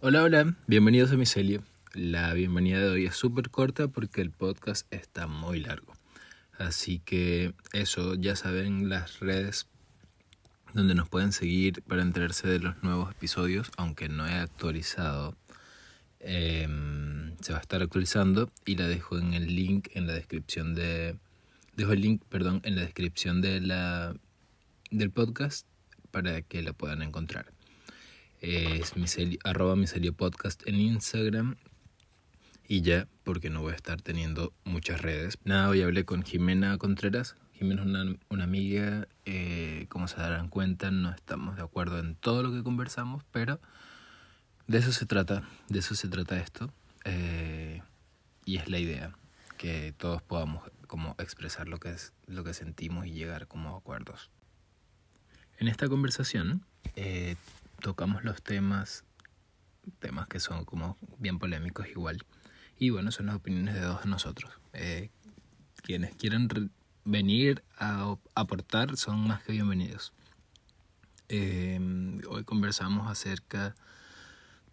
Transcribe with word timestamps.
Hola, 0.00 0.22
hola, 0.22 0.54
bienvenidos 0.66 1.12
a 1.12 1.16
mi 1.16 1.26
celio. 1.26 1.62
La 1.92 2.32
bienvenida 2.32 2.78
de 2.78 2.88
hoy 2.88 3.04
es 3.04 3.14
súper 3.14 3.50
corta 3.50 3.88
porque 3.88 4.20
el 4.20 4.30
podcast 4.30 4.86
está 4.90 5.26
muy 5.26 5.60
largo. 5.60 5.92
Así 6.56 7.00
que 7.00 7.52
eso, 7.72 8.14
ya 8.14 8.34
saben 8.34 8.88
las 8.88 9.20
redes 9.20 9.66
donde 10.72 10.94
nos 10.94 11.08
pueden 11.08 11.32
seguir 11.32 11.82
para 11.82 12.02
enterarse 12.02 12.48
de 12.48 12.58
los 12.58 12.82
nuevos 12.82 13.10
episodios, 13.10 13.70
aunque 13.76 14.08
no 14.08 14.26
he 14.26 14.34
actualizado. 14.34 15.36
Em, 16.20 17.36
se 17.40 17.52
va 17.52 17.58
a 17.58 17.62
estar 17.62 17.82
actualizando 17.82 18.50
y 18.64 18.76
la 18.76 18.88
dejo 18.88 19.18
en 19.18 19.34
el 19.34 19.54
link 19.54 19.88
en 19.94 20.06
la 20.06 20.14
descripción 20.14 20.74
de 20.74 21.18
dejo 21.78 21.92
el 21.92 22.02
link 22.02 22.22
perdón 22.28 22.60
en 22.64 22.76
la 22.76 22.82
descripción 22.82 23.40
de 23.40 23.60
la 23.60 24.14
del 24.90 25.10
podcast 25.10 25.66
para 26.10 26.42
que 26.42 26.60
la 26.62 26.72
puedan 26.72 27.02
encontrar 27.02 27.52
es 28.40 28.96
micelio, 28.96 29.38
arroba 29.44 29.76
micelio 29.76 30.12
podcast 30.12 30.66
en 30.66 30.76
Instagram 30.76 31.56
y 32.66 32.82
ya, 32.82 33.08
porque 33.24 33.50
no 33.50 33.62
voy 33.62 33.72
a 33.72 33.76
estar 33.76 34.02
teniendo 34.02 34.52
muchas 34.64 35.00
redes. 35.00 35.38
Nada, 35.44 35.70
hoy 35.70 35.80
hablé 35.80 36.04
con 36.04 36.22
Jimena 36.22 36.76
Contreras. 36.76 37.34
Jimena 37.54 37.80
es 37.80 37.88
una, 37.88 38.16
una 38.28 38.44
amiga, 38.44 39.08
eh, 39.24 39.86
como 39.88 40.06
se 40.06 40.16
darán 40.16 40.48
cuenta, 40.48 40.90
no 40.90 41.10
estamos 41.10 41.56
de 41.56 41.62
acuerdo 41.62 41.98
en 41.98 42.14
todo 42.14 42.42
lo 42.42 42.52
que 42.52 42.62
conversamos, 42.62 43.24
pero 43.32 43.58
de 44.66 44.78
eso 44.78 44.92
se 44.92 45.06
trata, 45.06 45.48
de 45.68 45.78
eso 45.78 45.94
se 45.94 46.08
trata 46.08 46.38
esto. 46.38 46.70
Eh, 47.04 47.80
y 48.44 48.58
es 48.58 48.68
la 48.68 48.78
idea, 48.78 49.16
que 49.56 49.94
todos 49.96 50.20
podamos 50.20 50.62
como 50.88 51.14
expresar 51.18 51.68
lo 51.68 51.78
que, 51.78 51.90
es, 51.90 52.12
lo 52.26 52.42
que 52.42 52.54
sentimos 52.54 53.06
y 53.06 53.12
llegar 53.12 53.46
como 53.46 53.76
acuerdos. 53.76 54.30
En 55.58 55.68
esta 55.68 55.86
conversación 55.88 56.64
eh, 56.96 57.36
tocamos 57.80 58.24
los 58.24 58.42
temas, 58.42 59.04
temas 60.00 60.26
que 60.26 60.40
son 60.40 60.64
como 60.64 60.96
bien 61.18 61.38
polémicos 61.38 61.86
igual. 61.88 62.24
Y 62.78 62.90
bueno, 62.90 63.12
son 63.12 63.26
las 63.26 63.36
opiniones 63.36 63.74
de 63.74 63.82
dos 63.82 64.06
nosotros. 64.06 64.52
Eh, 64.72 65.10
quienes 65.82 66.14
quieran 66.16 66.48
venir 67.04 67.62
a 67.76 68.16
aportar 68.34 68.96
son 68.96 69.26
más 69.26 69.42
que 69.42 69.52
bienvenidos. 69.52 70.12
Eh, 71.28 71.78
hoy 72.28 72.44
conversamos 72.44 73.10
acerca 73.10 73.74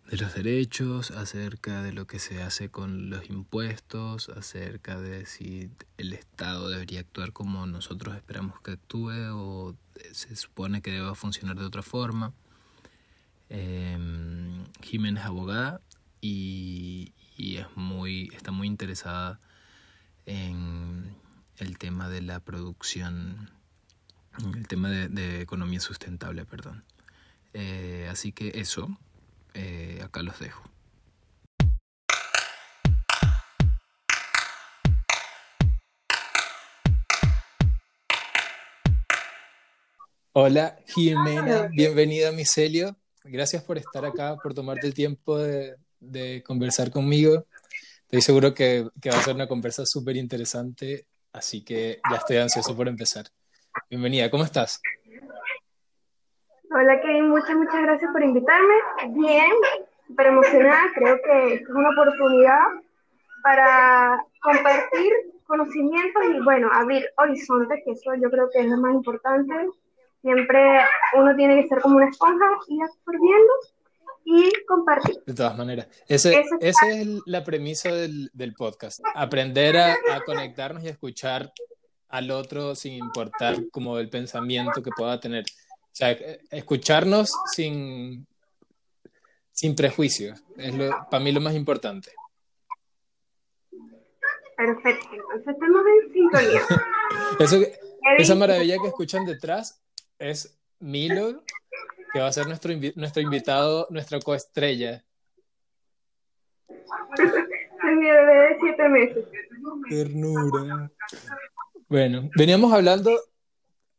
de 0.09 0.17
los 0.17 0.35
derechos, 0.35 1.11
acerca 1.11 1.81
de 1.81 1.91
lo 1.91 2.05
que 2.05 2.19
se 2.19 2.43
hace 2.43 2.69
con 2.69 3.09
los 3.09 3.29
impuestos, 3.29 4.29
acerca 4.29 4.99
de 5.01 5.25
si 5.25 5.71
el 5.97 6.13
Estado 6.13 6.69
debería 6.69 6.99
actuar 6.99 7.33
como 7.33 7.65
nosotros 7.65 8.15
esperamos 8.15 8.61
que 8.61 8.71
actúe 8.71 9.31
o 9.33 9.75
se 10.11 10.35
supone 10.35 10.81
que 10.81 10.91
deba 10.91 11.15
funcionar 11.15 11.57
de 11.57 11.65
otra 11.65 11.81
forma. 11.81 12.33
Eh, 13.49 13.97
Jiménez 14.81 15.23
es 15.23 15.27
abogada 15.27 15.81
y, 16.21 17.13
es 17.37 17.65
muy, 17.75 18.29
está 18.33 18.51
muy 18.51 18.67
interesada 18.67 19.39
en 20.25 21.15
el 21.57 21.77
tema 21.77 22.09
de 22.09 22.21
la 22.21 22.39
producción, 22.39 23.51
el 24.55 24.67
tema 24.67 24.89
de, 24.89 25.41
economía 25.41 25.79
sustentable, 25.79 26.45
perdón. 26.45 26.83
Eh, 27.53 28.07
así 28.11 28.31
que 28.31 28.51
eso, 28.55 28.97
eh, 29.55 30.01
acá 30.03 30.21
los 30.21 30.39
dejo. 30.39 30.63
Hola 40.33 40.77
Jimena, 40.85 41.69
bienvenida 41.71 42.29
a 42.29 42.31
mi 42.31 42.45
celio 42.45 42.95
gracias 43.25 43.63
por 43.63 43.77
estar 43.77 44.05
acá, 44.05 44.37
por 44.41 44.53
tomarte 44.53 44.87
el 44.87 44.93
tiempo 44.93 45.37
de, 45.37 46.43
conversar 46.43 46.91
conmigo. 46.91 47.45
Estoy 48.03 48.21
seguro 48.21 48.53
que, 48.53 48.83
va 48.83 49.17
a 49.17 49.23
ser 49.23 49.35
una 49.35 49.47
conversa 49.47 49.83
súper 49.85 50.15
interesante, 50.17 51.07
así 51.33 51.63
que 51.63 51.99
ya 52.09 52.17
estoy 52.17 52.37
ansioso 52.37 52.75
por 52.75 52.87
empezar. 52.87 53.25
Bienvenida, 53.89 54.29
¿cómo 54.29 54.43
estás? 54.43 54.79
Hola 56.77 56.99
Kevin, 56.99 57.29
muchas, 57.29 57.55
muchas 57.55 57.81
gracias 57.83 58.11
por 58.11 58.21
invitarme. 58.21 58.73
Bien, 59.11 59.49
súper 60.07 60.27
emocionada, 60.27 60.81
creo 60.93 61.17
que 61.23 61.53
es 61.53 61.69
una 61.69 61.89
oportunidad 61.91 62.59
para 63.41 64.21
compartir 64.41 65.13
conocimientos 65.47 66.21
y 66.33 66.43
bueno, 66.43 66.69
abrir 66.73 67.05
horizontes, 67.15 67.81
que 67.85 67.91
eso 67.91 68.13
yo 68.21 68.29
creo 68.29 68.49
que 68.51 68.59
es 68.59 68.65
lo 68.65 68.75
más 68.75 68.93
importante 68.93 69.53
Siempre 70.21 70.59
uno 71.13 71.33
tiene 71.37 71.61
que 71.61 71.69
ser 71.69 71.79
como 71.79 71.95
una 71.95 72.09
esponja, 72.09 72.45
ir 72.67 72.81
absorbiendo 72.83 73.53
y 74.25 74.51
compartir. 74.67 75.15
De 75.25 75.33
todas 75.33 75.55
maneras, 75.55 75.87
ese, 76.09 76.43
esa 76.59 76.89
es 76.89 77.07
la 77.25 77.45
premisa 77.45 77.93
del, 77.93 78.29
del 78.33 78.53
podcast, 78.53 78.99
aprender 79.13 79.77
a, 79.77 79.93
a, 79.93 80.21
conectarnos 80.25 80.83
y 80.83 80.89
escuchar 80.89 81.53
al 82.09 82.31
otro 82.31 82.75
sin 82.75 82.93
importar 82.93 83.69
como 83.71 83.97
el 83.99 84.09
pensamiento 84.09 84.81
que 84.81 84.89
pueda 84.97 85.21
tener. 85.21 85.45
O 85.95 85.97
sea, 85.97 86.11
escucharnos 86.51 87.31
sin, 87.53 88.27
sin 89.53 89.77
prejuicios, 89.77 90.43
es 90.57 90.75
lo, 90.75 90.89
para 91.09 91.23
mí 91.23 91.31
lo 91.31 91.39
más 91.39 91.55
importante. 91.55 92.11
Perfecto, 94.57 95.07
entonces 95.13 95.47
estamos 95.47 95.83
en 95.87 96.11
sintonía. 96.11 96.61
Eso, 97.39 97.61
esa 98.17 98.35
maravilla 98.35 98.75
que 98.81 98.89
escuchan 98.89 99.25
detrás 99.25 99.81
es 100.19 100.59
Milo, 100.79 101.45
que 102.11 102.19
va 102.19 102.27
a 102.27 102.33
ser 102.33 102.45
nuestro, 102.47 102.73
nuestro 102.95 103.21
invitado, 103.21 103.87
nuestra 103.89 104.19
coestrella. 104.19 105.01
Es 106.67 107.95
mi 107.95 108.05
bebé 108.05 108.33
de 108.33 108.57
siete 108.59 108.89
meses. 108.89 109.25
Ternura. 109.87 110.91
Bueno, 111.87 112.29
veníamos 112.35 112.73
hablando, 112.73 113.17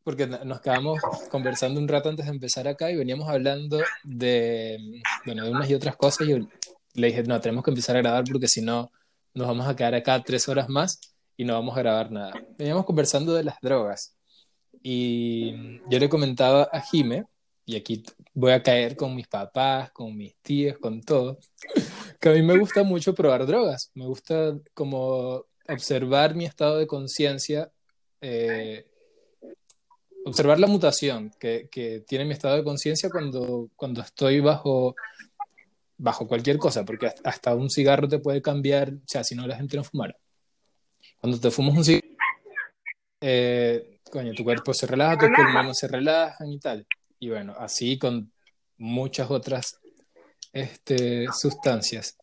porque 0.06 0.28
nos 0.28 0.60
quedamos 0.60 1.00
conversando 1.32 1.80
un 1.80 1.88
rato 1.88 2.08
antes 2.08 2.26
de 2.26 2.30
empezar 2.30 2.68
acá 2.68 2.92
y 2.92 2.96
veníamos 2.96 3.28
hablando 3.28 3.80
de, 4.04 5.02
bueno, 5.24 5.42
de 5.42 5.50
unas 5.50 5.68
y 5.68 5.74
otras 5.74 5.96
cosas 5.96 6.28
y 6.28 6.48
le 6.94 7.06
dije, 7.08 7.24
no, 7.24 7.40
tenemos 7.40 7.64
que 7.64 7.72
empezar 7.72 7.96
a 7.96 8.02
grabar 8.02 8.22
porque 8.30 8.46
si 8.46 8.62
no 8.62 8.92
nos 9.34 9.48
vamos 9.48 9.66
a 9.66 9.74
quedar 9.74 9.96
acá 9.96 10.22
tres 10.22 10.48
horas 10.48 10.68
más 10.68 11.00
y 11.36 11.44
no 11.44 11.54
vamos 11.54 11.76
a 11.76 11.80
grabar 11.80 12.12
nada. 12.12 12.34
Veníamos 12.56 12.84
conversando 12.84 13.34
de 13.34 13.42
las 13.42 13.56
drogas 13.60 14.16
y 14.80 15.80
yo 15.90 15.98
le 15.98 16.08
comentaba 16.08 16.68
a 16.72 16.80
Jime, 16.82 17.24
y 17.64 17.74
aquí 17.74 18.04
voy 18.32 18.52
a 18.52 18.62
caer 18.62 18.94
con 18.94 19.12
mis 19.12 19.26
papás, 19.26 19.90
con 19.90 20.16
mis 20.16 20.36
tías, 20.36 20.78
con 20.78 21.02
todo, 21.02 21.36
que 22.20 22.28
a 22.28 22.32
mí 22.32 22.42
me 22.42 22.56
gusta 22.56 22.84
mucho 22.84 23.12
probar 23.12 23.44
drogas. 23.44 23.90
Me 23.94 24.06
gusta 24.06 24.56
como 24.72 25.46
observar 25.68 26.36
mi 26.36 26.44
estado 26.44 26.78
de 26.78 26.86
conciencia, 26.86 27.72
eh, 28.20 28.86
observar 30.26 30.58
la 30.58 30.66
mutación 30.66 31.30
que, 31.38 31.68
que, 31.70 32.00
tiene 32.00 32.24
mi 32.24 32.32
estado 32.32 32.56
de 32.56 32.64
conciencia 32.64 33.08
cuando, 33.08 33.70
cuando 33.76 34.00
estoy 34.00 34.40
bajo, 34.40 34.96
bajo 35.96 36.26
cualquier 36.26 36.58
cosa, 36.58 36.84
porque 36.84 37.12
hasta 37.22 37.54
un 37.54 37.70
cigarro 37.70 38.08
te 38.08 38.18
puede 38.18 38.42
cambiar, 38.42 38.90
o 38.90 39.06
sea, 39.06 39.22
si 39.22 39.36
no 39.36 39.46
la 39.46 39.56
gente 39.56 39.76
no 39.76 39.84
fumara. 39.84 40.16
Cuando 41.20 41.38
te 41.38 41.50
fumas 41.52 41.76
un 41.76 41.84
cigarro, 41.84 42.08
eh, 43.20 44.00
coño, 44.10 44.32
tu 44.34 44.42
cuerpo 44.42 44.74
se 44.74 44.88
relaja, 44.88 45.16
tus 45.16 45.28
pulmones 45.30 45.78
se 45.78 45.86
relajan 45.86 46.50
y 46.50 46.58
tal. 46.58 46.86
Y 47.20 47.30
bueno, 47.30 47.54
así 47.56 47.96
con 47.96 48.32
muchas 48.78 49.30
otras 49.30 49.78
este, 50.52 51.26
sustancias. 51.32 52.18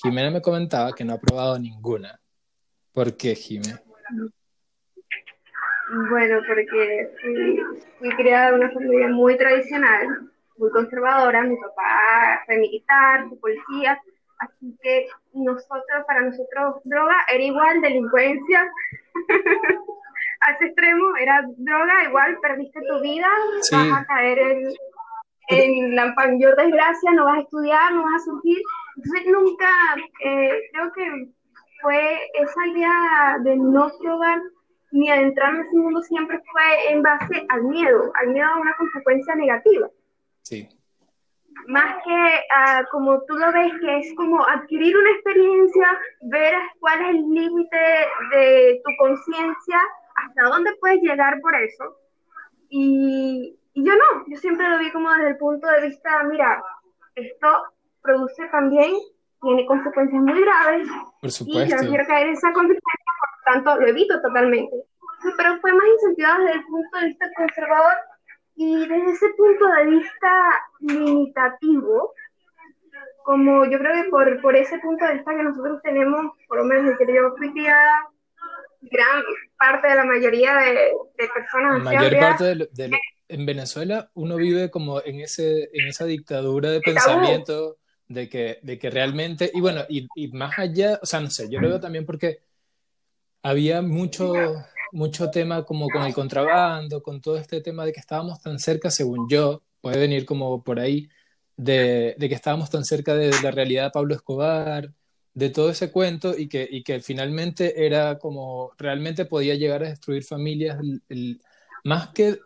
Jimena 0.00 0.30
me 0.30 0.40
comentaba 0.40 0.92
que 0.92 1.04
no 1.04 1.14
ha 1.14 1.20
probado 1.20 1.58
ninguna. 1.58 2.20
¿Por 2.92 3.16
qué, 3.16 3.34
Jimena? 3.34 3.82
Bueno, 6.10 6.40
porque 6.46 7.08
fui, 7.98 8.10
criada 8.16 8.48
en 8.50 8.54
una 8.56 8.70
familia 8.70 9.08
muy 9.08 9.36
tradicional, 9.38 10.30
muy 10.58 10.70
conservadora. 10.70 11.42
Mi 11.42 11.56
papá 11.56 12.42
fue 12.46 12.58
militar, 12.58 13.26
fue 13.28 13.38
policía, 13.38 13.98
así 14.40 14.76
que 14.82 15.08
nosotros, 15.32 16.04
para 16.06 16.20
nosotros, 16.22 16.82
droga 16.84 17.16
era 17.32 17.42
igual 17.42 17.80
delincuencia. 17.80 18.70
a 20.40 20.52
ese 20.52 20.66
extremo, 20.66 21.16
era 21.16 21.42
droga, 21.56 22.04
igual 22.04 22.38
perdiste 22.40 22.80
tu 22.88 23.00
vida, 23.00 23.26
vas 23.72 23.98
a 23.98 24.04
caer 24.06 24.38
en, 24.38 24.68
en, 25.48 25.96
la 25.96 26.14
mayor 26.14 26.56
desgracia, 26.56 27.12
no 27.12 27.24
vas 27.24 27.38
a 27.38 27.42
estudiar, 27.42 27.92
no 27.92 28.04
vas 28.04 28.22
a 28.22 28.24
surgir. 28.24 28.58
Entonces 28.96 29.26
nunca, 29.32 29.68
eh, 30.24 30.60
creo 30.72 30.92
que 30.92 31.28
fue 31.82 32.18
esa 32.34 32.66
idea 32.66 33.38
de 33.42 33.56
no 33.56 33.90
probar 34.00 34.40
ni 34.90 35.10
adentrarme 35.10 35.60
en 35.60 35.66
ese 35.66 35.76
mundo 35.76 36.02
siempre 36.02 36.40
fue 36.50 36.92
en 36.92 37.02
base 37.02 37.46
al 37.48 37.62
miedo, 37.64 38.12
al 38.14 38.28
miedo 38.28 38.46
a 38.46 38.60
una 38.60 38.74
consecuencia 38.76 39.34
negativa. 39.34 39.88
Sí. 40.42 40.66
más 41.66 41.96
que 42.04 42.40
ah, 42.54 42.82
como 42.90 43.20
tú 43.24 43.34
lo 43.36 43.52
ves, 43.52 43.72
que 43.80 43.98
es 43.98 44.14
como 44.14 44.42
adquirir 44.46 44.96
una 44.96 45.10
experiencia, 45.10 45.98
ver 46.22 46.54
cuál 46.80 47.02
es 47.02 47.08
el 47.10 47.28
límite 47.28 47.76
de 48.32 48.80
tu 48.82 48.90
conciencia, 48.98 49.78
hasta 50.14 50.42
dónde 50.44 50.70
puedes 50.80 51.02
llegar 51.02 51.38
por 51.40 51.54
eso. 51.54 51.98
Y, 52.70 53.58
y 53.74 53.84
yo 53.84 53.92
no, 53.92 54.24
yo 54.26 54.36
siempre 54.38 54.68
lo 54.68 54.78
vi 54.78 54.90
como 54.90 55.12
desde 55.12 55.30
el 55.30 55.36
punto 55.36 55.66
de 55.68 55.88
vista, 55.88 56.22
mira, 56.24 56.62
esto 57.14 57.62
produce 58.02 58.46
también, 58.48 58.94
tiene 59.42 59.66
consecuencias 59.66 60.22
muy 60.22 60.40
graves. 60.40 60.88
Por 61.20 61.30
supuesto. 61.30 61.76
Y 61.76 61.82
yo 61.82 61.88
quiero 61.88 62.06
caer 62.06 62.28
en 62.28 62.32
esa 62.34 62.52
consecuencia, 62.52 63.12
por 63.20 63.28
lo 63.30 63.52
tanto, 63.52 63.80
lo 63.80 63.88
evito 63.88 64.20
totalmente. 64.20 64.76
Pero 65.36 65.58
fue 65.60 65.72
más 65.72 65.86
incentivado 65.94 66.44
desde 66.44 66.58
el 66.58 66.64
punto 66.64 66.98
de 66.98 67.06
vista 67.06 67.26
conservador 67.36 67.94
y 68.56 68.78
desde 68.80 69.10
ese 69.10 69.28
punto 69.36 69.66
de 69.66 69.86
vista 69.86 70.30
limitativo, 70.80 72.12
como 73.24 73.64
yo 73.66 73.78
creo 73.78 74.02
que 74.02 74.10
por, 74.10 74.40
por 74.40 74.56
ese 74.56 74.78
punto 74.78 75.04
de 75.04 75.14
vista 75.14 75.34
que 75.34 75.42
nosotros 75.42 75.80
tenemos, 75.82 76.32
por 76.46 76.58
lo 76.58 76.64
menos 76.64 76.96
que 76.98 77.06
yo 77.12 77.34
fui 77.36 77.52
criada, 77.52 78.08
gran 78.80 79.22
parte 79.58 79.88
de 79.88 79.94
la 79.96 80.04
mayoría 80.04 80.54
de, 80.54 80.92
de 81.18 81.28
personas. 81.34 81.78
La 81.78 81.84
mayor 81.84 82.18
parte 82.18 82.44
de, 82.44 82.68
de, 82.72 82.98
en 83.28 83.46
Venezuela 83.46 84.10
uno 84.14 84.36
vive 84.36 84.70
como 84.70 85.02
en, 85.02 85.20
ese, 85.20 85.68
en 85.72 85.88
esa 85.88 86.04
dictadura 86.04 86.70
de 86.70 86.80
pensamiento 86.80 87.76
de 88.08 88.28
que, 88.28 88.58
de 88.62 88.78
que 88.78 88.90
realmente, 88.90 89.50
y 89.54 89.60
bueno, 89.60 89.82
y, 89.88 90.08
y 90.14 90.28
más 90.28 90.58
allá, 90.58 90.98
o 91.02 91.06
sea, 91.06 91.20
no 91.20 91.30
sé, 91.30 91.48
yo 91.50 91.60
lo 91.60 91.68
veo 91.68 91.80
también 91.80 92.06
porque 92.06 92.40
había 93.42 93.82
mucho, 93.82 94.34
mucho 94.92 95.30
tema 95.30 95.64
como 95.64 95.88
con 95.88 96.02
el 96.02 96.14
contrabando, 96.14 97.02
con 97.02 97.20
todo 97.20 97.36
este 97.36 97.60
tema 97.60 97.84
de 97.84 97.92
que 97.92 98.00
estábamos 98.00 98.40
tan 98.40 98.58
cerca, 98.58 98.90
según 98.90 99.28
yo, 99.28 99.62
puede 99.80 99.98
venir 99.98 100.24
como 100.24 100.62
por 100.64 100.80
ahí, 100.80 101.08
de, 101.56 102.14
de 102.18 102.28
que 102.28 102.34
estábamos 102.34 102.70
tan 102.70 102.84
cerca 102.84 103.14
de 103.14 103.30
la 103.42 103.50
realidad 103.50 103.84
de 103.84 103.90
Pablo 103.90 104.14
Escobar, 104.14 104.92
de 105.34 105.50
todo 105.50 105.70
ese 105.70 105.92
cuento 105.92 106.36
y 106.36 106.48
que, 106.48 106.68
y 106.68 106.82
que 106.82 107.00
finalmente 107.00 107.86
era 107.86 108.18
como 108.18 108.72
realmente 108.76 109.24
podía 109.24 109.54
llegar 109.54 109.84
a 109.84 109.88
destruir 109.88 110.24
familias, 110.24 110.78
más 111.84 112.08
que 112.08 112.38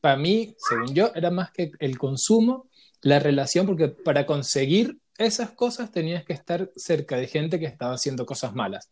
para 0.00 0.16
mí, 0.16 0.54
según 0.58 0.94
yo, 0.94 1.10
era 1.14 1.30
más 1.30 1.50
que 1.50 1.72
el 1.78 1.98
consumo, 1.98 2.65
la 3.06 3.20
relación, 3.20 3.66
porque 3.66 3.86
para 3.86 4.26
conseguir 4.26 4.98
esas 5.16 5.52
cosas 5.52 5.92
tenías 5.92 6.24
que 6.24 6.32
estar 6.32 6.70
cerca 6.74 7.16
de 7.16 7.28
gente 7.28 7.60
que 7.60 7.66
estaba 7.66 7.94
haciendo 7.94 8.26
cosas 8.26 8.52
malas. 8.52 8.90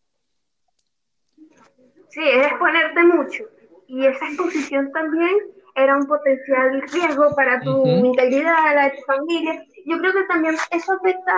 Sí, 2.10 2.22
es 2.22 2.46
exponerte 2.46 3.02
mucho. 3.02 3.42
Y 3.88 4.06
esa 4.06 4.24
exposición 4.28 4.92
también 4.92 5.34
era 5.74 5.96
un 5.96 6.06
potencial 6.06 6.80
riesgo 6.92 7.34
para 7.34 7.60
tu 7.60 7.72
uh 7.72 7.84
-huh. 7.84 8.06
integridad, 8.06 8.74
la 8.76 8.84
de 8.84 8.90
tu 8.92 9.02
familia. 9.02 9.64
Yo 9.84 9.98
creo 9.98 10.12
que 10.12 10.22
también 10.28 10.54
eso 10.70 10.92
afecta 10.92 11.32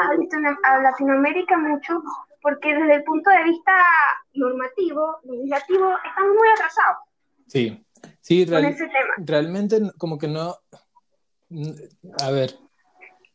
a 0.65 0.83
Latinoamérica 0.83 1.57
mucho, 1.57 2.03
porque 2.43 2.75
desde 2.75 2.97
el 2.97 3.05
punto 3.05 3.31
de 3.31 3.43
vista 3.45 3.73
normativo, 4.35 5.19
legislativo, 5.25 5.95
estamos 6.07 6.35
muy 6.37 6.49
atrasados. 6.55 6.99
Sí, 7.47 7.87
sí, 8.21 8.45
real, 8.45 8.77
realmente 9.17 9.81
como 9.97 10.19
que 10.19 10.29
no, 10.29 10.57
a 12.23 12.31
ver, 12.31 12.51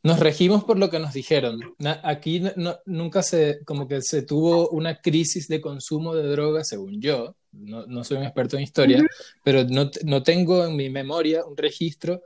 nos 0.03 0.19
regimos 0.19 0.63
por 0.63 0.79
lo 0.79 0.89
que 0.89 0.99
nos 0.99 1.13
dijeron. 1.13 1.59
Aquí 2.03 2.41
no, 2.55 2.77
nunca 2.85 3.21
se, 3.21 3.63
como 3.65 3.87
que 3.87 4.01
se 4.01 4.23
tuvo 4.23 4.69
una 4.69 4.99
crisis 4.99 5.47
de 5.47 5.61
consumo 5.61 6.15
de 6.15 6.27
drogas, 6.27 6.67
según 6.69 6.99
yo. 7.01 7.35
No, 7.51 7.85
no 7.85 8.03
soy 8.03 8.17
un 8.17 8.23
experto 8.23 8.57
en 8.57 8.63
historia, 8.63 8.99
uh 8.99 9.01
-huh. 9.01 9.39
pero 9.43 9.63
no, 9.65 9.91
no, 10.05 10.23
tengo 10.23 10.65
en 10.65 10.75
mi 10.75 10.89
memoria 10.89 11.45
un 11.45 11.57
registro 11.57 12.21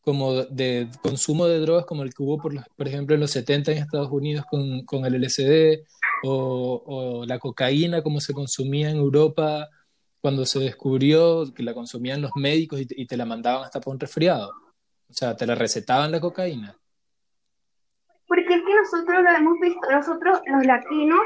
como 0.00 0.44
de 0.44 0.88
consumo 1.02 1.46
de 1.46 1.58
drogas 1.58 1.84
como 1.84 2.02
el 2.04 2.14
que 2.14 2.22
hubo, 2.22 2.38
por, 2.38 2.54
por 2.76 2.88
ejemplo, 2.88 3.14
en 3.14 3.20
los 3.20 3.32
70 3.32 3.72
en 3.72 3.78
Estados 3.78 4.10
Unidos 4.10 4.44
con, 4.48 4.84
con 4.84 5.04
el 5.04 5.20
LSD 5.20 5.84
o, 6.24 6.82
o, 6.86 7.26
la 7.26 7.38
cocaína 7.38 8.02
como 8.02 8.20
se 8.20 8.32
consumía 8.32 8.90
en 8.90 8.96
Europa 8.98 9.68
cuando 10.20 10.46
se 10.46 10.60
descubrió 10.60 11.52
que 11.54 11.62
la 11.62 11.74
consumían 11.74 12.22
los 12.22 12.30
médicos 12.36 12.80
y 12.80 12.86
y 12.90 13.06
te 13.06 13.16
la 13.16 13.24
mandaban 13.26 13.64
hasta 13.64 13.80
por 13.80 13.94
un 13.94 14.00
resfriado. 14.00 14.50
O 15.10 15.12
sea, 15.12 15.36
te 15.36 15.46
la 15.46 15.54
recetaban 15.54 16.12
la 16.12 16.20
cocaína. 16.20 16.78
Porque 18.28 18.54
es 18.54 18.62
que 18.62 18.74
nosotros 18.74 19.22
lo 19.22 19.30
hemos 19.30 19.58
visto, 19.60 19.90
nosotros 19.90 20.40
los 20.46 20.66
latinos, 20.66 21.20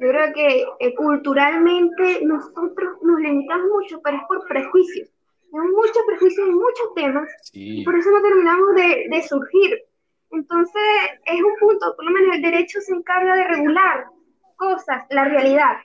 yo 0.00 0.08
creo 0.08 0.32
que 0.32 0.64
eh, 0.78 0.94
culturalmente 0.94 2.20
nosotros 2.22 2.98
nos 3.02 3.20
limitamos 3.20 3.68
mucho, 3.68 4.00
pero 4.02 4.16
es 4.16 4.22
por 4.28 4.46
prejuicios. 4.46 5.08
Tenemos 5.50 5.72
muchos 5.72 6.02
prejuicios 6.06 6.48
en 6.48 6.54
muchos 6.54 6.94
temas 6.94 7.28
sí. 7.42 7.80
y 7.80 7.84
por 7.84 7.98
eso 7.98 8.10
no 8.10 8.22
terminamos 8.22 8.74
de, 8.76 9.06
de, 9.10 9.22
surgir. 9.22 9.82
Entonces, 10.30 10.82
es 11.24 11.42
un 11.42 11.54
punto, 11.58 11.96
por 11.96 12.04
lo 12.04 12.10
menos 12.12 12.36
el 12.36 12.42
derecho 12.42 12.80
se 12.80 12.94
encarga 12.94 13.34
de 13.34 13.44
regular 13.44 14.06
cosas, 14.56 15.06
la 15.10 15.24
realidad, 15.24 15.78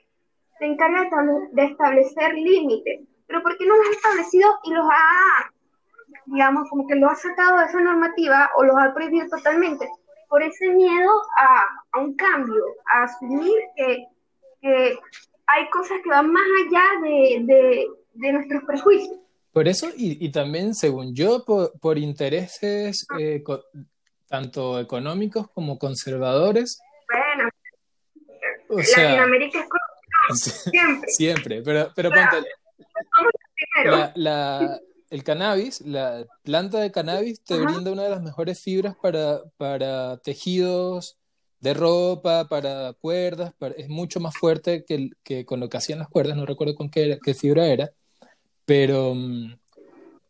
se 0.60 0.66
encarga 0.66 1.10
de 1.52 1.64
establecer 1.64 2.34
límites. 2.34 3.08
Pero 3.28 3.42
¿por 3.42 3.58
qué 3.58 3.66
no 3.66 3.78
los 3.78 3.88
ha 3.88 3.92
establecido 3.92 4.50
y 4.64 4.74
los 4.74 4.86
ha, 4.86 5.52
digamos, 6.26 6.70
como 6.70 6.86
que 6.88 6.96
los 6.96 7.12
ha 7.12 7.16
sacado 7.16 7.58
de 7.58 7.66
esa 7.66 7.80
normativa 7.80 8.52
o 8.58 8.64
los 8.64 8.76
ha 8.78 8.94
prohibido 8.94 9.28
totalmente? 9.30 9.90
Por 10.34 10.42
ese 10.42 10.68
miedo 10.70 11.12
a, 11.38 11.64
a 11.92 12.00
un 12.00 12.16
cambio, 12.16 12.64
a 12.88 13.04
asumir 13.04 13.54
que, 13.76 14.08
que, 14.60 14.98
hay 15.46 15.70
cosas 15.70 16.00
que 16.04 16.10
van 16.10 16.32
más 16.34 16.42
allá 16.66 16.84
de, 17.04 17.44
de, 17.44 17.88
de 18.14 18.34
nuestros 18.34 18.64
prejuicios. 18.64 19.20
Por 19.52 19.68
eso, 19.68 19.90
y, 19.96 20.26
y, 20.26 20.32
también, 20.32 20.74
según 20.74 21.14
yo, 21.14 21.46
por, 21.46 21.80
por 21.80 22.00
intereses 22.00 23.06
eh, 23.20 23.44
co 23.44 23.64
tanto 24.28 24.80
económicos 24.80 25.52
como 25.52 25.78
conservadores. 25.78 26.82
Bueno, 27.08 27.50
o 28.70 28.82
sea, 28.82 29.04
Latinoamérica 29.04 29.68
es 30.32 30.44
siempre. 30.44 31.10
Siempre, 31.12 31.62
pero, 31.62 31.92
pero, 31.96 32.10
pero 32.10 32.32
ponte. 32.32 32.50
La, 33.86 34.12
la, 34.16 34.80
el 35.14 35.24
cannabis, 35.24 35.82
la 35.82 36.26
planta 36.42 36.80
de 36.80 36.92
cannabis 36.92 37.44
te 37.44 37.54
Ajá. 37.54 37.66
brinda 37.66 37.92
una 37.92 38.04
de 38.04 38.10
las 38.10 38.24
mejores 38.24 38.60
fibras 38.60 38.96
para, 39.00 39.44
para 39.58 40.18
tejidos 40.18 41.18
de 41.60 41.76
ropa, 41.76 42.48
para 42.50 42.94
cuerdas, 42.94 43.54
para, 43.60 43.76
es 43.76 43.90
mucho 43.90 44.20
más 44.20 44.36
fuerte 44.36 44.84
que, 44.84 45.12
que, 45.24 45.46
con 45.46 45.60
lo 45.60 45.70
que 45.70 45.78
hacían 45.78 46.00
las 46.00 46.10
cuerdas, 46.10 46.36
no 46.36 46.48
recuerdo 46.48 46.74
con 46.74 46.90
qué, 46.90 47.20
qué 47.24 47.36
fibra 47.36 47.68
era, 47.68 47.92
pero, 48.66 49.16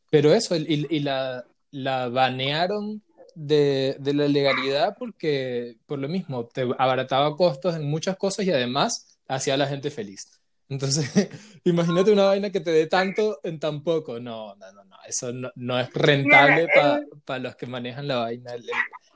pero 0.10 0.34
eso, 0.34 0.54
y, 0.58 0.86
y 0.90 1.00
la, 1.00 1.46
la 1.72 2.10
banearon 2.10 3.02
de, 3.36 3.96
de, 4.02 4.14
la 4.14 4.28
legalidad 4.28 4.98
porque 5.00 5.78
por 5.86 5.98
lo 5.98 6.10
mismo 6.10 6.48
te 6.48 6.64
abarataba 6.78 7.38
costos 7.38 7.78
en 7.78 7.90
muchas 7.90 8.18
cosas 8.18 8.46
y 8.46 8.52
además 8.52 9.18
hacía 9.30 9.54
a 9.54 9.58
la 9.58 9.68
gente 9.68 9.90
feliz. 9.92 10.43
Entonces, 10.70 11.06
imagínate 11.64 12.12
una 12.12 12.26
vaina 12.26 12.50
que 12.50 12.60
te 12.60 12.72
dé 12.72 12.88
tanto 12.88 13.40
en 13.44 13.60
tan 13.60 13.84
poco. 13.84 14.20
No, 14.20 14.56
no, 14.56 14.72
no, 14.72 14.84
no. 14.84 14.96
Eso 15.08 15.32
no, 15.34 15.52
no 15.56 15.80
es 15.80 15.94
rentable 15.94 16.68
para 16.74 17.02
pa 17.26 17.40
los 17.40 17.56
que 17.56 17.68
manejan 17.68 18.08
la 18.08 18.18
vaina. 18.18 18.54
El, 18.54 18.66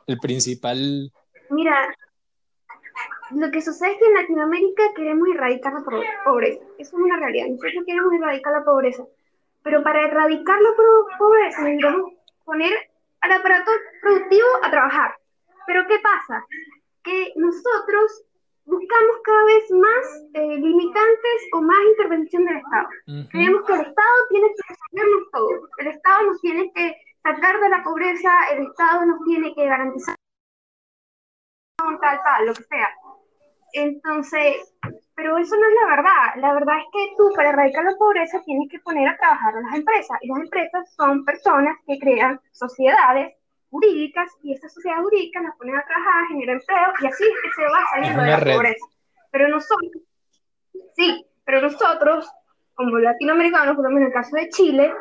el, 0.07 0.17
principal. 0.19 1.11
Mira, 1.49 1.95
lo 3.31 3.51
que 3.51 3.61
sucede 3.61 3.93
es 3.93 3.97
que 3.99 4.05
en 4.05 4.13
Latinoamérica 4.13 4.83
queremos 4.95 5.27
erradicar 5.33 5.73
la 5.73 5.83
pobreza. 6.25 6.63
Eso 6.77 6.97
es 6.97 7.03
una 7.03 7.17
realidad. 7.17 7.47
Nosotros 7.47 7.83
queremos 7.85 8.13
erradicar 8.13 8.53
la 8.53 8.63
pobreza. 8.63 9.03
Pero 9.63 9.83
para 9.83 10.05
erradicar 10.05 10.61
la 10.61 10.69
pobreza 11.17 11.61
necesitamos 11.61 12.13
poner 12.45 12.73
al 13.21 13.31
aparato 13.31 13.71
productivo 14.01 14.47
a 14.63 14.71
trabajar. 14.71 15.15
Pero 15.65 15.85
¿qué 15.87 15.99
pasa? 15.99 16.45
Que 17.03 17.33
nosotros 17.35 18.23
buscamos 18.67 19.15
cada 19.23 19.45
vez 19.45 19.71
más 19.71 20.05
eh, 20.33 20.57
limitantes 20.57 21.39
o 21.53 21.61
más 21.61 21.77
intervención 21.91 22.45
del 22.45 22.57
Estado. 22.57 22.87
Uh 23.07 23.11
-huh. 23.11 23.29
Creemos 23.31 23.61
que 23.65 23.73
el 23.73 23.81
Estado 23.81 24.17
tiene 24.29 24.47
que 24.55 24.63
resolvernos 24.69 25.31
todo. 25.31 25.69
El 25.77 25.87
Estado 25.87 26.23
nos 26.23 26.41
tiene 26.41 26.71
que 26.75 26.95
sacar 27.23 27.59
de 27.59 27.69
la 27.69 27.83
pobreza, 27.83 28.31
el 28.51 28.67
Estado 28.67 29.05
nos 29.05 29.23
tiene 29.23 29.55
que 29.55 29.65
garantizar 29.65 30.15
tal, 32.01 32.19
tal, 32.23 32.45
lo 32.45 32.53
que 32.53 32.63
sea. 32.63 32.89
Entonces, 33.73 34.75
pero 35.15 35.37
eso 35.37 35.55
no 35.55 35.67
es 35.67 35.75
la 35.81 35.95
verdad. 35.95 36.35
La 36.37 36.53
verdad 36.53 36.77
es 36.79 36.85
que 36.91 37.13
tú 37.17 37.31
para 37.35 37.49
erradicar 37.49 37.83
la 37.85 37.97
pobreza 37.97 38.41
tienes 38.43 38.69
que 38.69 38.79
poner 38.79 39.07
a 39.07 39.17
trabajar 39.17 39.55
a 39.55 39.61
las 39.61 39.75
empresas. 39.75 40.17
Y 40.21 40.27
las 40.27 40.39
empresas 40.39 40.93
son 40.95 41.25
personas 41.25 41.77
que 41.85 41.99
crean 41.99 42.39
sociedades 42.51 43.36
jurídicas 43.69 44.31
y 44.43 44.53
esas 44.53 44.73
sociedades 44.73 45.03
jurídicas 45.03 45.43
las 45.43 45.55
ponen 45.57 45.75
a 45.75 45.85
trabajar, 45.85 46.27
generan 46.29 46.59
empleo 46.59 46.93
y 47.01 47.07
así 47.07 47.23
es 47.23 47.41
que 47.41 47.51
se 47.55 47.63
va 47.63 47.85
saliendo 47.93 48.23
de 48.23 48.29
la 48.29 48.39
red. 48.39 48.55
pobreza. 48.55 48.85
Pero 49.31 49.47
nosotros, 49.49 50.03
sí, 50.95 51.25
pero 51.45 51.61
nosotros, 51.61 52.29
como 52.75 52.97
latinoamericanos, 52.97 53.75
por 53.75 53.85
lo 53.85 53.89
menos 53.89 54.01
en 54.01 54.07
el 54.07 54.13
caso 54.13 54.35
de 54.35 54.49
Chile, 54.49 54.93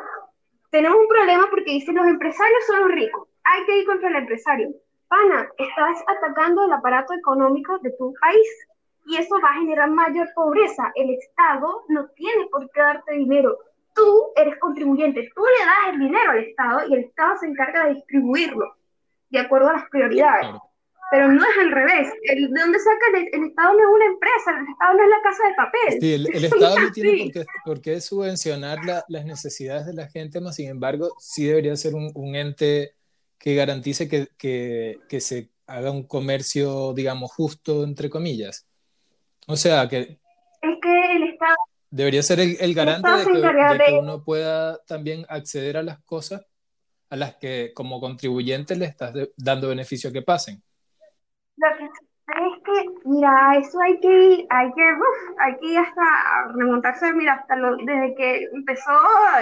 tenemos 0.69 0.99
un 0.99 1.07
problema 1.07 1.47
porque 1.49 1.71
dicen 1.71 1.95
los 1.95 2.07
empresarios 2.07 2.65
son 2.67 2.79
los 2.81 2.91
ricos, 2.91 3.27
hay 3.43 3.65
que 3.65 3.79
ir 3.79 3.85
contra 3.85 4.09
el 4.09 4.15
empresario. 4.15 4.69
Pana, 5.07 5.49
estás 5.57 6.03
atacando 6.07 6.65
el 6.65 6.73
aparato 6.73 7.13
económico 7.13 7.79
de 7.79 7.91
tu 7.91 8.13
país 8.19 8.67
y 9.05 9.15
eso 9.15 9.39
va 9.41 9.51
a 9.51 9.59
generar 9.59 9.89
mayor 9.89 10.27
pobreza. 10.35 10.91
El 10.95 11.11
Estado 11.11 11.83
no 11.87 12.07
tiene 12.09 12.45
por 12.51 12.69
qué 12.71 12.81
darte 12.81 13.13
dinero, 13.13 13.57
tú 13.97 14.31
eres 14.35 14.57
contribuyente, 14.59 15.29
tú 15.35 15.41
le 15.43 15.65
das 15.65 15.93
el 15.93 15.99
dinero 15.99 16.31
al 16.31 16.43
Estado 16.43 16.87
y 16.87 16.93
el 16.93 16.99
Estado 17.05 17.37
se 17.39 17.47
encarga 17.47 17.87
de 17.87 17.95
distribuirlo. 17.95 18.75
de 19.29 19.39
acuerdo 19.39 19.69
a 19.69 19.73
las 19.73 19.89
prioridades. 19.89 20.47
Pero 21.09 21.29
no 21.29 21.41
es 21.41 21.57
al 21.59 21.71
revés. 21.71 22.13
El, 22.23 22.49
¿De 22.51 22.61
dónde 22.61 22.79
saca 22.79 23.17
el, 23.17 23.29
el, 23.33 23.49
Estado? 23.49 23.73
No 23.73 23.79
es 23.79 23.95
una 23.95 24.05
empresa, 24.05 24.59
el 24.59 24.67
Estado 24.71 24.93
no 24.93 25.03
es 25.03 25.09
la 25.09 25.21
casa 25.23 25.47
de 25.47 25.53
papel. 25.55 26.01
Sí, 26.01 26.13
el, 26.13 26.35
el 26.35 26.45
Estado 26.53 26.79
no 26.79 26.91
tiene 26.91 27.23
por 27.23 27.31
qué, 27.31 27.45
por 27.65 27.81
qué 27.81 28.01
subvencionar 28.01 28.85
la, 28.85 29.03
las 29.07 29.25
necesidades 29.25 29.85
de 29.85 29.93
la 29.93 30.07
gente, 30.07 30.41
más 30.41 30.55
sin 30.55 30.69
embargo, 30.69 31.13
sí 31.19 31.45
debería 31.45 31.75
ser 31.75 31.95
un, 31.95 32.11
un 32.13 32.35
ente 32.35 32.93
que 33.37 33.55
garantice 33.55 34.07
que, 34.07 34.27
que, 34.37 34.99
que, 35.07 35.21
se 35.21 35.49
haga 35.67 35.91
un 35.91 36.03
comercio, 36.03 36.93
digamos, 36.93 37.31
justo, 37.31 37.83
entre 37.83 38.09
comillas. 38.09 38.67
O 39.47 39.55
sea, 39.55 39.87
que... 39.87 40.19
Es 40.61 40.77
que. 40.81 40.96
Debería 41.97 42.21
ser 42.21 42.39
el, 42.39 42.57
el 42.59 42.75
garante 42.75 43.09
de, 43.09 43.25
que, 43.25 43.39
de 43.39 43.85
que 43.85 43.93
uno 43.99 44.23
pueda 44.23 44.77
también 44.85 45.25
acceder 45.29 45.77
a 45.77 45.83
las 45.83 45.99
cosas 46.03 46.45
a 47.09 47.15
las 47.15 47.35
que 47.37 47.71
como 47.73 47.99
contribuyente 47.99 48.75
le 48.75 48.85
estás 48.85 49.13
dando 49.35 49.69
beneficio 49.69 50.09
a 50.09 50.13
que 50.13 50.21
pasen. 50.21 50.61
Lo 51.55 51.67
que 51.77 51.85
es 51.85 52.63
que, 52.63 52.85
mira, 53.05 53.53
eso 53.57 53.79
hay 53.81 53.99
que 53.99 54.07
ir, 54.07 54.47
hay 54.49 54.71
que, 54.73 54.83
uf, 54.83 55.39
hay 55.39 55.57
que 55.57 55.65
ir 55.67 55.79
hasta 55.79 56.51
remontarse, 56.53 57.13
mira, 57.13 57.33
hasta 57.33 57.55
lo, 57.55 57.77
desde 57.77 58.13
que 58.15 58.43
empezó 58.53 58.91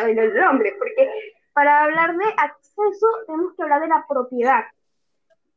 el, 0.06 0.18
el 0.18 0.44
hombre, 0.44 0.76
porque 0.78 1.10
para 1.52 1.84
hablar 1.84 2.16
de 2.16 2.26
acceso 2.38 3.08
tenemos 3.26 3.54
que 3.56 3.64
hablar 3.64 3.82
de 3.82 3.88
la 3.88 4.06
propiedad. 4.08 4.64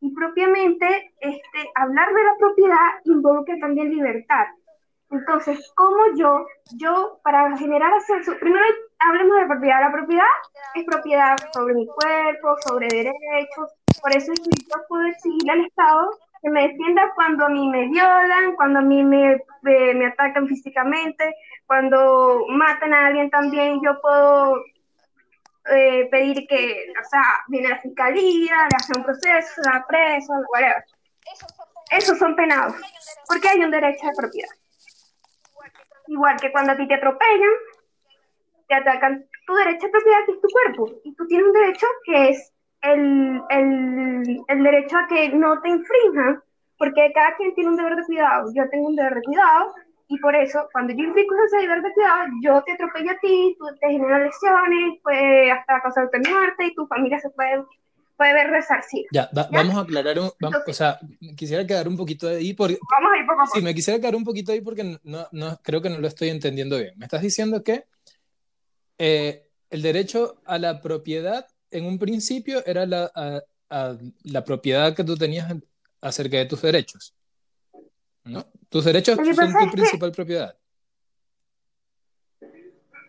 Y 0.00 0.14
propiamente, 0.14 1.12
este, 1.20 1.70
hablar 1.74 2.12
de 2.12 2.22
la 2.24 2.34
propiedad 2.38 2.88
involucra 3.04 3.56
también 3.60 3.90
libertad. 3.90 4.46
Entonces, 5.10 5.72
¿cómo 5.74 5.96
yo, 6.16 6.46
yo, 6.76 7.20
para 7.24 7.56
generar 7.56 7.92
acceso, 7.94 8.32
primero 8.38 8.64
hablemos 8.98 9.38
de 9.38 9.46
propiedad. 9.46 9.80
La 9.80 9.92
propiedad 9.92 10.26
es 10.74 10.84
propiedad 10.84 11.36
sobre 11.52 11.74
mi 11.74 11.86
cuerpo, 11.86 12.56
sobre 12.66 12.88
derechos. 12.88 13.72
Por 14.00 14.14
eso 14.14 14.32
es 14.32 14.40
que 14.40 14.50
yo 14.50 14.82
puedo 14.88 15.06
exigirle 15.06 15.52
al 15.52 15.64
Estado 15.66 16.10
que 16.42 16.50
me 16.50 16.68
defienda 16.68 17.12
cuando 17.14 17.46
a 17.46 17.48
mí 17.48 17.68
me 17.68 17.88
violan, 17.88 18.54
cuando 18.54 18.78
a 18.78 18.82
mí 18.82 19.02
me, 19.02 19.42
me, 19.62 19.94
me 19.94 20.06
atacan 20.06 20.46
físicamente, 20.46 21.34
cuando 21.66 22.44
matan 22.50 22.94
a 22.94 23.06
alguien 23.06 23.28
también, 23.28 23.80
yo 23.82 24.00
puedo 24.00 24.62
eh, 25.70 26.08
pedir 26.10 26.46
que, 26.46 26.92
o 27.00 27.08
sea, 27.08 27.22
viene 27.48 27.70
la 27.70 27.80
fiscalía, 27.80 28.68
le 28.70 28.76
hace 28.76 28.96
un 28.96 29.04
proceso, 29.04 29.62
la 29.64 29.84
presa, 29.86 30.32
whatever. 30.52 30.84
Esos 31.90 32.18
son 32.18 32.36
penados, 32.36 32.76
porque 33.26 33.48
hay 33.48 33.64
un 33.64 33.70
derecho 33.70 34.06
de 34.06 34.12
propiedad. 34.16 34.50
Igual 36.08 36.36
que 36.40 36.50
cuando 36.50 36.72
a 36.72 36.76
ti 36.76 36.88
te 36.88 36.94
atropellan, 36.94 37.50
te 38.66 38.74
atacan 38.74 39.24
tu 39.46 39.54
derecho 39.54 39.86
de 39.86 39.92
propiedad, 39.92 40.24
que 40.26 40.32
es 40.32 40.40
tu 40.40 40.48
cuerpo, 40.48 40.90
y 41.04 41.14
tú 41.14 41.26
tienes 41.26 41.46
un 41.46 41.52
derecho 41.52 41.86
que 42.04 42.28
es 42.30 42.52
el, 42.82 43.42
el, 43.50 44.40
el 44.48 44.62
derecho 44.62 44.96
a 44.96 45.06
que 45.06 45.28
no 45.30 45.60
te 45.60 45.68
infrinjan, 45.68 46.42
porque 46.78 47.12
cada 47.14 47.36
quien 47.36 47.54
tiene 47.54 47.70
un 47.70 47.76
deber 47.76 47.96
de 47.96 48.04
cuidado. 48.04 48.50
Yo 48.54 48.68
tengo 48.70 48.88
un 48.88 48.96
deber 48.96 49.14
de 49.14 49.22
cuidado, 49.22 49.74
y 50.08 50.18
por 50.20 50.34
eso, 50.34 50.66
cuando 50.72 50.94
yo 50.94 51.04
implico 51.04 51.34
ese 51.44 51.58
deber 51.58 51.82
de 51.82 51.92
cuidado, 51.92 52.26
yo 52.40 52.62
te 52.62 52.72
atropello 52.72 53.10
a 53.10 53.18
ti, 53.18 53.56
tú 53.58 53.66
te 53.78 53.88
generas 53.88 54.22
lesiones, 54.22 55.00
puede 55.02 55.50
hasta 55.52 55.82
causarte 55.82 56.18
muerte, 56.30 56.64
y 56.64 56.74
tu 56.74 56.86
familia 56.86 57.18
se 57.20 57.30
puede 57.30 57.64
puede 58.18 58.34
ver 58.34 58.50
resarcir. 58.50 59.06
Ya, 59.12 59.30
¿Ya? 59.32 59.48
vamos 59.50 59.76
a 59.76 59.80
aclarar, 59.80 60.18
un, 60.18 60.30
vamos, 60.40 60.60
o 60.66 60.72
sea, 60.72 60.98
quisiera 61.37 61.66
quedar 61.66 61.88
un 61.88 61.96
poquito 61.96 62.28
ahí 62.28 62.52
porque... 62.52 62.78
Vamos 62.90 63.12
a 63.14 63.18
ir 63.18 63.26
poco 63.26 63.40
a 63.40 63.44
poco. 63.44 63.56
Sí, 63.58 63.64
me 63.64 63.75
quisiera 63.75 63.98
quedar 63.98 64.16
un 64.16 64.25
poquito 64.25 64.52
ahí 64.52 64.60
porque 64.60 64.98
no, 65.04 65.28
no, 65.32 65.58
creo 65.62 65.80
que 65.80 65.88
no 65.88 65.98
lo 65.98 66.08
estoy 66.08 66.28
entendiendo 66.28 66.76
bien. 66.76 66.92
Me 66.98 67.06
estás 67.06 67.22
diciendo 67.22 67.62
que 67.62 67.84
eh, 68.98 69.48
el 69.70 69.80
derecho 69.80 70.42
a 70.44 70.58
la 70.58 70.82
propiedad 70.82 71.46
en 71.70 71.87
un 71.87 71.98
principio 71.98 72.62
era 72.66 72.84
la, 72.84 73.10
a, 73.14 73.40
a 73.70 73.96
la 74.25 74.44
propiedad 74.44 74.94
que 74.94 75.04
tú 75.04 75.16
tenías 75.16 75.50
acerca 76.00 76.37
de 76.37 76.46
tus 76.46 76.60
derechos. 76.60 77.14
¿no? 78.25 78.44
Tus 78.68 78.84
derechos 78.84 79.16
son 79.16 79.25
tu 79.25 79.34
principal 79.72 80.10
que, 80.10 80.16
propiedad. 80.16 80.56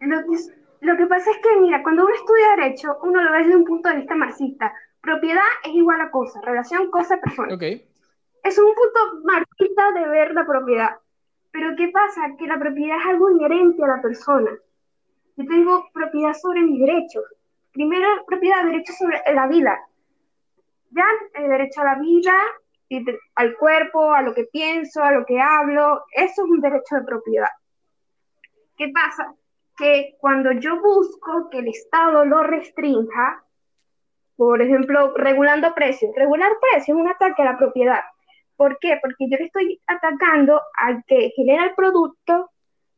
Lo 0.02 0.18
que, 0.22 0.38
lo 0.82 0.98
que 0.98 1.06
pasa 1.08 1.32
es 1.32 1.38
que, 1.38 1.60
mira, 1.60 1.84
cuando 1.84 2.06
uno 2.06 2.16
estudia 2.16 2.56
derecho, 2.56 2.98
uno 3.04 3.22
lo 3.22 3.32
ve 3.32 3.40
desde 3.40 3.56
un 3.56 3.66
punto 3.66 3.90
de 3.90 3.98
vista 3.98 4.16
marxista. 4.16 4.74
Propiedad 5.02 5.44
es 5.64 5.72
igual 5.74 6.02
a 6.02 6.12
cosa, 6.12 6.42
relación 6.42 6.90
cosa-persona. 6.92 7.54
Okay. 7.56 7.88
Es 8.44 8.58
un 8.58 8.74
punto 8.74 9.26
marxista 9.26 9.92
de 9.92 10.08
ver 10.08 10.34
la 10.34 10.46
propiedad. 10.46 10.98
Pero 11.52 11.76
¿qué 11.78 11.90
pasa? 11.90 12.36
Que 12.38 12.48
la 12.48 12.60
propiedad 12.60 12.98
es 13.00 13.06
algo 13.08 13.32
inherente 13.32 13.84
a 13.84 13.88
la 13.88 14.02
persona. 14.02 14.52
Yo 15.36 15.46
tengo 15.46 15.90
propiedad 15.94 16.34
sobre 16.34 16.62
mis 16.62 16.80
derechos. 16.80 17.24
Primero, 17.72 18.08
propiedad, 18.26 18.66
derecho 18.66 18.94
sobre 18.94 19.22
la 19.34 19.48
vida. 19.48 19.80
Ya, 20.92 21.06
el 21.36 21.50
derecho 21.50 21.82
a 21.82 21.86
la 21.86 21.96
vida, 21.96 22.34
al 23.36 23.56
cuerpo, 23.56 24.14
a 24.14 24.22
lo 24.22 24.34
que 24.34 24.46
pienso, 24.46 25.04
a 25.04 25.12
lo 25.12 25.26
que 25.26 25.40
hablo, 25.40 26.04
eso 26.12 26.44
es 26.44 26.50
un 26.50 26.60
derecho 26.60 26.96
de 26.96 27.04
propiedad. 27.04 27.50
¿Qué 28.76 28.90
pasa? 28.94 29.34
Que 29.78 30.16
cuando 30.20 30.52
yo 30.54 30.82
busco 30.82 31.50
que 31.50 31.60
el 31.60 31.68
Estado 31.68 32.26
lo 32.26 32.44
restrinja, 32.44 33.44
por 34.40 34.62
ejemplo, 34.62 35.14
regulando 35.18 35.76
precios, 35.76 36.16
regular 36.16 36.50
precios 36.62 36.96
es 36.96 37.02
un 37.02 37.10
ataque 37.10 37.42
a 37.42 37.46
la 37.52 37.58
propiedad. 37.58 38.00
¿Por 38.56 38.80
qué? 38.80 38.98
Porque 39.02 39.30
yo 39.30 39.36
le 39.36 39.48
estoy 39.48 39.82
atacando 39.86 40.62
al 40.76 41.04
que 41.06 41.34
genera 41.36 41.66
el 41.66 41.76
producto, 41.76 42.50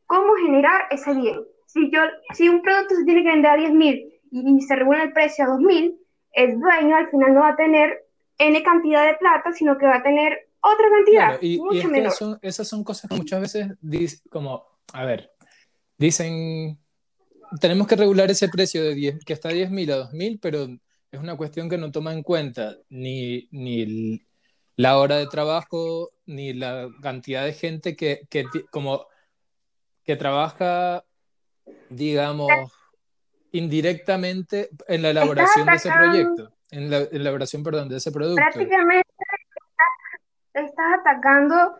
cómo 0.06 0.34
generar 0.36 0.82
ese 0.92 1.12
bien. 1.14 1.40
Si, 1.66 1.90
yo, 1.90 2.00
si 2.32 2.48
un 2.48 2.62
producto 2.62 2.94
se 2.94 3.04
tiene 3.04 3.24
que 3.24 3.30
vender 3.30 3.50
a 3.50 3.56
10 3.56 3.72
mil 3.72 4.20
y 4.30 4.60
se 4.60 4.76
regula 4.76 5.02
el 5.02 5.12
precio 5.12 5.44
a 5.44 5.48
2 5.48 5.58
mil, 5.62 5.98
el 6.30 6.60
dueño 6.60 6.94
al 6.94 7.10
final 7.10 7.34
no 7.34 7.40
va 7.40 7.48
a 7.48 7.56
tener 7.56 8.04
N 8.38 8.62
cantidad 8.62 9.04
de 9.04 9.14
plata, 9.14 9.52
sino 9.52 9.76
que 9.78 9.86
va 9.86 9.96
a 9.96 10.02
tener 10.04 10.48
otra 10.60 10.90
cantidad, 10.90 11.26
claro, 11.26 11.38
y, 11.42 11.58
mucho 11.58 11.74
y 11.74 11.80
es 11.80 11.88
menor. 11.88 12.12
Son, 12.12 12.38
esas 12.40 12.68
son 12.68 12.84
cosas 12.84 13.10
que 13.10 13.16
muchas 13.16 13.40
veces, 13.40 14.22
como, 14.30 14.64
a 14.92 15.04
ver, 15.04 15.32
dicen, 15.98 16.78
tenemos 17.60 17.88
que 17.88 17.96
regular 17.96 18.30
ese 18.30 18.48
precio 18.48 18.84
de 18.84 18.94
10, 18.94 19.24
que 19.24 19.32
está 19.32 19.48
a 19.48 19.52
10 19.52 19.72
mil 19.72 19.90
a 19.90 19.96
2 19.96 20.12
mil, 20.12 20.38
pero 20.40 20.68
es 21.12 21.20
una 21.20 21.36
cuestión 21.36 21.68
que 21.68 21.78
no 21.78 21.92
toma 21.92 22.12
en 22.12 22.22
cuenta 22.22 22.74
ni, 22.88 23.48
ni 23.52 24.26
la 24.76 24.98
hora 24.98 25.16
de 25.16 25.26
trabajo, 25.26 26.08
ni 26.26 26.52
la 26.54 26.88
cantidad 27.02 27.44
de 27.44 27.52
gente 27.52 27.94
que, 27.94 28.22
que 28.28 28.44
como, 28.70 29.06
que 30.04 30.16
trabaja, 30.16 31.04
digamos, 31.90 32.50
indirectamente 33.52 34.70
en 34.88 35.02
la 35.02 35.10
elaboración 35.10 35.66
de 35.66 35.74
ese 35.74 35.90
proyecto 35.90 36.52
en 36.72 36.90
la 36.90 36.98
elaboración, 37.12 37.62
perdón, 37.62 37.88
de 37.88 37.98
ese 37.98 38.10
producto. 38.10 38.42
Prácticamente 38.42 39.08
estás, 40.54 41.00
atacando 41.00 41.76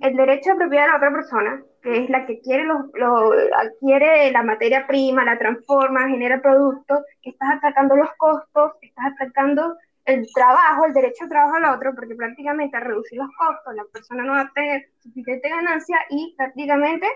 el 0.00 0.16
derecho 0.16 0.50
de 0.50 0.56
propiedad 0.56 0.84
de 0.84 0.90
la 0.90 0.96
otra 0.96 1.12
persona, 1.12 1.62
que 1.84 2.04
es 2.04 2.10
la 2.10 2.24
que 2.24 2.40
quiere, 2.40 2.64
lo, 2.64 2.88
lo, 2.94 3.32
adquiere 3.58 4.32
la 4.32 4.42
materia 4.42 4.86
prima, 4.86 5.22
la 5.22 5.38
transforma, 5.38 6.08
genera 6.08 6.40
productos, 6.40 7.00
estás 7.22 7.56
atacando 7.56 7.94
los 7.94 8.08
costos, 8.16 8.72
estás 8.80 9.12
atacando 9.12 9.76
el 10.06 10.26
trabajo, 10.34 10.86
el 10.86 10.94
derecho 10.94 11.24
al 11.24 11.28
trabajo 11.28 11.56
al 11.56 11.76
otro, 11.76 11.94
porque 11.94 12.14
prácticamente 12.14 12.74
al 12.78 12.84
reducir 12.84 13.18
los 13.18 13.28
costos, 13.36 13.74
la 13.74 13.84
persona 13.92 14.24
no 14.24 14.32
va 14.32 14.40
a 14.40 14.52
tener 14.54 14.88
suficiente 15.02 15.50
ganancia 15.50 15.98
y 16.08 16.34
prácticamente 16.38 17.06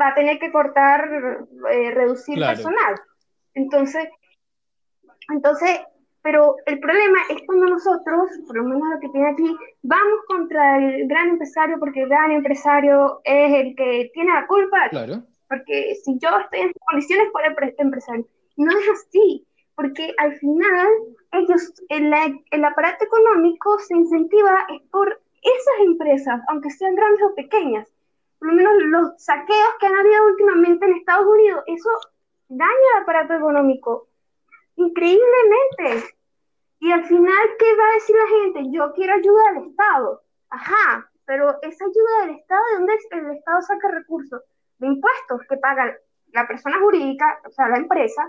va 0.00 0.08
a 0.08 0.14
tener 0.14 0.38
que 0.38 0.50
cortar, 0.50 1.10
eh, 1.70 1.90
reducir 1.90 2.36
claro. 2.36 2.54
personal. 2.54 2.94
Entonces, 3.52 4.08
entonces, 5.28 5.78
pero 6.22 6.56
el 6.66 6.78
problema 6.78 7.18
es 7.30 7.42
cuando 7.46 7.66
nosotros, 7.66 8.30
por 8.46 8.56
lo 8.56 8.64
menos 8.64 8.88
lo 8.90 9.00
que 9.00 9.08
tiene 9.08 9.30
aquí, 9.30 9.56
vamos 9.82 10.20
contra 10.28 10.78
el 10.78 11.08
gran 11.08 11.30
empresario 11.30 11.78
porque 11.80 12.02
el 12.02 12.08
gran 12.08 12.30
empresario 12.30 13.20
es 13.24 13.52
el 13.52 13.74
que 13.74 14.10
tiene 14.14 14.32
la 14.32 14.46
culpa. 14.46 14.88
Claro. 14.90 15.24
Porque 15.48 15.96
si 16.02 16.18
yo 16.18 16.28
estoy 16.38 16.60
en 16.60 16.72
condiciones 16.88 17.28
por 17.32 17.44
el 17.44 17.74
empresario, 17.76 18.24
no 18.56 18.70
es 18.70 18.88
así, 18.90 19.44
porque 19.74 20.14
al 20.18 20.34
final 20.38 20.88
ellos, 21.32 21.74
el, 21.88 22.12
el 22.50 22.64
aparato 22.64 23.04
económico 23.04 23.78
se 23.80 23.96
incentiva 23.96 24.66
es 24.68 24.80
por 24.90 25.20
esas 25.42 25.86
empresas, 25.86 26.40
aunque 26.48 26.70
sean 26.70 26.94
grandes 26.94 27.22
o 27.24 27.34
pequeñas. 27.34 27.88
Por 28.38 28.48
lo 28.48 28.54
menos 28.54 28.72
los 28.84 29.22
saqueos 29.22 29.74
que 29.80 29.86
han 29.86 29.96
habido 29.96 30.26
últimamente 30.26 30.86
en 30.86 30.92
Estados 30.94 31.26
Unidos, 31.26 31.64
eso 31.66 31.90
daña 32.48 32.70
el 32.96 33.02
aparato 33.02 33.34
económico 33.34 34.08
increíblemente. 34.76 36.14
Y 36.80 36.90
al 36.90 37.04
final, 37.04 37.48
¿qué 37.58 37.76
va 37.76 37.88
a 37.88 37.94
decir 37.94 38.16
la 38.16 38.60
gente? 38.60 38.76
Yo 38.76 38.92
quiero 38.94 39.14
ayuda 39.14 39.52
del 39.54 39.70
Estado. 39.70 40.22
Ajá, 40.50 41.10
pero 41.24 41.56
esa 41.62 41.84
ayuda 41.84 42.26
del 42.26 42.36
Estado, 42.36 42.62
¿de 42.70 42.76
dónde 42.76 42.92
el 43.10 43.36
Estado 43.36 43.62
saca 43.62 43.88
recursos? 43.88 44.42
De 44.78 44.86
impuestos 44.88 45.40
que 45.48 45.56
paga 45.56 45.96
la 46.32 46.46
persona 46.48 46.80
jurídica, 46.80 47.40
o 47.46 47.52
sea, 47.52 47.68
la 47.68 47.76
empresa, 47.76 48.28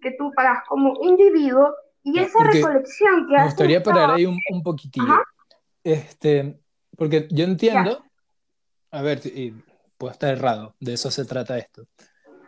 que 0.00 0.12
tú 0.12 0.30
pagas 0.34 0.62
como 0.68 0.94
individuo, 1.02 1.74
y 2.02 2.18
esa 2.20 2.38
porque 2.38 2.58
recolección 2.58 3.26
que 3.26 3.36
Me 3.36 3.44
gustaría 3.44 3.82
parar 3.82 4.10
ahí 4.10 4.26
un, 4.26 4.38
un 4.50 4.62
poquitillo. 4.62 5.06
Ajá. 5.06 5.24
Este, 5.82 6.60
porque 6.96 7.26
yo 7.30 7.44
entiendo, 7.44 8.04
ya. 8.92 8.98
a 8.98 9.02
ver, 9.02 9.20
y 9.24 9.54
puedo 9.96 10.12
estar 10.12 10.30
errado, 10.30 10.74
de 10.80 10.94
eso 10.94 11.10
se 11.10 11.24
trata 11.24 11.58
esto. 11.58 11.86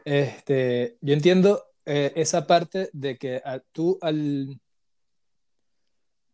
Este, 0.05 0.97
yo 1.01 1.15
entiendo 1.15 1.68
eh, 1.89 2.13
esa 2.17 2.47
parte 2.47 2.91
de 2.93 3.17
que 3.17 3.41
a, 3.45 3.61
tú 3.61 3.99
al, 4.03 4.61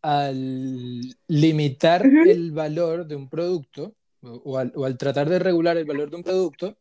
al 0.02 1.00
limitar 1.28 2.04
el 2.04 2.50
valor 2.52 3.06
de 3.06 3.14
un 3.14 3.28
producto 3.28 3.94
o 4.22 4.58
al, 4.58 4.98
tratar 4.98 5.28
de 5.28 5.38
regular 5.38 5.76
el 5.76 5.84
valor 5.84 6.10
de 6.10 6.16
un 6.16 6.22
producto, 6.24 6.76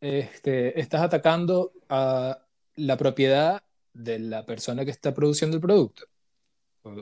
este, 0.00 0.78
estás 0.78 1.02
atacando 1.02 1.72
a 1.88 2.38
la 2.76 2.96
propiedad 2.96 3.62
de 3.92 4.20
la 4.20 4.46
persona 4.46 4.84
que 4.84 4.90
está 4.90 5.12
produciendo 5.12 5.56
el 5.56 5.62
producto 5.62 6.04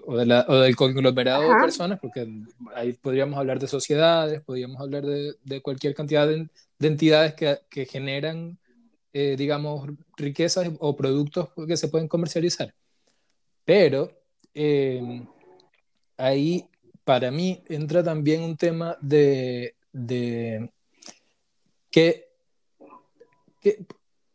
o, 0.07 0.17
del 0.17 0.77
conglomerado 0.77 1.43
de 1.43 1.61
personas, 1.61 2.01
porque 2.01 2.27
ahí 2.75 2.95
podríamos 2.95 3.39
hablar 3.39 3.59
de 3.59 3.67
sociedades, 3.67 4.41
podríamos 4.41 4.81
hablar 4.81 5.05
de, 5.05 5.61
cualquier 5.63 5.95
cantidad 5.95 6.27
de, 6.27 6.49
entidades 6.81 7.35
que, 7.35 7.87
generan, 7.87 8.59
eh, 9.17 9.37
digamos, 9.39 9.89
riquezas 10.17 10.69
o 10.81 10.97
productos 10.97 11.51
que 11.69 11.77
se 11.77 11.87
pueden 11.87 12.09
comercializar. 12.09 12.75
Pero 13.65 14.11
eh, 14.53 15.25
ahí 16.17 16.69
para 17.05 17.31
mí 17.31 17.63
entra 17.69 18.03
también 18.03 18.43
un 18.43 18.57
tema 18.57 18.99
de, 19.01 19.77
de 19.93 20.69
que, 21.93 22.29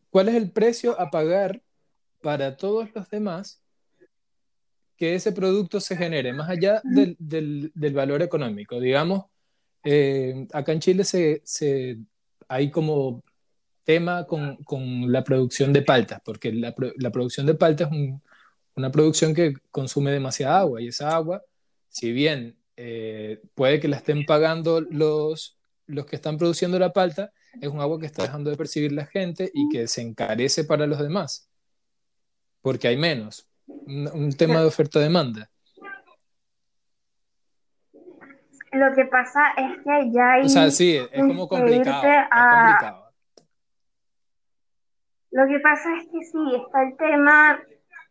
cuál 0.10 0.30
es 0.30 0.36
el 0.36 0.50
precio 0.50 1.00
a 1.00 1.12
pagar 1.12 1.62
para 2.22 2.56
todos 2.56 2.88
los 2.96 3.10
demás 3.10 3.62
que 4.96 5.16
ese 5.16 5.34
producto 5.34 5.82
se 5.82 5.98
genere, 5.98 6.32
más 6.32 6.50
allá 6.50 6.82
del, 6.86 7.18
del, 7.20 7.94
valor 7.94 8.22
económico. 8.22 8.80
Digamos, 8.80 9.26
eh, 9.84 10.48
acá 10.54 10.72
en 10.72 10.80
Chile 10.80 11.04
se, 11.04 11.42
se, 11.44 11.98
hay 12.48 12.72
como 12.72 13.24
tema 13.90 14.28
con, 14.28 14.58
con, 14.58 15.12
la 15.12 15.24
producción 15.24 15.74
de 15.74 15.82
paltas, 15.82 16.22
porque 16.24 16.54
la, 16.54 16.76
la 16.98 17.10
producción 17.10 17.48
de 17.48 17.56
paltas 17.56 17.92
es 17.92 18.14
una 18.76 18.92
producción 18.92 19.34
que 19.34 19.54
consume 19.72 20.12
demasiada 20.12 20.60
agua 20.60 20.80
y 20.80 20.90
esa 20.90 21.16
agua, 21.16 21.42
si 21.88 22.12
bien 22.12 22.56
eh, 22.78 23.42
puede 23.56 23.80
que 23.80 23.88
la 23.88 23.98
estén 23.98 24.28
pagando 24.28 24.80
los, 24.80 25.58
los 25.88 26.06
que 26.06 26.18
están 26.18 26.38
produciendo 26.38 26.78
la 26.78 26.94
palta, 26.94 27.32
es 27.60 27.68
un 27.68 27.82
agua 27.82 28.00
que 28.00 28.06
está 28.06 28.22
dejando 28.22 28.52
de 28.52 28.58
percibir 28.58 28.92
la 28.92 29.08
gente 29.08 29.50
y 29.56 29.68
que 29.70 29.88
se 29.88 30.04
encarece 30.04 30.66
para 30.66 30.86
los 30.86 31.00
demás, 31.00 31.50
porque 32.62 32.90
hay 32.90 32.98
menos. 32.98 33.48
Un, 33.66 34.32
tema 34.38 34.60
de 34.60 34.68
oferta-demanda. 34.68 35.50
Lo 38.72 38.94
que 38.96 39.06
pasa 39.06 39.50
es 39.58 39.84
que 39.84 40.12
ya 40.12 40.34
hay... 40.34 40.46
O 40.46 40.50
sea, 40.50 40.70
sí, 40.70 40.96
es 40.96 41.22
como 41.22 41.48
complicado. 41.48 42.99
Lo 45.32 45.48
que 45.48 45.60
pasa 45.60 45.96
es 45.98 46.08
que 46.08 46.24
sí, 46.24 46.56
está 46.56 46.84
el 46.84 46.98
tema, 46.98 47.60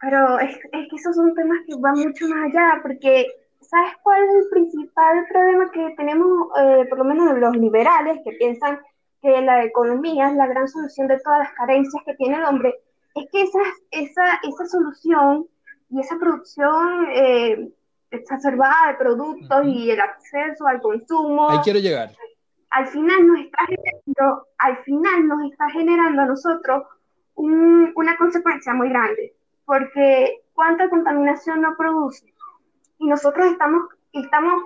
pero 0.00 0.38
es, 0.38 0.54
es 0.56 0.88
que 0.88 0.96
esos 0.96 1.16
son 1.16 1.34
temas 1.34 1.58
que 1.66 1.74
van 1.78 1.98
mucho 1.98 2.28
más 2.28 2.46
allá, 2.46 2.80
porque 2.82 3.26
¿sabes 3.60 3.92
cuál 4.02 4.22
es 4.24 4.34
el 4.34 4.48
principal 4.50 5.26
problema 5.28 5.70
que 5.72 5.94
tenemos, 5.96 6.48
eh, 6.60 6.86
por 6.88 6.98
lo 6.98 7.04
menos 7.04 7.38
los 7.38 7.56
liberales, 7.56 8.20
que 8.24 8.32
piensan 8.32 8.78
que 9.20 9.40
la 9.42 9.64
economía 9.64 10.28
es 10.28 10.36
la 10.36 10.46
gran 10.46 10.68
solución 10.68 11.08
de 11.08 11.18
todas 11.20 11.40
las 11.40 11.52
carencias 11.54 12.02
que 12.04 12.14
tiene 12.14 12.36
el 12.36 12.44
hombre? 12.44 12.74
Es 13.14 13.28
que 13.32 13.42
esa, 13.42 13.58
esa, 13.90 14.40
esa 14.42 14.66
solución 14.66 15.46
y 15.90 16.00
esa 16.00 16.16
producción 16.18 17.08
eh, 17.12 17.68
exacerbada 18.10 18.92
de 18.92 18.98
productos 18.98 19.66
y 19.66 19.90
el 19.90 20.00
acceso 20.00 20.66
al 20.66 20.80
consumo. 20.80 21.50
Ahí 21.50 21.58
quiero 21.64 21.80
llegar. 21.80 22.10
Al 22.70 22.86
final 22.86 23.26
nos 23.26 23.40
está 23.40 23.64
generando, 23.66 24.46
al 24.58 24.76
final 24.84 25.26
nos 25.26 25.50
está 25.50 25.70
generando 25.70 26.22
a 26.22 26.26
nosotros 26.26 26.84
una 27.38 28.16
consecuencia 28.16 28.74
muy 28.74 28.88
grande, 28.88 29.34
porque 29.64 30.42
cuánta 30.52 30.88
contaminación 30.88 31.60
no 31.60 31.76
produce 31.76 32.34
y 32.98 33.06
nosotros 33.06 33.46
estamos, 33.52 33.88
estamos 34.12 34.62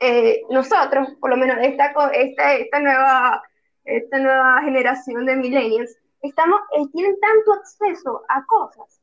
eh, 0.00 0.42
nosotros, 0.50 1.08
por 1.20 1.30
lo 1.30 1.36
menos 1.36 1.56
esta, 1.62 1.92
esta, 2.12 2.54
esta, 2.54 2.80
nueva, 2.80 3.42
esta 3.84 4.18
nueva 4.18 4.60
generación 4.62 5.26
de 5.26 5.36
millennials, 5.36 5.96
estamos, 6.22 6.60
eh, 6.76 6.86
tienen 6.92 7.18
tanto 7.20 7.52
acceso 7.54 8.22
a 8.28 8.44
cosas 8.44 9.00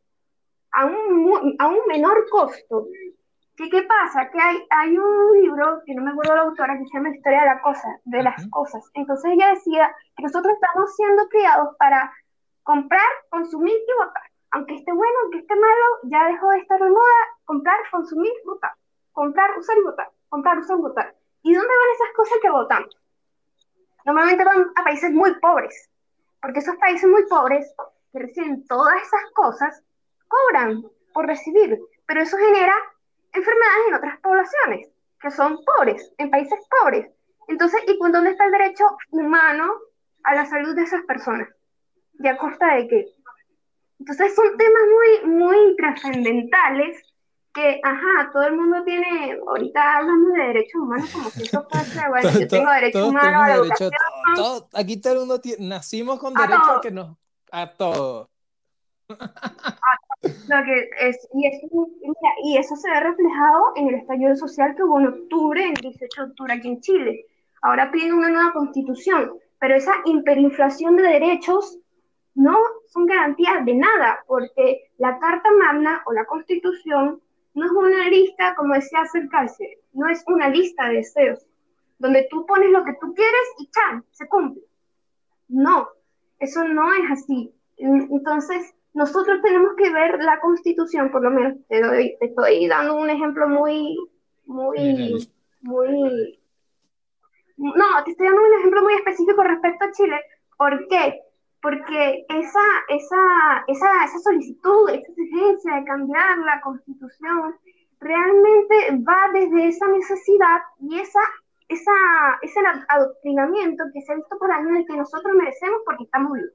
a 0.78 0.86
un, 0.86 1.56
a 1.60 1.68
un 1.68 1.80
menor 1.88 2.30
costo. 2.30 2.88
¿Qué, 3.56 3.70
¿Qué 3.70 3.82
pasa? 3.84 4.30
Que 4.30 4.40
hay, 4.40 4.58
hay 4.70 4.98
un 4.98 5.42
libro, 5.42 5.82
que 5.86 5.96
no 5.96 6.04
me 6.04 6.12
acuerdo 6.12 6.36
la 6.36 6.42
autora, 6.44 6.78
que 6.78 6.86
se 6.86 6.98
llama 6.98 7.16
Historia 7.16 7.42
de 7.42 7.48
la 7.48 7.62
cosa, 7.62 7.88
de 8.06 8.24
las 8.24 8.48
cosas. 8.50 8.84
Entonces 8.94 9.32
ella 9.34 9.50
decía 9.56 9.92
que 10.16 10.24
nosotros 10.24 10.54
estamos 10.54 10.96
siendo 10.96 11.28
criados 11.30 11.76
para 11.80 12.12
comprar, 12.68 13.10
consumir 13.30 13.74
y 13.76 13.94
votar 14.04 14.28
aunque 14.52 14.76
esté 14.76 14.92
bueno, 14.92 15.14
aunque 15.24 15.40
esté 15.40 15.56
malo, 15.56 15.86
ya 16.04 16.26
dejó 16.28 16.50
de 16.50 16.60
estar 16.60 16.80
de 16.80 16.90
moda 16.90 17.22
comprar, 17.46 17.78
consumir, 17.92 18.32
votar. 18.46 18.72
Comprar, 19.12 19.58
usar 19.58 19.78
y 19.78 19.82
votar. 19.82 20.10
Comprar, 20.30 20.58
usar 20.60 20.78
y 20.78 20.82
votar. 20.82 21.16
¿Y 21.44 21.54
dónde 21.54 21.68
van 21.68 21.96
esas 21.96 22.16
cosas 22.16 22.38
que 22.42 22.50
votamos? 22.50 22.98
Normalmente 24.06 24.44
van 24.44 24.72
a 24.76 24.84
países 24.84 25.12
muy 25.12 25.34
pobres, 25.40 25.90
porque 26.42 26.60
esos 26.60 26.76
países 26.78 27.10
muy 27.10 27.26
pobres 27.28 27.74
que 28.12 28.20
reciben 28.20 28.66
todas 28.68 28.96
esas 29.02 29.32
cosas 29.34 29.84
cobran 30.28 30.84
por 31.14 31.26
recibir, 31.26 31.80
pero 32.06 32.22
eso 32.22 32.38
genera 32.38 32.74
enfermedades 33.34 33.88
en 33.88 33.94
otras 33.96 34.20
poblaciones 34.22 34.90
que 35.20 35.32
son 35.32 35.60
pobres, 35.66 36.14
en 36.18 36.30
países 36.30 36.60
pobres. 36.80 37.12
Entonces, 37.48 37.82
¿y 37.88 37.98
dónde 37.98 38.32
está 38.32 38.46
el 38.46 38.52
derecho 38.52 38.86
humano 39.12 39.74
a 40.24 40.36
la 40.36 40.46
salud 40.46 40.76
de 40.76 40.84
esas 40.84 41.04
personas? 41.04 41.50
¿Y 42.20 42.28
a 42.28 42.38
costa 42.38 42.76
de 42.76 42.88
qué? 42.88 43.06
Entonces 44.00 44.36
son 44.36 44.58
temas 44.58 44.82
muy, 45.24 45.32
muy 45.34 45.76
trascendentales 45.76 47.04
que, 47.54 47.80
ajá, 47.84 48.30
todo 48.32 48.44
el 48.44 48.56
mundo 48.56 48.84
tiene, 48.84 49.40
ahorita 49.48 49.98
hablando 49.98 50.30
de 50.30 50.44
derechos 50.44 50.82
humanos 50.82 51.10
como 51.12 51.30
si 51.32 51.44
eso 51.44 51.68
fuese, 51.70 52.08
bueno, 52.08 52.30
yo 52.40 52.48
tengo 52.48 52.72
derechos 52.72 53.10
humanos 53.10 53.44
a 53.44 53.48
la 53.48 53.56
educación. 53.56 53.92
aquí 54.74 55.02
todo 55.02 55.14
el 55.14 55.20
mundo 55.20 55.42
nacimos 55.60 56.20
con 56.20 56.34
derecho 56.36 56.72
a 56.78 56.82
que 56.82 56.92
nos, 56.92 57.18
a 57.52 57.68
todo. 57.68 58.30
Lo 59.10 60.64
que 60.66 60.90
es, 61.02 61.28
y, 61.34 61.48
eso, 61.48 61.68
mira, 62.02 62.34
y 62.44 62.58
eso 62.58 62.76
se 62.76 62.90
ve 62.90 63.00
reflejado 63.00 63.72
en 63.76 63.88
el 63.88 63.96
estallido 63.96 64.36
social 64.36 64.76
que 64.76 64.84
hubo 64.84 65.00
en 65.00 65.08
octubre, 65.08 65.68
el 65.68 65.74
18 65.76 66.22
de 66.22 66.30
octubre 66.30 66.54
aquí 66.54 66.68
en 66.68 66.82
Chile. 66.82 67.26
Ahora 67.62 67.92
piden 67.92 68.14
una 68.14 68.30
nueva 68.30 68.54
constitución, 68.54 69.34
pero 69.60 69.76
esa 69.76 69.94
hiperinflación 70.06 70.98
de 70.98 71.04
derechos 71.04 71.80
no 72.38 72.56
son 72.86 73.08
garantías 73.08 73.66
de 73.66 73.74
nada, 73.74 74.24
porque 74.28 74.92
la 75.00 75.18
Carta 75.18 75.50
Magna 75.58 76.04
o 76.06 76.14
la 76.14 76.26
Constitución 76.26 77.20
no 77.56 77.66
es 77.66 77.72
una 77.72 78.08
lista, 78.10 78.54
como 78.56 78.76
decía 78.76 79.00
acercarse, 79.02 79.80
no 79.94 80.08
es 80.08 80.24
una 80.28 80.48
lista 80.48 80.88
de 80.88 80.98
deseos, 80.98 81.44
donde 81.98 82.28
tú 82.30 82.46
pones 82.46 82.70
lo 82.70 82.86
que 82.86 82.94
tú 83.02 83.12
quieres 83.16 83.48
y 83.58 83.72
¡chan! 83.72 84.06
se 84.12 84.28
cumple. 84.28 84.62
No, 85.48 85.88
eso 86.38 86.64
no 86.64 86.94
es 86.94 87.12
así. 87.12 87.52
Entonces, 87.78 88.72
nosotros 88.94 89.42
tenemos 89.42 89.74
que 89.76 89.92
ver 89.92 90.24
la 90.24 90.40
Constitución, 90.40 91.10
por 91.10 91.24
lo 91.24 91.32
menos 91.32 91.58
te, 91.68 91.82
doy, 91.82 92.18
te 92.20 92.28
estoy 92.28 92.68
dando 92.68 92.98
un 92.98 93.10
ejemplo 93.10 93.50
muy, 93.50 93.98
muy, 94.46 95.28
muy... 95.62 96.40
No, 97.58 98.04
te 98.06 98.12
estoy 98.12 98.28
dando 98.28 98.44
un 98.44 98.60
ejemplo 98.60 98.84
muy 98.84 98.94
específico 98.94 99.42
respecto 99.42 99.86
a 99.86 99.92
Chile. 99.92 100.22
¿Por 100.56 100.88
qué? 100.88 101.24
Porque 101.68 102.26
esa, 102.30 102.60
esa, 102.88 103.18
esa, 103.68 104.06
esa 104.06 104.20
solicitud, 104.20 104.90
esa 104.90 105.12
exigencia 105.12 105.76
de 105.76 105.84
cambiar 105.84 106.38
la 106.38 106.62
constitución, 106.62 107.56
realmente 108.00 109.04
va 109.06 109.30
desde 109.34 109.68
esa 109.68 109.86
necesidad 109.90 110.62
y 110.80 110.98
esa, 110.98 111.20
esa, 111.68 111.92
ese 112.42 112.62
adoctrinamiento 112.88 113.84
que 113.94 114.02
se 114.02 114.14
ha 114.14 114.16
visto 114.16 114.38
por 114.38 114.50
años 114.50 114.86
que 114.88 114.96
nosotros 114.96 115.36
merecemos 115.36 115.82
porque 115.86 116.06
estamos 116.06 116.32
vivos. 116.36 116.52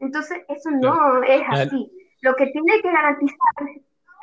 Entonces, 0.00 0.42
eso 0.48 0.70
no 0.72 1.22
es 1.22 1.42
así. 1.48 1.92
Lo 2.22 2.34
que 2.34 2.48
tiene 2.48 2.82
que 2.82 2.90
garantizar 2.90 3.38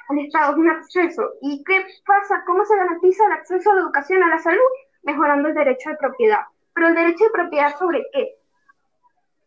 el 0.09 0.19
Estado 0.19 0.51
es 0.51 0.57
un 0.57 0.69
acceso. 0.71 1.29
¿Y 1.41 1.63
qué 1.63 1.85
pasa? 2.05 2.43
¿Cómo 2.45 2.65
se 2.65 2.75
garantiza 2.75 3.25
el 3.27 3.31
acceso 3.31 3.71
a 3.71 3.75
la 3.75 3.81
educación, 3.81 4.23
a 4.23 4.27
la 4.27 4.39
salud? 4.39 4.59
Mejorando 5.03 5.47
el 5.47 5.55
derecho 5.55 5.89
de 5.89 5.95
propiedad. 5.95 6.41
Pero 6.73 6.89
el 6.89 6.95
derecho 6.95 7.23
de 7.23 7.29
propiedad 7.29 7.77
sobre 7.79 8.05
qué? 8.11 8.40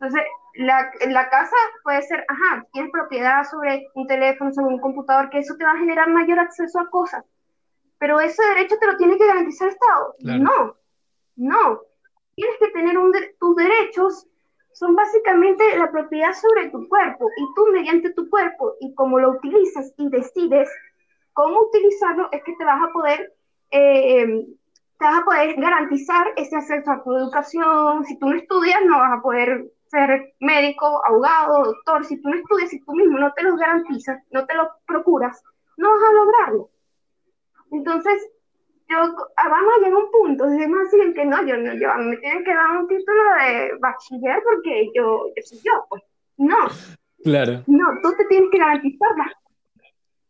Entonces, 0.05 0.29
la, 0.57 0.91
la 1.09 1.31
casa 1.31 1.57
puede 1.83 2.03
ser, 2.03 2.25
ajá, 2.29 2.67
tienes 2.73 2.93
propiedad 2.93 3.43
sobre 3.45 3.89
un 3.95 4.07
teléfono, 4.07 4.53
sobre 4.53 4.75
un 4.75 4.81
computador, 4.81 5.31
que 5.31 5.39
eso 5.39 5.57
te 5.57 5.65
va 5.65 5.73
a 5.73 5.79
generar 5.79 6.11
mayor 6.11 6.39
acceso 6.39 6.79
a 6.79 6.91
cosas. 6.91 7.25
Pero 7.99 8.21
ese 8.21 8.45
derecho 8.55 8.77
te 8.79 8.87
lo 8.87 8.97
tiene 8.97 9.17
que 9.17 9.27
garantizar 9.27 9.69
el 9.69 9.75
Estado. 9.75 10.15
No, 10.21 10.77
no. 11.37 11.81
Tienes 12.35 12.57
que 12.59 12.69
tener 12.69 12.99
un 12.99 13.13
tus 13.41 13.57
derechos 13.57 14.27
son 14.73 14.97
básicamente 14.97 15.79
la 15.79 15.91
propiedad 15.91 16.33
sobre 16.35 16.69
tu 16.71 16.89
cuerpo 16.89 17.31
y 17.37 17.55
tú 17.55 17.67
mediante 17.73 18.13
tu 18.13 18.29
cuerpo 18.29 18.75
y 18.81 18.93
como 18.95 19.21
lo 19.21 19.31
utilizas 19.31 19.95
y 19.97 20.09
decides 20.11 20.69
cómo 21.33 21.61
utilizarlo 21.61 22.29
es 22.33 22.43
que 22.43 22.57
te 22.57 22.65
vas 22.65 22.83
a 22.83 22.93
poder 22.93 23.33
eh, 23.71 24.45
te 24.99 25.05
vas 25.05 25.21
a 25.21 25.25
poder 25.25 25.55
garantizar 25.61 26.27
ese 26.37 26.57
acceso 26.57 26.91
a 26.91 27.03
tu 27.03 27.13
educación. 27.17 28.05
Si 28.05 28.19
tú 28.19 28.29
no 28.29 28.37
estudias, 28.37 28.81
no 28.87 28.99
vas 28.99 29.19
a 29.19 29.23
poder 29.23 29.65
ser 29.95 30.35
médico, 30.41 31.01
abogado, 31.07 31.65
doctor, 31.65 32.05
si 32.05 32.21
tú 32.21 32.29
no 32.29 32.37
estudias, 32.37 32.71
si 32.71 32.81
tú 32.81 32.93
mismo 32.93 33.19
no 33.19 33.33
te 33.33 33.45
los 33.45 33.57
garantizas, 33.57 34.21
no 34.33 34.45
te 34.45 34.55
lo 34.55 34.69
procuras, 34.87 35.41
no 35.77 35.91
vas 35.91 36.03
a 36.03 36.13
lograrlo. 36.13 36.71
Entonces, 37.71 38.31
yo, 38.89 38.99
ah, 39.37 39.49
vamos 39.49 39.73
a 39.73 39.79
llegar 39.79 39.93
a 39.95 40.05
un 40.05 40.11
punto, 40.11 40.47
decimos 40.47 40.81
así, 40.87 41.01
en 41.01 41.15
que 41.15 41.25
no, 41.25 41.47
yo, 41.47 41.57
no, 41.57 41.75
yo, 41.75 41.91
a 41.91 41.97
mí 41.99 42.07
me 42.07 42.17
tienen 42.17 42.45
que 42.45 42.55
dar 42.55 42.77
un 42.77 42.89
título 42.89 43.23
de 43.41 43.79
bachiller 43.79 44.43
porque 44.45 44.91
yo, 44.95 45.29
yo 45.35 45.43
soy 45.43 45.59
yo, 45.59 45.87
pues, 45.89 46.03
no. 46.37 46.57
Claro. 47.23 47.63
No, 47.67 47.87
tú 48.03 48.13
te 48.19 48.25
tienes 48.27 48.51
que 48.51 48.59
garantizarla. 48.59 49.33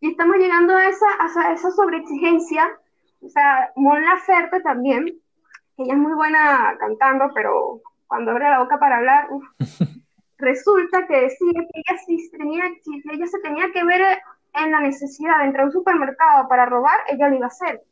Y 0.00 0.10
estamos 0.10 0.36
llegando 0.36 0.76
a 0.76 0.88
esa, 0.88 1.06
a 1.18 1.52
esa 1.52 1.70
sobreexigencia, 1.70 2.78
o 3.22 3.28
sea, 3.28 3.72
Mon 3.76 4.02
Laferte 4.04 4.60
también, 4.60 5.18
ella 5.78 5.94
es 5.94 5.98
muy 5.98 6.12
buena 6.12 6.76
cantando, 6.78 7.30
pero 7.34 7.80
cuando 8.14 8.30
abre 8.30 8.48
la 8.48 8.60
boca 8.60 8.78
para 8.78 8.98
hablar, 8.98 9.26
resulta 10.38 11.04
que 11.08 11.22
decía 11.22 11.52
que 11.52 11.80
ella, 11.80 11.98
sí 12.06 12.30
tenía, 12.30 12.62
si 12.80 13.02
ella 13.10 13.26
se 13.26 13.40
tenía 13.40 13.72
que 13.72 13.82
ver 13.82 14.02
en 14.54 14.70
la 14.70 14.78
necesidad 14.78 15.38
de 15.40 15.46
entrar 15.46 15.64
a 15.64 15.66
un 15.66 15.72
supermercado 15.72 16.46
para 16.48 16.66
robar, 16.66 16.96
ella 17.08 17.28
lo 17.28 17.34
iba 17.34 17.46
a 17.46 17.48
hacer. 17.48 17.82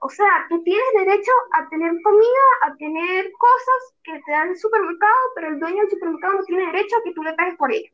O 0.00 0.10
sea, 0.10 0.28
tú 0.50 0.62
tienes 0.64 0.84
derecho 0.94 1.32
a 1.52 1.66
tener 1.70 1.92
comida, 2.02 2.44
a 2.66 2.76
tener 2.76 3.32
cosas 3.38 3.94
que 4.04 4.20
te 4.20 4.32
dan 4.32 4.50
el 4.50 4.58
supermercado, 4.58 5.16
pero 5.34 5.48
el 5.48 5.60
dueño 5.60 5.80
del 5.80 5.90
supermercado 5.90 6.34
no 6.34 6.44
tiene 6.44 6.66
derecho 6.66 6.96
a 6.98 7.02
que 7.02 7.14
tú 7.14 7.22
le 7.22 7.32
pagues 7.32 7.56
por 7.56 7.72
ello. 7.72 7.90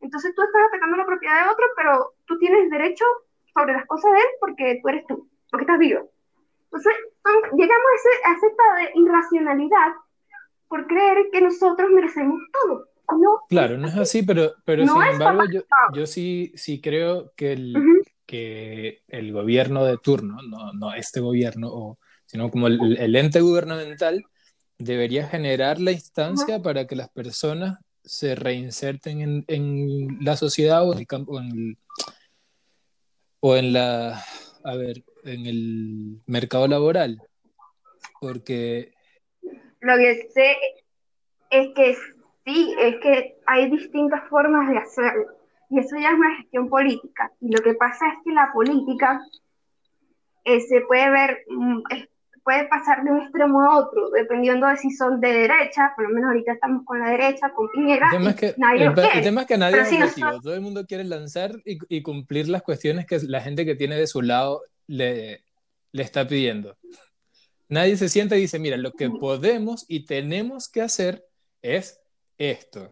Entonces 0.00 0.34
tú 0.34 0.42
estás 0.42 0.62
atacando 0.66 0.96
la 0.96 1.04
propiedad 1.04 1.44
de 1.44 1.50
otro, 1.50 1.66
pero 1.76 2.14
tú 2.24 2.38
tienes 2.38 2.70
derecho 2.70 3.04
sobre 3.52 3.74
las 3.74 3.84
cosas 3.84 4.12
de 4.12 4.18
él 4.18 4.28
porque 4.40 4.78
tú 4.80 4.88
eres 4.88 5.06
tú, 5.06 5.28
porque 5.50 5.64
estás 5.64 5.78
vivo. 5.78 6.08
Entonces 6.64 6.94
llegamos 7.52 7.86
a, 7.92 7.96
ese, 7.96 8.08
a 8.24 8.32
ese 8.32 8.46
estado 8.46 8.74
de 8.76 8.90
irracionalidad 8.94 9.92
por 10.70 10.86
creer 10.86 11.26
que 11.32 11.40
nosotros 11.40 11.90
merecemos 11.90 12.40
todo. 12.52 12.86
No, 13.18 13.40
claro, 13.48 13.76
no 13.76 13.88
es 13.88 13.96
así, 13.96 14.22
pero, 14.22 14.54
pero 14.64 14.86
sin 14.86 15.02
embargo 15.02 15.42
yo, 15.52 15.62
yo, 15.92 16.06
sí, 16.06 16.52
sí 16.54 16.80
creo 16.80 17.32
que 17.34 17.54
el, 17.54 17.74
que 18.24 19.02
el 19.08 19.32
gobierno 19.32 19.84
de 19.84 19.98
turno, 19.98 20.40
no, 20.42 20.72
no 20.72 20.94
este 20.94 21.18
gobierno, 21.18 21.68
o, 21.72 21.98
sino 22.26 22.52
como 22.52 22.68
el, 22.68 22.96
el, 22.98 23.16
ente 23.16 23.40
gubernamental, 23.40 24.22
debería 24.78 25.26
generar 25.26 25.80
la 25.80 25.90
instancia 25.90 26.62
para 26.62 26.86
que 26.86 26.94
las 26.94 27.10
personas 27.10 27.80
se 28.04 28.36
reinserten 28.36 29.20
en, 29.22 29.44
en 29.48 30.18
la 30.20 30.36
sociedad 30.36 30.88
o 30.88 30.92
en, 30.92 31.00
el, 31.00 31.06
o, 31.26 31.40
en 31.40 31.78
o 33.40 33.56
en 33.56 33.72
la, 33.72 34.24
a 34.62 34.76
ver, 34.76 35.02
en 35.24 35.46
el 35.46 36.20
mercado 36.26 36.68
laboral. 36.68 37.20
Porque... 38.20 38.92
Lo 39.80 39.96
que 39.96 40.28
sé 40.32 40.56
es 41.50 41.68
que 41.74 41.96
sí, 42.44 42.74
es 42.78 42.96
que 43.00 43.36
hay 43.46 43.70
distintas 43.70 44.28
formas 44.28 44.70
de 44.70 44.78
hacerlo 44.78 45.40
y 45.70 45.78
eso 45.78 45.96
ya 45.96 46.08
es 46.08 46.14
una 46.14 46.36
gestión 46.36 46.68
política. 46.68 47.32
Y 47.40 47.54
lo 47.54 47.62
que 47.62 47.74
pasa 47.74 48.08
es 48.08 48.14
que 48.24 48.32
la 48.32 48.50
política 48.52 49.20
eh, 50.44 50.60
se 50.60 50.80
puede 50.82 51.10
ver, 51.10 51.44
mm, 51.48 51.82
puede 52.42 52.66
pasar 52.66 53.04
de 53.04 53.12
un 53.12 53.22
extremo 53.22 53.62
a 53.62 53.78
otro, 53.78 54.10
dependiendo 54.10 54.66
de 54.66 54.76
si 54.76 54.90
son 54.90 55.20
de 55.20 55.28
derecha, 55.28 55.92
por 55.94 56.08
lo 56.08 56.14
menos 56.14 56.30
ahorita 56.30 56.52
estamos 56.52 56.84
con 56.84 56.98
la 56.98 57.10
derecha, 57.10 57.50
con 57.50 57.68
Piñera, 57.70 58.08
el 58.12 58.18
tema 58.18 58.30
es 58.30 58.36
que, 58.36 58.54
nadie 58.56 58.84
el, 58.84 58.98
el 58.98 59.22
tema 59.22 59.40
es 59.42 59.46
que 59.46 59.58
nadie 59.58 59.80
es 59.80 60.14
todo 60.42 60.54
el 60.54 60.60
mundo 60.60 60.84
quiere 60.86 61.04
lanzar 61.04 61.52
y, 61.64 61.78
y, 61.88 62.02
cumplir 62.02 62.48
las 62.48 62.62
cuestiones 62.62 63.06
que 63.06 63.18
la 63.22 63.40
gente 63.40 63.64
que 63.64 63.76
tiene 63.76 63.94
de 63.94 64.08
su 64.08 64.22
lado 64.22 64.62
le, 64.88 65.44
le 65.92 66.02
está 66.02 66.26
pidiendo. 66.26 66.76
Nadie 67.70 67.96
se 67.96 68.08
sienta 68.08 68.36
y 68.36 68.42
dice, 68.42 68.58
mira, 68.58 68.76
lo 68.76 68.92
que 68.92 69.08
podemos 69.08 69.86
y 69.88 70.04
tenemos 70.04 70.68
que 70.68 70.82
hacer 70.82 71.24
es 71.62 72.00
esto. 72.36 72.90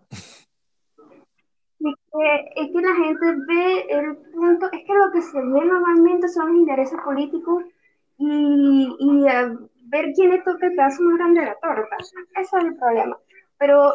es 1.80 2.70
que 2.72 2.80
la 2.80 2.94
gente 2.94 3.26
ve 3.48 3.86
el 3.90 4.16
punto, 4.32 4.66
es 4.72 4.84
que 4.84 4.94
lo 4.94 5.10
que 5.12 5.22
se 5.22 5.38
ve 5.38 5.64
normalmente 5.64 6.28
son 6.28 6.48
los 6.48 6.56
intereses 6.58 6.98
políticos 7.04 7.64
y, 8.18 8.96
y 9.00 9.26
eh, 9.26 9.56
ver 9.86 10.12
quién 10.14 10.32
es 10.32 10.46
el 10.46 10.56
pedazo 10.58 11.02
más 11.02 11.18
grande 11.18 11.40
de 11.40 11.46
la 11.46 11.54
torta. 11.56 11.96
Ese 11.98 12.56
es 12.56 12.64
el 12.64 12.76
problema. 12.76 13.18
Pero 13.58 13.92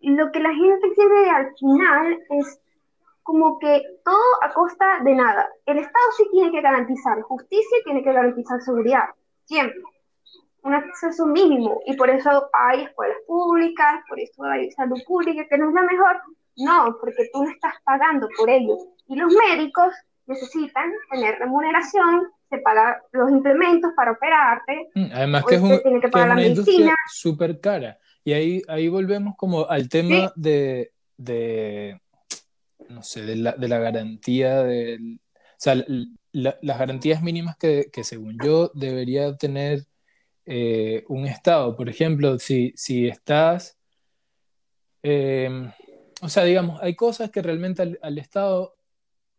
lo 0.00 0.32
que 0.32 0.40
la 0.40 0.54
gente 0.54 0.92
quiere 0.94 1.30
al 1.30 1.54
final 1.58 2.18
es 2.30 2.60
como 3.24 3.58
que 3.58 3.82
todo 4.04 4.42
a 4.42 4.52
costa 4.54 5.00
de 5.04 5.14
nada. 5.14 5.48
El 5.66 5.78
Estado 5.78 6.06
sí 6.16 6.24
tiene 6.30 6.50
que 6.50 6.62
garantizar 6.62 7.20
justicia 7.22 7.78
y 7.80 7.84
tiene 7.84 8.02
que 8.02 8.12
garantizar 8.12 8.60
seguridad, 8.60 9.08
siempre. 9.48 9.80
Un 10.62 10.74
acceso 10.74 11.26
mínimo. 11.26 11.80
Y 11.86 11.96
por 11.96 12.10
eso 12.10 12.48
hay 12.52 12.82
escuelas 12.82 13.16
públicas, 13.26 14.00
por 14.08 14.20
eso 14.20 14.44
hay 14.44 14.70
salud 14.72 15.00
pública, 15.06 15.46
que 15.48 15.58
no 15.58 15.68
es 15.68 15.74
la 15.74 15.82
mejor, 15.82 16.16
no, 16.56 16.96
porque 17.00 17.30
tú 17.32 17.42
no 17.42 17.50
estás 17.50 17.74
pagando 17.84 18.28
por 18.36 18.50
ello. 18.50 18.76
Y 19.08 19.16
los 19.16 19.32
médicos 19.32 19.94
necesitan 20.26 20.92
tener 21.10 21.38
remuneración, 21.38 22.30
se 22.50 22.58
pagan 22.58 22.96
los 23.12 23.30
implementos 23.30 23.92
para 23.96 24.12
operarte. 24.12 24.90
Mm, 24.94 25.06
además 25.12 25.44
que 25.46 25.54
es, 25.54 25.60
un, 25.62 25.80
tiene 25.82 26.00
que 26.00 26.08
pagar 26.08 26.28
la 26.28 26.34
medicina. 26.34 26.94
súper 27.10 27.60
cara. 27.60 27.98
Y 28.24 28.32
ahí, 28.32 28.62
ahí 28.68 28.88
volvemos 28.88 29.36
como 29.36 29.66
al 29.68 29.88
tema 29.88 30.32
de, 30.36 30.92
de, 31.16 32.00
no 32.88 33.02
sé, 33.02 33.22
de 33.22 33.36
la, 33.36 33.52
de 33.52 33.68
la 33.68 33.78
garantía, 33.78 34.62
de, 34.62 34.98
o 35.58 35.60
sea, 35.60 35.74
las 36.32 36.78
garantías 36.78 37.22
mínimas 37.22 37.56
que, 37.56 37.90
que, 37.92 38.04
según 38.04 38.38
yo 38.42 38.70
debería 38.74 39.36
tener 39.36 39.86
eh, 40.46 41.04
un 41.08 41.26
Estado. 41.26 41.76
Por 41.76 41.88
ejemplo, 41.88 42.38
si, 42.38 42.72
si 42.76 43.08
estás... 43.08 43.76
Eh, 45.02 45.70
o 46.20 46.28
sea, 46.28 46.44
digamos, 46.44 46.80
hay 46.82 46.94
cosas 46.94 47.30
que 47.30 47.42
realmente 47.42 47.98
al, 48.00 48.18
Estado 48.18 48.76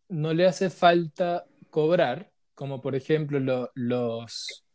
no 0.09 0.33
le 0.33 0.45
hace 0.45 0.69
falta 0.69 1.45
cobrar, 1.69 2.31
como 2.53 2.81
por 2.81 2.95
ejemplo 2.95 3.39
los, 3.73 4.65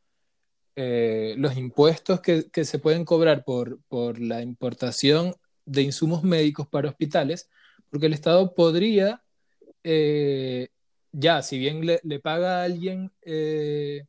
eh, 0.76 1.34
los 1.38 1.56
impuestos 1.56 2.20
que, 2.20 2.64
se 2.64 2.78
pueden 2.78 3.04
cobrar 3.04 3.44
por, 3.44 3.80
por 3.84 4.18
la 4.18 4.42
importación 4.42 5.34
de 5.64 5.82
insumos 5.82 6.22
médicos 6.22 6.68
para 6.68 6.88
hospitales, 6.88 7.48
porque 7.90 8.06
el 8.06 8.12
Estado 8.14 8.54
podría, 8.54 9.22
eh, 9.82 10.68
ya, 11.14 11.42
si 11.42 11.58
bien 11.58 11.86
le, 11.86 12.20
paga 12.20 12.60
a 12.60 12.64
alguien, 12.64 13.12
eh, 13.22 14.04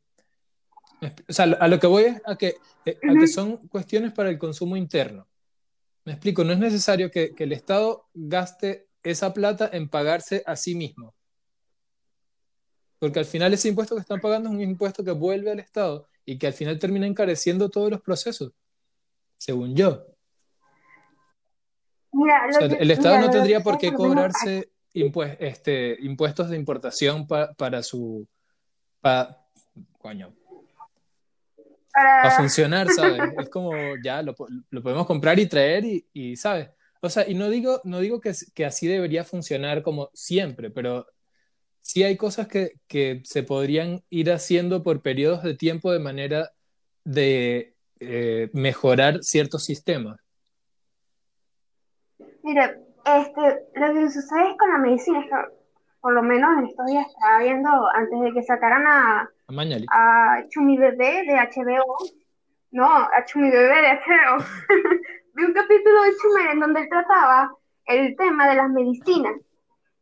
o 1.28 1.32
sea, 1.32 1.44
a 1.44 1.68
lo 1.68 1.78
que 1.78 1.86
voy 1.86 2.04
es 2.04 2.22
a 2.26 2.36
que, 2.36 2.56
a 2.84 3.14
que 3.18 3.28
son 3.28 3.68
cuestiones 3.68 4.12
para 4.12 4.28
el 4.28 4.38
consumo 4.38 4.76
interno. 4.76 5.28
Me 6.04 6.12
explico, 6.12 6.42
no 6.42 6.52
es 6.52 6.58
necesario 6.58 7.10
que, 7.10 7.32
el 7.38 7.52
Estado 7.52 8.08
gaste 8.12 8.88
esa 9.04 9.32
plata 9.32 9.70
en 9.72 9.88
pagarse 9.88 10.42
a 10.46 10.56
sí 10.56 10.74
mismo. 10.74 11.14
Porque 12.98 13.20
al 13.20 13.24
final 13.24 13.54
ese 13.54 13.68
impuesto 13.68 13.94
que 13.94 14.00
están 14.00 14.20
pagando 14.20 14.48
es 14.48 14.54
un 14.56 14.60
impuesto 14.60 15.04
que 15.04 15.12
vuelve 15.12 15.52
al 15.52 15.60
Estado 15.60 16.08
y 16.24 16.38
que 16.38 16.48
al 16.48 16.54
final 16.54 16.78
termina 16.78 17.06
encareciendo 17.06 17.70
todos 17.70 17.90
los 17.90 18.00
procesos, 18.00 18.52
según 19.38 19.76
yo. 19.76 20.06
el 22.80 22.90
Estado 22.90 23.20
no 23.20 23.30
tendría 23.30 23.62
por 23.62 23.78
qué 23.78 23.92
cobrarse 23.92 24.70
este, 25.38 25.96
impuestos 26.00 26.50
de 26.50 26.56
importación 26.56 27.26
para 27.26 27.82
su... 27.82 28.26
coño, 29.98 30.34
para 31.96 32.30
funcionar, 32.32 32.88
¿sabes? 32.90 33.20
es 33.40 33.48
como 33.48 33.72
ya 34.02 34.22
lo, 34.22 34.34
lo, 34.70 34.82
podemos 34.82 35.06
comprar 35.06 35.38
y 35.38 35.46
traer 35.46 35.84
y, 35.84 36.06
y, 36.12 36.36
¿sabes? 36.36 36.68
O 37.00 37.08
sea, 37.08 37.28
y 37.28 37.34
no 37.34 37.48
digo, 37.48 37.80
no 37.84 38.00
digo 38.00 38.20
que, 38.20 38.32
que, 38.54 38.64
así 38.64 38.86
debería 38.86 39.24
funcionar 39.24 39.82
como 39.82 40.10
siempre, 40.12 40.70
pero 40.70 41.06
sí 41.80 42.02
hay 42.02 42.16
cosas 42.16 42.48
que, 42.48 42.72
que 42.86 43.22
se 43.24 43.42
podrían 43.42 44.02
ir 44.10 44.30
haciendo 44.30 44.82
por 44.82 45.02
periodos 45.02 45.42
de 45.42 45.54
tiempo 45.54 45.92
de 45.92 46.00
manera 46.00 46.52
de 47.04 47.74
eh, 48.00 48.50
mejorar 48.52 49.22
ciertos 49.22 49.64
sistemas. 49.64 50.18
Mire, 52.42 52.85
este, 53.06 53.68
lo 53.74 53.94
que 53.94 54.10
sucede 54.10 54.56
con 54.56 54.70
la 54.70 54.78
medicina 54.78 55.20
es 55.20 55.26
que, 55.26 55.36
por 56.00 56.12
lo 56.12 56.22
menos 56.22 56.58
en 56.58 56.66
estos 56.66 56.86
días 56.86 57.06
estaba 57.06 57.38
viendo, 57.38 57.68
antes 57.94 58.20
de 58.20 58.32
que 58.32 58.42
sacaran 58.42 58.84
a, 58.86 59.30
a 59.92 60.48
Chumi 60.48 60.76
Bebé 60.76 61.24
de 61.24 61.34
HBO. 61.34 61.96
No, 62.72 62.86
a 62.86 63.24
Chumi 63.24 63.50
Bebé 63.50 63.80
de 63.80 64.00
HBO. 64.00 64.44
Vi 65.34 65.44
un 65.44 65.52
capítulo 65.52 66.02
de 66.02 66.16
Chumi 66.16 66.50
en 66.50 66.60
donde 66.60 66.80
él 66.80 66.88
trataba 66.88 67.52
el 67.86 68.16
tema 68.16 68.48
de 68.48 68.54
las 68.56 68.70
medicinas. 68.70 69.34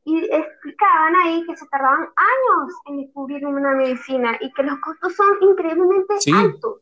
Y 0.06 0.18
explicaban 0.18 1.16
ahí 1.16 1.44
que 1.46 1.56
se 1.56 1.66
tardaban 1.68 2.02
años 2.02 2.74
en 2.86 2.98
descubrir 2.98 3.46
una 3.46 3.70
medicina 3.72 4.36
y 4.40 4.52
que 4.52 4.62
los 4.62 4.78
costos 4.80 5.14
son 5.14 5.28
increíblemente 5.40 6.14
altos. 6.34 6.80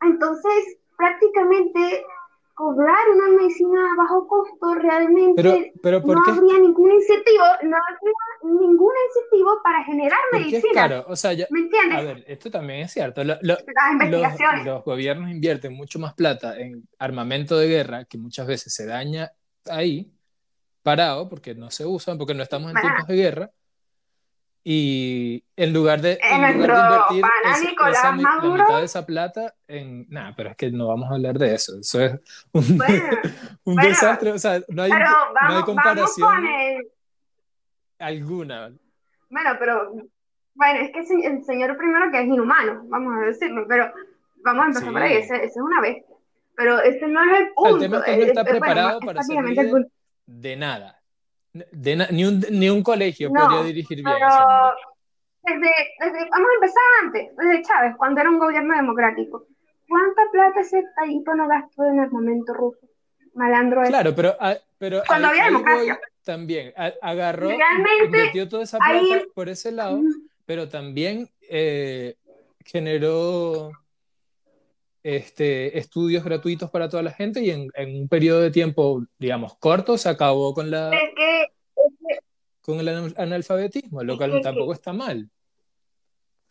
Entonces, 0.00 0.78
prácticamente 0.96 2.04
cobrar 2.54 3.08
una 3.14 3.36
medicina 3.36 3.80
a 3.80 3.96
bajo 3.96 4.28
costo 4.28 4.74
realmente 4.74 5.72
no 5.82 6.22
habría 6.26 6.58
ningún 6.58 6.92
incentivo, 6.92 7.44
no 7.62 7.76
habría 7.76 8.60
ningún 8.60 8.92
incentivo 9.08 9.60
para 9.62 9.84
generar 9.84 10.18
medicina. 10.32 11.04
o 11.06 11.16
sea, 11.16 11.32
¿Me 11.50 11.60
entiendes? 11.60 11.98
A 11.98 12.02
ver, 12.02 12.24
esto 12.26 12.50
también 12.50 12.80
es 12.80 12.92
cierto. 12.92 13.24
los, 13.24 13.38
los, 13.42 14.84
gobiernos 14.84 15.30
invierten 15.30 15.74
mucho 15.74 15.98
más 15.98 16.14
plata 16.14 16.58
en 16.58 16.86
armamento 16.98 17.56
de 17.56 17.68
guerra, 17.68 18.04
que 18.04 18.18
muchas 18.18 18.46
veces 18.46 18.74
se 18.74 18.86
daña 18.86 19.32
ahí, 19.68 20.12
parado, 20.82 21.28
porque 21.28 21.54
no 21.54 21.70
se 21.70 21.86
usan, 21.86 22.18
porque 22.18 22.34
no 22.34 22.42
estamos 22.42 22.70
en 22.72 22.80
tiempos 22.80 23.06
de 23.06 23.16
guerra. 23.16 23.50
Y 24.64 25.42
en 25.56 25.72
lugar 25.72 26.00
de, 26.00 26.18
En 26.22 26.44
en 26.44 26.60
lugar 26.62 26.76
de 27.10 27.16
invertir 27.16 27.24
esa, 27.44 27.60
Nicolás 27.70 27.98
esa 27.98 28.12
mi- 28.12 28.22
la 28.22 28.28
Maduro. 28.30 28.62
mitad 28.64 28.78
de 28.78 28.84
esa 28.84 29.04
plata 29.06 29.54
en... 29.66 30.06
Nada, 30.08 30.34
pero 30.36 30.50
es 30.50 30.56
que 30.56 30.70
no 30.70 30.88
vamos 30.88 31.10
a 31.10 31.14
hablar 31.14 31.36
de 31.38 31.54
eso. 31.54 31.78
Eso 31.80 32.00
es 32.00 32.12
un, 32.52 32.78
Bueno, 32.78 33.04
un 33.64 33.74
bueno, 33.74 33.88
desastre. 33.88 34.30
O 34.32 34.38
sea, 34.38 34.60
no 34.68 34.82
hay, 34.82 34.90
pero 34.92 35.04
no 35.04 35.10
hay 35.10 35.14
vamos, 35.14 35.34
vamos 35.42 35.64
comparación 35.64 36.28
con 36.36 36.46
el... 36.46 36.88
alguna. 37.98 38.72
Bueno, 39.30 39.50
pero... 39.58 39.92
Bueno, 40.54 40.80
es 40.80 40.92
que 40.92 40.98
el 41.00 41.06
se- 41.06 41.26
el 41.26 41.44
señor 41.44 41.76
primero 41.78 42.10
que 42.12 42.20
es 42.20 42.26
inhumano, 42.26 42.82
vamos 42.88 43.14
a 43.16 43.26
decirlo, 43.26 43.64
pero 43.66 43.90
vamos 44.44 44.64
a 44.64 44.68
empezar 44.68 44.92
por 44.92 45.02
ahí, 45.02 45.14
Sí. 45.14 45.18
ese, 45.22 45.36
ese 45.36 45.46
es 45.46 45.56
una 45.56 45.80
vez. 45.80 46.04
Pero 46.54 46.78
ese 46.82 47.08
no 47.08 47.24
es 47.24 47.40
el 47.40 47.48
O 47.56 47.62
sea, 47.64 47.70
el 47.70 47.72
punto. 47.72 47.78
tema 47.78 47.98
es 47.98 48.04
que 48.04 48.16
no 48.16 48.22
es- 48.22 48.28
está 48.28 48.40
es- 48.42 48.46
bueno, 48.46 48.60
preparado 48.60 49.00
es 49.00 49.06
para 49.06 49.22
ser 49.22 49.44
punto. 49.70 49.88
de 50.26 50.56
nada. 50.56 51.01
De 51.52 52.08
ni, 52.10 52.24
un, 52.24 52.40
ni 52.50 52.70
un 52.70 52.82
colegio 52.82 53.28
No, 53.30 53.40
podría 53.44 53.62
dirigir 53.64 53.98
bien 54.02 54.06
pero 54.18 54.74
desde, 55.44 55.70
desde, 55.98 56.30
vamos 56.30 56.48
a 56.50 56.54
empezar 56.54 56.82
antes, 57.02 57.36
desde 57.36 57.62
Chávez, 57.62 57.94
cuando 57.98 58.20
era 58.20 58.30
un 58.30 58.38
gobierno 58.38 58.74
democrático. 58.76 59.46
¿Cuánta 59.88 60.22
plata 60.30 60.60
ese 60.60 60.82
tallito 60.96 61.34
no 61.34 61.48
gastó 61.48 61.84
en 61.88 61.98
armamento 62.00 62.54
ruso? 62.54 62.78
Malandro 63.34 63.82
ese. 63.82 63.90
Claro, 63.90 64.14
pero, 64.14 64.36
a- 64.40 64.56
pero 64.78 65.02
Cuando 65.06 65.28
había 65.28 65.46
democracia. 65.46 66.00
también. 66.24 66.72
A- 66.76 66.92
agarró, 67.02 67.50
invirtió 68.04 68.48
toda 68.48 68.62
esa 68.62 68.78
plata 68.78 68.92
ahí- 68.94 69.26
por 69.34 69.48
ese 69.48 69.72
lado, 69.72 70.00
pero 70.46 70.68
también 70.68 71.28
eh, 71.50 72.14
generó 72.64 73.72
este, 75.02 75.76
estudios 75.78 76.22
gratuitos 76.24 76.70
para 76.70 76.88
toda 76.88 77.02
la 77.02 77.10
gente 77.10 77.40
y 77.42 77.50
en, 77.50 77.68
en 77.74 78.02
un 78.02 78.08
periodo 78.08 78.40
de 78.40 78.52
tiempo, 78.52 79.02
digamos, 79.18 79.56
corto, 79.58 79.98
se 79.98 80.08
acabó 80.08 80.54
con, 80.54 80.70
la, 80.70 80.90
Es 80.94 81.10
que, 81.16 81.31
con 82.62 82.80
el 82.80 82.88
anal- 82.88 83.14
analfabetismo, 83.18 84.02
lo 84.02 84.16
cual 84.16 84.40
tampoco 84.42 84.72
está 84.72 84.92
mal. 84.92 85.28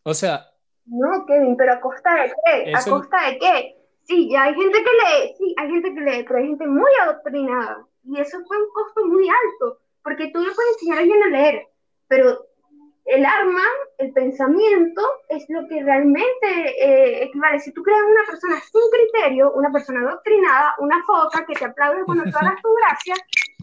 O 0.04 0.13
sea, 0.13 0.47
no, 0.86 1.26
Kevin, 1.26 1.56
pero 1.56 1.74
¿a 1.74 1.80
costa 1.80 2.15
de 2.15 2.34
qué? 2.45 2.74
¿A 2.76 2.84
costa 2.84 3.30
de 3.30 3.38
qué? 3.38 3.78
Sí, 4.04 4.30
ya 4.32 4.43
hay 4.43 4.56
gente 4.56 4.78
que 4.84 4.91
lee, 4.91 5.36
sí, 5.38 5.56
hay 5.58 5.69
gente 5.69 5.93
que 5.93 6.02
lee, 6.02 6.26
pero 6.28 6.39
hay 6.39 6.47
gente 6.47 6.67
muy 6.67 6.91
adoctrinada. 7.04 7.86
Y 8.04 8.19
eso 8.19 8.39
fue 8.47 8.58
un 8.58 8.69
costo 8.74 9.06
muy 9.06 9.28
alto, 9.30 9.80
porque 10.04 10.32
tú 10.34 10.39
le 10.39 10.52
puedes 10.52 10.74
enseñar 10.74 10.97
a 10.97 11.02
alguien 11.02 11.24
a 11.24 11.28
leer, 11.28 11.67
pero 12.08 12.47
el 13.06 13.26
arma, 13.26 13.63
el 14.00 14.12
pensamiento, 14.12 15.02
es 15.30 15.45
lo 15.50 15.67
que 15.67 15.84
realmente 15.84 16.47
eh, 16.80 17.24
equivale. 17.24 17.60
Si 17.60 17.71
tú 17.74 17.84
creas 17.84 18.02
una 18.02 18.26
persona 18.28 18.60
sin 18.60 18.82
criterio, 18.91 19.52
una 19.54 19.71
persona 19.71 20.02
adoctrinada, 20.02 20.76
una 20.80 21.04
foca 21.04 21.45
que 21.45 21.54
te 21.54 21.65
aplaude 21.65 22.04
cuando 22.06 22.24
tú 22.24 22.32
hagas 22.39 22.62
tu 22.62 22.69
gracia, 22.74 23.15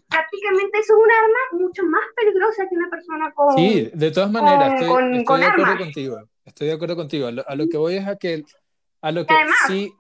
prácticamente 0.09 0.79
eso 0.79 0.95
es 0.95 0.99
un 1.05 1.11
arma 1.11 1.65
mucho 1.65 1.83
más 1.85 2.03
peligrosa 2.17 2.67
que 2.69 2.75
una 2.77 2.91
persona 2.91 3.33
con... 3.33 3.57
sí, 3.57 3.91
de 3.93 4.11
todas 4.11 4.31
maneras, 4.31 4.69
con- 4.69 4.75
estoy, 4.75 4.89
con- 4.89 5.05
estoy 5.15 5.25
con 5.25 5.41
de 5.41 5.47
acuerdo 5.47 5.73
armas. 5.73 5.85
contigo. 5.85 6.19
Estoy 6.45 6.67
de 6.69 6.73
acuerdo 6.73 6.97
contigo. 6.97 7.27
A 7.27 7.31
lo, 7.33 7.49
a 7.49 7.55
lo 7.55 7.69
que 7.69 7.77
voy 7.77 7.97
es 7.97 8.07
a 8.07 8.17
que, 8.17 8.45
a 9.03 9.13
lo 9.13 9.27
que 9.27 9.35
además, 9.35 9.57
sí, 9.67 9.93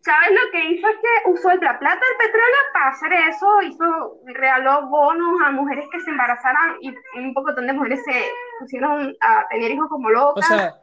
¿Sabes 0.00 0.30
lo 0.30 0.50
que 0.52 0.70
hizo? 0.70 0.88
Es 0.88 0.96
que 0.96 1.30
usó 1.30 1.48
la 1.60 1.78
plata 1.78 2.00
del 2.00 2.16
petróleo 2.26 2.56
para 2.72 2.88
hacer 2.90 3.12
eso, 3.28 3.62
hizo, 3.62 4.20
regaló 4.26 4.86
bonos 4.88 5.38
a 5.44 5.50
mujeres 5.50 5.84
que 5.92 6.00
se 6.00 6.10
embarazaran 6.10 6.76
y 6.80 6.94
un 7.18 7.34
pocotón 7.34 7.66
de 7.66 7.72
mujeres 7.74 8.00
se 8.04 8.24
pusieron 8.60 9.14
a 9.20 9.46
tener 9.50 9.70
hijos 9.72 9.88
como 9.90 10.08
o 10.08 10.12
locas. 10.12 10.46
sea, 10.46 10.74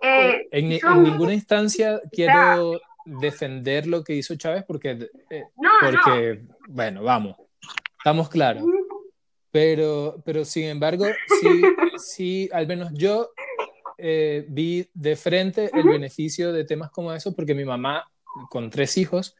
Eh, 0.00 0.48
en, 0.50 0.68
ninguna 1.04 1.32
instancia 1.34 2.00
quiero 2.10 2.80
defender 3.04 3.86
lo 3.86 4.02
que 4.02 4.14
hizo 4.14 4.34
Chávez 4.36 4.64
porque, 4.66 5.10
eh, 5.30 5.44
No, 5.56 5.70
porque 5.80 6.40
bueno, 6.68 7.04
vamos, 7.04 7.36
estamos 8.02 8.28
claros. 8.28 8.64
Pero, 9.52 10.20
pero 10.24 10.44
sin 10.44 10.64
embargo, 10.64 11.06
sí, 11.26 11.62
sí, 11.98 12.48
al 12.52 12.66
menos 12.66 12.90
yo 12.94 13.30
eh, 13.98 14.44
vi 14.48 14.88
de 14.94 15.14
frente 15.14 15.70
el 15.78 15.88
beneficio 15.88 16.52
de 16.52 16.64
temas 16.64 16.90
como 16.90 17.12
eso, 17.12 17.34
porque 17.34 17.54
mi 17.54 17.64
mamá, 17.64 18.10
con 18.50 18.70
tres 18.70 18.96
hijos, 18.96 19.36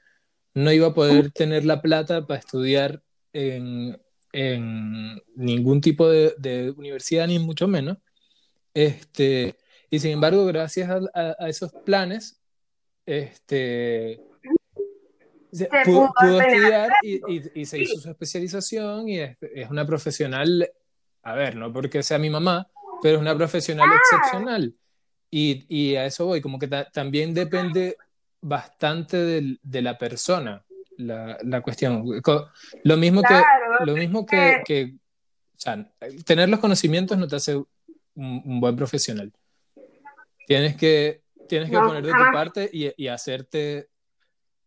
no 0.55 0.71
iba 0.71 0.89
a 0.89 0.95
poder 0.95 1.31
tener 1.33 1.65
la 1.65 1.81
plata 1.81 2.27
para 2.27 2.39
estudiar 2.41 3.03
en, 3.33 3.99
en 4.33 5.21
ningún 5.35 5.81
tipo 5.81 6.09
de, 6.09 6.35
de 6.39 6.71
universidad, 6.77 7.27
ni 7.27 7.39
mucho 7.39 7.67
menos. 7.67 7.97
Este, 8.75 9.57
y 9.91 9.99
sin 9.99 10.13
embargo, 10.13 10.45
gracias 10.45 10.91
a, 10.91 11.01
a- 11.15 11.37
a 11.39 11.49
esos 11.49 11.73
planes, 11.85 12.41
este, 13.07 14.21
Se 15.53 15.69
pudo, 15.85 16.11
pudo 16.19 16.41
estudiar 16.41 16.91
y, 17.03 17.17
y- 17.31 17.61
y 17.61 17.67
se 17.67 17.79
hizo 17.79 18.01
su 18.01 18.09
especialización 18.11 19.09
y 19.09 19.19
es, 19.21 19.37
es 19.43 19.69
una 19.71 19.85
profesional, 19.87 20.71
a 21.23 21.35
ver, 21.35 21.57
no 21.57 21.71
porque 21.73 22.03
sea 22.03 22.19
mi 22.19 22.31
mamá, 22.31 22.67
pero 23.03 23.17
es 23.17 23.21
una 23.21 23.37
profesional 23.37 23.91
excepcional. 23.95 24.75
Y, 25.31 25.67
y 25.69 25.97
a 25.97 26.07
eso 26.07 26.25
voy, 26.27 26.41
como 26.41 26.59
que 26.59 26.69
ta- 26.69 26.89
también 26.91 27.35
depende 27.35 27.97
bastante 28.41 29.19
del- 29.19 29.61
de 29.63 29.83
la 29.83 29.99
persona 29.99 30.65
la, 30.97 31.37
la 31.43 31.61
cuestión. 31.61 32.05
Lo 32.85 32.97
mismo 32.97 33.23
Claro, 33.23 33.45
que, 33.79 33.85
lo 33.85 33.95
mismo 33.97 34.25
que, 34.27 34.63
que, 34.65 34.95
o 34.95 35.59
sea, 35.59 35.93
tener 36.25 36.49
los 36.49 36.61
conocimientos 36.61 37.19
no 37.19 37.29
te 37.29 37.37
hace 37.37 37.57
un, 37.57 37.67
un 38.15 38.59
buen 38.61 38.75
profesional. 38.77 39.31
Tienes 40.47 40.77
que, 40.77 41.23
tienes 41.49 41.71
que 41.71 41.77
No, 41.77 41.87
poner 41.87 42.03
de 42.05 42.11
tu 42.11 42.17
jamás. 42.17 42.33
parte 42.33 42.71
y, 42.73 42.93
y 42.97 43.09
hacerte, 43.09 43.89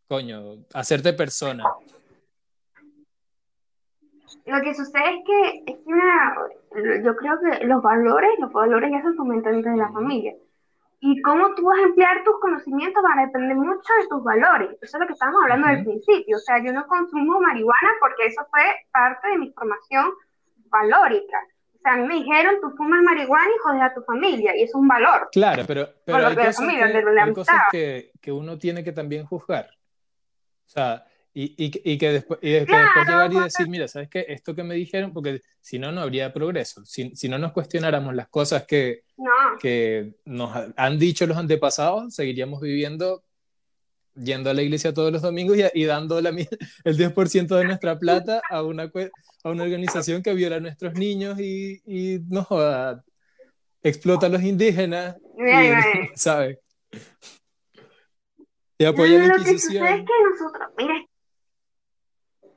coño, 0.07 0.57
hacerte 0.73 1.13
persona. 1.13 1.63
Lo 4.45 4.61
que 4.61 4.75
sucede 4.75 5.03
es 5.17 5.25
que, 5.25 5.63
es 5.73 5.77
una- 5.85 6.35
yo 7.03 7.15
creo 7.15 7.39
que 7.39 7.65
los 7.65 7.81
valores, 7.81 8.29
los 8.39 8.51
valores 8.51 8.91
ya 8.91 9.01
se 9.01 9.15
fomentan 9.15 9.61
desde 9.61 9.77
la 9.77 9.91
familia. 9.91 10.33
Y 10.99 11.21
cómo 11.21 11.53
tú 11.55 11.63
vas 11.65 11.79
a 11.79 11.83
emplear 11.83 12.23
tus 12.23 12.39
conocimientos 12.39 13.03
va 13.03 13.21
a 13.21 13.25
depender 13.25 13.55
mucho 13.55 13.93
de 13.99 14.07
tus 14.07 14.23
valores. 14.23 14.71
Eso 14.81 14.97
es 14.97 15.01
lo 15.01 15.07
que 15.07 15.13
estábamos 15.13 15.41
hablando 15.43 15.67
Ujú. 15.67 15.75
al 15.77 15.83
principio. 15.83 16.37
O 16.37 16.39
sea, 16.39 16.63
yo 16.63 16.71
no 16.73 16.87
consumo 16.87 17.39
marihuana 17.41 17.89
porque 17.99 18.25
eso 18.27 18.41
fue 18.49 18.61
parte 18.91 19.27
de 19.29 19.37
mi 19.37 19.51
formación 19.51 20.11
valórica. 20.69 21.37
O 21.75 21.79
sea, 21.79 21.93
a 21.93 21.97
mí 21.97 22.07
me 22.07 22.15
dijeron, 22.15 22.55
tú 22.61 22.71
fumas 22.75 23.03
marihuana 23.03 23.47
y 23.55 23.59
jodes 23.59 23.81
a 23.81 23.93
tu 23.93 24.01
familia. 24.01 24.55
Y 24.55 24.63
eso 24.63 24.77
es 24.77 24.81
un 24.81 24.87
valor. 24.87 25.29
Claro, 25.31 25.63
pero, 25.67 25.87
pero 26.05 26.17
hay 26.27 26.35
de 26.35 26.45
cosas, 26.45 26.55
familia, 26.55 26.87
que, 26.87 26.93
de 27.05 27.21
hay 27.21 27.33
cosas 27.33 27.61
que, 27.71 28.11
que 28.21 28.31
uno 28.31 28.57
tiene 28.57 28.83
que 28.83 28.91
también 28.91 29.25
juzgar. 29.25 29.69
O 30.65 30.69
sea, 30.69 31.05
y, 31.33 31.53
y, 31.65 31.69
que- 31.71 31.81
y 31.83 31.97
que 31.97 32.11
después, 32.11 32.39
y 32.41 32.51
después 32.51 32.89
Claro, 32.93 33.09
llegar 33.09 33.33
y 33.33 33.39
decir, 33.39 33.67
mira, 33.67 33.87
¿sabes 33.89 34.09
qué? 34.09 34.25
Esto 34.29 34.55
que 34.55 34.63
me 34.63 34.75
dijeron, 34.75 35.11
porque 35.13 35.41
si 35.59 35.77
no, 35.79 35.91
no 35.91 36.01
habría 36.01 36.31
progreso. 36.33 36.85
Si, 36.85 37.13
si 37.15 37.27
no 37.27 37.37
nos 37.37 37.51
cuestionáramos 37.51 38.15
las 38.15 38.29
cosas 38.29 38.63
que, 38.65 39.01
No. 39.17 39.31
que 39.59 40.13
nos 40.25 40.55
ha- 40.55 40.73
han 40.77 40.97
dicho 40.97 41.27
los 41.27 41.35
antepasados, 41.37 42.13
seguiríamos 42.15 42.61
viviendo 42.61 43.23
yendo 44.17 44.49
a 44.49 44.53
la 44.53 44.61
iglesia 44.61 44.93
todos 44.93 45.11
los 45.11 45.21
domingos 45.21 45.57
y, 45.57 45.63
y 45.73 45.83
dando 45.83 46.21
la, 46.21 46.29
el 46.85 46.95
10% 46.97 47.57
de 47.57 47.65
nuestra 47.65 47.99
plata 47.99 48.41
a 48.49 48.63
una, 48.63 48.89
a 49.43 49.49
una 49.49 49.63
organización 49.63 50.23
que 50.23 50.33
viola 50.33 50.55
a 50.55 50.59
nuestros 50.61 50.93
niños 50.93 51.37
y, 51.41 51.81
y 51.85 52.19
no 52.29 52.45
joda, 52.45 53.03
explota 53.83 54.27
a 54.27 54.29
los 54.29 54.41
indígenas, 54.41 55.17
Mira, 55.37 55.83
que 59.43 59.57
sucede 59.57 59.95
es 59.95 60.05
que 60.05 60.29
nosotros, 60.29 60.69
mira, 60.77 60.95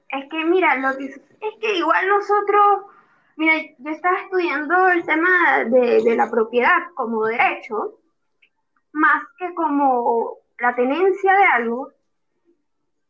es 0.09 0.29
que 0.31 0.45
mira, 0.45 0.77
lo 0.77 0.97
que 0.97 1.05
es 1.07 1.55
que 1.61 1.79
igual 1.79 2.09
nosotros, 2.09 2.87
mira, 3.37 3.55
yo 3.79 3.91
estaba 3.91 4.19
estudiando 4.21 4.89
el 4.89 5.05
tema 5.05 5.65
de, 5.65 6.03
de 6.03 6.17
la 6.17 6.31
propiedad 6.31 6.91
como 6.95 7.25
derecho, 7.27 8.01
más 8.93 9.23
que 9.39 9.55
como 9.55 10.39
la 10.59 10.75
tenencia 10.75 11.33
de 11.33 11.45
algo, 11.45 11.93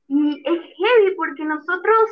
y 0.08 0.42
es 0.44 0.60
heavy 0.60 1.14
porque 1.16 1.44
nosotros, 1.44 2.10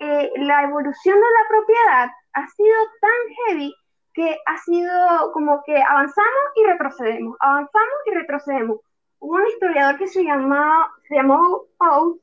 eh, 0.00 0.30
la 0.36 0.64
evolución 0.64 1.14
de 1.14 1.20
la 1.20 1.48
propiedad 1.48 2.10
ha 2.32 2.48
sido 2.48 2.76
tan 3.00 3.34
heavy 3.46 3.74
que 4.12 4.38
ha 4.46 4.58
sido 4.58 5.32
como 5.32 5.62
que 5.64 5.80
avanzamos 5.80 6.44
y 6.56 6.66
retrocedemos, 6.66 7.36
avanzamos 7.40 7.94
y 8.06 8.10
retrocedemos. 8.10 8.80
Hubo 9.24 9.36
un 9.36 9.46
historiador 9.46 9.96
que 9.96 10.06
se 10.06 10.22
llamaba, 10.22 10.92
se 11.08 11.14
llamó 11.14 11.62
Poe, 11.78 12.20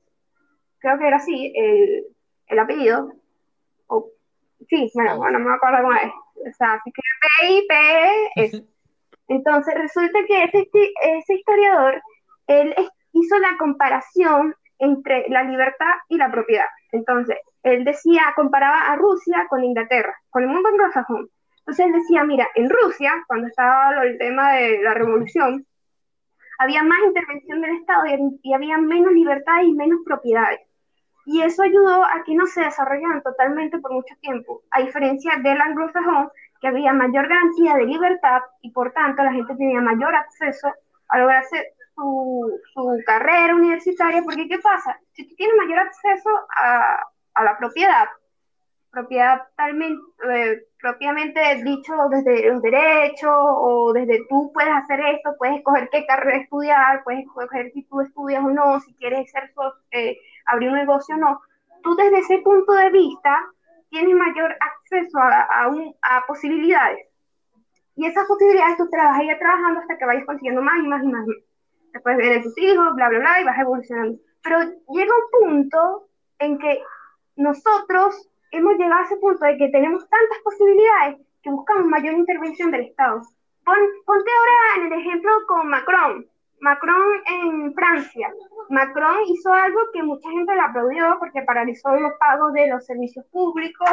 creo 0.77 0.99
que 0.99 1.07
era 1.07 1.17
así, 1.17 1.51
el, 1.55 2.05
el 2.45 2.59
apellido, 2.59 3.11
o, 3.87 4.07
sí, 4.69 4.91
bueno, 4.93 5.17
no 5.31 5.39
me 5.39 5.55
acuerdo 5.55 5.81
cómo 5.81 5.95
es, 5.95 6.11
o 6.11 6.53
sea, 6.55 6.79
se 6.83 6.91
escribe 6.91 7.65
P-I-P-E-S. 7.65 8.63
Entonces 9.29 9.73
resulta 9.73 10.19
que 10.27 10.43
ese, 10.43 10.69
ese 11.01 11.33
historiador, 11.33 12.03
él 12.45 12.75
hizo 13.13 13.39
la 13.39 13.57
comparación 13.57 14.53
entre 14.77 15.25
la 15.29 15.41
libertad 15.41 15.93
y 16.07 16.17
la 16.17 16.29
propiedad. 16.29 16.67
Entonces, 16.91 17.35
él 17.63 17.83
decía, 17.83 18.21
comparaba 18.35 18.91
a 18.91 18.95
Rusia 18.95 19.47
con 19.49 19.63
Inglaterra, 19.63 20.15
con 20.29 20.43
el 20.43 20.49
mundo 20.49 20.69
anglosajón. 20.69 21.31
Entonces 21.61 21.83
él 21.83 21.93
decía, 21.93 22.23
mira, 22.25 22.47
en 22.53 22.69
Rusia, 22.69 23.11
cuando 23.25 23.47
estaba 23.47 24.03
el 24.03 24.19
tema 24.19 24.51
de 24.51 24.83
la 24.83 24.93
revolución, 24.93 25.65
había 26.61 26.83
más 26.83 26.99
intervención 27.05 27.59
del 27.59 27.77
Estado 27.77 28.03
y, 28.43 28.53
había 28.53 28.77
menos 28.77 29.13
libertad 29.13 29.63
y 29.63 29.73
menos 29.73 30.01
propiedades. 30.05 30.61
Y 31.25 31.41
eso 31.41 31.63
ayudó 31.63 32.03
a 32.03 32.23
que 32.23 32.35
no 32.35 32.45
se 32.45 32.61
desarrollaran 32.61 33.23
totalmente 33.23 33.79
por 33.79 33.93
mucho 33.93 34.13
tiempo, 34.21 34.61
a 34.69 34.81
diferencia 34.81 35.37
del 35.43 35.59
anglosajón, 35.59 36.29
que 36.59 36.67
había 36.67 36.93
mayor 36.93 37.27
garantía 37.27 37.75
de 37.75 37.85
libertad 37.85 38.41
y 38.61 38.69
por 38.71 38.91
tanto 38.91 39.23
la 39.23 39.33
gente 39.33 39.55
tenía 39.55 39.81
mayor 39.81 40.13
acceso 40.13 40.71
a 41.07 41.17
lograrse 41.17 41.73
su, 41.95 42.59
su 42.73 42.97
carrera 43.07 43.55
universitaria, 43.55 44.21
porque 44.21 44.47
¿qué 44.47 44.59
pasa? 44.59 44.99
Si 45.13 45.27
tú 45.27 45.35
tienes 45.35 45.55
mayor 45.57 45.79
acceso 45.79 46.29
a, 46.55 47.07
a 47.33 47.43
la 47.43 47.57
propiedad, 47.57 48.07
propiedad 48.91 49.41
talmente, 49.55 50.01
eh, 50.29 50.63
propiamente 50.79 51.63
dicho 51.63 51.93
desde 52.09 52.51
los 52.51 52.61
derechos 52.61 53.31
o 53.33 53.93
desde 53.93 54.25
tú 54.29 54.51
puedes 54.53 54.73
hacer 54.73 54.99
esto, 54.99 55.35
puedes 55.37 55.57
escoger 55.57 55.89
qué 55.91 56.05
carrera 56.05 56.37
estudiar, 56.37 57.03
puedes 57.03 57.21
escoger 57.21 57.71
si 57.71 57.83
tú 57.83 58.01
estudias 58.01 58.43
o 58.43 58.49
no, 58.49 58.79
si 58.81 58.93
quieres 58.95 59.31
ser, 59.31 59.53
eh, 59.91 60.17
abrir 60.45 60.69
un 60.69 60.75
negocio 60.75 61.15
o 61.15 61.19
no. 61.19 61.41
Tú 61.83 61.95
desde 61.95 62.19
ese 62.19 62.39
punto 62.39 62.73
de 62.73 62.89
vista 62.91 63.35
tienes 63.89 64.15
mayor 64.15 64.55
acceso 64.59 65.17
a, 65.19 65.47
a, 66.01 66.25
posibilidades. 66.27 67.07
Y 67.95 68.05
esas 68.05 68.27
posibilidades 68.27 68.77
tú 68.77 68.89
te 68.89 68.97
vas 68.97 69.21
ir 69.21 69.37
trabajando 69.37 69.79
hasta 69.81 69.97
que 69.97 70.05
vayas 70.05 70.25
consiguiendo 70.25 70.61
más 70.61 70.77
y 70.83 70.87
más 70.87 71.03
y 71.03 71.07
más. 71.07 71.25
Después 71.93 72.17
vienen 72.17 72.43
tus 72.43 72.57
hijos, 72.57 72.95
bla, 72.95 73.09
bla, 73.09 73.19
bla, 73.19 73.41
y 73.41 73.43
vas 73.43 73.59
evolucionando. 73.59 74.17
Pero 74.43 74.59
llega 74.61 75.13
un 75.13 75.49
punto 75.49 76.07
en 76.39 76.57
que 76.57 76.81
nosotros 77.35 78.30
hemos 78.51 78.73
llegado 78.77 79.01
a 79.01 79.05
ese 79.05 79.17
punto 79.17 79.45
de 79.45 79.57
que 79.57 79.69
tenemos 79.69 80.07
tantas 80.09 80.37
posibilidades 80.43 81.17
que 81.41 81.49
buscamos 81.49 81.85
mayor 81.85 82.13
intervención 82.13 82.71
del 82.71 82.81
Estado. 82.81 83.21
ponte 83.65 84.31
ahora 84.37 84.85
en 84.85 84.93
el 84.93 84.99
ejemplo 84.99 85.31
con 85.47 85.67
Macron. 85.67 86.27
Macron 86.59 87.01
en 87.25 87.73
Francia. 87.73 88.31
Macron 88.69 89.17
hizo 89.27 89.51
algo 89.51 89.79
que 89.91 90.03
mucha 90.03 90.29
gente 90.29 90.53
le 90.53 90.61
aplaudió 90.61 91.17
porque 91.19 91.41
paralizó 91.41 91.95
los 91.95 92.13
pagos 92.19 92.53
de 92.53 92.67
los 92.67 92.85
servicios 92.85 93.25
públicos, 93.31 93.89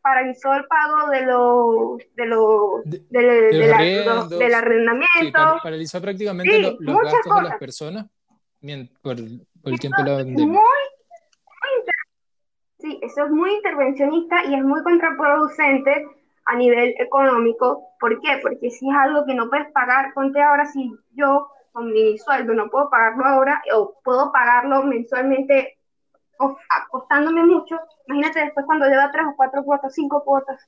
paralizó 0.00 0.54
el 0.54 0.64
pago 0.66 1.10
de 1.10 1.26
los 1.26 1.98
de 2.14 2.26
los 2.26 2.84
de, 2.84 3.02
de, 3.10 4.38
del 4.38 4.54
arrendamiento. 4.54 5.58
paralizó 5.62 6.00
prácticamente 6.00 6.76
los 6.78 7.02
gastos 7.02 7.36
de 7.36 7.42
las 7.42 7.58
personas 7.58 8.06
por, 9.02 9.16
por 9.62 9.72
el 9.72 9.80
tiempo 9.80 10.02
de 10.02 10.10
la 10.10 10.16
pandemia. 10.18 10.46
Muy 10.46 10.85
Sí, 12.86 13.00
eso 13.02 13.24
es 13.24 13.30
muy 13.32 13.52
intervencionista 13.52 14.44
y 14.44 14.54
es 14.54 14.62
muy 14.62 14.80
contraproducente 14.84 16.06
a 16.44 16.54
nivel 16.54 16.94
económico. 17.00 17.88
¿Por 17.98 18.20
qué? 18.20 18.38
Porque 18.40 18.70
si 18.70 18.88
es 18.88 18.94
algo 18.96 19.26
que 19.26 19.34
no 19.34 19.48
puedes 19.50 19.72
pagar, 19.72 20.14
ponte 20.14 20.40
ahora 20.40 20.66
si 20.66 20.92
yo 21.12 21.48
con 21.72 21.92
mi 21.92 22.16
sueldo 22.16 22.54
no 22.54 22.70
puedo 22.70 22.88
pagarlo 22.88 23.24
ahora 23.24 23.60
o 23.74 23.98
puedo 24.04 24.30
pagarlo 24.30 24.84
mensualmente 24.84 25.78
costándome 26.90 27.44
mucho, 27.44 27.76
imagínate 28.06 28.40
después 28.40 28.66
cuando 28.66 28.86
lleva 28.86 29.10
tres 29.10 29.24
o 29.32 29.34
cuatro 29.36 29.64
cuotas, 29.64 29.92
cinco 29.92 30.22
cuotas. 30.22 30.62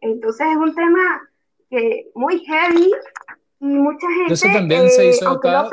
Entonces 0.00 0.46
es 0.46 0.56
un 0.56 0.74
tema 0.74 1.28
que 1.68 2.10
muy 2.14 2.38
heavy 2.38 2.90
y 3.60 3.66
mucha 3.66 4.06
gente 4.08 4.32
Eso 4.32 4.46
también 4.50 4.88
se 4.88 5.08
hizo 5.08 5.30
eh, 5.30 5.36
acá 5.36 5.68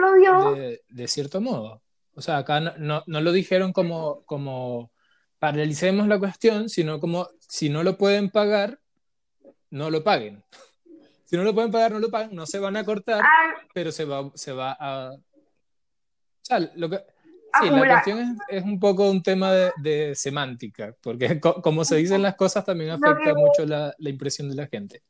de, 0.54 0.82
de, 0.89 1.08
cierto 1.08 1.39
modo. 1.39 1.82
O 2.13 2.21
sea, 2.21 2.39
acá 2.39 2.60
no, 2.60 2.73
no, 2.78 3.04
no 3.08 3.21
lo 3.21 3.32
dijeron 3.32 3.71
como, 3.71 4.23
como 4.25 4.91
paralicemos 5.39 6.08
la 6.08 6.19
cuestión, 6.19 6.69
sino 6.69 6.99
como 6.99 7.28
si 7.39 7.69
no 7.69 7.84
lo 7.84 7.97
pueden 7.97 8.30
pagar, 8.30 8.80
no 9.71 9.89
lo 9.89 10.04
paguen. 10.04 10.43
Si 11.25 11.38
no 11.38 11.43
lo 11.43 11.54
pueden 11.54 11.71
pagar, 11.71 11.91
no 11.91 11.99
lo 11.99 12.10
paguen, 12.10 12.36
no 12.36 12.47
se 12.47 12.58
van 12.58 12.75
a 12.75 12.84
cortar, 12.84 13.21
ah. 13.23 13.54
pero 13.71 13.91
se 13.91 14.04
va, 14.04 14.32
se 14.34 14.52
va 14.52 14.75
a... 14.80 15.12
O 15.12 15.19
sea, 16.41 16.60
lo 16.75 16.89
que... 16.89 16.97
Sí, 17.62 17.69
la 17.69 17.88
cuestión 17.88 18.36
es, 18.47 18.63
un 18.63 18.80
poco 18.80 19.08
un 19.08 19.21
tema 19.21 19.52
de, 19.52 20.15
semántica, 20.15 20.95
porque 21.04 21.39
como 21.63 21.86
se 21.86 21.97
dicen 21.97 22.23
las 22.23 22.36
cosas 22.36 22.65
también 22.65 22.89
afecta 22.89 23.36
mucho 23.36 23.63
la, 23.67 23.93
la, 23.99 24.10
impresión 24.10 24.49
de 24.49 24.56
la 24.56 24.65
gente. 24.65 25.04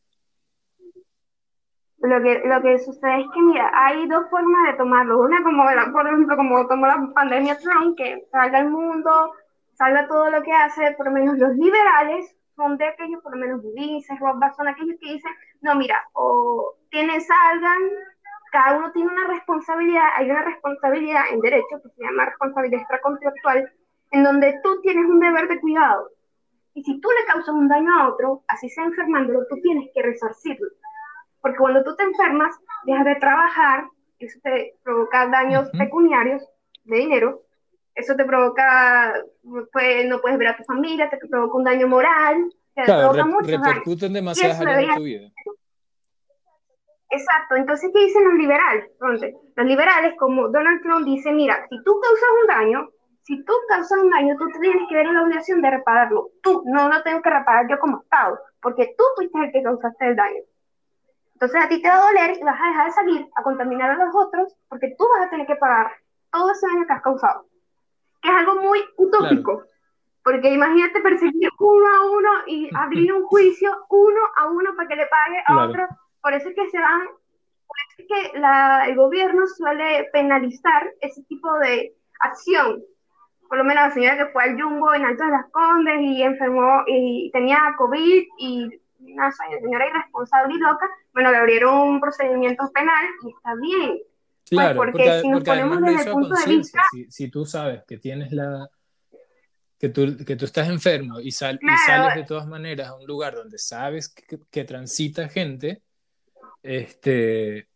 Lo 2.00 2.22
que, 2.22 2.42
lo 2.46 2.62
que 2.63 2.80
sucede 2.80 3.22
es 3.22 3.28
que, 3.34 3.42
mira, 3.42 3.72
hay 3.74 4.06
dos 4.10 4.30
formas 4.30 4.72
de 4.72 4.78
tomarlo. 4.78 5.20
Una, 5.20 5.42
como 5.42 5.63
por 5.94 6.06
ejemplo, 6.06 6.36
como 6.36 6.68
tomó 6.68 6.86
la 6.86 7.12
pandemia 7.15 7.58
Trump, 7.60 7.98
que 7.98 8.28
salga 8.30 8.60
al 8.60 8.70
mundo, 8.70 9.32
salga 9.80 10.08
todo 10.10 10.30
lo 10.30 10.44
que 10.44 10.52
hace, 10.52 10.92
por 10.98 11.06
lo 11.06 11.13
menos 11.13 11.38
los 11.38 11.56
liberales 11.56 12.36
son 12.56 12.78
de 12.78 12.86
aquellos, 12.86 13.24
por 13.24 13.34
lo 13.34 13.39
menos 13.39 13.63
Ulises, 13.63 14.20
Rothbard, 14.20 14.54
son 14.54 14.68
aquellos 14.68 14.98
que 15.00 15.13
dicen, 15.13 15.32
no, 15.62 15.74
mira, 15.76 16.04
o 16.12 16.76
tienen, 16.92 17.22
salgan, 17.22 17.82
cada 18.52 18.78
uno 18.78 18.92
tiene 18.92 19.10
una 19.10 19.28
responsabilidad, 19.28 20.10
hay 20.18 20.30
una 20.30 20.44
responsabilidad 20.44 21.24
en 21.32 21.39
derecho 21.39 21.82
que 21.82 21.89
se 21.96 22.04
llama 22.04 22.26
responsabilidad 22.26 22.82
extracontractual, 22.82 23.72
en 24.12 24.24
donde 24.24 24.60
tú 24.62 24.82
tienes 24.82 25.06
un 25.06 25.22
deber 25.22 25.48
de 25.48 25.62
cuidado. 25.62 26.10
Y 26.74 26.84
si 26.84 27.00
tú 27.00 27.08
le 27.18 27.26
causas 27.26 27.56
un 27.56 27.70
daño 27.70 27.89
a 27.98 28.10
otro, 28.10 28.44
así 28.50 28.70
sea 28.70 28.84
enfermándolo, 28.84 29.48
tú 29.50 29.56
tienes 29.62 29.89
que 29.94 30.02
resarcirlo. 30.02 30.68
Porque 31.39 31.58
cuando 31.58 31.84
tú 31.86 31.96
te 31.96 32.04
enfermas, 32.04 32.54
dejas 32.84 33.06
de 33.06 33.15
trabajar, 33.15 33.86
eso 34.20 34.38
te 34.44 34.74
provoca 34.84 35.28
daños 35.28 35.70
pecuniarios 35.72 36.46
de 36.84 36.98
dinero, 36.98 37.44
eso 37.95 38.15
te 38.15 38.25
provoca, 38.25 39.13
pues, 39.71 40.08
no 40.08 40.21
puedes 40.21 40.38
ver 40.38 40.49
a 40.49 40.58
tu 40.58 40.63
familia, 40.63 41.10
te 41.10 41.17
provoca 41.28 41.58
un 41.58 41.63
daño 41.63 41.88
moral, 41.88 42.49
te 42.75 42.84
claro, 42.84 43.12
provoca 43.12 43.45
repercute 43.45 44.06
en 44.06 44.13
demasiadas 44.13 44.62
áreas 44.62 44.88
de 44.88 44.95
tu 44.95 45.04
vida. 45.04 45.32
Exacto, 47.12 47.56
entonces, 47.56 47.89
¿qué 47.93 48.06
dicen 48.06 48.23
los 48.23 48.36
liberales? 48.36 48.86
Entonces, 48.91 49.34
los 49.56 49.65
liberales, 49.65 50.13
como 50.17 50.47
Donald 50.49 50.82
Trump 50.84 51.06
dice, 51.06 51.32
mira, 51.32 51.65
si 51.69 51.84
tú 51.84 51.99
causas 51.99 52.30
un 52.41 52.47
daño, 52.47 52.89
si 53.23 53.43
tú 53.43 53.54
causas 53.67 53.99
un 53.99 54.12
daño, 54.12 54.36
tú 54.38 54.45
tienes 54.60 54.88
que 54.88 54.95
ver 54.95 55.08
la 55.08 55.23
obligación 55.23 55.62
de 55.62 55.71
repararlo. 55.71 56.30
Tú, 56.43 56.63
no 56.65 56.88
lo 56.88 57.02
tengo 57.04 57.21
que 57.21 57.30
reparar 57.30 57.67
yo 57.69 57.80
como 57.80 58.02
Estado, 58.02 58.39
porque 58.62 58.93
tú 58.97 59.04
fuiste 59.15 59.39
el 59.39 59.52
que 59.52 59.63
causaste 59.63 60.08
el 60.08 60.15
daño. 60.15 60.41
Entonces 61.34 61.63
a 61.63 61.69
ti 61.69 61.82
te 61.82 61.89
va 61.89 61.95
a 61.95 62.08
doler 62.08 62.38
y 62.38 62.43
vas 62.43 62.60
a 62.62 62.67
dejar 62.67 62.86
de 62.86 62.91
salir 62.91 63.28
a 63.36 63.43
contaminar 63.43 63.91
a 63.91 64.06
los 64.06 64.13
otros 64.13 64.56
porque 64.67 64.93
tú 64.97 65.06
vas 65.15 65.25
a 65.25 65.30
tener 65.30 65.47
que 65.47 65.56
pagar 65.56 65.91
todo 66.32 66.52
ese 66.52 66.67
daño 66.67 66.86
que 66.86 66.93
has 66.93 67.02
causado 67.02 67.45
que 68.21 68.29
es 68.29 68.36
algo 68.36 68.62
muy 68.62 68.79
utópico. 68.97 69.63
Porque 70.23 70.53
imagínate 70.53 71.01
perseguir 71.01 71.49
uno 71.60 71.88
a 71.88 72.12
uno 72.12 72.29
y 72.47 72.69
abrir 72.75 73.13
un 73.13 73.23
juicio 73.23 73.86
uno 73.89 74.21
a 74.36 74.47
uno 74.47 74.75
para 74.75 74.88
que 74.88 74.95
le 74.95 75.08
pague 75.08 75.43
a 75.47 75.65
otro. 75.65 75.88
Por 76.21 76.34
eso 76.34 76.49
es 76.49 76.55
que 76.55 76.69
se 76.69 76.79
van, 76.79 77.01
por 77.05 77.77
eso 77.88 78.01
es 78.01 78.08
que 78.08 78.39
la, 78.39 78.86
el 78.88 78.95
gobierno 78.95 79.47
suele 79.47 80.10
penalizar 80.12 80.91
ese 81.01 81.23
tipo 81.23 81.51
de 81.60 81.95
acción. 82.19 82.84
Por 83.47 83.58
lo 83.58 83.63
menos 83.63 83.86
la 83.86 83.91
señora 83.91 84.17
que 84.17 84.32
fue 84.32 84.43
al 84.43 84.62
Jumbo 84.62 84.93
en 84.93 85.05
Alto 85.05 85.23
de 85.23 85.32
las 85.32 85.49
Condes 85.49 86.01
y 86.01 86.21
enfermó 86.21 86.84
y 86.86 87.32
tenía 87.32 87.73
COVID 87.77 88.23
y 88.38 88.69
una 88.99 89.32
señora 89.32 89.88
irresponsable 89.88 90.55
y 90.55 90.60
loca, 90.60 90.89
bueno, 91.13 91.32
le 91.32 91.38
abrieron 91.38 91.73
un 91.73 92.01
procedimiento 92.01 92.69
penal 92.73 93.05
y 93.23 93.29
está 93.29 93.55
bien. 93.55 93.97
Pues 94.49 94.62
claro, 94.62 94.77
porque, 94.77 95.21
si 95.21 95.29
nos 95.29 95.43
ponemos 95.43 95.81
desde 95.81 96.03
el 96.03 96.12
punto 96.12 96.35
de 96.35 96.55
vista... 96.55 96.81
Si, 97.09 97.29
tú 97.29 97.45
sabes 97.45 97.83
que 97.88 97.97
tienes 97.97 98.31
la... 98.31 98.69
Que 99.77 99.89
tú, 99.89 100.17
que 100.25 100.35
tú 100.35 100.45
estás 100.45 100.67
enfermo 100.67 101.19
y, 101.21 101.31
sal, 101.31 101.57
y 101.62 101.88
sales 101.88 102.15
de 102.15 102.23
todas 102.25 102.45
maneras 102.47 102.89
a 102.89 102.95
un 102.95 103.05
lugar 103.05 103.35
donde 103.35 103.57
sabes 103.57 104.09
que, 104.09 104.63
transita 104.65 105.29
gente, 105.29 105.83
este, 106.62 107.69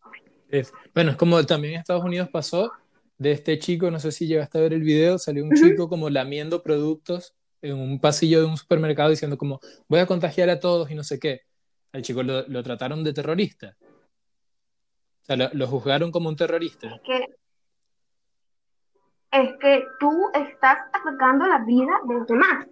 es, 0.50 0.74
bueno, 0.94 1.12
es 1.12 1.18
como 1.18 1.42
también 1.46 1.76
en 1.76 1.80
Estados 1.80 2.04
Unidos 2.04 2.28
pasó 2.30 2.74
de 3.18 3.32
este 3.32 3.58
chico, 3.58 3.90
no 3.90 4.00
sé 4.00 4.12
si 4.12 4.28
llegaste 4.28 4.58
a 4.58 4.62
ver 4.62 4.74
el 4.74 4.82
video, 4.82 5.18
salió 5.18 5.46
un 5.46 5.54
chico 5.54 5.88
como 5.88 6.10
lamiendo 6.10 6.62
productos 6.62 7.36
en 7.62 7.78
un 7.78 8.02
pasillo 8.02 8.42
de 8.42 8.48
un 8.48 8.58
supermercado 8.58 9.10
diciendo 9.10 9.38
como 9.38 9.62
voy 9.88 10.02
a 10.02 10.06
contagiar 10.06 10.50
a 10.50 10.60
todos 10.60 10.92
y 10.92 10.96
no 10.96 11.04
sé 11.04 11.20
qué. 11.20 11.44
Al 11.94 12.02
chico 12.02 12.22
lo, 12.22 12.46
lo 12.50 12.64
trataron 12.64 13.04
de 13.04 13.14
terrorista. 13.14 13.78
O 15.24 15.26
sea, 15.26 15.38
lo, 15.38 15.68
juzgaron 15.68 16.12
como 16.12 16.28
un 16.28 16.36
terrorista. 16.36 16.88
Es 16.88 17.02
que, 17.02 17.26
es 19.32 19.54
que 19.62 19.84
tú 19.98 20.12
estás 20.34 20.80
atacando 20.92 21.48
la 21.48 21.60
vida 21.60 21.94
de 22.06 22.14
los 22.14 22.28
demás. 22.28 22.68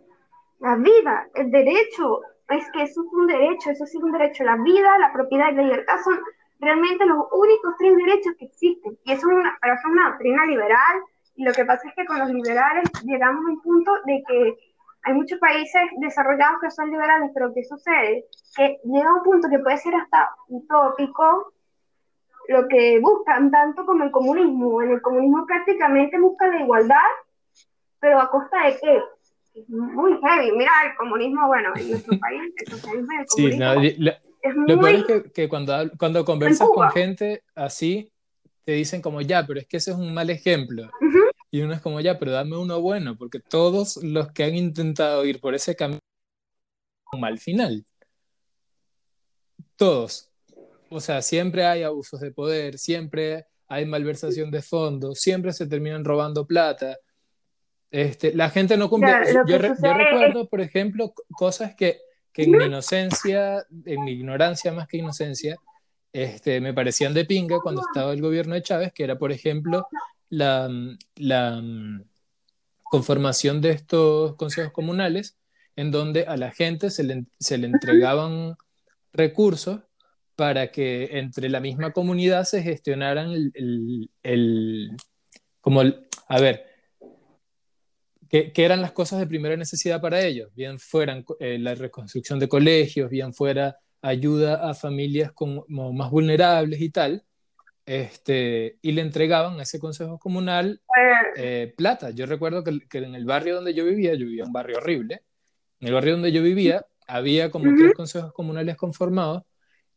La 0.60 0.76
vida, 0.76 1.30
el 1.36 1.50
derecho, 1.50 2.20
es 2.50 2.70
que 2.74 2.84
eso 2.84 3.02
es 3.02 3.14
un 3.14 3.28
derecho, 3.28 3.72
eso 3.72 3.86
sí 3.86 3.98
es 3.98 4.04
un 4.04 4.12
derecho. 4.12 4.44
La 4.44 4.58
vida, 4.58 4.98
la 4.98 5.14
propiedad 5.14 5.50
y 5.54 5.56
la 5.56 5.64
libertad 5.64 5.96
son 6.04 6.20
realmente 6.60 7.06
los 7.06 7.24
únicos 7.32 7.74
tres 7.80 7.96
derechos 7.96 8.34
que 8.38 8.46
existen. 8.46 9.00
Y 9.06 9.14
eso 9.14 9.30
es 9.30 9.34
una, 9.34 9.58
pero 9.62 9.74
es 9.76 9.86
una 9.86 10.10
doctrina 10.10 10.46
liberal. 10.46 11.02
Y 11.36 11.46
lo 11.46 11.54
que 11.54 11.64
pasa 11.64 11.88
es 11.88 11.96
que 11.96 12.06
con 12.06 12.20
los 12.20 12.30
liberales 12.30 12.84
llegamos 13.06 13.46
a 13.46 13.50
un 13.50 13.62
punto 13.62 13.94
de 14.06 14.24
que 14.28 14.58
hay 15.04 15.14
muchos 15.14 15.40
países 15.40 15.82
desarrollados 16.00 16.60
que 16.62 16.70
son 16.70 16.92
liberales, 16.92 17.32
pero 17.34 17.54
¿qué 17.54 17.64
sucede? 17.64 18.26
Que 18.58 18.78
llega 18.84 19.14
un 19.16 19.24
punto 19.24 19.48
que 19.50 19.60
puede 19.60 19.78
ser 19.78 19.96
hasta 19.96 20.36
utópico 20.50 21.54
lo 22.52 22.68
que 22.68 23.00
buscan, 23.00 23.50
tanto 23.52 23.86
como 23.86 24.04
el 24.04 24.12
comunismo. 24.12 24.82
En 24.82 24.92
el 24.92 25.02
comunismo 25.02 25.46
prácticamente 25.46 26.20
busca 26.20 26.48
la 26.48 26.62
igualdad, 26.62 27.10
pero 28.00 28.20
a 28.20 28.30
costa 28.30 28.66
de 28.66 28.78
qué? 28.80 29.00
Es 29.56 29.70
muy 29.70 30.20
heavy. 30.22 30.52
Mira, 30.52 30.72
el 30.86 30.96
comunismo, 30.98 31.48
bueno, 31.48 31.72
en 31.76 31.92
nuestro 31.92 32.18
país, 32.20 32.54
el 32.58 32.68
socialismo 32.68 33.12
el 33.20 33.26
sí, 33.28 33.58
no, 33.58 33.74
es 33.74 34.56
muy... 34.56 34.68
Lo 34.68 34.80
peor 34.80 34.96
es 34.96 35.06
que, 35.06 35.32
que 35.32 35.50
cuando, 35.50 35.74
cuando 35.98 36.26
conversas 36.26 36.68
con 36.74 36.90
gente 36.92 37.44
así, 37.56 38.12
te 38.64 38.74
dicen 38.74 39.02
como, 39.02 39.22
ya, 39.22 39.46
pero 39.46 39.60
es 39.60 39.68
que 39.68 39.78
ese 39.78 39.92
es 39.92 39.98
un 39.98 40.14
mal 40.14 40.30
ejemplo. 40.30 40.90
Y 41.52 41.62
uno 41.62 41.74
es 41.74 41.82
como, 41.82 42.00
ya, 42.00 42.18
pero 42.18 42.32
dame 42.32 42.58
uno 42.58 42.80
bueno, 42.80 43.18
porque 43.18 43.40
todos 43.40 43.98
los 44.04 44.32
que 44.32 44.44
han 44.46 44.56
intentado 44.56 45.26
ir 45.26 45.42
por 45.42 45.54
ese 45.54 45.76
camino 45.76 46.00
un 47.14 47.20
mal 47.20 47.38
final. 47.40 47.84
todos. 49.76 50.31
O 50.94 51.00
sea, 51.00 51.22
siempre 51.22 51.66
hay 51.66 51.84
abusos 51.84 52.20
de 52.20 52.32
poder, 52.32 52.78
siempre 52.78 53.46
hay 53.70 53.86
malversación 53.86 54.52
de 54.52 54.62
fondos, 54.62 55.20
siempre 55.20 55.54
se 55.54 55.66
terminan 55.66 56.04
robando 56.04 56.46
plata. 56.46 56.98
Este, 57.90 58.36
la 58.36 58.50
gente 58.50 58.76
no 58.76 58.90
cumple. 58.90 59.14
yo, 59.48 59.58
recuerdo, 59.58 60.50
por 60.50 60.60
ejemplo, 60.60 61.14
cosas 61.38 61.76
que, 61.76 62.02
que 62.34 62.44
en 62.44 62.52
mi 62.52 62.66
inocencia, 62.66 63.66
en 63.86 64.04
mi 64.04 64.12
ignorancia 64.12 64.74
más 64.74 64.90
que 64.90 64.98
inocencia, 64.98 65.56
este, 66.12 66.60
me 66.60 66.74
parecían 66.74 67.14
de 67.14 67.24
pinga 67.24 67.62
cuando 67.62 67.84
estaba 67.88 68.12
el 68.12 68.22
gobierno 68.22 68.54
de 68.54 68.62
Chávez, 68.62 68.92
que 68.92 69.06
era, 69.06 69.18
por 69.18 69.32
ejemplo, 69.32 69.88
la, 70.28 70.70
la 71.16 71.64
conformación 72.84 73.62
de 73.62 73.70
estos 73.72 74.36
consejos 74.36 74.74
comunales, 74.74 75.38
en 75.78 75.90
donde 75.90 76.26
a 76.26 76.36
la 76.36 76.52
gente 76.52 76.90
se 76.90 77.04
le, 77.04 77.24
se 77.40 77.58
le 77.58 77.68
entregaban 77.68 78.58
recursos 79.14 79.80
para 80.36 80.72
que 80.72 81.20
entre 81.20 81.50
la 81.50 81.60
misma 81.60 81.92
comunidad 81.92 82.46
se 82.46 82.64
gestionaran 82.64 83.32
el, 83.32 84.10
el, 84.24 84.98
como 85.60 85.82
a 85.82 86.40
ver, 86.40 86.66
¿qué, 88.30 88.52
eran 88.56 88.82
las 88.82 88.92
cosas 88.92 89.20
de 89.20 89.28
primera 89.28 89.56
necesidad 89.56 90.02
para 90.02 90.22
ellos? 90.22 90.54
Bien 90.56 90.80
fueran 90.80 91.26
eh, 91.40 91.58
la 91.60 91.76
reconstrucción 91.76 92.40
de 92.40 92.48
colegios, 92.48 93.10
bien 93.10 93.34
fuera 93.34 93.78
ayuda 94.02 94.70
a 94.70 94.74
familias 94.74 95.32
como 95.32 95.66
más 95.68 96.10
vulnerables 96.10 96.82
y 96.82 96.90
tal, 96.90 97.24
este, 97.86 98.78
y 98.82 98.94
le 98.94 99.02
entregaban 99.02 99.60
a 99.60 99.64
ese 99.64 99.80
consejo 99.80 100.18
comunal 100.18 100.82
eh, 101.36 101.74
plata. 101.78 102.10
Yo 102.12 102.26
recuerdo 102.26 102.64
que, 102.64 102.80
que, 102.90 103.00
en 103.00 103.16
el 103.16 103.26
barrio 103.26 103.56
donde 103.56 103.74
yo 103.74 103.86
vivía, 103.86 104.14
yo 104.14 104.26
vivía 104.26 104.44
en 104.44 104.48
un 104.48 104.54
barrio 104.54 104.78
horrible, 104.78 105.24
en 105.80 105.88
el 105.90 105.94
barrio 105.94 106.14
donde 106.14 106.32
yo 106.32 106.42
vivía 106.42 106.86
había 107.08 107.52
como 107.52 107.76
tres 107.76 107.94
consejos 107.94 108.32
comunales 108.34 108.78
conformados 108.78 109.44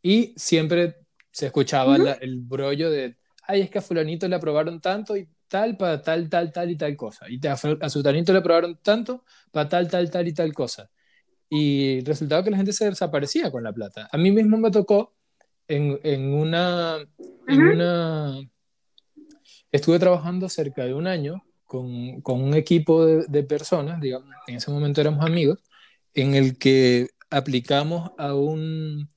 y 0.04 0.34
siempre 0.36 0.96
se 1.30 1.46
escuchaba 1.46 1.96
el 1.96 2.40
brollo 2.42 2.90
de, 2.90 3.16
ay, 3.44 3.62
es 3.62 3.70
que 3.70 3.78
a 3.78 3.82
fulanito 3.82 4.28
le 4.28 4.36
aprobaron 4.36 4.78
tanto 4.78 5.16
y 5.16 5.26
tal 5.48 5.78
para 5.78 6.02
tal, 6.02 6.28
tal, 6.28 6.52
tal 6.52 6.70
y 6.70 6.76
tal 6.76 6.94
cosa. 6.94 7.24
Y 7.26 7.44
a, 7.46 7.54
a 7.54 7.88
sultanito 7.88 8.30
le 8.30 8.40
aprobaron 8.40 8.78
tanto 8.82 9.24
para 9.50 9.66
tal, 9.66 9.88
tal, 9.88 10.10
tal 10.10 10.28
y 10.28 10.34
tal 10.34 10.52
cosa. 10.52 10.90
Y 11.48 12.04
resultaba 12.04 12.44
que 12.44 12.50
la 12.50 12.58
gente 12.58 12.74
se 12.74 12.84
desaparecía 12.84 13.50
con 13.50 13.64
la 13.64 13.72
plata. 13.72 14.06
A 14.12 14.18
mí 14.18 14.30
mismo 14.30 14.58
me 14.58 14.70
tocó 14.70 15.14
en, 15.68 15.98
en 16.02 16.34
una, 16.34 16.98
en 17.48 17.62
una... 17.62 18.38
Estuve 19.72 19.98
trabajando 19.98 20.50
cerca 20.50 20.84
de 20.84 20.92
un 20.92 21.06
año 21.06 21.42
con, 21.64 22.20
con 22.20 22.42
un 22.42 22.52
equipo 22.52 23.06
de, 23.06 23.24
de, 23.26 23.42
personas, 23.42 24.02
digamos, 24.02 24.28
en 24.48 24.56
ese 24.56 24.70
momento 24.70 25.00
éramos 25.00 25.24
amigos, 25.24 25.60
en 26.12 26.34
el 26.34 26.58
que 26.58 27.08
aplicamos 27.30 28.12
a 28.18 28.34
un, 28.34 29.08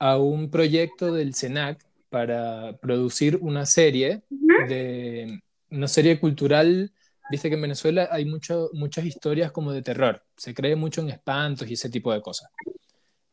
a 0.00 0.16
un 0.16 0.50
proyecto 0.50 1.12
del 1.12 1.34
SENAC 1.34 1.86
para 2.08 2.76
producir 2.78 3.38
una 3.40 3.66
serie 3.66 4.22
de 4.68 5.40
una 5.70 5.86
serie 5.86 6.18
cultural. 6.18 6.92
Viste 7.30 7.48
que 7.48 7.54
en 7.54 7.62
Venezuela 7.62 8.08
hay 8.10 8.24
mucho, 8.24 8.70
muchas 8.72 9.04
historias 9.04 9.52
como 9.52 9.72
de 9.72 9.82
terror. 9.82 10.24
Se 10.36 10.52
cree 10.52 10.74
mucho 10.74 11.02
en 11.02 11.10
espantos 11.10 11.70
y 11.70 11.74
ese 11.74 11.90
tipo 11.90 12.12
de 12.12 12.22
cosas. 12.22 12.50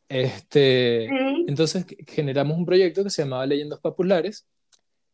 Este, 0.09 1.05
Entonces 1.47 1.85
generamos 2.05 2.57
un 2.57 2.65
proyecto 2.65 3.03
que 3.03 3.09
se 3.09 3.23
llamaba 3.23 3.45
Leyendas 3.45 3.79
Populares. 3.79 4.45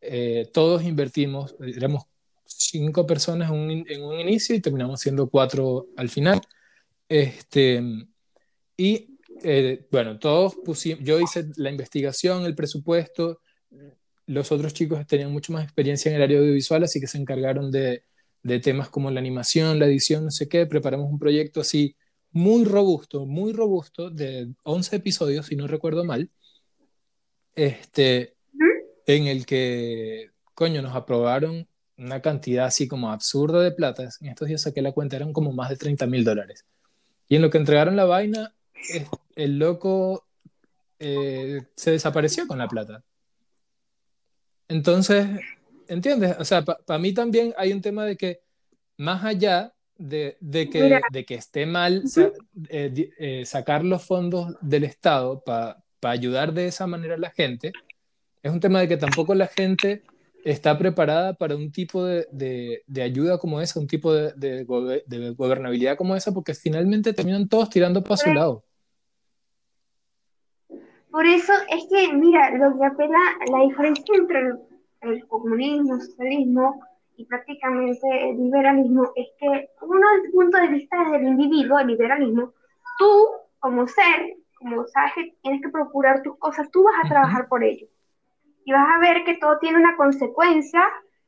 Eh, 0.00 0.50
todos 0.52 0.82
invertimos, 0.82 1.56
éramos 1.60 2.02
cinco 2.44 3.06
personas 3.06 3.50
en 3.50 3.56
un, 3.56 3.70
en 3.88 4.02
un, 4.02 4.20
inicio 4.20 4.54
y 4.54 4.60
terminamos 4.60 5.00
siendo 5.00 5.30
cuatro 5.30 5.86
al 5.96 6.08
final. 6.08 6.40
Este, 7.08 7.80
y 8.76 9.13
eh, 9.44 9.86
bueno, 9.90 10.18
todos 10.18 10.56
pusimos, 10.56 11.04
yo 11.04 11.20
hice 11.20 11.46
la 11.56 11.70
investigación, 11.70 12.44
el 12.44 12.54
presupuesto, 12.54 13.40
los 14.26 14.50
otros 14.52 14.74
chicos 14.74 15.06
tenían 15.06 15.32
mucho 15.32 15.52
más 15.52 15.64
experiencia 15.64 16.10
en 16.10 16.16
el 16.16 16.22
área 16.22 16.38
audiovisual, 16.38 16.82
así 16.82 17.00
que 17.00 17.06
se 17.06 17.18
encargaron 17.18 17.70
de, 17.70 18.04
de 18.42 18.60
temas 18.60 18.88
como 18.88 19.10
la 19.10 19.20
animación, 19.20 19.78
la 19.78 19.86
edición, 19.86 20.24
no 20.24 20.30
sé 20.30 20.48
qué, 20.48 20.66
preparamos 20.66 21.10
un 21.10 21.18
proyecto 21.18 21.60
así 21.60 21.96
muy 22.30 22.64
robusto, 22.64 23.26
muy 23.26 23.52
robusto, 23.52 24.10
de 24.10 24.52
11 24.64 24.96
episodios, 24.96 25.46
si 25.46 25.56
no 25.56 25.66
recuerdo 25.66 26.04
mal, 26.04 26.30
este, 27.54 28.34
en 29.06 29.26
el 29.26 29.46
que, 29.46 30.30
coño, 30.54 30.82
nos 30.82 30.96
aprobaron 30.96 31.68
una 31.96 32.20
cantidad 32.20 32.66
así 32.66 32.88
como 32.88 33.10
absurda 33.10 33.62
de 33.62 33.72
plata. 33.72 34.08
En 34.20 34.28
estos 34.28 34.48
días 34.48 34.62
saqué 34.62 34.82
la 34.82 34.92
cuenta, 34.92 35.16
eran 35.16 35.32
como 35.32 35.52
más 35.52 35.70
de 35.70 35.76
30 35.76 36.06
mil 36.06 36.24
dólares. 36.24 36.64
Y 37.28 37.36
en 37.36 37.42
lo 37.42 37.50
que 37.50 37.58
entregaron 37.58 37.96
la 37.96 38.04
vaina, 38.04 38.54
el 39.36 39.58
loco 39.58 40.24
eh, 40.98 41.62
se 41.76 41.90
desapareció 41.92 42.46
con 42.46 42.58
la 42.58 42.68
plata. 42.68 43.02
Entonces, 44.68 45.28
¿entiendes? 45.88 46.36
O 46.38 46.44
sea, 46.44 46.62
para 46.64 46.98
mí 46.98 47.12
también 47.12 47.54
hay 47.56 47.72
un 47.72 47.82
tema 47.82 48.04
de 48.04 48.16
que 48.16 48.40
más 48.96 49.24
allá 49.24 49.74
de, 49.96 50.36
de, 50.40 50.70
que, 50.70 51.00
de 51.12 51.24
que, 51.24 51.34
esté 51.34 51.66
mal 51.66 52.02
eh, 52.68 53.12
eh, 53.18 53.44
sacar 53.44 53.84
los 53.84 54.02
fondos 54.02 54.56
del 54.60 54.84
Estado 54.84 55.42
para 55.44 55.82
ayudar 56.02 56.52
de 56.52 56.66
esa 56.66 56.86
manera 56.86 57.14
a 57.14 57.18
la 57.18 57.30
gente, 57.30 57.72
es 58.42 58.52
un 58.52 58.60
tema 58.60 58.80
de 58.80 58.88
que 58.88 58.96
tampoco 58.96 59.34
la 59.34 59.46
gente 59.46 60.02
está 60.44 60.76
preparada 60.78 61.34
para 61.34 61.56
un 61.56 61.72
tipo 61.72 62.04
de, 62.04 62.82
de, 62.86 63.02
ayuda 63.02 63.38
como 63.38 63.60
esa, 63.60 63.80
un 63.80 63.86
tipo 63.86 64.12
de, 64.12 64.32
de, 64.36 64.64
gobernabilidad 65.34 65.96
como 65.96 66.14
esa, 66.14 66.32
porque 66.32 66.54
finalmente 66.54 67.14
terminan 67.14 67.48
todos 67.48 67.70
tirando 67.70 68.02
para 68.02 68.16
su 68.18 68.32
lado. 68.32 68.64
Por 71.14 71.26
eso 71.26 71.52
es 71.68 71.86
que, 71.88 72.12
mira, 72.12 72.50
lo 72.58 72.76
que 72.76 72.86
apela, 72.86 73.20
la 73.48 73.60
diferencia 73.60 74.16
entre 74.16 74.52
el, 75.02 75.28
comunismo, 75.28 75.94
el 75.94 76.02
socialismo 76.02 76.82
y 77.16 77.24
prácticamente 77.26 78.30
el 78.30 78.36
liberalismo 78.36 79.12
es 79.14 79.28
que 79.38 79.70
uno 79.82 80.08
desde 80.10 80.26
el 80.26 80.32
punto 80.32 80.58
de 80.58 80.66
vista 80.66 80.96
del 81.12 81.22
individuo, 81.22 81.78
el 81.78 81.86
liberalismo, 81.86 82.52
tú 82.98 83.28
como 83.60 83.86
ser, 83.86 84.38
como 84.58 84.88
sabes 84.88 85.12
que 85.14 85.36
tienes 85.40 85.62
que 85.62 85.68
procurar 85.68 86.20
tus 86.22 86.36
cosas, 86.36 86.68
tú 86.72 86.82
vas 86.82 86.96
a 87.04 87.08
trabajar 87.08 87.46
por 87.46 87.62
ello 87.62 87.86
y 88.64 88.72
vas 88.72 88.88
a 88.96 88.98
ver 88.98 89.22
que 89.22 89.36
todo 89.36 89.56
tiene 89.60 89.78
una 89.78 89.96
consecuencia, 89.96 90.82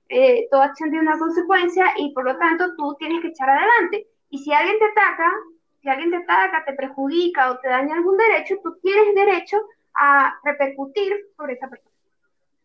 eh, 0.09 0.49
toda 0.51 0.64
acción 0.64 0.91
tiene 0.91 1.09
una 1.09 1.18
consecuencia 1.20 1.93
y 1.97 2.12
por 2.12 2.24
lo 2.24 2.37
tanto 2.39 2.74
tú 2.74 2.97
tienes 2.99 3.22
que 3.22 3.28
echar 3.28 3.51
adelante. 3.51 4.09
Y 4.30 4.39
si 4.39 4.53
alguien 4.53 4.80
te 4.80 4.84
ataca, 4.87 5.32
si 5.80 5.89
alguien 5.89 6.11
te 6.11 6.16
ataca, 6.16 6.64
te 6.64 6.72
perjudica 6.72 7.53
o 7.53 7.59
te 7.61 7.68
daña 7.68 7.95
algún 7.95 8.16
derecho, 8.16 8.57
tú 8.64 8.76
tienes 8.82 9.14
derecho 9.14 9.59
a 9.99 10.38
repercutir 10.44 11.12
sobre 11.36 11.55
esa 11.55 11.68
persona. 11.68 11.90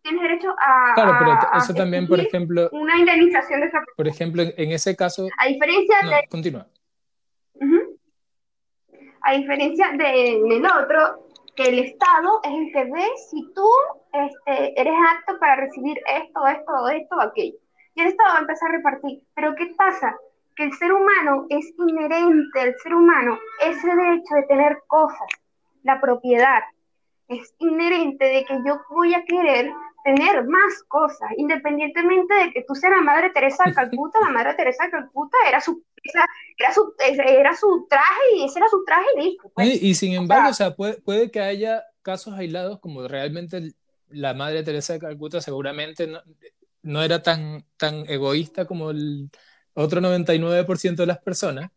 Tienes 0.01 0.21
derecho 0.21 0.55
a. 0.59 0.93
Claro, 0.95 1.15
pero 1.19 1.59
eso 1.59 1.73
también, 1.73 2.07
por 2.07 2.19
ejemplo. 2.19 2.69
Una 2.71 2.97
indemnización 2.97 3.61
de 3.61 3.67
esa 3.67 3.79
persona. 3.79 3.95
Por 3.95 4.07
ejemplo, 4.07 4.43
en 4.43 4.71
ese 4.71 4.95
caso. 4.95 5.27
A 5.37 5.47
diferencia 5.47 5.97
de. 6.03 6.27
Continúa. 6.29 6.67
A 9.23 9.33
diferencia 9.33 9.91
del 9.91 10.65
otro, 10.65 11.27
que 11.55 11.69
el 11.69 11.79
Estado 11.79 12.41
es 12.43 12.51
el 12.51 12.71
que 12.73 12.91
ve 12.91 13.07
si 13.29 13.53
tú 13.53 13.67
este, 14.13 14.81
eres 14.81 14.95
apto 15.15 15.39
para 15.39 15.57
recibir 15.57 15.99
esto, 16.07 16.47
esto, 16.47 16.89
esto 16.89 17.15
o 17.15 17.21
aquello. 17.21 17.55
Y 17.93 18.01
el 18.01 18.07
Estado 18.07 18.33
va 18.33 18.37
a 18.37 18.41
empezar 18.41 18.69
a 18.69 18.77
repartir. 18.77 19.21
Pero 19.35 19.53
¿qué 19.55 19.67
pasa? 19.77 20.15
Que 20.55 20.63
el 20.63 20.73
ser 20.73 20.91
humano 20.91 21.45
es 21.49 21.71
inherente 21.77 22.59
al 22.59 22.75
ser 22.79 22.95
humano 22.95 23.37
ese 23.61 23.87
derecho 23.87 24.35
de 24.35 24.43
tener 24.43 24.79
cosas, 24.87 25.27
la 25.83 26.01
propiedad. 26.01 26.61
Es 27.31 27.53
inherente 27.59 28.25
de 28.25 28.45
que 28.45 28.53
yo 28.65 28.79
voy 28.89 29.13
a 29.13 29.23
querer 29.25 29.71
tener 30.03 30.45
más 30.47 30.83
cosas, 30.87 31.29
independientemente 31.37 32.33
de 32.33 32.51
que 32.51 32.63
tú 32.67 32.75
seas 32.75 32.93
la 32.95 33.01
Madre 33.01 33.29
Teresa 33.29 33.63
de 33.65 33.73
Calcuta, 33.73 34.19
la 34.19 34.31
Madre 34.31 34.53
Teresa 34.55 34.85
de 34.85 34.91
Calcuta 34.91 35.37
era 35.47 35.61
su, 35.61 35.83
era 36.57 36.73
su, 36.73 36.93
era 36.99 37.55
su 37.55 37.87
traje 37.89 38.35
y 38.35 38.45
ese 38.45 38.59
era 38.59 38.67
su 38.67 38.83
traje 38.83 39.05
y 39.15 39.21
listo. 39.21 39.51
Pues. 39.53 39.81
Y, 39.81 39.93
sin 39.95 40.13
embargo, 40.13 40.49
o 40.49 40.53
sea, 40.53 40.75
puede, 40.75 40.99
puede, 41.01 41.31
que 41.31 41.39
haya 41.39 41.83
casos 42.01 42.33
aislados 42.33 42.79
como 42.79 43.07
realmente 43.07 43.73
la 44.09 44.33
Madre 44.33 44.63
Teresa 44.63 44.93
de 44.93 44.99
Calcuta 44.99 45.39
seguramente 45.39 46.07
no, 46.07 46.21
no 46.83 47.03
era 47.03 47.21
tan, 47.21 47.65
tan 47.77 48.09
egoísta 48.09 48.65
como 48.65 48.91
el 48.91 49.29
otro 49.73 50.01
99% 50.01 50.95
de 50.95 51.05
las 51.05 51.19
personas, 51.19 51.71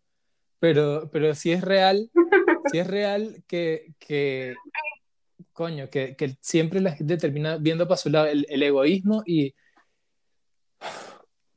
pero, 0.59 1.11
pero 1.13 1.35
sí 1.35 1.53
es 1.53 1.63
real, 1.63 2.11
sí 2.73 2.79
es 2.79 2.87
real 2.87 3.45
que, 3.47 3.95
que 3.99 4.55
coño, 5.53 5.89
que, 5.91 6.17
que, 6.17 6.37
siempre 6.41 6.81
la 6.81 6.93
gente 6.93 7.17
termina 7.17 7.57
viendo 7.57 7.87
para 7.87 7.99
su 7.99 8.11
lado 8.11 8.27
el, 8.27 8.47
el 8.49 8.63
egoísmo 8.63 9.23
y... 9.27 9.55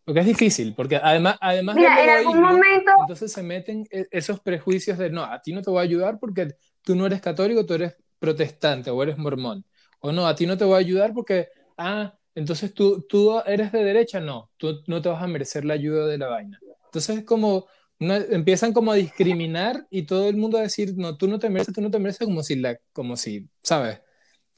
Porque 0.04 0.22
es 0.22 0.26
difícil, 0.26 0.74
porque 0.74 0.96
además, 0.96 1.38
además 1.42 1.76
Mira, 1.76 2.02
en 2.02 2.10
algún 2.10 2.42
momento... 2.42 2.92
entonces 3.02 3.32
se 3.32 3.44
meten 3.44 3.86
e, 3.92 4.08
esos 4.12 4.40
prejuicios 4.40 4.98
de, 4.98 5.10
no, 5.10 5.24
a 5.24 5.42
ti 5.42 5.52
no 5.52 5.62
te 5.62 5.70
voy 5.70 5.80
a 5.80 5.84
ayudar 5.84 6.18
porque 6.20 6.56
tú 6.82 6.96
no 6.96 7.06
eres 7.06 7.20
católico, 7.20 7.66
tú 7.66 7.74
eres 7.74 7.96
protestante 8.20 8.90
o 8.90 9.04
eres 9.04 9.18
mormón. 9.18 9.66
O 10.00 10.12
no, 10.12 10.28
a 10.28 10.36
ti 10.36 10.46
no 10.46 10.58
te 10.58 10.64
voy 10.64 10.76
a 10.76 10.78
ayudar 10.78 11.14
porque, 11.14 11.50
ah, 11.78 12.18
entonces 12.36 12.74
tú, 12.74 13.06
tú 13.10 13.40
eres 13.46 13.72
de 13.72 13.84
derecha, 13.84 14.20
no, 14.20 14.52
tú 14.58 14.82
no 14.88 15.02
te 15.02 15.10
vas 15.10 15.22
a 15.22 15.28
merecer 15.28 15.66
la 15.66 15.74
ayuda 15.74 16.08
de 16.08 16.18
la 16.18 16.28
vaina. 16.28 16.60
Entonces 16.86 17.18
es 17.18 17.26
como, 17.26 17.68
empiezan 18.00 18.74
como 18.74 18.92
a 18.92 18.96
discriminar 18.96 19.88
y 19.90 20.06
todo 20.06 20.30
el 20.30 20.38
mundo 20.38 20.58
a 20.58 20.62
decir, 20.62 20.94
no, 20.96 21.18
tú 21.18 21.28
no 21.28 21.40
te 21.40 21.50
mereces, 21.50 21.74
tú 21.74 21.82
no 21.82 21.92
te 21.92 22.00
mereces, 22.00 22.28
como 22.28 22.44
si, 22.44 22.56
la, 22.56 22.78
como 22.94 23.16
si 23.16 23.50
¿sabes? 23.64 24.02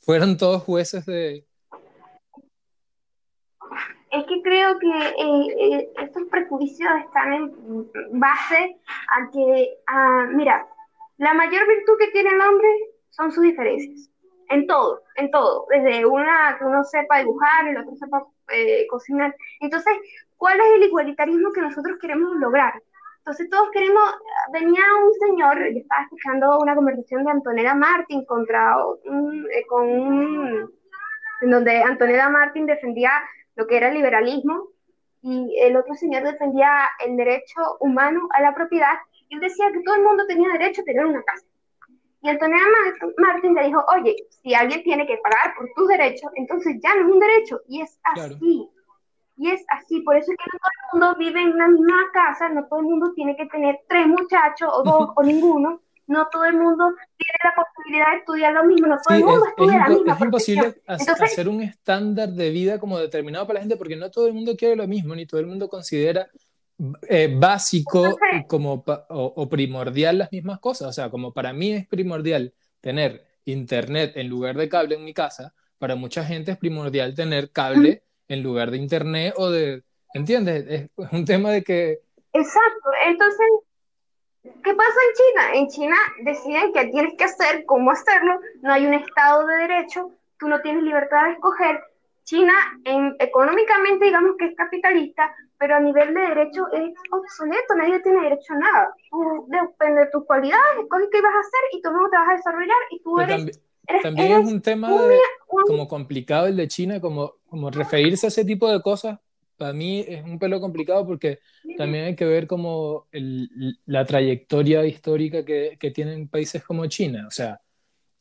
Fueran 0.02 0.38
todos 0.38 0.64
jueces 0.64 1.06
de... 1.06 1.46
Es 4.12 4.26
que 4.26 4.42
creo 4.42 4.80
que 4.80 4.88
eh, 4.88 5.48
eh, 5.60 5.90
estos 6.02 6.24
prejuicios 6.32 6.90
están 7.06 7.34
en 7.34 8.20
base 8.20 8.78
a 9.08 9.30
que, 9.32 9.78
mira, 10.34 10.68
la 11.18 11.34
mayor 11.34 11.68
virtud 11.68 11.94
que 12.00 12.08
tiene 12.08 12.32
el 12.32 12.42
hombre 12.42 12.70
son 13.10 13.32
sus 13.32 13.44
diferencias, 13.44 14.10
en 14.50 14.66
todo, 14.66 15.04
en 15.18 15.30
todo, 15.30 15.68
desde 15.70 16.06
una 16.06 16.56
que 16.58 16.66
uno 16.66 16.84
sepa 16.86 17.20
dibujar, 17.20 17.68
el 17.68 17.78
otro 17.78 17.96
sepa 17.98 18.26
eh, 18.52 18.88
cocinar. 18.88 19.36
Entonces, 19.60 19.94
¿cuál 20.38 20.60
es 20.60 20.66
el 20.76 20.84
igualitarismo 20.84 21.52
que 21.52 21.62
nosotros 21.62 21.98
queremos 22.02 22.36
lograr? 22.38 22.74
Entonces 23.20 23.50
todos 23.50 23.70
queremos, 23.72 24.04
venía 24.52 24.82
un 25.04 25.14
señor, 25.28 25.58
yo 25.72 25.80
estaba 25.80 26.04
escuchando 26.04 26.58
una 26.60 26.76
conversación 26.76 27.24
de 27.26 27.32
Antonella 27.32 27.76
Martín 27.76 28.26
contra 28.26 28.76
un, 29.06 29.46
eh, 29.54 29.66
con 29.68 29.88
un, 29.88 30.72
en 31.42 31.52
donde 31.52 31.82
Antonella 31.84 32.30
Martín 32.30 32.66
defendía 32.66 33.12
lo 33.56 33.68
que 33.68 33.78
era 33.78 33.90
el 33.90 33.96
liberalismo 33.96 34.70
y 35.22 35.60
el 35.62 35.76
otro 35.76 35.94
señor 35.96 36.24
defendía 36.24 36.90
el 37.06 37.18
derecho 37.18 37.62
humano 37.82 38.28
a 38.32 38.42
la 38.42 38.56
propiedad 38.56 38.94
y 39.28 39.36
él 39.36 39.42
decía 39.42 39.72
que 39.72 39.84
todo 39.84 39.96
el 39.96 40.04
mundo 40.04 40.26
tenía 40.26 40.50
derecho 40.54 40.82
a 40.82 40.86
tener 40.86 41.06
una 41.06 41.22
casa. 41.24 41.46
Y 42.22 42.30
Antonella 42.30 42.66
Martín 43.18 43.54
le 43.54 43.66
dijo, 43.66 43.84
oye, 43.96 44.16
si 44.30 44.54
alguien 44.54 44.84
tiene 44.84 45.08
que 45.08 45.18
pagar 45.18 45.56
por 45.56 45.70
tus 45.76 45.88
derechos, 45.88 46.32
entonces 46.36 46.78
ya 46.82 46.96
no 46.96 47.08
es 47.08 47.14
un 47.14 47.20
derecho. 47.20 47.62
Y 47.68 47.82
es 47.82 48.00
así. 48.04 48.70
Y 49.40 49.50
es 49.50 49.64
así, 49.70 50.02
por 50.02 50.18
eso 50.18 50.34
es 50.34 50.38
que 50.38 50.44
no 50.52 50.60
todo 50.60 50.72
el 50.76 51.00
mundo 51.00 51.18
vive 51.18 51.42
en 51.42 51.58
la 51.58 51.70
misma 51.70 52.12
casa, 52.14 52.50
no 52.50 52.66
todo 52.66 52.82
el 52.82 52.88
mundo 52.88 53.14
tiene 53.16 53.38
que 53.38 53.46
tener 53.46 53.80
tres 53.88 54.06
muchachos 54.06 54.70
o 54.74 54.84
dos 54.84 55.12
o 55.16 55.24
ninguno, 55.24 55.82
no 56.08 56.28
todo 56.30 56.44
el 56.44 56.58
mundo 56.58 56.94
tiene 57.16 57.40
la 57.46 57.64
posibilidad 57.64 58.12
de 58.12 58.18
estudiar 58.18 58.54
lo 58.54 58.66
mismo, 58.66 58.88
no 58.88 58.98
todo 59.02 59.18
el 59.18 59.24
mundo 59.24 59.46
estudia 59.46 59.78
la 59.78 59.90
misma 59.90 60.14
Es 60.14 60.22
imposible 60.22 60.82
hacer 60.86 61.48
un 61.48 61.62
estándar 61.62 62.28
de 62.30 62.50
vida 62.50 62.80
como 62.80 63.00
determinado 63.00 63.48
para 63.48 63.56
la 63.56 63.62
gente 63.62 63.78
porque 63.78 63.96
no 63.96 64.12
todo 64.12 64.28
el 64.28 64.34
mundo 64.34 64.58
quiere 64.58 64.76
lo 64.76 64.88
mismo, 64.88 65.16
ni 65.16 65.26
todo 65.26 65.40
el 65.40 65.48
mundo 65.48 65.70
considera 65.70 66.28
eh, 67.08 67.34
básico 67.34 68.18
como 68.48 68.84
o, 69.10 69.50
primordial 69.50 70.18
las 70.18 70.32
mismas 70.34 70.60
cosas. 70.60 70.90
O 70.90 70.94
sea, 70.94 71.10
como 71.10 71.34
para 71.34 71.54
mí 71.54 71.72
es 71.72 71.88
primordial 71.88 72.54
tener 72.82 73.26
internet 73.46 74.14
en 74.16 74.28
lugar 74.28 74.58
de 74.58 74.68
cable 74.68 74.96
en 74.96 75.06
mi 75.06 75.14
casa, 75.14 75.54
para 75.78 75.96
mucha 75.96 76.26
gente 76.26 76.52
es 76.52 76.58
primordial 76.58 77.14
tener 77.16 77.52
cable 77.52 78.04
en 78.30 78.44
lugar 78.44 78.72
de 78.72 78.78
internet 78.78 79.34
o 79.36 79.50
de, 79.50 79.84
¿entiendes? 80.14 80.66
Es 80.68 80.90
un 81.12 81.26
tema 81.26 81.52
de 81.52 81.64
que... 81.64 82.00
Exacto, 82.32 82.90
entonces, 83.08 83.48
¿qué 84.44 84.74
pasa 84.74 85.00
en 85.08 85.16
China? 85.16 85.54
En 85.54 85.68
China 85.68 85.96
deciden 86.24 86.72
qué 86.74 86.86
tienes 86.86 87.16
que 87.18 87.24
hacer, 87.26 87.66
cómo 87.66 87.92
hacerlo, 87.92 88.40
no 88.62 88.72
hay 88.72 88.86
un 88.86 88.94
Estado 88.94 89.46
de 89.48 89.56
Derecho, 89.56 90.12
tú 90.38 90.48
no 90.48 90.62
tienes 90.62 90.84
libertad 90.84 91.26
de 91.26 91.32
escoger. 91.34 91.82
China 92.24 92.54
en, 92.86 93.16
económicamente 93.18 94.06
digamos 94.06 94.36
que 94.38 94.46
es 94.46 94.56
capitalista, 94.56 95.34
pero 95.58 95.76
a 95.76 95.80
nivel 95.80 96.14
de 96.14 96.22
derecho 96.22 96.68
es 96.72 96.94
obsoleto, 97.12 97.76
nadie 97.76 98.00
tiene 98.02 98.22
derecho 98.22 98.54
a 98.54 98.58
nada. 98.58 98.94
Tú, 99.10 99.48
depende 99.48 100.02
de 100.02 100.12
tus 100.12 100.26
cualidades, 100.26 100.80
escoges 100.80 101.10
qué 101.12 101.22
vas 101.22 101.34
a 101.34 101.40
hacer 101.40 101.60
y 101.74 101.82
tú 101.82 101.92
mismo 101.92 102.10
te 102.10 102.18
vas 102.18 102.30
a 102.30 102.34
desarrollar 102.34 102.78
y 102.92 103.02
tú 103.02 103.20
eres 103.20 103.60
también 104.02 104.32
es 104.32 104.46
un 104.46 104.62
tema 104.62 104.92
como 105.66 105.88
complicado 105.88 106.48
el 106.48 106.56
de 106.56 106.68
China, 106.68 107.00
como, 107.00 107.36
como 107.48 107.70
referirse 107.70 108.28
a 108.28 108.30
ese 108.30 108.46
tipo 108.46 108.70
de 108.72 108.82
cosas. 108.82 109.20
Para 109.58 109.74
mí 109.74 110.06
es 110.08 110.24
un 110.24 110.40
pelo 110.40 110.62
complicado 110.62 111.06
porque 111.06 111.40
también 111.78 112.06
hay 112.06 112.16
que 112.16 112.26
ver 112.26 112.48
como 112.48 113.08
la 113.12 114.06
trayectoria 114.06 114.86
histórica 114.86 115.44
que, 115.44 115.78
que, 115.80 115.92
tienen 115.92 116.30
países 116.30 116.64
como 116.64 116.86
China. 116.86 117.26
O 117.28 117.32
sea, 117.32 117.60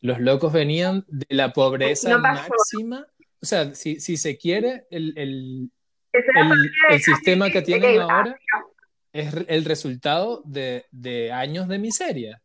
los 0.01 0.19
locos 0.19 0.53
venían 0.53 1.05
de 1.07 1.27
la 1.31 1.53
pobreza 1.53 2.19
máxima. 2.19 3.07
O 3.41 3.47
sea, 3.47 3.73
si, 3.75 4.01
si 4.01 4.17
se 4.17 4.37
quiere, 4.37 4.87
el, 4.91 5.13
el, 5.17 5.71
el, 6.13 7.01
sistema 7.01 7.51
que 7.51 7.63
tienen 7.63 8.01
ahora 8.01 8.37
es 9.13 9.33
el 9.47 9.65
resultado 9.65 10.43
de, 10.45 10.87
de 10.91 11.31
años 11.31 11.69
de 11.69 11.79
miseria. 11.79 12.43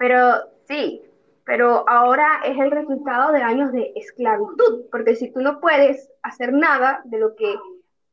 Pero 0.00 0.48
sí, 0.66 1.02
pero 1.44 1.86
ahora 1.86 2.40
es 2.46 2.58
el 2.58 2.70
resultado 2.70 3.32
de 3.32 3.42
años 3.42 3.70
de 3.70 3.92
esclavitud, 3.96 4.86
porque 4.90 5.14
si 5.14 5.30
tú 5.30 5.40
no 5.40 5.60
puedes 5.60 6.08
hacer 6.22 6.54
nada 6.54 7.02
de 7.04 7.18
lo 7.18 7.36
que 7.36 7.54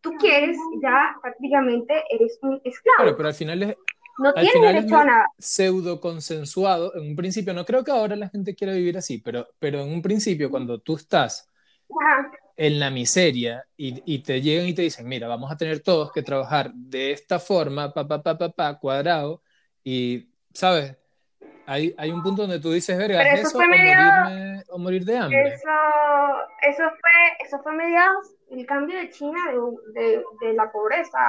tú 0.01 0.11
quieres, 0.19 0.57
ya 0.83 1.15
prácticamente 1.21 2.03
eres 2.09 2.39
un 2.41 2.59
esclavo. 2.65 2.97
Claro, 2.97 3.15
pero 3.15 3.29
al 3.29 3.35
final 3.35 3.63
es, 3.63 3.77
no 4.17 4.33
tienes 4.33 4.61
derecho 4.61 4.97
a 4.97 5.05
nada. 5.05 5.27
Pseudo 5.37 6.01
consensuado. 6.01 6.93
En 6.93 7.07
un 7.07 7.15
principio, 7.15 7.53
no 7.53 7.63
creo 7.63 7.85
que 7.85 7.91
ahora 7.91 8.17
la 8.17 8.27
gente 8.27 8.53
quiera 8.53 8.73
vivir 8.73 8.97
así, 8.97 9.19
pero, 9.19 9.47
pero 9.57 9.79
en 9.79 9.87
un 9.87 10.01
principio, 10.01 10.51
cuando 10.51 10.79
tú 10.79 10.97
estás 10.97 11.49
en 12.57 12.79
la 12.81 12.89
miseria 12.89 13.65
y, 13.77 14.03
y, 14.13 14.19
te 14.23 14.41
llegan 14.41 14.67
y 14.67 14.73
te 14.73 14.81
dicen, 14.81 15.07
mira, 15.07 15.29
vamos 15.29 15.49
a 15.49 15.55
tener 15.55 15.79
todos 15.79 16.11
que 16.11 16.21
trabajar 16.21 16.73
de 16.73 17.13
esta 17.13 17.39
forma, 17.39 17.93
pa, 17.93 18.05
pa, 18.05 18.21
pa, 18.21 18.37
pa, 18.37 18.51
pa 18.51 18.77
cuadrado, 18.77 19.41
y, 19.85 20.27
¿sabes? 20.53 20.97
Hay, 21.67 21.93
hay 21.97 22.11
un 22.11 22.23
punto 22.23 22.43
donde 22.43 22.61
tú 22.61 22.71
dices, 22.71 22.97
verga, 22.97 23.21
¿es 23.33 23.41
eso, 23.41 23.59
o, 24.69 24.77
morir 24.79 25.03
de 25.03 25.17
hambre? 25.17 25.53
Eso, 25.53 25.69
eso, 26.61 26.83
fue, 26.83 27.45
eso 27.45 27.59
fue 27.61 27.73
mediados 27.73 28.33
el 28.49 28.65
cambio 28.65 28.97
de 28.97 29.09
China 29.09 29.37
de, 29.93 30.23
de, 30.39 30.53
la 30.53 30.71
pobreza 30.71 31.19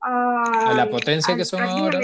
a, 0.00 0.70
a, 0.70 0.72
la 0.72 0.88
potencia 0.88 1.36
que 1.36 1.44
son 1.44 1.62
ahora. 1.62 1.98
A 1.98 2.02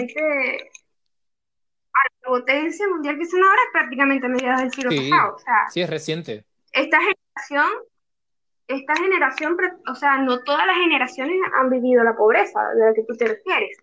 la 2.05 2.29
potencia 2.29 2.87
mundial 2.89 3.17
que 3.17 3.25
son 3.25 3.43
ahora 3.43 3.61
es 3.65 3.73
prácticamente 3.73 4.27
a 4.27 4.29
mediados 4.29 4.61
del 4.61 4.73
siglo 4.73 4.91
pasado. 4.91 5.37
O 5.37 5.39
sea, 5.39 5.71
sí, 5.71 5.81
es 5.81 5.89
reciente. 5.89 6.45
Esta 6.73 6.99
generación, 6.99 7.71
esta 8.69 8.95
generación, 8.97 9.57
o 9.89 9.95
sea, 9.95 10.19
no 10.19 10.43
todas 10.45 10.67
las 10.67 10.77
generaciones 10.77 11.37
han 11.59 11.71
vivido 11.71 12.05
la 12.05 12.15
pobreza 12.15 12.61
de 12.75 12.85
la 12.85 12.93
que 12.93 13.05
tú 13.05 13.17
te 13.17 13.29
refieres. 13.29 13.79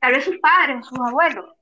Tal 0.00 0.14
vez 0.14 0.24
sus 0.24 0.38
padres, 0.38 0.84
sus 0.84 0.98
abuelos 0.98 1.61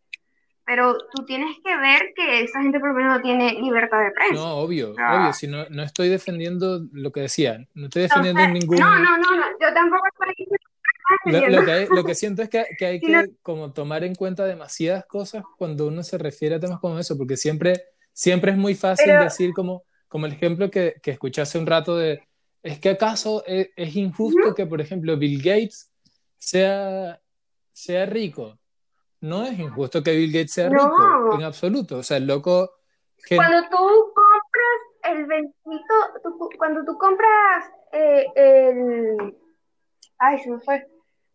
pero 0.71 0.97
tú 1.13 1.25
tienes 1.25 1.57
que 1.65 1.77
ver 1.77 2.13
que 2.15 2.43
esa 2.43 2.63
gente 2.63 2.79
por 2.79 2.91
lo 2.91 2.95
menos 2.95 3.17
no 3.17 3.23
tiene 3.23 3.55
libertad 3.55 4.05
de 4.05 4.13
prensa. 4.13 4.35
No, 4.35 4.55
obvio, 4.59 4.93
obvio, 4.93 5.33
si 5.33 5.49
no, 5.49 5.69
no 5.69 5.83
estoy 5.83 6.09
defendiendo 6.09 6.87
lo 6.93 7.11
que 7.11 7.23
decía, 7.23 7.67
no 7.75 7.87
estoy 7.87 8.03
defendiendo 8.03 8.47
ningún... 8.47 8.79
No, 8.79 8.97
no, 9.01 9.19
no, 9.19 9.37
no, 9.37 9.47
yo 9.61 9.75
tampoco 9.75 10.05
estoy... 10.07 10.47
Lo, 11.25 11.49
lo, 11.49 11.65
que 11.65 11.89
lo, 11.91 12.05
que 12.05 12.15
siento 12.15 12.43
es 12.43 12.49
que, 12.49 12.67
que 12.79 12.87
hay 12.87 13.01
que 13.01 13.33
como 13.43 13.73
tomar 13.73 14.05
en 14.05 14.15
cuenta 14.15 14.45
demasiadas 14.45 15.07
cosas 15.07 15.43
cuando 15.59 15.89
uno 15.89 16.05
se 16.05 16.19
refiere 16.19 16.55
a 16.55 16.61
temas 16.61 16.79
como 16.79 17.01
eso, 17.01 17.19
porque 17.19 17.37
siempre, 17.37 17.87
siempre 18.13 18.53
es 18.53 18.57
muy 18.57 18.77
fácil 18.77 19.09
decir 19.19 19.53
como, 19.53 19.83
como 20.07 20.27
el 20.27 20.35
ejemplo 20.35 20.71
que, 20.71 21.01
que 21.03 21.11
escuché 21.11 21.43
hace 21.43 21.59
un 21.59 21.67
rato 21.67 21.97
de, 21.97 22.23
es 22.63 22.79
que 22.79 22.91
acaso 22.91 23.43
es, 23.45 23.71
es 23.75 23.97
injusto 23.97 24.55
que, 24.55 24.67
por 24.67 24.81
ejemplo, 24.81 25.17
Bill 25.17 25.39
Gates 25.39 25.91
sea, 26.39 27.21
sea 27.73 28.07
rico 28.07 28.60
no 29.21 29.45
es 29.45 29.59
injusto 29.59 30.03
que 30.03 30.17
Bill 30.17 30.33
Gates 30.33 30.53
sea 30.53 30.69
rico, 30.69 31.35
en 31.35 31.45
absoluto. 31.45 31.99
O 31.99 32.03
sea, 32.03 32.17
el 32.17 32.27
loco. 32.27 32.79
Cuando 33.29 33.63
tú 33.69 33.77
compras 34.15 34.81
el 35.05 35.27
bendito, 35.27 35.95
cuando 36.57 36.85
tú 36.85 36.97
compras 36.97 37.71
eh, 37.93 38.27
el. 38.35 39.37
Ay, 40.19 40.39
se 40.39 40.51
me 40.51 40.61
fue. 40.61 40.87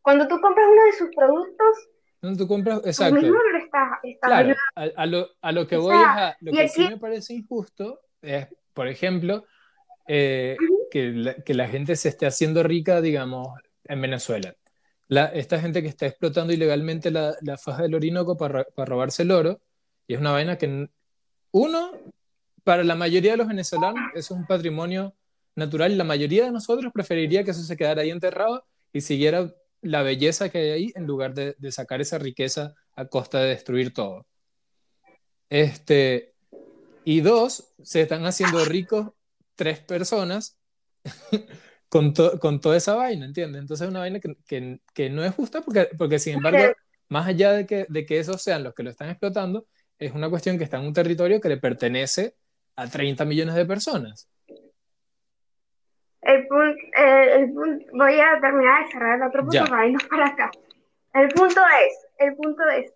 Cuando 0.01 0.27
tú 0.27 0.39
compras 0.41 0.67
uno 0.71 0.83
de 0.83 0.93
sus 0.93 1.09
productos. 1.15 1.89
Cuando 2.19 2.39
tú 2.39 2.47
compras, 2.47 2.81
exacto. 2.85 3.21
Mismo 3.21 3.37
lo 3.37 3.57
está, 3.57 3.99
está 4.01 4.27
claro, 4.27 4.55
a, 4.75 5.05
lo, 5.05 5.27
a, 5.41 5.51
lo, 5.51 5.67
que 5.67 5.77
voy 5.77 5.95
es 5.95 6.01
a. 6.03 6.35
Lo 6.41 6.51
que 6.51 6.67
sí 6.67 6.87
me 6.89 6.97
parece 6.97 7.33
injusto 7.35 7.99
es, 8.21 8.47
por 8.73 8.87
ejemplo, 8.87 9.45
eh, 10.07 10.57
que, 10.89 11.11
la, 11.11 11.35
que 11.35 11.53
la 11.53 11.67
gente 11.67 11.95
se 11.95 12.09
esté 12.09 12.25
haciendo 12.25 12.63
rica, 12.63 12.99
digamos, 13.01 13.47
en 13.83 14.01
Venezuela 14.01 14.55
esta 15.09 15.59
gente 15.59 15.81
que 15.81 15.87
está 15.87 16.07
explotando 16.07 16.53
ilegalmente 16.53 17.11
la, 17.11 17.35
la 17.41 17.57
faja 17.57 17.83
del 17.83 17.95
Orinoco 17.95 18.37
para, 18.37 18.63
para, 18.63 18.85
robarse 18.85 19.23
el 19.23 19.31
oro, 19.31 19.61
y 20.07 20.13
es 20.13 20.19
una 20.19 20.31
vaina 20.31 20.57
que, 20.57 20.89
uno, 21.51 21.91
para 22.63 22.83
la 22.83 22.95
mayoría 22.95 23.31
de 23.31 23.37
los 23.37 23.47
venezolanos, 23.47 24.01
es 24.15 24.31
un 24.31 24.45
patrimonio 24.45 25.15
natural, 25.55 25.97
la 25.97 26.03
mayoría 26.03 26.45
de 26.45 26.51
nosotros 26.51 26.91
preferiría 26.93 27.43
que 27.43 27.51
eso 27.51 27.63
se 27.63 27.77
quedara 27.77 28.01
ahí 28.01 28.09
enterrado 28.09 28.65
y 28.91 29.01
siguiera 29.01 29.53
la 29.81 30.01
belleza 30.01 30.49
que 30.49 30.57
hay 30.57 30.69
ahí 30.69 30.91
en 30.95 31.05
lugar 31.05 31.33
de, 31.33 31.55
de 31.57 31.71
sacar 31.71 32.01
esa 32.01 32.17
riqueza 32.17 32.75
a 32.95 33.05
costa 33.05 33.39
de 33.39 33.49
destruir 33.49 33.93
todo. 33.93 34.25
Este, 35.49 36.33
y 37.03 37.21
dos, 37.21 37.73
se 37.83 38.01
están 38.01 38.25
haciendo 38.25 38.65
ricos 38.65 39.11
tres 39.55 39.79
personas 39.79 40.57
con, 41.95 42.13
con 42.39 42.59
toda 42.59 42.75
esa 42.75 42.93
vaina, 42.93 43.25
¿entiendes? 43.25 43.61
Entonces 43.61 43.85
es 43.85 43.89
una 43.89 44.01
vaina 44.01 44.19
que, 44.19 44.35
que, 44.45 44.79
que, 44.93 45.09
no 45.09 45.23
es 45.23 45.33
justa 45.33 45.61
porque, 45.61 45.87
porque 45.97 46.19
sin 46.19 46.35
embargo, 46.35 46.73
más 47.07 47.25
allá 47.25 47.53
de 47.53 47.65
que, 47.65 47.85
de 47.87 48.05
que 48.05 48.19
esos 48.19 48.41
sean 48.41 48.65
los 48.65 48.73
que 48.73 48.83
lo 48.83 48.89
están 48.89 49.09
explotando, 49.09 49.65
es 49.97 50.11
una 50.13 50.29
cuestión 50.29 50.57
que 50.57 50.65
está 50.65 50.77
en 50.77 50.87
un 50.87 50.93
territorio 50.93 51.39
que 51.39 51.47
le 51.47 51.55
pertenece 51.55 52.35
a 52.75 52.89
30 52.89 53.23
millones 53.23 53.55
de 53.55 53.65
personas. 53.65 54.29
el 56.21 56.45
punto, 56.47 56.77
eh, 56.97 57.35
el 57.35 57.53
punto, 57.53 57.85
voy 57.93 58.19
a 58.19 58.41
terminar 58.41 58.83
de 58.85 58.91
cerrar 58.91 59.15
el 59.15 59.27
otro 59.27 59.41
punto 59.43 59.53
Ya. 59.53 59.65
para 59.65 59.87
irnos 59.87 60.03
para 60.03 60.25
acá. 60.27 60.51
El 61.13 61.29
punto 61.29 61.61
es, 61.81 62.07
el 62.17 62.35
punto 62.35 62.63
es, 62.71 62.91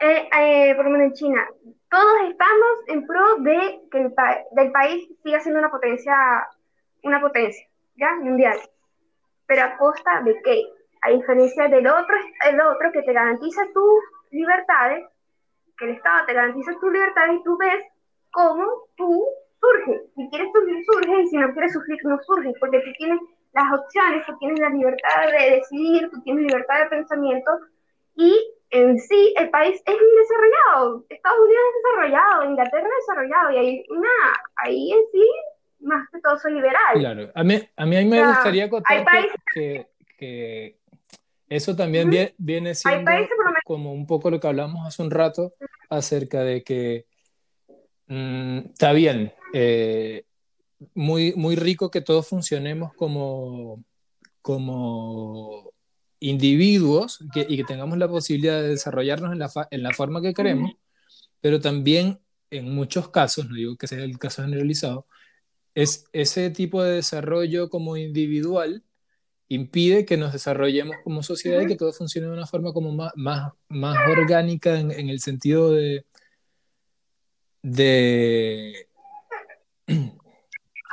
eh, 0.00 0.28
eh, 0.36 0.74
por 0.74 0.84
lo 0.86 0.90
menos 0.90 1.06
en 1.06 1.12
China, 1.12 1.46
todos 1.88 2.16
estamos 2.28 2.68
en 2.88 3.06
pro 3.06 3.36
de 3.38 3.82
que 3.92 4.00
el 4.00 4.12
pa- 4.14 4.40
del 4.50 4.72
país 4.72 5.08
siga 5.22 5.38
siendo 5.38 5.60
una 5.60 5.70
potencia, 5.70 6.12
una 7.06 7.20
potencia, 7.20 7.66
¿ya? 7.96 8.14
Mundial. 8.16 8.58
Pero 9.46 9.62
a 9.62 9.76
costa 9.78 10.22
de 10.22 10.40
qué? 10.42 10.62
A 11.02 11.10
diferencia 11.10 11.68
del 11.68 11.86
otro, 11.86 12.16
el 12.48 12.60
otro 12.60 12.92
que 12.92 13.02
te 13.02 13.12
garantiza 13.12 13.62
tus 13.72 14.00
libertades, 14.30 15.06
que 15.78 15.84
el 15.84 15.90
Estado 15.92 16.26
te 16.26 16.34
garantiza 16.34 16.72
tus 16.80 16.92
libertades 16.92 17.38
y 17.38 17.42
tú 17.44 17.56
ves 17.58 17.84
cómo 18.32 18.66
tú 18.96 19.24
surges. 19.60 20.02
Si 20.14 20.28
quieres 20.30 20.48
surgir, 20.52 20.84
surges, 20.84 21.18
y 21.20 21.26
si 21.28 21.36
no 21.36 21.52
quieres 21.52 21.72
surgir, 21.72 21.98
no 22.04 22.18
surges, 22.22 22.54
porque 22.60 22.80
tú 22.80 22.90
tienes 22.98 23.20
las 23.52 23.72
opciones, 23.72 24.26
tú 24.26 24.36
tienes 24.38 24.60
la 24.60 24.68
libertad 24.70 25.30
de 25.30 25.56
decidir, 25.56 26.10
tú 26.10 26.20
tienes 26.22 26.44
libertad 26.44 26.80
de 26.80 26.86
pensamiento, 26.90 27.50
y 28.14 28.54
en 28.70 28.98
sí 28.98 29.34
el 29.36 29.50
país 29.50 29.82
es 29.86 29.96
desarrollado. 30.18 31.04
Estados 31.08 31.40
Unidos 31.40 31.64
es 31.68 31.82
desarrollado, 31.82 32.44
Inglaterra 32.50 32.88
es 32.88 33.06
desarrollado, 33.06 33.50
y 33.50 33.56
hay 33.56 33.84
una, 33.90 34.10
ahí 34.56 34.92
en 34.92 35.06
sí, 35.12 35.30
más 35.86 36.08
que 36.12 36.20
todo 36.20 36.38
soy 36.38 36.52
liberal. 36.54 36.94
Claro, 36.94 37.30
a 37.34 37.42
mí, 37.44 37.54
a 37.76 37.86
mí, 37.86 37.96
a 37.96 38.00
mí 38.00 38.04
me 38.06 38.20
O 38.20 38.24
sea, 38.24 38.34
gustaría 38.34 38.64
acotar 38.66 39.04
países- 39.04 39.30
que, 39.54 39.86
que 40.18 40.78
eso 41.48 41.74
también 41.76 42.08
Ujú. 42.08 42.16
vie- 42.16 42.34
viene 42.38 42.74
siendo 42.74 43.04
países, 43.04 43.30
como 43.64 43.92
un 43.92 44.06
poco 44.06 44.30
lo 44.30 44.38
que 44.40 44.46
hablamos 44.48 44.86
hace 44.86 45.02
un 45.02 45.10
rato 45.10 45.54
acerca 45.88 46.42
de 46.42 46.62
que 46.62 47.06
mm, 48.08 48.58
está 48.72 48.92
bien, 48.92 49.32
eh, 49.52 50.24
muy, 50.94 51.32
muy 51.34 51.56
rico 51.56 51.90
que 51.90 52.00
todos 52.00 52.28
funcionemos 52.28 52.94
como, 52.94 53.82
como 54.42 55.70
individuos 56.20 57.18
que- 57.32 57.46
y 57.48 57.56
que 57.56 57.64
tengamos 57.64 57.98
la 57.98 58.08
posibilidad 58.08 58.60
de 58.62 58.68
desarrollarnos 58.68 59.32
en 59.32 59.38
la, 59.38 59.48
fa- 59.48 59.68
en 59.70 59.82
la 59.82 59.92
forma 59.92 60.22
que 60.22 60.34
queremos, 60.34 60.72
pero 61.40 61.60
también 61.60 62.20
en 62.50 62.72
muchos 62.74 63.08
casos, 63.10 63.48
no 63.48 63.56
digo 63.56 63.76
que 63.76 63.86
sea 63.88 64.02
el 64.04 64.18
caso 64.18 64.42
generalizado, 64.42 65.06
es 65.76 66.06
ese 66.12 66.50
tipo 66.50 66.82
de 66.82 66.94
desarrollo 66.94 67.68
como 67.70 67.96
individual 67.96 68.82
impide 69.48 70.04
que 70.04 70.16
nos 70.16 70.32
desarrollemos 70.32 70.96
como 71.04 71.22
sociedad 71.22 71.60
y 71.60 71.66
que 71.68 71.76
todo 71.76 71.92
funcione 71.92 72.26
de 72.26 72.32
una 72.32 72.46
forma 72.46 72.72
como 72.72 72.90
más, 72.92 73.12
más, 73.14 73.52
más 73.68 73.96
orgánica 74.08 74.76
en, 74.80 74.90
en 74.90 75.08
el 75.08 75.20
sentido 75.20 75.70
de, 75.70 76.04
de, 77.62 78.88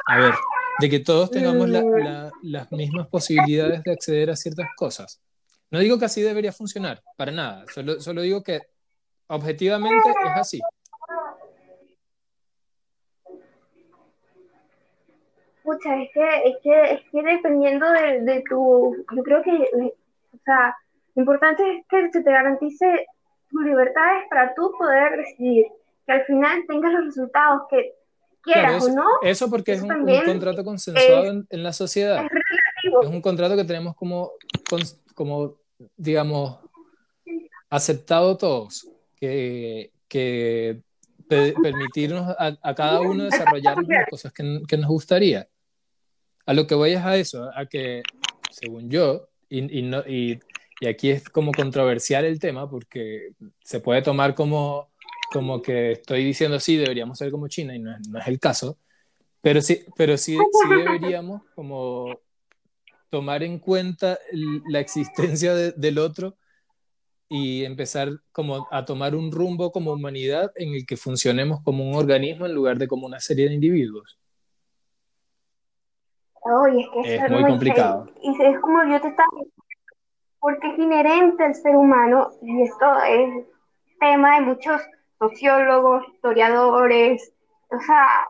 a 0.07 0.17
ver, 0.19 0.33
de 0.79 0.89
que 0.89 0.99
todos 0.99 1.31
tengamos 1.31 1.69
la- 1.69 1.83
la- 2.03 2.31
las 2.43 2.71
mismas 2.71 3.07
posibilidades 3.07 3.83
de 3.83 3.91
acceder 3.91 4.29
a 4.29 4.35
ciertas 4.35 4.67
cosas. 4.75 5.21
No 5.71 5.79
digo 5.79 5.97
que 5.97 6.05
así 6.05 6.21
debería 6.21 6.51
funcionar, 6.51 7.01
para 7.17 7.31
nada, 7.31 7.65
solo, 7.73 7.99
solo 7.99 8.21
digo 8.21 8.43
que 8.43 8.61
objetivamente 9.27 10.09
es 10.09 10.15
así. 10.35 10.59
Pucha, 15.63 16.01
es 16.01 16.09
que, 16.13 16.27
es 16.45 16.55
que, 16.61 16.81
es 16.93 17.01
que 17.11 17.23
dependiendo 17.23 17.89
de, 17.91 18.21
de 18.21 18.43
tu, 18.49 18.95
yo 19.15 19.23
creo 19.23 19.41
que, 19.41 19.51
eh, 19.51 19.93
o 20.33 20.37
sea, 20.43 20.75
lo 21.15 21.21
importante 21.21 21.63
es 21.77 21.85
que 21.87 22.11
se 22.11 22.21
te 22.21 22.31
garantice 22.31 23.05
tus 23.49 23.63
libertades 23.63 24.23
para 24.29 24.53
tú 24.55 24.71
poder 24.77 25.17
decidir, 25.17 25.65
que 26.05 26.11
al 26.11 26.25
final 26.25 26.65
tengas 26.67 26.91
los 26.93 27.05
resultados 27.05 27.61
que 27.69 27.93
quieras 28.41 28.71
Claro, 28.71 28.77
eso, 28.77 28.91
o 28.91 28.95
no, 28.95 29.07
eso 29.21 29.49
porque 29.49 29.71
es 29.73 29.77
eso 29.77 29.85
un, 29.85 29.91
un 29.93 29.97
también 29.97 30.25
contrato 30.25 30.63
consensuado 30.65 31.23
es- 31.25 31.31
en, 31.31 31.47
en 31.49 31.63
la 31.63 31.71
sociedad. 31.71 32.17
es 32.25 32.29
relativo. 32.29 33.01
Es 33.03 33.09
un 33.09 33.21
contrato 33.21 33.55
que 33.55 33.63
tenemos 33.63 33.95
como, 33.95 34.31
como 35.15 35.55
digamos, 35.95 36.59
aceptado 37.69 38.37
todos, 38.37 38.87
que, 39.15 39.91
que 40.07 40.81
pe- 41.27 41.55
permitirnos 41.61 42.35
a, 42.37 42.57
a 42.61 42.75
cada 42.75 43.01
uno 43.01 43.23
desarrollarnos 43.23 43.87
las 43.87 44.09
cosas 44.09 44.33
que, 44.33 44.61
que 44.67 44.77
nos 44.77 44.89
gustaría. 44.89 45.47
A 46.45 46.53
lo 46.53 46.67
que 46.67 46.75
voy 46.75 46.91
es 46.91 47.01
a 47.01 47.15
eso, 47.17 47.49
a 47.55 47.65
que, 47.65 48.03
según 48.51 48.89
yo, 48.89 49.29
y, 49.49 49.79
y, 49.79 49.81
no, 49.83 49.99
y, 50.07 50.39
y 50.81 50.87
aquí 50.87 51.09
es 51.09 51.29
como 51.29 51.51
controversial 51.51 52.25
el 52.25 52.39
tema, 52.39 52.69
porque 52.69 53.29
se 53.63 53.79
puede 53.79 54.01
tomar 54.01 54.35
como, 54.35 54.89
como 55.31 55.61
que 55.61 55.93
estoy 55.93 56.23
diciendo 56.23 56.59
sí, 56.59 56.75
deberíamos 56.77 57.17
ser 57.17 57.31
como 57.31 57.47
China, 57.47 57.75
y 57.75 57.79
no 57.79 57.91
no 58.09 58.19
es 58.19 58.27
el 58.27 58.39
caso, 58.39 58.77
pero 59.41 59.61
sí, 59.61 59.85
pero 59.95 60.17
sí, 60.17 60.35
sí 60.37 60.69
deberíamos 60.77 61.41
como 61.55 62.19
tomar 63.09 63.43
en 63.43 63.59
cuenta 63.59 64.17
la 64.69 64.79
existencia 64.79 65.53
de- 65.53 65.71
del 65.73 65.99
otro 65.99 66.35
y 67.29 67.63
empezar 67.63 68.09
como 68.31 68.67
a 68.71 68.85
tomar 68.85 69.15
un 69.15 69.31
rumbo 69.31 69.71
como 69.71 69.93
humanidad 69.93 70.51
en 70.55 70.73
el 70.73 70.85
que 70.85 70.97
funcionemos 70.97 71.61
como 71.63 71.87
un 71.87 71.95
organismo 71.95 72.45
en 72.45 72.53
lugar 72.53 72.77
de 72.77 72.87
como 72.87 73.05
una 73.05 73.19
serie 73.19 73.47
de 73.47 73.53
individuos. 73.55 74.17
Oye, 76.45 76.81
es 76.81 76.89
que 76.91 77.15
Es 77.15 77.23
eso 77.23 77.33
muy 77.33 77.45
complicado. 77.45 78.07
Y 78.21 78.41
es 78.43 78.59
como 78.59 78.83
yo 78.83 78.99
te 79.01 79.07
estaba 79.09 79.29
porque 80.39 80.67
es 80.73 80.77
inherente 80.77 81.41
al 81.43 81.55
ser 81.55 81.75
humano, 81.75 82.31
y 82.41 82.63
esto 82.63 82.85
es 83.07 83.45
tema 83.99 84.35
de 84.35 84.41
muchos 84.41 84.81
sociólogos, 85.17 86.03
historiadores, 86.13 87.33
o 87.71 87.79
sea, 87.79 88.27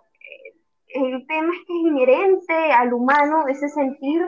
el 0.89 1.26
tema 1.26 1.51
es 1.53 1.59
que 1.66 1.74
es 1.74 1.86
inherente 1.88 2.53
al 2.72 2.93
humano 2.93 3.47
ese 3.47 3.68
sentir 3.70 4.22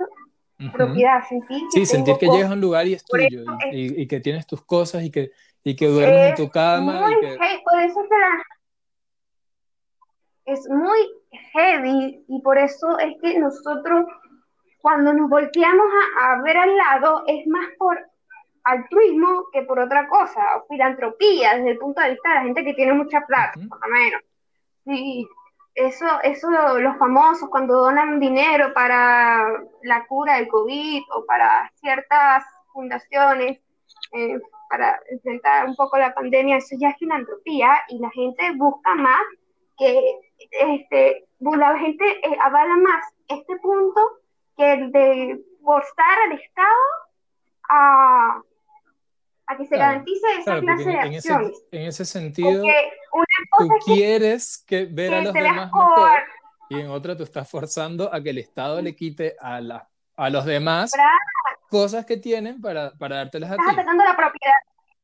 Ujú. 0.58 0.72
propiedad, 0.72 1.22
sentir 1.30 1.60
que 1.62 1.70
Sí, 1.80 1.86
sentir 1.86 2.18
que 2.18 2.26
cosas. 2.26 2.36
llegas 2.38 2.50
a 2.52 2.54
un 2.56 2.62
lugar 2.62 2.88
y 2.88 2.94
es 2.94 3.06
tuyo 3.06 3.44
y, 3.70 3.76
y- 3.78 4.02
y 4.02 4.08
que 4.08 4.20
tienes 4.20 4.48
tus 4.48 4.64
cosas 4.66 5.04
y 5.04 5.12
que, 5.12 5.30
y 5.64 5.76
que 5.76 5.88
duermes 5.88 6.24
en 6.24 6.30
Es 6.30 6.36
tu 6.38 6.50
cama 6.50 7.02
muy 7.02 7.14
y 7.14 7.20
que... 7.20 7.28
heavy, 7.38 7.62
por 7.64 7.80
eso 7.82 8.02
es 8.02 8.10
que 8.10 8.18
la- 8.18 8.44
es 10.46 10.68
muy 10.70 11.00
heavy 11.54 12.24
y 12.28 12.42
por 12.42 12.58
eso 12.58 12.98
es 13.00 13.16
que 13.22 13.40
nosotros 13.40 14.06
cuando 14.82 15.14
nos 15.14 15.30
volteamos 15.30 15.86
a, 16.18 16.34
a 16.34 16.42
ver 16.42 16.58
al 16.58 16.78
lado 16.78 17.24
es 17.28 17.46
más 17.48 17.68
por 17.78 17.98
altruismo 18.66 19.46
que 19.54 19.62
por 19.62 19.80
otra 19.80 20.08
cosa, 20.08 20.58
o 20.58 20.68
filantropía 20.68 21.56
desde 21.56 21.72
el 21.72 21.78
punto 21.78 22.02
de 22.02 22.12
vista 22.12 22.30
de 22.30 22.36
la 22.36 22.44
gente 22.44 22.66
que 22.66 22.74
tiene 22.74 22.94
mucha 22.94 23.22
plata, 23.22 23.60
por 23.70 23.80
lo 23.80 23.94
menos. 23.94 24.22
Sí, 24.84 25.28
eso, 25.76 26.06
eso 26.24 26.50
los 26.80 26.98
famosos 26.98 27.50
cuando 27.50 27.76
donan 27.76 28.20
dinero 28.20 28.74
para 28.74 29.64
la 29.84 30.06
cura 30.08 30.38
del 30.38 30.48
COVID 30.48 31.04
o 31.14 31.26
para 31.26 31.72
ciertas 31.76 32.44
fundaciones 32.74 33.60
eh, 34.14 34.40
para 34.70 35.00
enfrentar 35.10 35.68
un 35.68 35.76
poco 35.76 35.98
la 35.98 36.14
pandemia, 36.14 36.58
eso 36.58 36.76
ya 36.80 36.90
es 36.90 36.98
filantropía 36.98 37.70
y 37.90 38.00
la 38.00 38.10
gente 38.10 38.52
busca 38.56 38.96
más 38.96 39.22
que, 39.78 40.02
este, 40.38 41.26
la 41.40 41.78
gente 41.80 42.06
eh, 42.06 42.38
avala 42.42 42.76
más 42.78 43.06
este 43.28 43.58
punto 43.58 44.02
que 44.58 44.74
el 44.74 44.92
de 44.92 45.40
forzar 45.64 46.20
al 46.26 46.40
Estado 46.40 46.70
a, 47.70 48.42
a 49.48 49.58
que 49.58 49.66
se 49.66 49.76
Claro, 49.76 49.92
garantice 49.92 50.28
esa 50.34 50.44
Claro, 50.44 50.62
clase 50.62 50.84
en, 50.84 50.90
de 50.90 51.08
en 51.08 51.14
ese, 51.14 51.34
en 51.72 51.82
ese 51.88 52.06
sentido 52.06 52.64
una 52.64 53.26
tú 53.58 53.68
cosa 53.68 53.76
es 53.76 53.86
que, 53.86 53.92
quieres 53.92 54.64
que 54.68 54.86
ver 54.86 55.14
a 55.14 55.18
que 55.20 55.24
los 55.26 55.34
te 55.34 55.42
veas 55.42 55.54
demás 55.54 55.72
mejor, 55.74 55.98
mejor 56.10 56.24
y 56.70 56.80
en 56.80 56.90
otra 56.90 57.16
tú 57.16 57.24
estás 57.24 57.50
forzando 57.50 58.14
a 58.14 58.22
que 58.22 58.30
el 58.32 58.38
Estado 58.40 58.82
le 58.82 58.96
quite 58.96 59.36
a, 59.40 59.62
la, 59.62 59.88
a 60.16 60.30
los 60.30 60.46
demás 60.46 60.92
¿verdad? 60.96 61.12
cosas 61.70 62.06
que 62.06 62.18
tienen 62.18 62.62
para, 62.62 62.92
para 62.92 63.18
dártelas 63.18 63.52
a 63.52 63.56
estás 63.56 63.68
ti. 63.68 63.74
atacando 63.74 64.04
a 64.04 64.08
la 64.08 64.16
propiedad, 64.16 64.56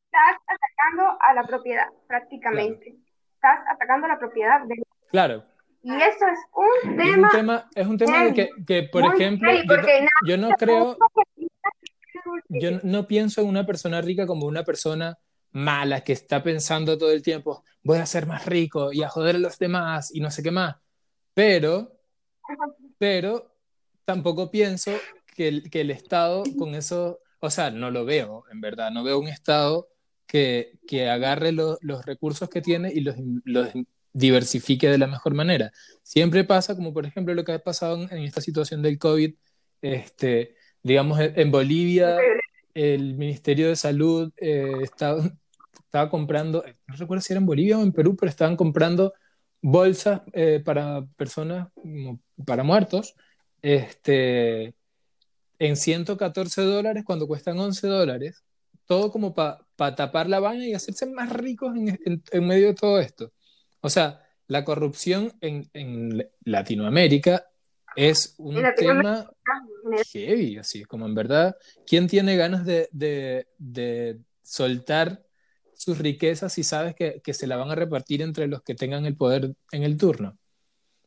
estás 0.05 0.41
atacando 0.47 1.17
a 1.19 1.33
la 1.33 1.43
propiedad 1.43 1.87
prácticamente. 2.07 2.95
Estás 3.35 3.59
atacando 3.69 4.05
a 4.05 4.09
la 4.09 4.19
propiedad 4.19 4.61
de- 4.61 4.83
Claro, 5.11 5.43
y 5.83 5.91
eso 5.93 6.25
es 6.31 6.39
un 6.53 6.99
es 7.01 7.17
un 7.17 7.29
tema 7.31 7.69
es 7.75 7.87
un 7.87 7.97
tema 7.97 8.23
de 8.23 8.33
que, 8.33 8.49
que, 8.65 8.83
por 8.83 9.03
ejemplo, 9.15 9.49
yo 10.25 10.37
no 10.37 10.49
creo, 10.57 10.97
yo 12.49 12.71
no 12.83 13.07
pienso 13.07 13.41
en 13.41 13.47
una 13.47 13.65
persona 13.65 14.01
rica 14.01 14.25
como 14.25 14.45
una 14.45 14.63
persona 14.63 15.17
mala 15.51 16.01
que 16.01 16.13
está 16.13 16.41
pensando 16.43 16.97
todo 16.97 17.11
el 17.11 17.21
tiempo, 17.23 17.63
voy 17.83 17.97
a 17.99 18.05
ser 18.05 18.25
más 18.25 18.45
rico 18.45 18.93
y 18.93 19.03
a 19.03 19.09
joder 19.09 19.35
a 19.35 19.39
los 19.39 19.57
demás 19.59 20.13
y 20.13 20.19
no 20.21 20.31
sé 20.31 20.41
qué 20.43 20.51
más. 20.51 20.75
Pero, 21.33 21.99
pero 22.97 23.55
tampoco 24.05 24.49
pienso 24.51 24.91
que 25.35 25.47
el, 25.47 25.69
que 25.69 25.81
el 25.81 25.91
Estado 25.91 26.43
con 26.57 26.75
eso, 26.75 27.19
o 27.39 27.49
sea, 27.49 27.71
no 27.71 27.89
lo 27.91 28.05
veo, 28.05 28.43
en 28.51 28.61
verdad, 28.61 28.91
no 28.91 29.03
veo 29.03 29.19
un 29.19 29.27
Estado 29.27 29.87
que, 30.27 30.79
que 30.87 31.09
agarre 31.09 31.51
lo- 31.51 31.77
los 31.81 32.05
recursos 32.05 32.49
que 32.49 32.61
tiene 32.61 32.91
y 32.93 33.01
los, 33.01 33.15
los 33.43 33.69
diversifique 34.13 34.89
de 34.89 34.97
la 34.97 35.07
mejor 35.07 35.33
manera. 35.33 35.71
Siempre 36.03 36.43
pasa, 36.43 36.75
como 36.75 36.93
por 36.93 37.05
ejemplo 37.05 37.33
lo 37.33 37.43
que 37.43 37.53
ha 37.53 37.59
pasado 37.59 38.01
en, 38.03 38.17
en 38.17 38.23
esta 38.23 38.41
situación 38.41 38.81
del 38.81 38.99
COVID, 38.99 39.33
este, 39.81 40.55
digamos, 40.83 41.19
en 41.19 41.39
en 41.39 41.51
Bolivia, 41.51 42.17
el 42.73 43.15
Ministerio 43.15 43.69
de 43.69 43.75
Salud 43.75 44.31
eh, 44.37 44.71
estaba, 44.83 45.23
estaba 45.85 46.09
comprando, 46.09 46.63
no 46.87 46.95
recuerdo 46.95 47.21
si 47.21 47.33
era 47.33 47.39
en 47.39 47.45
Bolivia 47.45 47.77
o 47.77 47.83
en 47.83 47.91
Perú, 47.91 48.15
pero 48.15 48.29
estaban 48.29 48.55
comprando 48.55 49.13
bolsas 49.61 50.21
eh, 50.33 50.61
para 50.63 51.05
personas, 51.17 51.69
para 52.45 52.63
muertos, 52.63 53.15
este, 53.61 54.73
en 55.59 55.75
114 55.75 56.61
dólares 56.63 57.03
cuando 57.05 57.27
cuestan 57.27 57.59
11 57.59 57.87
dólares, 57.87 58.43
todo 58.85 59.11
como 59.11 59.33
para 59.33 59.95
tapar 59.95 60.27
la 60.27 60.39
vaina 60.39 60.65
y 60.65 60.73
hacerse 60.73 61.05
más 61.05 61.31
ricos 61.31 61.75
en, 61.75 62.23
en, 62.31 62.47
medio 62.47 62.67
de 62.67 62.73
todo 62.73 62.99
esto. 62.99 63.31
O 63.81 63.89
sea, 63.89 64.21
la 64.47 64.63
corrupción 64.63 65.33
en, 65.41 65.69
en 65.73 66.27
Latinoamérica 66.43 67.47
es 67.95 68.35
un 68.37 68.61
tema 68.75 69.29
heavy, 70.11 70.57
así 70.57 70.83
como 70.83 71.05
en 71.05 71.15
verdad, 71.15 71.55
¿quién 71.85 72.07
tiene 72.07 72.35
ganas 72.37 72.65
de, 72.65 72.87
de, 72.91 73.47
de 73.57 74.19
soltar 74.41 75.23
sus 75.73 75.97
riquezas 75.97 76.53
si 76.53 76.63
sabes 76.63 76.95
que, 76.95 77.21
que, 77.23 77.33
se 77.33 77.47
la 77.47 77.57
van 77.57 77.71
a 77.71 77.75
repartir 77.75 78.21
entre 78.21 78.47
los 78.47 78.61
que 78.61 78.75
tengan 78.75 79.05
el 79.05 79.15
poder 79.15 79.55
en 79.71 79.83
el 79.83 79.97
turno? 79.97 80.37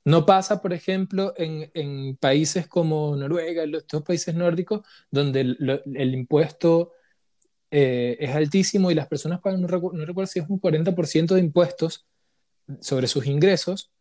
No 0.04 0.26
pasa, 0.26 0.60
por 0.60 0.74
ejemplo, 0.74 1.32
en, 1.36 1.70
en 1.72 2.16
países 2.16 2.66
como 2.66 3.16
Noruega, 3.16 3.64
los 3.64 3.86
dos 3.86 4.02
países 4.02 4.34
nórdicos, 4.34 4.86
donde 5.10 5.40
el, 5.40 5.82
el 5.94 6.14
impuesto 6.14 6.92
eh, 7.70 8.16
es 8.20 8.34
altísimo 8.34 8.90
y 8.90 8.94
las 8.94 9.06
personas 9.06 9.40
pagan, 9.40 9.62
no, 9.62 9.68
no 9.68 10.04
recuerdo 10.04 10.26
si 10.26 10.40
es 10.40 10.48
un 10.48 10.60
40% 10.60 11.34
de 11.34 11.40
impuestos 11.40 12.06
sobre 12.80 13.06
sus 13.06 13.26
ingresos, 13.26 13.92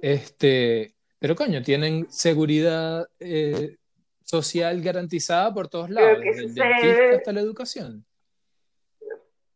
este, 0.00 0.94
pero 1.18 1.36
coño, 1.36 1.62
tienen 1.62 2.10
seguridad 2.10 3.08
eh, 3.20 3.76
social 4.24 4.82
garantizada 4.82 5.52
por 5.54 5.68
todos 5.68 5.90
lados, 5.90 6.18
desde 6.20 6.44
el 6.44 6.54
dentista 6.54 7.16
hasta 7.16 7.32
la 7.32 7.40
educación. 7.40 8.04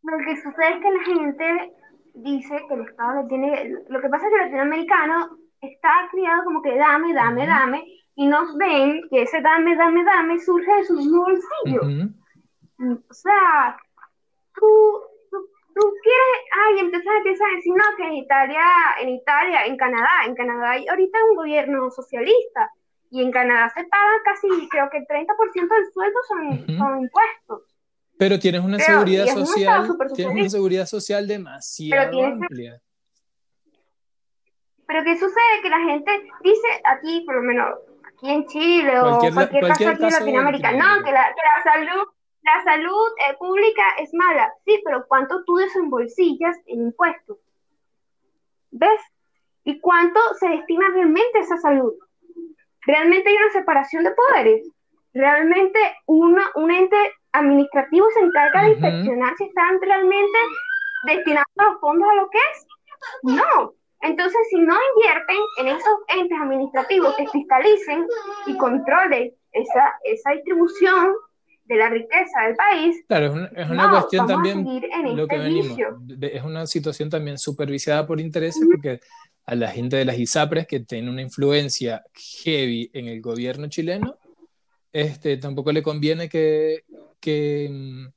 Lo 0.03 0.19
que 0.19 0.37
sucede 0.37 0.75
es 0.75 0.81
que 0.81 0.91
la 0.91 1.05
gente 1.05 1.73
dice 2.15 2.55
que 2.69 2.75
el 2.75 2.83
Estado 2.83 3.23
le 3.23 3.29
tiene... 3.29 3.75
Lo 3.89 4.01
que 4.01 4.09
pasa 4.09 4.27
es 4.27 4.31
que 4.31 4.37
el 4.37 4.45
latinoamericano 4.47 5.39
está 5.61 5.91
criado 6.13 6.45
como 6.45 6.63
que 6.63 6.77
dame, 6.77 7.13
dame, 7.13 7.47
dame, 7.47 7.85
y 8.15 8.27
nos 8.27 8.57
ven 8.57 9.03
que 9.11 9.23
ese 9.23 9.41
dame, 9.41 9.77
dame, 9.77 10.05
dame 10.05 10.39
surge 10.39 10.73
de 10.73 10.85
sus 10.85 11.11
bolsillos. 11.11 12.11
O 12.79 13.15
sea, 13.15 13.77
tú, 14.55 15.01
tú, 15.77 15.83
quieres, 16.03 16.39
ay, 16.65 16.79
empiezas, 16.81 17.17
empiezas 17.17 17.47
a 17.47 17.57
decir, 17.57 17.75
no, 17.77 17.85
que 17.97 18.05
en 18.05 18.15
Italia, 18.15 18.63
en 19.01 19.09
Italia, 19.11 19.67
en 19.67 19.77
Canadá, 19.77 20.25
en 20.25 20.35
Canadá 20.35 20.71
hay 20.71 20.89
ahorita 20.89 21.19
un 21.31 21.37
gobierno 21.37 21.91
socialista, 21.91 22.73
y 23.11 23.23
en 23.23 23.31
Canadá 23.31 23.71
se 23.75 23.85
paga 23.85 24.21
casi, 24.25 24.49
creo 24.69 24.89
que 24.91 24.99
el 24.99 25.07
30% 25.07 25.29
del 25.55 25.93
sueldo 25.93 26.19
son, 26.29 26.79
son 26.79 27.03
impuestos. 27.03 27.63
Pero 28.19 28.39
tienes 28.39 28.63
una 28.63 28.79
seguridad 28.79 29.27
social, 29.27 29.89
tienes 30.15 30.35
una 30.35 30.49
seguridad 30.49 30.87
social 30.87 31.29
demasiado 31.29 32.25
amplia. 32.25 32.81
Pero 34.87 35.05
¿qué 35.05 35.15
sucede? 35.19 35.63
Que 35.63 35.69
la 35.69 35.81
gente 35.81 36.11
dice 36.43 36.69
aquí, 36.85 37.23
por 37.27 37.37
lo 37.37 37.43
menos 37.43 37.67
aquí 38.07 38.31
en 38.31 38.47
Chile 38.47 38.99
o 39.01 39.19
cualquier, 39.19 39.67
caso 39.67 39.89
aquí 39.91 40.05
en 40.05 40.11
Latinoamérica, 40.11 40.73
no, 40.73 41.05
que 41.05 41.13
la, 41.13 41.35
que 41.35 41.43
la 41.43 41.73
salud, 41.73 42.09
la 42.47 42.63
salud 42.63 43.09
eh, 43.29 43.37
pública 43.39 43.83
es 43.99 44.15
mala. 44.15 44.53
Sí, 44.65 44.81
pero 44.85 45.05
¿cuánto 45.09 45.45
tú 45.45 45.57
desembolsillas 45.57 46.57
en 46.67 46.83
impuestos? 46.83 47.39
¿Ves? 48.71 49.01
¿Y 49.65 49.81
cuánto 49.81 50.21
se 50.39 50.49
destina 50.49 50.87
realmente 50.95 51.39
a 51.39 51.43
esa 51.43 51.57
salud? 51.59 51.93
¿Realmente 52.83 53.29
hay 53.29 53.37
una 53.37 53.51
separación 53.51 54.05
de 54.05 54.13
poderes? 54.13 54.71
¿Realmente 55.13 55.79
una, 56.07 56.51
un 56.55 56.71
ente 56.71 56.97
administrativo 57.33 58.07
se 58.11 58.21
encarga 58.21 58.63
de 58.63 58.71
inspeccionar 58.71 59.35
si 59.37 59.45
están 59.45 59.81
realmente 59.81 60.39
destinados 61.05 61.49
los 61.57 61.81
fondos 61.81 62.09
a 62.09 62.15
lo 62.15 62.31
que 62.31 62.39
es? 62.39 62.67
No, 63.23 63.75
entonces, 64.03 64.41
si 64.51 64.61
no 64.61 64.77
invierten 64.95 65.37
en 65.59 65.69
esos 65.69 65.99
entes 66.09 66.39
administrativos 66.41 67.17
que 67.17 67.27
fiscalicen 67.29 68.07
y 68.47 68.57
controlen 68.57 69.35
esa, 69.53 69.99
esa 70.05 70.31
distribución 70.31 71.17
de 71.67 71.77
la 71.77 71.89
riqueza 71.89 72.43
del 72.47 72.57
país. 72.57 73.05
Claro, 73.09 73.27
es 73.27 73.33
una, 73.33 73.47
es 73.47 73.71
una 73.71 73.91
cuestión 73.91 74.27
también, 74.27 74.65
lo 74.65 75.25
este 75.25 75.27
que 75.29 75.39
venimos, 75.39 75.79
es 76.21 76.43
una 76.43 76.67
situación 76.67 77.11
también 77.11 77.39
supervisada 77.39 78.07
por 78.07 78.21
intereses, 78.21 78.63
porque 78.71 79.01
a 79.45 79.55
la 79.55 79.71
gente 79.71 79.97
de 79.97 80.05
las 80.05 80.19
ISAPRES, 80.19 80.67
que 80.67 80.81
tiene 80.81 81.11
una 81.11 81.23
influencia 81.23 82.05
heavy 82.15 82.91
en 82.93 83.07
el 83.07 83.21
gobierno 83.21 83.69
chileno, 83.69 84.17
este, 84.93 85.37
tampoco 85.37 85.73
le 85.73 85.83
conviene 85.83 86.29
que, 86.29 86.85
que, 87.21 88.09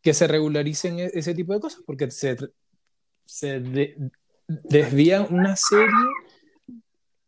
que 0.00 0.14
se 0.14 0.26
regularicen 0.26 0.98
e, 1.00 1.10
ese 1.12 1.34
tipo 1.34 1.52
de 1.52 1.60
cosas, 1.60 1.82
porque 1.84 2.10
se, 2.10 2.36
se 3.24 3.60
desvía 4.46 5.22
una 5.22 5.56
serie 5.56 6.06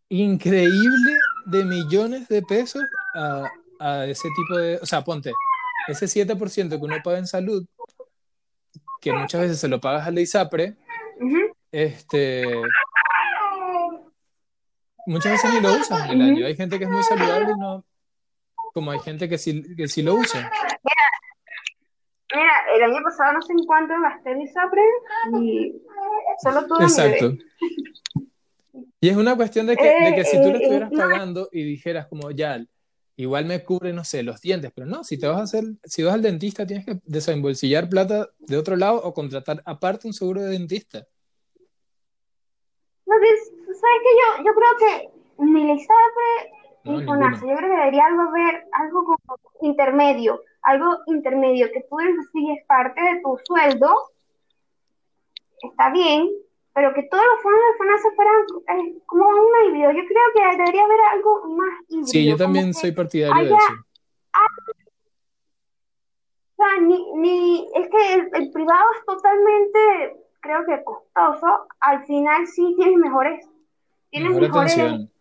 increíble 0.08 1.12
de 1.46 1.64
millones 1.64 2.28
de 2.28 2.42
pesos 2.42 2.82
a, 3.14 3.50
a, 3.82 4.06
ese 4.06 4.28
tipo 4.36 4.56
de... 4.58 4.76
O 4.76 4.86
sea, 4.86 5.02
ponte, 5.02 5.32
ese 5.88 6.06
7% 6.06 6.68
que 6.68 6.76
uno 6.76 6.96
paga 7.02 7.18
en 7.18 7.26
salud, 7.26 7.66
que 9.00 9.12
muchas 9.12 9.40
veces 9.40 9.60
se 9.60 9.68
lo 9.68 9.80
pagas 9.80 10.06
al 10.06 10.18
ISAPRE, 10.18 10.76
este, 11.70 12.44
muchas 15.06 15.32
veces 15.32 15.54
ni 15.54 15.60
lo 15.60 15.72
usan 15.74 16.10
en 16.10 16.20
el 16.20 16.30
año. 16.30 16.46
Hay 16.46 16.56
gente 16.56 16.78
que 16.78 16.84
es 16.84 16.90
muy 16.90 17.02
saludable 17.02 17.52
y 17.52 17.58
no... 17.58 17.84
Como 18.74 18.90
hay 18.90 19.00
gente 19.00 19.28
que 19.28 19.36
sí, 19.36 19.62
que 19.76 19.86
sí 19.86 20.02
lo 20.02 20.14
usa. 20.14 20.50
Mira, 22.34 22.52
el 22.74 22.82
año 22.84 23.02
pasado 23.04 23.34
no 23.34 23.42
sé 23.42 23.52
en 23.52 23.66
cuánto 23.66 23.92
gasté 24.00 24.30
en 24.30 24.40
ISAPRE 24.40 24.82
y 25.42 25.82
solo 26.42 26.66
tuve 26.66 26.84
Exacto. 26.84 27.36
Y 29.00 29.08
es 29.08 29.16
una 29.16 29.36
cuestión 29.36 29.66
de 29.66 29.76
que, 29.76 29.82
de 29.84 30.14
que 30.14 30.24
si 30.24 30.36
tú 30.36 30.44
lo 30.44 30.48
eh, 30.48 30.52
eh, 30.52 30.62
estuvieras 30.62 30.90
pagando 30.92 31.48
y 31.52 31.64
dijeras 31.64 32.06
como 32.06 32.30
ya, 32.30 32.64
igual 33.16 33.44
me 33.44 33.62
cubre, 33.64 33.92
no 33.92 34.04
sé, 34.04 34.22
los 34.22 34.40
dientes, 34.40 34.72
pero 34.74 34.86
no, 34.86 35.04
si 35.04 35.18
te 35.18 35.26
vas 35.26 35.38
a 35.38 35.42
hacer, 35.42 35.64
si 35.84 36.02
vas 36.02 36.14
al 36.14 36.22
dentista 36.22 36.66
tienes 36.66 36.86
que 36.86 37.00
desembolsillar 37.04 37.88
plata 37.88 38.30
de 38.38 38.56
otro 38.56 38.76
lado 38.76 39.02
o 39.02 39.12
contratar 39.14 39.62
aparte 39.64 40.06
un 40.06 40.14
seguro 40.14 40.42
de 40.42 40.50
dentista. 40.50 41.06
No, 43.06 43.14
sabes 43.14 44.00
que 44.02 44.12
yo, 44.18 44.44
yo 44.44 44.52
creo 44.54 44.76
que 44.78 45.10
ni 45.44 45.66
la 45.66 45.74
ISAPRE 45.74 46.52
ni 46.84 47.00
yo 47.00 47.56
creo 47.56 47.58
que 47.58 47.76
debería 47.76 48.06
algo 48.06 48.32
ver 48.32 48.64
algo 48.72 49.04
como 49.04 49.38
intermedio 49.60 50.40
algo 50.62 50.98
intermedio 51.06 51.70
que 51.72 51.82
tú 51.88 51.98
recibes 51.98 52.64
parte 52.66 53.00
de 53.00 53.20
tu 53.22 53.38
sueldo, 53.44 53.94
está 55.62 55.90
bien, 55.90 56.28
pero 56.74 56.94
que 56.94 57.02
todos 57.04 57.24
los 57.24 57.42
fondos 57.42 57.60
de 57.60 57.78
FONASA 57.78 58.08
fueran 58.16 58.34
eh, 58.68 59.02
como 59.06 59.28
un 59.28 59.68
híbrido. 59.68 59.90
Yo 59.90 60.02
creo 60.06 60.22
que 60.34 60.56
debería 60.56 60.84
haber 60.84 61.00
algo 61.12 61.44
más 61.54 61.80
híbrido. 61.88 62.06
Sí, 62.06 62.26
yo 62.26 62.36
también 62.36 62.72
soy 62.72 62.92
partidario 62.92 63.44
de 63.44 63.50
eso. 63.50 63.72
o 66.52 66.56
sea, 66.56 66.80
ni, 66.80 67.12
ni, 67.14 67.68
es 67.74 67.88
que 67.88 68.14
el, 68.14 68.50
privado 68.52 68.84
es 68.98 69.04
totalmente, 69.04 70.16
creo 70.40 70.64
que 70.66 70.82
costoso. 70.82 71.66
Al 71.80 72.06
final 72.06 72.46
sí 72.46 72.74
tienes 72.78 72.96
mejores, 72.96 73.46
tienes 74.10 74.38
mejores, 74.38 74.74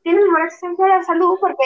tienes 0.03 0.25
mejor 0.25 0.41
acceso 0.43 0.83
a 0.83 0.87
la 0.87 1.03
salud 1.03 1.37
porque 1.39 1.65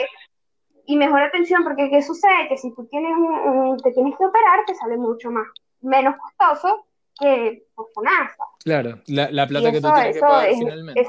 y 0.88 0.97
mejor 0.97 1.21
atención, 1.21 1.63
porque 1.63 1.89
¿qué 1.89 2.01
sucede? 2.01 2.47
Que 2.47 2.57
si 2.57 2.71
tú 2.73 2.86
tienes 2.86 3.11
un, 3.17 3.77
te 3.77 3.91
tienes 3.91 4.15
que 4.17 4.25
operar, 4.25 4.65
te 4.65 4.75
sale 4.75 4.97
mucho 4.97 5.31
más, 5.31 5.47
menos 5.81 6.15
costoso 6.17 6.86
que 7.20 7.68
por 7.74 7.91
FONASA. 7.93 8.43
Claro, 8.63 9.01
la, 9.07 9.32
la 9.32 9.47
plata 9.47 9.72
que 9.72 9.82
tú 9.82 9.91
tienes 9.93 10.16
que 10.16 10.20
pagar 10.20 10.49
finalmente. 10.53 11.07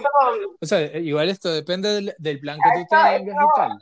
o 0.61 0.67
sea, 0.67 0.99
igual 0.99 1.29
esto 1.29 1.53
depende 1.53 1.89
del, 1.89 2.15
del 2.19 2.41
plan 2.41 2.59
que 2.59 2.81
tú 2.81 2.87
tengas 2.91 3.23
y 3.23 3.49
tal. 3.57 3.79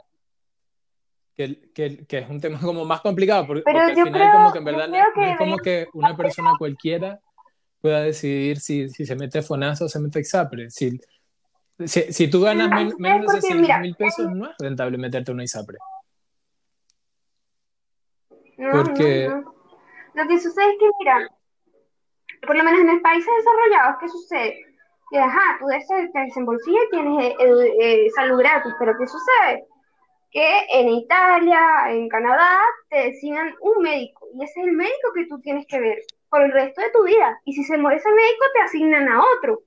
Que, 1.36 1.72
que, 1.74 2.06
que, 2.06 2.18
es 2.18 2.30
un 2.30 2.40
tema 2.40 2.60
como 2.60 2.84
más 2.84 3.00
complicado, 3.00 3.44
porque, 3.46 3.62
porque 3.64 3.78
al 3.78 3.94
final 3.94 4.32
como 4.32 4.52
que 4.52 4.58
en 4.58 4.64
verdad 4.64 4.88
no, 4.88 5.22
es 5.24 5.36
como 5.36 5.58
que 5.58 5.88
una 5.92 6.16
persona 6.16 6.52
cualquiera 6.56 7.18
pueda 7.80 8.02
decidir 8.02 8.60
si, 8.60 8.88
si 8.88 9.04
se 9.04 9.16
mete 9.16 9.42
FONASA 9.42 9.84
o 9.84 9.88
se 9.88 9.98
mete 9.98 10.20
ISAPRE. 10.20 10.70
Si, 10.70 10.98
si, 11.84 12.12
si 12.12 12.28
tú 12.28 12.40
ganas 12.42 12.70
menos 12.98 13.32
de 13.32 13.40
600 13.40 13.80
mil 13.80 13.96
pesos, 13.96 14.30
no 14.30 14.48
es 14.48 14.56
rentable 14.58 14.96
meterte 14.96 15.32
una 15.32 15.42
ISAPRE. 15.42 15.78
No, 18.56 18.70
porque... 18.70 19.28
Lo 20.14 20.28
que 20.28 20.38
sucede 20.38 20.70
es 20.70 20.78
que, 20.78 20.90
mira, 21.00 21.28
por 22.46 22.56
lo 22.56 22.64
menos 22.64 22.80
en 22.80 22.86
los 22.88 23.02
países 23.02 23.30
desarrollados, 23.36 23.96
¿qué 24.00 24.08
sucede? 24.08 24.66
Que, 25.10 25.18
ajá, 25.18 25.58
tú 25.58 25.66
te 25.66 26.20
desembolsillas 26.20 26.84
y 26.84 26.90
tienes 26.90 28.14
salud 28.14 28.38
gratis, 28.38 28.72
pero 28.78 28.92
¿qué 28.98 29.06
sucede? 29.06 29.66
Que 30.30 30.66
en 30.70 30.88
Italia, 30.88 31.60
en 31.88 32.08
Canadá, 32.08 32.60
te 32.88 32.96
designan 32.96 33.54
un 33.60 33.82
médico 33.82 34.26
y 34.34 34.42
ese 34.42 34.60
es 34.60 34.66
el 34.66 34.72
médico 34.72 35.12
que 35.14 35.26
tú 35.26 35.40
tienes 35.40 35.66
que 35.66 35.78
ver 35.78 35.98
por 36.28 36.42
el 36.42 36.52
resto 36.52 36.80
de 36.80 36.90
tu 36.90 37.04
vida. 37.04 37.40
Y 37.44 37.52
si 37.52 37.62
se 37.64 37.78
muere 37.78 37.98
ese 37.98 38.10
médico, 38.10 38.44
te 38.54 38.60
asignan 38.62 39.08
a 39.08 39.22
otro 39.36 39.62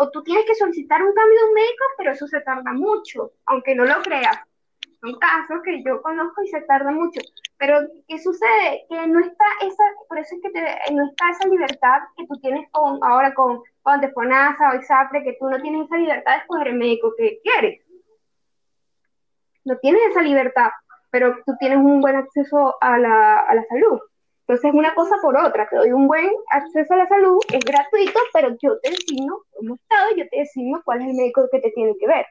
o 0.00 0.10
tú 0.10 0.22
tienes 0.22 0.46
que 0.46 0.54
solicitar 0.54 1.02
un 1.02 1.12
cambio 1.12 1.38
de 1.40 1.48
un 1.48 1.54
médico, 1.54 1.84
pero 1.96 2.12
eso 2.12 2.26
se 2.28 2.40
tarda 2.40 2.72
mucho, 2.72 3.32
aunque 3.46 3.74
no 3.74 3.84
lo 3.84 4.00
creas. 4.02 4.38
Son 5.00 5.14
casos 5.18 5.62
que 5.64 5.82
yo 5.84 6.02
conozco 6.02 6.42
y 6.42 6.48
se 6.48 6.60
tarda 6.62 6.90
mucho. 6.90 7.20
Pero, 7.56 7.80
¿qué 8.08 8.18
sucede? 8.18 8.84
Que 8.88 9.06
no 9.06 9.20
está 9.20 9.44
esa, 9.62 9.84
por 10.08 10.18
eso 10.18 10.34
es 10.34 10.42
que 10.42 10.50
te, 10.50 10.92
no 10.92 11.08
está 11.08 11.30
esa 11.30 11.48
libertad 11.48 11.98
que 12.16 12.26
tú 12.26 12.34
tienes 12.40 12.68
con, 12.72 12.98
ahora 13.02 13.32
con, 13.34 13.62
con 13.82 14.00
Tefonasa 14.00 14.72
o 14.72 14.76
Isapre, 14.76 15.22
que 15.22 15.36
tú 15.38 15.48
no 15.48 15.60
tienes 15.60 15.86
esa 15.86 15.96
libertad 15.96 16.32
de 16.32 16.38
escoger 16.38 16.68
el 16.68 16.76
médico 16.78 17.14
que 17.16 17.40
quieres. 17.42 17.80
No 19.64 19.76
tienes 19.78 20.02
esa 20.10 20.22
libertad, 20.22 20.70
pero 21.10 21.36
tú 21.46 21.54
tienes 21.60 21.78
un 21.78 22.00
buen 22.00 22.16
acceso 22.16 22.76
a 22.80 22.98
la, 22.98 23.38
a 23.38 23.54
la 23.54 23.64
salud. 23.66 24.00
Entonces, 24.48 24.72
una 24.72 24.94
cosa 24.94 25.16
por 25.20 25.36
otra, 25.36 25.68
te 25.68 25.76
doy 25.76 25.92
un 25.92 26.08
buen 26.08 26.30
acceso 26.50 26.94
a 26.94 26.96
la 26.96 27.06
salud, 27.06 27.38
es 27.52 27.62
gratuito, 27.64 28.18
pero 28.32 28.56
yo 28.60 28.80
te 28.80 28.90
designo, 28.90 29.42
como 29.52 29.74
Estado, 29.74 30.16
yo 30.16 30.24
te 30.30 30.38
designo 30.38 30.80
cuál 30.84 31.02
es 31.02 31.08
el 31.08 31.14
médico 31.14 31.46
que 31.52 31.60
te 31.60 31.70
tiene 31.72 31.94
que 32.00 32.06
ver. 32.06 32.24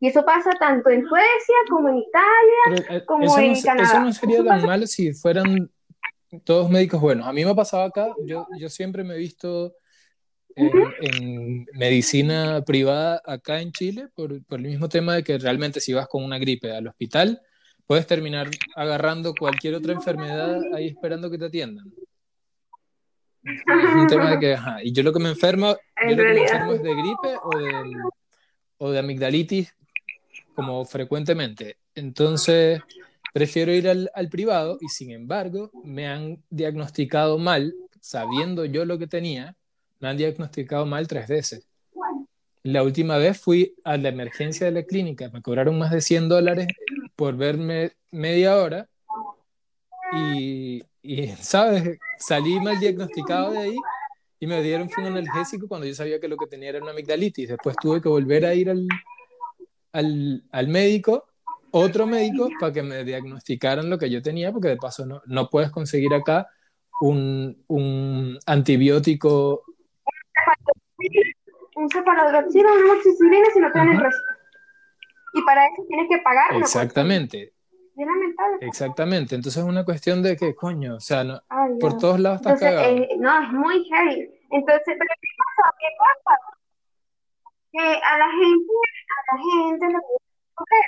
Y 0.00 0.08
eso 0.08 0.24
pasa 0.24 0.50
tanto 0.58 0.90
en 0.90 1.06
Suecia 1.06 1.54
como 1.70 1.88
en 1.88 1.98
Italia, 1.98 2.86
Pero, 2.88 2.98
eh, 2.98 3.04
como 3.06 3.24
eso, 3.24 3.38
en 3.38 3.52
no, 3.52 3.58
Canadá. 3.62 3.88
eso 3.88 4.00
no 4.00 4.12
sería 4.12 4.36
Eso 4.36 4.44
tan 4.44 4.56
pasa- 4.56 4.66
mal 4.66 4.88
si 4.88 5.12
fueran 5.14 5.70
todos 6.44 6.68
médicos 6.70 7.00
buenos. 7.00 7.26
A 7.26 7.32
mí 7.32 7.44
me 7.44 7.50
ha 7.52 7.54
pasado 7.54 7.84
acá, 7.84 8.08
yo, 8.26 8.46
yo 8.58 8.68
siempre 8.68 9.04
me 9.04 9.14
he 9.14 9.18
visto 9.18 9.74
en, 10.56 10.70
en 11.00 11.66
medicina 11.74 12.62
privada 12.66 13.22
acá 13.24 13.60
en 13.60 13.72
Chile 13.72 14.08
por, 14.14 14.44
por 14.44 14.58
el 14.60 14.66
mismo 14.66 14.88
tema 14.88 15.14
de 15.14 15.22
que 15.24 15.38
realmente 15.38 15.80
si 15.80 15.92
vas 15.92 16.06
con 16.08 16.22
una 16.24 16.38
gripe 16.38 16.70
al 16.76 16.86
hospital, 16.88 17.40
puedes 17.86 18.06
terminar 18.06 18.48
agarrando 18.76 19.34
cualquier 19.34 19.74
otra 19.74 19.92
enfermedad 19.92 20.58
ahí 20.74 20.88
esperando 20.88 21.30
que 21.30 21.38
te 21.38 21.46
atiendan. 21.46 21.86
Es 23.42 23.94
un 23.94 24.06
tema 24.06 24.30
de 24.32 24.38
que, 24.38 24.54
ajá, 24.54 24.82
y 24.82 24.92
yo 24.92 25.02
lo 25.02 25.12
que 25.12 25.20
me 25.20 25.28
enfermo, 25.28 25.76
En 25.96 26.10
yo 26.10 26.16
lo 26.16 26.22
que 26.22 26.34
me 26.34 26.42
enfermo 26.42 26.72
es 26.72 26.82
de 26.82 26.94
gripe 26.94 27.36
o 27.42 27.58
de, 27.58 27.96
o 28.78 28.90
de 28.90 28.98
amigdalitis 28.98 29.74
como 30.54 30.84
frecuentemente. 30.84 31.78
Entonces, 31.94 32.80
prefiero 33.32 33.72
ir 33.72 33.88
al, 33.88 34.28
privado 34.30 34.78
y 34.80 34.88
sin 34.88 35.10
embargo 35.10 35.70
me 35.82 36.06
han 36.06 36.42
diagnosticado 36.50 37.38
mal, 37.38 37.74
sabiendo 38.00 38.64
yo 38.64 38.84
lo 38.84 38.98
que 38.98 39.06
tenía, 39.06 39.56
me 40.00 40.08
han 40.08 40.16
diagnosticado 40.16 40.86
mal 40.86 41.08
tres 41.08 41.28
veces. 41.28 41.66
La 42.62 42.82
última 42.82 43.18
vez 43.18 43.38
fui 43.38 43.74
a 43.84 43.96
la 43.96 44.08
emergencia 44.08 44.66
de 44.66 44.72
la 44.72 44.84
clínica, 44.84 45.28
me 45.30 45.42
cobraron 45.42 45.78
más 45.78 45.90
de 45.90 46.00
100 46.00 46.28
dólares 46.28 46.68
por 47.16 47.36
verme 47.36 47.92
media 48.10 48.56
hora 48.56 48.88
y, 50.12 50.82
¿sabes? 51.40 51.98
Salí 52.18 52.60
mal 52.60 52.78
diagnosticado 52.78 53.52
de 53.52 53.58
ahí 53.58 53.76
y 54.40 54.46
me 54.46 54.62
dieron 54.62 54.88
un 54.96 55.04
analgésico 55.04 55.68
cuando 55.68 55.86
yo 55.86 55.94
sabía 55.94 56.20
que 56.20 56.28
lo 56.28 56.36
que 56.36 56.46
tenía 56.46 56.70
era 56.70 56.82
una 56.82 56.92
amigdalitis. 56.92 57.48
Después 57.48 57.76
tuve 57.80 58.00
que 58.00 58.08
volver 58.08 58.46
a 58.46 58.54
ir 58.54 58.70
al, 58.70 58.86
al, 59.94 60.42
al 60.52 60.68
médico, 60.68 61.24
otro 61.70 62.06
médico, 62.06 62.50
para 62.60 62.72
que 62.72 62.82
me 62.82 63.02
diagnosticaran 63.04 63.88
lo 63.88 63.98
que 63.98 64.10
yo 64.10 64.20
tenía, 64.22 64.52
porque 64.52 64.68
de 64.68 64.76
paso 64.76 65.06
no, 65.06 65.22
no 65.26 65.48
puedes 65.48 65.70
conseguir 65.70 66.12
acá 66.14 66.46
un, 67.00 67.64
un 67.68 68.38
antibiótico. 68.46 69.64
Un 71.76 71.88
cefalodroxina, 71.90 72.72
una 72.72 72.92
amoxicilina 72.92 73.46
si 73.52 73.58
no 73.60 73.72
te 73.72 73.78
dan 73.78 73.88
el 73.88 74.00
resto. 74.00 74.22
Y 75.34 75.42
para 75.42 75.64
eso 75.66 75.82
tienes 75.88 76.06
que 76.08 76.18
pagar 76.18 76.54
Exactamente, 76.56 77.52
lamentable. 77.96 78.58
exactamente. 78.60 79.34
Entonces 79.34 79.60
es 79.62 79.68
una 79.68 79.84
cuestión 79.84 80.22
de 80.22 80.36
que, 80.36 80.54
coño, 80.54 80.94
o 80.96 81.00
sea, 81.00 81.24
no, 81.24 81.42
Ay, 81.48 81.72
por 81.80 81.98
todos 81.98 82.20
lados 82.20 82.36
estás 82.40 82.62
Entonces, 82.62 82.76
cagado. 82.78 82.96
eh, 82.96 83.08
no, 83.18 83.42
es 83.42 83.52
muy 83.52 83.84
heavy. 83.88 84.30
Entonces, 84.52 84.84
¿pero 84.86 85.10
qué 85.20 85.28
pasa? 85.36 85.74
¿Qué 85.80 85.86
pasa? 85.98 86.40
Que 87.76 87.80
a 87.80 88.18
la 88.18 88.30
gente, 88.30 88.72
a 89.10 89.34
la 89.34 89.42
gente 89.42 89.86
le 89.86 89.94
gusta 89.94 90.54
coger. 90.54 90.84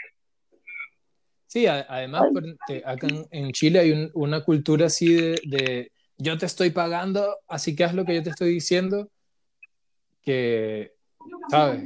Sí, 1.49 1.66
a- 1.66 1.84
además, 1.89 2.22
te- 2.68 2.82
acá 2.87 3.09
en, 3.09 3.26
en 3.30 3.53
Chile 3.53 3.80
hay 3.80 3.91
un- 3.93 4.11
una 4.14 4.45
cultura 4.45 4.87
así 4.87 5.12
de, 5.14 5.41
de 5.45 5.93
yo 6.18 6.39
te 6.39 6.47
estoy 6.47 6.70
pagando, 6.70 7.39
así 7.49 7.74
que 7.74 7.82
haz 7.84 7.95
lo 7.95 8.05
que 8.05 8.14
yo 8.14 8.22
te 8.22 8.30
estoy 8.30 8.51
diciendo, 8.51 9.11
que, 10.22 10.93
¿sabes? 11.51 11.82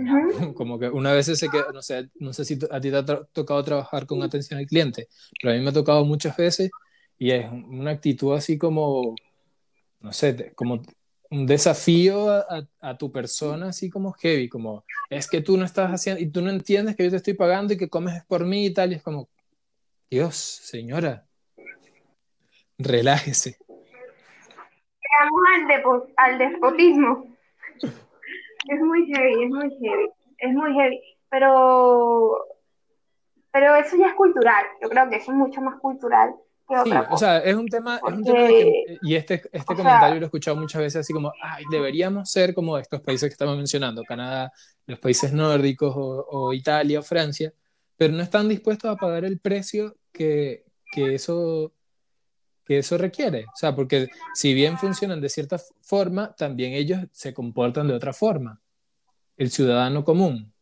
Como 0.55 0.79
que 0.79 0.89
una 0.89 1.13
vez 1.13 1.27
se 1.27 1.49
queda, 1.49 1.67
no 1.73 1.83
sé, 1.83 2.11
no 2.19 2.33
sé 2.33 2.45
si 2.45 2.59
a 2.71 2.81
ti 2.81 2.91
te 2.91 2.97
ha 2.97 3.05
to- 3.05 3.27
tocado 3.33 3.63
trabajar 3.65 4.07
con 4.07 4.23
atención 4.23 4.59
al 4.61 4.67
cliente, 4.67 5.09
pero 5.41 5.53
a 5.53 5.57
mí 5.57 5.63
me 5.63 5.71
ha 5.71 5.73
tocado 5.73 6.05
muchas 6.05 6.37
veces 6.37 6.71
y 7.19 7.31
es 7.31 7.51
una 7.51 7.91
actitud 7.93 8.35
así 8.35 8.57
como, 8.59 9.15
no 10.01 10.13
sé, 10.13 10.53
como 10.55 10.83
un 11.31 11.47
desafío 11.47 12.29
a, 12.31 12.67
a- 12.81 12.99
tu 12.99 13.11
persona, 13.13 13.69
así 13.69 13.89
como 13.89 14.13
heavy, 14.13 14.49
como 14.49 14.85
es 15.09 15.29
que 15.31 15.41
tú 15.41 15.57
no 15.57 15.65
estás 15.65 15.91
haciendo, 15.91 16.21
y 16.21 16.27
tú 16.31 16.43
no 16.43 16.51
entiendes 16.51 16.97
que 16.97 17.05
yo 17.05 17.11
te 17.11 17.17
estoy 17.17 17.35
pagando 17.35 17.73
y 17.73 17.77
que 17.77 17.89
comes 17.89 18.25
por 18.27 18.45
mí 18.45 18.67
y 18.67 18.75
tal, 18.75 18.93
y 18.93 18.97
es 18.97 19.03
como, 19.03 19.29
Dios, 20.11 20.35
señora, 20.37 21.25
relájese. 22.79 23.59
Llegamos 25.03 25.41
al, 25.55 25.67
depo- 25.69 26.09
al 26.17 26.39
despotismo. 26.39 27.27
Es 28.69 28.81
muy 28.81 29.07
heavy, 29.07 29.45
es 29.45 29.51
muy 29.51 29.71
heavy. 29.81 30.11
Es 30.39 30.53
muy 30.53 30.73
heavy. 30.75 31.01
Pero, 31.31 32.37
pero 33.53 33.77
eso 33.77 33.97
ya 33.97 34.09
es 34.09 34.15
cultural. 34.15 34.65
Yo 34.83 34.89
creo 34.89 35.09
que 35.09 35.17
eso 35.17 35.31
es 35.33 35.39
mucho 35.39 35.61
más 35.61 35.79
cultural 35.81 36.35
Sí, 36.85 36.91
o 37.11 37.17
sea, 37.17 37.39
es 37.39 37.55
un 37.55 37.67
tema, 37.67 37.97
es 37.97 38.13
un 38.13 38.23
tema 38.25 38.47
que, 38.47 38.99
y 39.03 39.15
este, 39.15 39.35
este 39.35 39.49
o 39.59 39.63
sea- 39.65 39.77
comentario 39.77 40.17
lo 40.17 40.23
he 40.23 40.27
escuchado 40.27 40.57
muchas 40.57 40.81
veces 40.83 41.01
así 41.01 41.13
como, 41.13 41.33
ay, 41.43 41.65
deberíamos 41.71 42.31
ser 42.31 42.55
como 42.55 42.79
estos 42.79 43.01
países 43.01 43.29
que 43.29 43.33
estamos 43.33 43.57
mencionando, 43.57 44.03
Canadá, 44.05 44.53
los 44.87 44.99
países 44.99 45.33
nórdicos 45.33 45.95
o, 45.97 46.27
o 46.31 46.53
Italia 46.53 47.01
o 47.01 47.03
Francia, 47.03 47.53
pero 47.97 48.13
no 48.13 48.23
están 48.23 48.49
dispuestos 48.49 48.91
a 48.91 48.97
pagar 48.97 49.25
el 49.25 49.39
precio 49.41 49.97
que, 50.13 50.65
que 50.93 51.15
eso 51.15 51.73
que 52.65 52.79
eso 52.79 52.97
requiere. 52.97 53.47
O 53.47 53.57
sea, 53.57 53.75
porque 53.75 54.07
si 54.33 54.55
bien 54.55 54.79
funcionan 54.79 55.21
de 55.21 55.29
cierta 55.29 55.57
forma, 55.83 56.37
también 56.37 56.73
ellos 56.73 57.01
se 57.11 57.35
comportan 57.35 57.89
de 57.89 57.95
otra 57.95 58.13
forma. 58.13 58.61
El 59.37 59.51
ciudadano 59.51 60.05
común. 60.05 60.53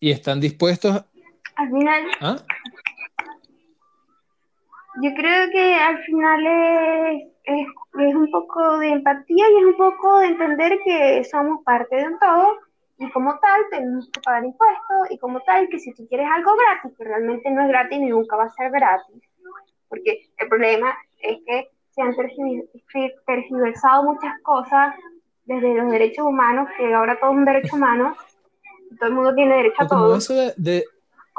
Y 0.00 0.10
están 0.10 0.40
dispuestos 0.40 1.04
al 1.56 1.70
final, 1.70 2.02
a... 2.20 2.44
yo 5.02 5.10
creo 5.14 5.50
que 5.50 5.74
al 5.74 5.98
final 6.04 6.46
es, 6.46 7.22
es, 7.44 7.66
es 8.00 8.14
un 8.14 8.30
poco 8.30 8.78
de 8.78 8.88
empatía 8.90 9.44
y 9.50 9.56
es 9.58 9.64
un 9.64 9.76
poco 9.76 10.18
de 10.20 10.26
entender 10.28 10.78
que 10.84 11.24
somos 11.24 11.62
parte 11.64 11.96
de 11.96 12.08
un 12.08 12.18
todo 12.18 12.48
y 12.98 13.10
como 13.10 13.38
tal 13.40 13.60
tenemos 13.70 14.08
que 14.12 14.20
pagar 14.22 14.44
impuestos 14.44 15.10
y 15.10 15.18
como 15.18 15.40
tal 15.42 15.68
que 15.68 15.78
si 15.78 15.92
tú 15.94 16.06
quieres 16.08 16.28
algo 16.34 16.52
gratis, 16.56 16.96
que 16.96 17.04
realmente 17.04 17.50
no 17.50 17.62
es 17.62 17.68
gratis 17.68 17.98
ni 18.00 18.08
nunca 18.08 18.36
va 18.36 18.44
a 18.44 18.50
ser 18.50 18.70
gratis, 18.70 19.22
porque 19.88 20.22
el 20.38 20.48
problema 20.48 20.94
es 21.20 21.38
que 21.46 21.68
se 21.90 22.02
han 22.02 22.12
tergi- 22.14 22.66
tergiversado 23.26 24.04
muchas 24.04 24.32
cosas 24.42 24.94
desde 25.44 25.74
los 25.74 25.90
derechos 25.90 26.26
humanos, 26.26 26.68
que 26.76 26.92
ahora 26.92 27.18
todo 27.20 27.30
es 27.32 27.36
un 27.36 27.44
derecho 27.44 27.76
humano, 27.76 28.16
todo 28.98 29.08
el 29.10 29.14
mundo 29.14 29.34
tiene 29.34 29.56
derecho 29.56 29.82
a 29.82 29.86
todo. 29.86 30.16
eso 30.16 30.34
de, 30.34 30.54
de- 30.56 30.84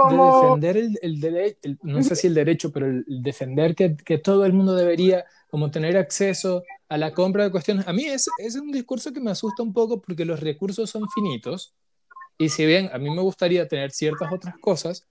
de 0.10 0.16
defender 0.16 0.78
el, 0.78 1.00
el 1.02 1.20
derecho, 1.20 1.60
no 1.84 2.04
sé 2.04 2.16
si 2.16 2.28
el 2.28 2.34
derecho, 2.34 2.72
pero 2.72 2.86
el, 2.88 3.06
el 3.08 3.24
defender 3.24 3.76
que, 3.76 3.96
que 3.98 4.18
todo 4.18 4.46
el 4.46 4.54
mundo 4.54 4.76
debería 4.76 5.26
como 5.50 5.72
tener 5.72 5.98
acceso 5.98 6.64
a 6.90 6.98
la 6.98 7.14
compra 7.14 7.46
de 7.46 7.52
cuestiones. 7.52 7.88
A 7.88 7.94
mí 7.94 8.06
es, 8.06 8.30
es 8.38 8.56
un 8.56 8.72
discurso 8.72 9.12
que 9.12 9.20
me 9.20 9.32
asusta 9.32 9.64
un 9.64 9.74
poco 9.74 10.02
porque 10.02 10.26
los 10.26 10.40
recursos 10.40 10.90
son 10.90 11.10
finitos 11.10 11.74
y 12.38 12.50
si 12.50 12.66
bien 12.66 12.90
a 12.94 12.98
mí 12.98 13.10
me 13.10 13.22
gustaría 13.22 13.68
tener 13.68 13.92
ciertas 13.92 14.32
otras 14.32 14.56
cosas, 14.60 15.08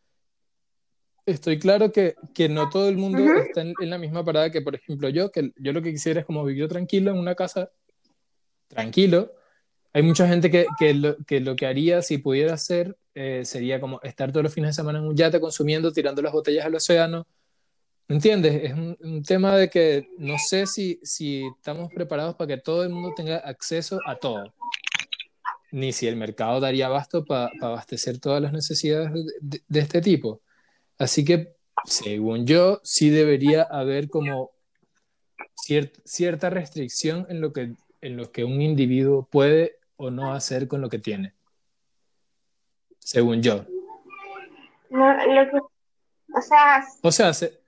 estoy 1.26 1.58
claro 1.58 1.90
que, 1.90 2.14
que 2.34 2.48
no 2.48 2.70
todo 2.70 2.88
el 2.88 2.96
mundo 2.96 3.18
está 3.34 3.62
en, 3.62 3.74
en 3.80 3.90
la 3.90 3.98
misma 3.98 4.24
parada 4.24 4.50
que, 4.50 4.62
por 4.62 4.76
ejemplo, 4.76 5.08
yo, 5.08 5.32
que 5.32 5.52
yo 5.56 5.72
lo 5.72 5.82
que 5.82 5.92
quisiera 5.92 6.20
es 6.20 6.26
como 6.26 6.44
vivir 6.44 6.68
tranquilo 6.68 7.10
en 7.10 7.18
una 7.18 7.34
casa, 7.34 7.70
tranquilo. 8.68 9.32
Hay 9.92 10.02
mucha 10.02 10.28
gente 10.28 10.50
que, 10.50 10.66
que, 10.78 10.94
lo, 10.94 11.16
que 11.24 11.40
lo 11.40 11.56
que 11.56 11.66
haría 11.66 12.02
si 12.02 12.18
pudiera 12.18 12.54
hacer 12.54 12.96
eh, 13.16 13.44
sería 13.44 13.80
como 13.80 14.00
estar 14.02 14.30
todos 14.30 14.44
los 14.44 14.54
fines 14.54 14.70
de 14.70 14.74
semana 14.74 15.00
en 15.00 15.06
un 15.06 15.16
yate 15.16 15.40
consumiendo, 15.40 15.92
tirando 15.92 16.22
las 16.22 16.32
botellas 16.32 16.64
al 16.66 16.76
océano. 16.76 17.26
¿Entiendes? 18.08 18.62
Es 18.62 18.72
un, 18.72 19.22
tema 19.24 19.56
de 19.56 19.68
que 19.68 20.08
no 20.18 20.36
sé 20.38 20.66
si, 20.66 21.00
si 21.02 21.44
estamos 21.58 21.92
preparados 21.92 22.36
para 22.36 22.54
que 22.54 22.62
todo 22.62 22.84
el 22.84 22.90
mundo 22.90 23.12
tenga 23.16 23.38
acceso 23.38 23.98
a 24.06 24.14
todo 24.16 24.54
ni 25.76 25.92
si 25.92 26.06
el 26.06 26.16
mercado 26.16 26.60
daría 26.60 26.86
abasto 26.86 27.24
para 27.24 27.50
abastecer 27.60 28.18
todas 28.18 28.40
las 28.40 28.52
necesidades 28.52 29.12
de, 29.40 29.80
este 29.80 30.00
tipo. 30.00 30.40
Así 30.98 31.24
que, 31.24 31.54
según 31.84 32.46
yo, 32.46 32.80
sí 32.82 33.10
debería 33.10 33.62
haber 33.62 34.08
como 34.08 34.52
ciert, 35.54 35.94
cierta 36.04 36.50
restricción 36.50 37.26
en 37.28 37.40
lo, 37.40 37.52
que, 37.52 37.74
en 38.00 38.16
lo 38.16 38.32
que 38.32 38.44
un 38.44 38.62
individuo 38.62 39.28
puede 39.30 39.76
o 39.96 40.10
no 40.10 40.32
hacer 40.32 40.68
con 40.68 40.80
lo 40.80 40.88
que 40.88 40.98
tiene. 40.98 41.34
Según 43.06 43.40
yo. 43.40 43.64
No, 44.90 45.26
lo 45.26 45.48
que, 45.48 45.58
o 45.58 46.42
sea, 46.42 46.84
o 47.02 47.12
sea, 47.12 47.32
se, 47.32 47.60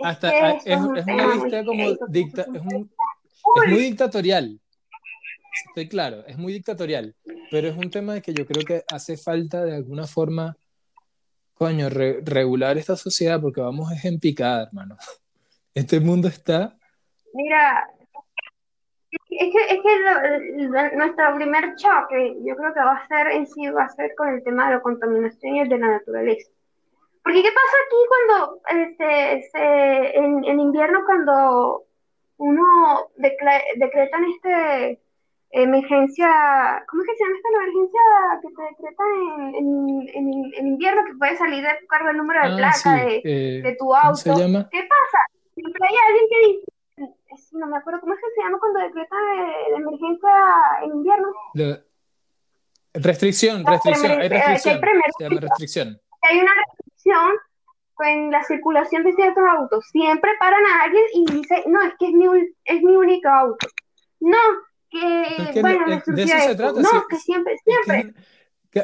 hasta 0.00 0.54
es, 0.54 0.66
es, 0.66 0.72
es, 0.72 0.80
una 0.80 1.34
dicta 1.34 1.64
como 1.66 1.84
dicta, 2.08 2.42
es, 2.42 2.62
un, 2.62 2.90
es 3.62 3.70
muy 3.70 3.80
dictatorial. 3.82 4.58
Estoy 5.68 5.88
claro, 5.90 6.24
es 6.26 6.38
muy 6.38 6.54
dictatorial, 6.54 7.14
pero 7.50 7.68
es 7.68 7.76
un 7.76 7.90
tema 7.90 8.14
de 8.14 8.22
que 8.22 8.32
yo 8.32 8.46
creo 8.46 8.64
que 8.64 8.84
hace 8.90 9.18
falta 9.18 9.66
de 9.66 9.76
alguna 9.76 10.06
forma, 10.06 10.56
coño, 11.52 11.90
re, 11.90 12.22
regular 12.24 12.78
esta 12.78 12.96
sociedad 12.96 13.38
porque 13.38 13.60
vamos 13.60 13.92
es 13.92 14.02
en 14.06 14.18
picada, 14.18 14.64
hermano. 14.64 14.96
Este 15.74 16.00
mundo 16.00 16.26
está... 16.26 16.74
Mira, 17.34 17.86
es 19.38 19.52
que, 19.52 19.74
es 19.74 19.82
que 19.82 20.96
nuestro 20.96 21.34
primer 21.36 21.74
choque, 21.76 22.36
yo 22.44 22.56
creo 22.56 22.74
que 22.74 22.80
va 22.80 22.96
a 22.96 23.08
ser 23.08 23.28
en 23.28 23.46
sí, 23.46 23.68
va 23.68 23.84
a 23.84 23.88
ser 23.88 24.14
con 24.16 24.28
el 24.28 24.42
tema 24.42 24.68
de 24.68 24.74
la 24.74 24.80
contaminación 24.80 25.56
y 25.56 25.68
de 25.68 25.78
la 25.78 25.88
naturaleza. 25.88 26.50
Porque 27.22 27.42
¿qué 27.42 27.48
pasa 27.48 27.76
aquí 27.86 27.96
cuando, 28.08 28.60
este, 29.40 30.18
en, 30.18 30.44
en 30.44 30.60
invierno, 30.60 31.04
cuando 31.04 31.84
uno 32.38 33.08
decreta 33.16 34.18
en 34.18 34.24
este 34.24 35.00
emergencia, 35.50 36.84
¿cómo 36.88 37.02
es 37.02 37.08
que 37.08 37.16
se 37.16 37.24
llama 37.24 37.36
esta 37.36 37.48
emergencia 37.48 38.00
que 38.42 38.48
se 38.48 38.62
decreta 38.62 39.04
en, 39.58 40.04
en, 40.14 40.52
en, 40.54 40.66
invierno 40.66 41.04
que 41.06 41.14
puede 41.14 41.36
salir 41.36 41.62
de 41.62 41.78
tu 41.80 41.86
cargo 41.86 42.10
el 42.10 42.16
número 42.16 42.40
de 42.42 42.52
ah, 42.52 42.56
placa 42.56 43.04
de, 43.04 43.22
eh, 43.24 43.62
de, 43.62 43.76
tu 43.76 43.94
auto? 43.94 44.22
¿Qué 44.22 44.32
pasa? 44.32 45.20
Siempre 45.54 45.88
hay 45.88 45.96
alguien 46.08 46.26
que 46.28 46.46
dice, 46.46 46.72
no 47.52 47.66
me 47.66 47.76
acuerdo 47.76 48.00
cómo 48.00 48.14
es 48.14 48.20
que 48.20 48.34
se 48.34 48.42
llama 48.42 48.58
cuando 48.58 48.80
decreta 48.80 49.16
de, 49.16 49.76
emergencia 49.76 50.30
en 50.82 50.90
invierno. 50.90 51.28
restricción, 52.94 53.64
restricción, 53.64 54.12
hay 54.20 54.28
restricción. 54.28 54.80
se 55.18 55.24
llama 55.24 55.40
restricción. 55.40 56.00
Hay 56.22 56.38
una 56.38 56.52
restricción 56.54 57.32
con 57.94 58.30
la 58.30 58.44
circulación 58.44 59.04
de 59.04 59.12
ciertos 59.14 59.42
autos. 59.48 59.86
Siempre 59.90 60.30
paran 60.38 60.64
a 60.66 60.84
alguien 60.84 61.04
y 61.14 61.24
dice, 61.32 61.64
no, 61.66 61.82
es 61.82 61.94
que 61.98 62.06
es 62.08 62.12
mi, 62.12 62.26
es 62.64 62.82
mi 62.82 62.94
único 62.94 63.28
auto. 63.28 63.66
No, 64.20 64.38
que, 64.90 65.60
bueno, 65.60 65.86
me 65.86 66.02
de 66.14 66.22
eso 66.22 66.38
se 66.38 66.54
trata. 66.54 66.80
No, 66.80 67.06
que 67.08 67.16
siempre, 67.16 67.56
siempre. 67.64 68.14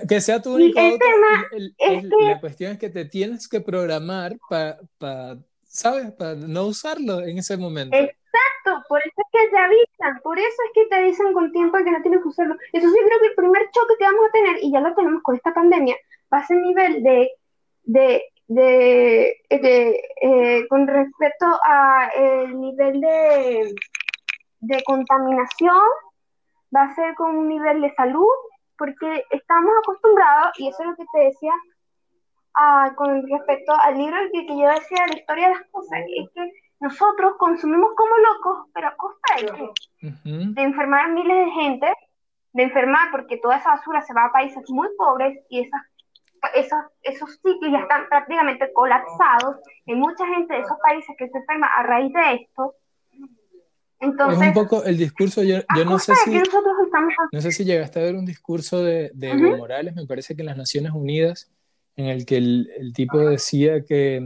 Que, 0.08 0.20
sea 0.22 0.40
tu 0.40 0.54
único 0.54 0.80
auto. 0.80 1.04
la 2.20 2.40
cuestión 2.40 2.72
es 2.72 2.78
que 2.78 2.88
te 2.88 3.04
tienes 3.04 3.46
que 3.46 3.60
programar 3.60 4.36
para, 4.48 5.38
¿sabes? 5.64 6.10
Para 6.12 6.34
no 6.34 6.64
usarlo 6.64 7.20
en 7.20 7.38
ese 7.38 7.56
momento. 7.56 7.96
Exacto, 8.32 8.84
por 8.88 9.00
eso 9.00 9.14
es 9.16 9.26
que 9.32 9.48
te 9.50 9.58
avisan, 9.58 10.20
por 10.22 10.38
eso 10.38 10.46
es 10.66 10.70
que 10.74 10.86
te 10.86 10.94
avisan 10.96 11.32
con 11.34 11.52
tiempo 11.52 11.78
que 11.78 11.90
no 11.90 12.00
tienes 12.02 12.22
que 12.22 12.28
usarlo. 12.28 12.56
Eso 12.72 12.88
sí 12.88 12.98
creo 13.04 13.20
que 13.20 13.26
el 13.26 13.34
primer 13.34 13.70
choque 13.70 13.94
que 13.98 14.04
vamos 14.04 14.24
a 14.28 14.32
tener, 14.32 14.56
y 14.62 14.72
ya 14.72 14.80
lo 14.80 14.94
tenemos 14.94 15.22
con 15.22 15.36
esta 15.36 15.52
pandemia, 15.52 15.96
va 16.32 16.38
a 16.38 16.46
ser 16.46 16.56
el 16.58 16.62
nivel 16.62 17.02
de, 17.02 17.30
de, 17.84 18.22
de, 18.48 19.36
de 19.50 20.00
eh, 20.22 20.66
con 20.68 20.86
respecto 20.86 21.46
a 21.64 22.08
el 22.14 22.58
nivel 22.60 23.00
de 23.00 23.74
de 24.60 24.82
contaminación, 24.84 25.80
va 26.74 26.84
a 26.84 26.94
ser 26.94 27.14
con 27.16 27.36
un 27.36 27.48
nivel 27.48 27.82
de 27.82 27.92
salud, 27.94 28.28
porque 28.78 29.24
estamos 29.30 29.72
acostumbrados, 29.82 30.58
y 30.58 30.68
eso 30.68 30.82
es 30.82 30.88
lo 30.90 30.96
que 30.96 31.04
te 31.12 31.24
decía 31.24 31.52
con 32.96 33.26
respecto 33.28 33.72
al 33.82 33.98
libro 33.98 34.16
que, 34.32 34.46
que 34.46 34.58
yo 34.58 34.68
decía, 34.68 35.06
la 35.08 35.18
historia 35.18 35.48
de 35.48 35.54
las 35.54 35.66
cosas, 35.70 36.00
es 36.06 36.30
que 36.34 36.52
nosotros 36.82 37.34
consumimos 37.38 37.90
como 37.96 38.10
locos, 38.16 38.68
pero 38.74 38.88
a 38.88 38.96
costa 38.96 39.36
de, 39.36 40.24
de 40.24 40.62
enfermar 40.62 41.12
miles 41.12 41.46
de 41.46 41.50
gente, 41.52 41.86
de 42.54 42.62
enfermar 42.64 43.12
porque 43.12 43.38
toda 43.38 43.56
esa 43.56 43.70
basura 43.70 44.02
se 44.02 44.12
va 44.12 44.24
a 44.24 44.32
países 44.32 44.68
muy 44.68 44.88
pobres 44.98 45.38
y 45.48 45.60
esas, 45.60 45.80
esos, 46.56 46.80
esos 47.02 47.30
sitios 47.36 47.70
ya 47.70 47.78
están 47.78 48.08
prácticamente 48.08 48.72
colapsados. 48.72 49.58
Hay 49.86 49.94
mucha 49.94 50.26
gente 50.26 50.54
de 50.54 50.60
esos 50.60 50.76
países 50.82 51.14
que 51.16 51.28
se 51.28 51.38
enferma 51.38 51.68
a 51.68 51.84
raíz 51.84 52.12
de 52.12 52.34
esto. 52.34 52.74
Es 54.00 54.38
un 54.38 54.52
poco 54.52 54.82
el 54.82 54.98
discurso, 54.98 55.44
yo, 55.44 55.58
yo 55.76 55.84
no 55.84 56.00
sé 56.00 56.16
si 56.16 56.42
no 57.30 57.40
sé 57.40 57.52
si 57.52 57.64
llegaste 57.64 58.00
a 58.00 58.02
ver 58.02 58.16
un 58.16 58.26
discurso 58.26 58.82
de, 58.82 59.12
de 59.14 59.30
Evo 59.30 59.56
Morales, 59.56 59.94
me 59.94 60.04
parece 60.04 60.34
que 60.34 60.42
en 60.42 60.46
las 60.46 60.56
Naciones 60.56 60.90
Unidas, 60.90 61.48
en 61.94 62.06
el 62.06 62.26
que 62.26 62.38
el, 62.38 62.68
el 62.76 62.92
tipo 62.92 63.20
decía 63.20 63.84
que, 63.84 64.20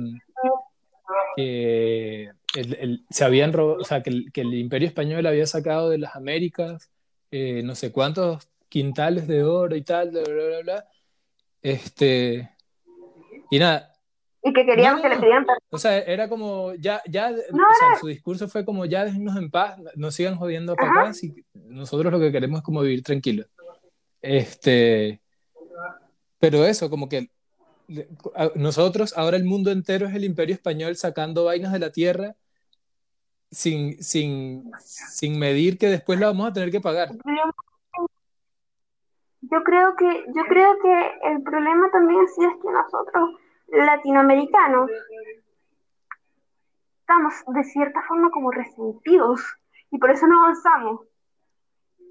que 1.36 2.30
el, 2.60 3.04
se 3.10 3.24
habían 3.24 3.52
robado, 3.52 3.80
o 3.80 3.84
sea, 3.84 4.02
que 4.02 4.10
el, 4.10 4.32
que 4.32 4.42
el, 4.42 4.54
Imperio 4.54 4.88
Español 4.88 5.26
había 5.26 5.46
sacado 5.46 5.90
de 5.90 5.98
las 5.98 6.16
Américas 6.16 6.90
eh, 7.30 7.62
no 7.64 7.74
sé 7.74 7.92
cuántos 7.92 8.48
quintales 8.68 9.26
de 9.26 9.42
oro 9.42 9.76
y 9.76 9.82
tal, 9.82 10.10
bla, 10.10 10.22
bla, 10.22 10.46
bla, 10.46 10.60
bla. 10.62 10.84
Este, 11.62 12.50
y 13.50 13.58
nada, 13.58 13.92
y 14.42 14.52
que 14.52 14.64
querían 14.64 15.02
que 15.02 15.08
le 15.08 15.16
pedían 15.16 15.44
O 15.70 15.78
sea, 15.78 15.98
era 15.98 16.28
como, 16.28 16.72
ya, 16.74 17.02
ya, 17.08 17.30
o 17.30 17.34
sea, 17.34 17.98
su 18.00 18.06
discurso 18.06 18.46
fue 18.46 18.64
como, 18.64 18.84
ya 18.84 19.04
déjenos 19.04 19.36
en 19.36 19.50
paz, 19.50 19.76
no 19.96 20.12
sigan 20.12 20.36
jodiendo 20.36 20.76
para 20.76 20.90
acá, 20.92 21.12
si 21.14 21.34
nosotros 21.52 22.12
lo 22.12 22.20
que 22.20 22.30
queremos 22.30 22.58
es 22.58 22.64
como 22.64 22.82
vivir 22.82 23.02
tranquilo. 23.02 23.44
Este, 24.22 25.20
pero 26.38 26.64
eso, 26.64 26.88
como 26.88 27.08
que 27.08 27.28
nosotros, 28.54 29.14
ahora 29.16 29.36
el 29.36 29.44
mundo 29.44 29.72
entero 29.72 30.06
es 30.06 30.14
el 30.14 30.24
imperio 30.24 30.54
español 30.54 30.96
sacando 30.96 31.44
vainas 31.44 31.72
de 31.72 31.80
la 31.80 31.90
tierra 31.90 32.36
sin, 33.50 34.02
sin, 34.02 34.70
sin 34.78 35.38
medir 35.38 35.78
que 35.78 35.88
después 35.88 36.18
la 36.18 36.28
vamos 36.28 36.48
a 36.48 36.52
tener 36.52 36.70
que 36.70 36.80
pagar. 36.80 37.10
Yo 39.40 39.62
creo 39.62 39.96
que, 39.96 40.24
yo 40.34 40.42
creo 40.48 40.78
que 40.80 41.12
el 41.24 41.42
problema 41.42 41.90
también 41.90 42.22
es 42.22 42.34
que 42.36 42.70
nosotros 42.70 43.30
latinoamericanos 43.68 44.90
estamos 47.00 47.34
de 47.46 47.64
cierta 47.64 48.02
forma 48.08 48.30
como 48.30 48.50
resentidos 48.50 49.40
y 49.90 49.98
por 49.98 50.10
eso 50.10 50.26
no 50.26 50.42
avanzamos. 50.42 51.02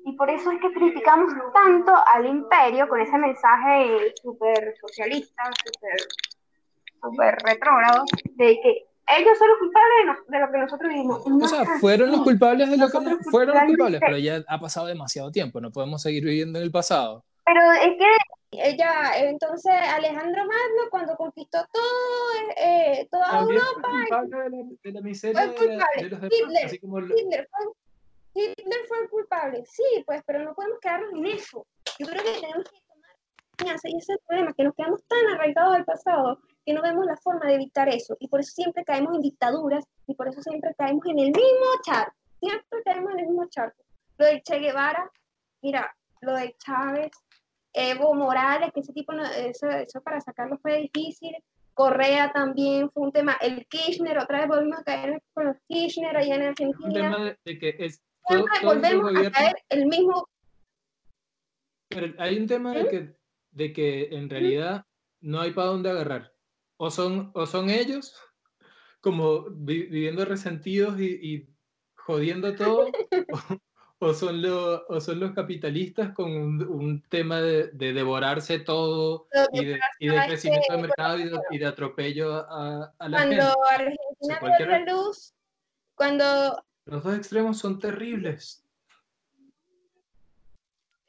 Y 0.07 0.15
por 0.15 0.29
eso 0.29 0.51
es 0.51 0.61
que 0.61 0.71
criticamos 0.71 1.33
tanto 1.51 1.91
al 2.13 2.27
imperio 2.27 2.87
con 2.87 3.01
ese 3.01 3.17
mensaje 3.17 4.13
súper 4.21 4.75
socialista, 4.79 5.43
súper 5.65 5.99
super 7.01 7.37
retrógrado, 7.43 8.05
de 8.35 8.59
que 8.61 8.85
ellos 9.07 9.37
son 9.37 9.47
los 9.47 9.57
culpables 9.59 10.25
de, 10.27 10.39
lo 10.39 10.51
que 10.51 10.57
nosotros 10.57 10.89
vivimos. 10.89 11.21
o 11.25 11.47
sea, 11.47 11.65
fueron 11.79 12.11
los 12.11 12.21
culpables 12.21 12.69
de 12.69 12.77
lo 12.77 12.89
que 12.89 12.99
fueron 13.29 13.55
los 13.55 13.65
culpables, 13.65 14.01
pero 14.01 14.17
ya 14.17 14.43
ha 14.47 14.59
pasado 14.59 14.87
demasiado 14.87 15.31
tiempo, 15.31 15.61
no 15.61 15.71
podemos 15.71 16.01
seguir 16.01 16.23
viviendo 16.23 16.59
en 16.59 16.65
el 16.65 16.71
pasado. 16.71 17.23
Pero 17.45 17.61
es 17.73 17.97
que 17.97 18.07
ella, 18.63 19.11
entonces 19.17 19.71
Alejandro 19.71 20.41
Magno, 20.41 20.89
cuando 20.89 21.15
conquistó 21.15 21.59
todo, 21.71 22.53
eh, 22.57 23.07
toda 23.11 23.41
Europa, 23.41 23.89
de 24.83 24.91
la, 24.91 25.01
miseria 25.01 25.47
de, 25.47 25.53
Hitler, 25.53 25.79
Hitler, 25.97 26.79
fue, 26.79 27.01
Hitler, 28.33 28.79
fue, 28.87 28.99
el 29.01 29.09
culpable, 29.09 29.63
sí, 29.65 29.83
pues, 30.05 30.23
pero 30.25 30.39
no 30.43 30.55
podemos 30.55 30.79
quedarnos 30.79 31.13
en 31.13 31.25
eso. 31.27 31.67
Yo 31.99 32.07
creo 32.07 32.23
que 32.23 32.39
tenemos 32.41 32.63
que 32.69 32.79
tomar 32.87 33.75
y 33.85 33.97
ese 33.97 33.97
es 33.97 34.09
el 34.09 34.19
problema, 34.27 34.53
que 34.53 34.63
nos 34.63 34.75
quedamos 34.75 35.03
tan 35.07 35.35
arraigados 35.35 35.75
al 35.75 35.85
pasado 35.85 36.39
que 36.65 36.73
no 36.73 36.81
vemos 36.81 37.05
la 37.05 37.15
forma 37.17 37.45
de 37.45 37.55
evitar 37.55 37.87
eso. 37.89 38.17
Y 38.19 38.27
por 38.27 38.39
eso 38.39 38.51
siempre 38.51 38.83
caemos 38.83 39.15
en 39.15 39.21
dictaduras 39.21 39.85
y 40.07 40.15
por 40.15 40.27
eso 40.27 40.41
siempre 40.41 40.73
caemos 40.77 41.05
en 41.05 41.19
el 41.19 41.27
mismo 41.27 41.65
charco. 41.83 42.15
Siempre 42.39 42.83
caemos 42.83 43.13
en 43.13 43.19
el 43.19 43.27
mismo 43.27 43.47
charco. 43.49 43.83
Lo 44.17 44.25
de 44.25 44.41
Che 44.41 44.59
Guevara, 44.59 45.11
mira, 45.61 45.95
lo 46.21 46.33
de 46.35 46.55
Chávez, 46.57 47.11
Evo 47.73 48.13
Morales, 48.15 48.71
que 48.73 48.79
ese 48.79 48.93
tipo, 48.93 49.13
eso, 49.13 49.67
eso 49.67 50.01
para 50.01 50.19
sacarlo 50.21 50.57
fue 50.57 50.81
difícil. 50.81 51.35
Correa 51.73 52.31
también 52.31 52.89
fue 52.89 53.03
un 53.03 53.11
tema. 53.11 53.37
El 53.41 53.67
Kirchner, 53.67 54.17
otra 54.17 54.39
vez 54.39 54.47
volvimos 54.47 54.79
a 54.79 54.83
caer 54.83 55.21
con 55.33 55.45
los 55.45 55.57
Kirchner 55.67 56.15
allá 56.15 56.35
en 56.35 56.41
Argentina. 56.43 56.87
Un 56.87 56.93
tema 56.93 57.37
de, 57.43 57.59
que 57.59 57.75
es. 57.79 58.01
volvemos 58.63 59.11
a 59.13 59.29
caer 59.29 59.55
el 59.69 59.85
mismo. 59.87 60.27
Pero 61.89 62.13
hay 62.17 62.39
un 62.39 62.47
tema 62.47 62.73
de, 62.73 62.83
¿Mm? 62.85 62.87
que, 62.87 63.15
de 63.51 63.73
que 63.73 64.03
en 64.15 64.29
realidad 64.29 64.85
no 65.19 65.41
hay 65.41 65.51
para 65.51 65.67
dónde 65.67 65.89
agarrar. 65.89 66.34
O 66.77 66.91
son, 66.91 67.31
o 67.33 67.45
son 67.45 67.69
ellos, 67.69 68.15
como 69.01 69.45
viviendo 69.49 70.25
resentidos 70.25 70.99
y, 70.99 71.05
y 71.21 71.49
jodiendo 71.95 72.55
todo, 72.55 72.87
o 73.99 74.13
son, 74.13 74.41
los, 74.41 74.81
o 74.89 74.99
son 74.99 75.19
los 75.19 75.31
capitalistas 75.33 76.13
con 76.13 76.31
un, 76.31 77.01
tema 77.09 77.41
de, 77.41 77.69
devorarse 77.71 78.59
todo 78.59 79.27
y 79.53 79.65
de, 79.65 79.79
y 79.99 80.09
de 80.09 80.25
crecimiento 80.27 80.73
de 80.73 80.81
mercado 80.81 81.17
y 81.51 81.57
de, 81.57 81.65
atropello 81.65 82.33
a, 82.33 82.93
a 82.97 83.09
la 83.09 83.17
cuando 83.17 83.63
Argentina 83.69 84.57
dio 84.57 84.67
la 84.67 84.79
luz, 84.79 85.33
cuando... 85.95 86.63
Los 86.85 87.03
dos 87.03 87.15
extremos 87.15 87.57
son 87.57 87.79
terribles. 87.79 88.63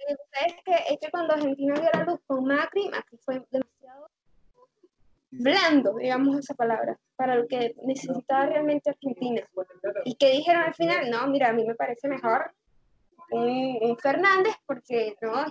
Es 0.09 0.55
que, 0.65 0.99
que 1.01 1.11
cuando 1.11 1.35
Argentina 1.35 1.75
dio 1.75 1.91
la 1.93 2.05
luz 2.05 2.21
con 2.27 2.45
Macri, 2.45 2.89
Macri 2.89 3.19
fue 3.19 3.45
demasiado 3.51 4.09
blando, 5.39 5.95
digamos 5.97 6.39
esa 6.39 6.55
palabra, 6.55 6.99
para 7.17 7.37
lo 7.37 7.47
que 7.47 7.75
necesitaba 7.85 8.47
realmente 8.47 8.91
Argentina. 8.91 9.43
Y 10.05 10.17
que 10.17 10.31
dijeron 10.31 10.63
al 10.63 10.75
final, 10.75 11.11
no, 11.11 11.27
mira, 11.29 11.51
a 11.51 11.53
mí 11.53 11.65
me 11.65 11.75
parece 11.75 12.09
mejor 12.09 12.53
un, 13.31 13.97
Fernández, 13.99 14.55
porque 14.67 15.17
no 15.21 15.45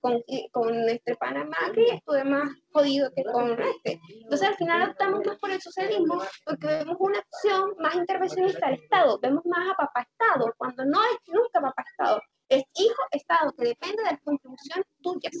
con, 0.00 0.22
con 0.50 0.88
este 0.88 1.14
Panamá 1.16 1.56
que 1.74 1.94
estuve 1.94 2.24
más 2.24 2.48
jodido 2.72 3.10
que 3.14 3.24
con 3.24 3.60
este. 3.60 4.00
Entonces 4.22 4.48
al 4.48 4.56
final 4.56 4.90
optamos 4.90 5.24
más 5.24 5.38
por 5.38 5.50
el 5.50 5.60
socialismo 5.60 6.20
porque 6.44 6.66
vemos 6.66 6.96
una 6.98 7.18
opción 7.20 7.74
más 7.78 7.94
intervencionista 7.94 8.66
del 8.66 8.80
Estado, 8.80 9.18
vemos 9.20 9.44
más 9.46 9.70
a 9.70 9.76
papá 9.76 10.06
Estado, 10.10 10.52
cuando 10.56 10.84
no 10.84 11.02
es 11.04 11.18
nunca 11.28 11.60
papá 11.60 11.84
Estado, 11.90 12.20
es 12.48 12.62
hijo 12.74 13.02
Estado 13.10 13.52
que 13.56 13.66
depende 13.66 14.02
de 14.02 14.10
las 14.10 14.20
contribuciones 14.22 14.86
tuyas. 15.02 15.32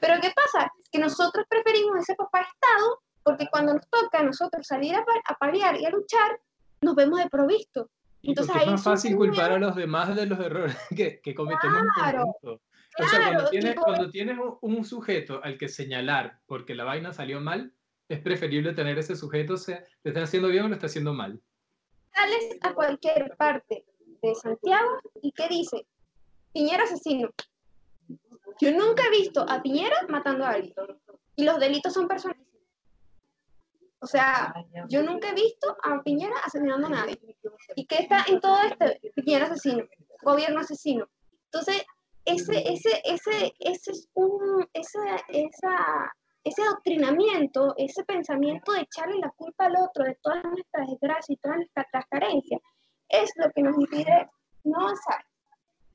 Pero 0.00 0.20
¿qué 0.20 0.30
pasa? 0.34 0.70
Que 0.90 0.98
nosotros 0.98 1.46
preferimos 1.48 2.00
ese 2.00 2.14
papá 2.14 2.40
Estado 2.40 3.00
porque 3.28 3.46
cuando 3.50 3.74
nos 3.74 3.86
toca 3.90 4.20
a 4.20 4.22
nosotros 4.22 4.66
salir 4.66 4.94
a, 4.94 5.00
a 5.00 5.34
pelear 5.38 5.78
y 5.78 5.84
a 5.84 5.90
luchar, 5.90 6.40
nos 6.80 6.94
vemos 6.94 7.18
desprovistos. 7.18 7.88
Entonces, 8.22 8.56
es 8.56 8.66
más 8.66 8.82
fácil 8.82 9.16
culpar 9.16 9.52
a 9.52 9.58
los 9.58 9.76
demás 9.76 10.16
de 10.16 10.24
los 10.24 10.40
errores 10.40 10.74
que, 10.96 11.20
que 11.20 11.34
cometemos 11.34 11.82
claro, 11.94 12.24
o 12.42 13.06
sea, 13.06 13.32
cuando 13.32 13.50
tienes, 13.50 13.74
cuando 13.76 14.10
tienes 14.10 14.38
un 14.62 14.84
sujeto 14.84 15.40
al 15.44 15.58
que 15.58 15.68
señalar 15.68 16.40
porque 16.46 16.74
la 16.74 16.84
vaina 16.84 17.12
salió 17.12 17.38
mal, 17.38 17.74
es 18.08 18.18
preferible 18.20 18.72
tener 18.72 18.98
ese 18.98 19.14
sujeto, 19.14 19.58
sea, 19.58 19.84
¿lo 20.04 20.10
está 20.10 20.22
haciendo 20.22 20.48
bien 20.48 20.64
o 20.64 20.68
lo 20.68 20.74
está 20.74 20.86
haciendo 20.86 21.12
mal? 21.12 21.38
Sales 22.14 22.56
a 22.62 22.72
cualquier 22.72 23.36
parte 23.36 23.84
de 24.22 24.34
Santiago 24.36 24.88
y 25.20 25.32
¿qué 25.32 25.48
dice? 25.48 25.86
Piñera 26.54 26.84
asesino. 26.84 27.28
Yo 28.58 28.72
nunca 28.72 29.02
he 29.06 29.10
visto 29.10 29.44
a 29.46 29.62
Piñera 29.62 29.96
matando 30.08 30.46
a 30.46 30.52
alguien. 30.52 30.74
Y 31.36 31.44
los 31.44 31.60
delitos 31.60 31.92
son 31.92 32.08
personales. 32.08 32.47
O 34.00 34.06
sea, 34.06 34.54
yo 34.88 35.02
nunca 35.02 35.30
he 35.30 35.34
visto 35.34 35.76
a 35.82 36.00
Piñera 36.02 36.36
asesinando 36.44 36.86
a 36.86 36.90
nadie. 36.90 37.18
¿Y 37.74 37.86
qué 37.86 37.96
está 38.02 38.24
en 38.28 38.40
todo 38.40 38.58
este? 38.62 39.00
Piñera 39.16 39.46
asesino, 39.46 39.84
gobierno 40.22 40.60
asesino. 40.60 41.08
Entonces, 41.46 41.84
ese, 42.24 42.72
ese, 42.72 43.02
ese, 43.04 43.54
ese 43.58 43.90
es 43.90 44.08
un, 44.14 44.68
ese, 44.72 44.98
esa, 45.28 46.12
ese 46.44 46.62
adoctrinamiento, 46.62 47.74
ese 47.76 48.04
pensamiento 48.04 48.72
de 48.72 48.82
echarle 48.82 49.18
la 49.18 49.30
culpa 49.30 49.66
al 49.66 49.76
otro 49.76 50.04
de 50.04 50.18
todas 50.22 50.44
nuestras 50.44 50.88
desgracias 50.88 51.30
y 51.30 51.36
todas 51.36 51.56
nuestras 51.56 52.06
carencias, 52.08 52.60
es 53.08 53.30
lo 53.36 53.50
que 53.50 53.62
nos 53.62 53.76
impide 53.78 54.28
no 54.64 54.80
avanzar. 54.80 55.24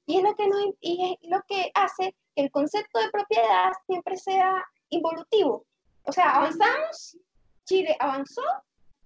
Y 0.06 0.18
es 0.18 0.24
lo 0.24 0.36
que, 0.36 0.48
nos, 0.48 0.60
y 0.82 1.18
es 1.22 1.30
lo 1.30 1.42
que 1.48 1.72
hace 1.74 2.16
que 2.36 2.44
el 2.44 2.52
concepto 2.52 3.00
de 3.00 3.10
propiedad 3.10 3.72
siempre 3.86 4.18
sea 4.18 4.66
involutivo. 4.90 5.66
O 6.04 6.12
sea, 6.12 6.32
avanzamos, 6.32 7.18
Chile 7.74 7.96
avanzó 8.00 8.44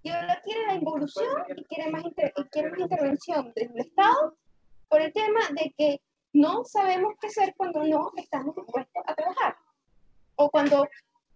y 0.04 0.10
ahora 0.10 0.42
quiere 0.44 0.68
la 0.68 0.74
involución 0.76 1.44
y 1.56 1.64
quiere 1.66 1.90
más, 1.90 2.04
y 2.06 2.44
quiere 2.52 2.70
más 2.72 2.80
intervención 2.82 3.54
del 3.56 3.72
Estado 3.78 4.38
por 4.90 5.02
el 5.02 5.14
tema 5.14 5.40
de 5.52 5.74
que 5.78 6.02
no 6.34 6.66
sabemos 6.66 7.14
qué 7.22 7.28
hacer 7.28 7.54
cuando 7.56 7.84
no 7.86 8.12
estamos 8.18 8.56
dispuestos 8.56 9.04
a 9.06 9.16
trabajar. 9.16 9.56
O 10.36 10.50
cuando 10.50 10.88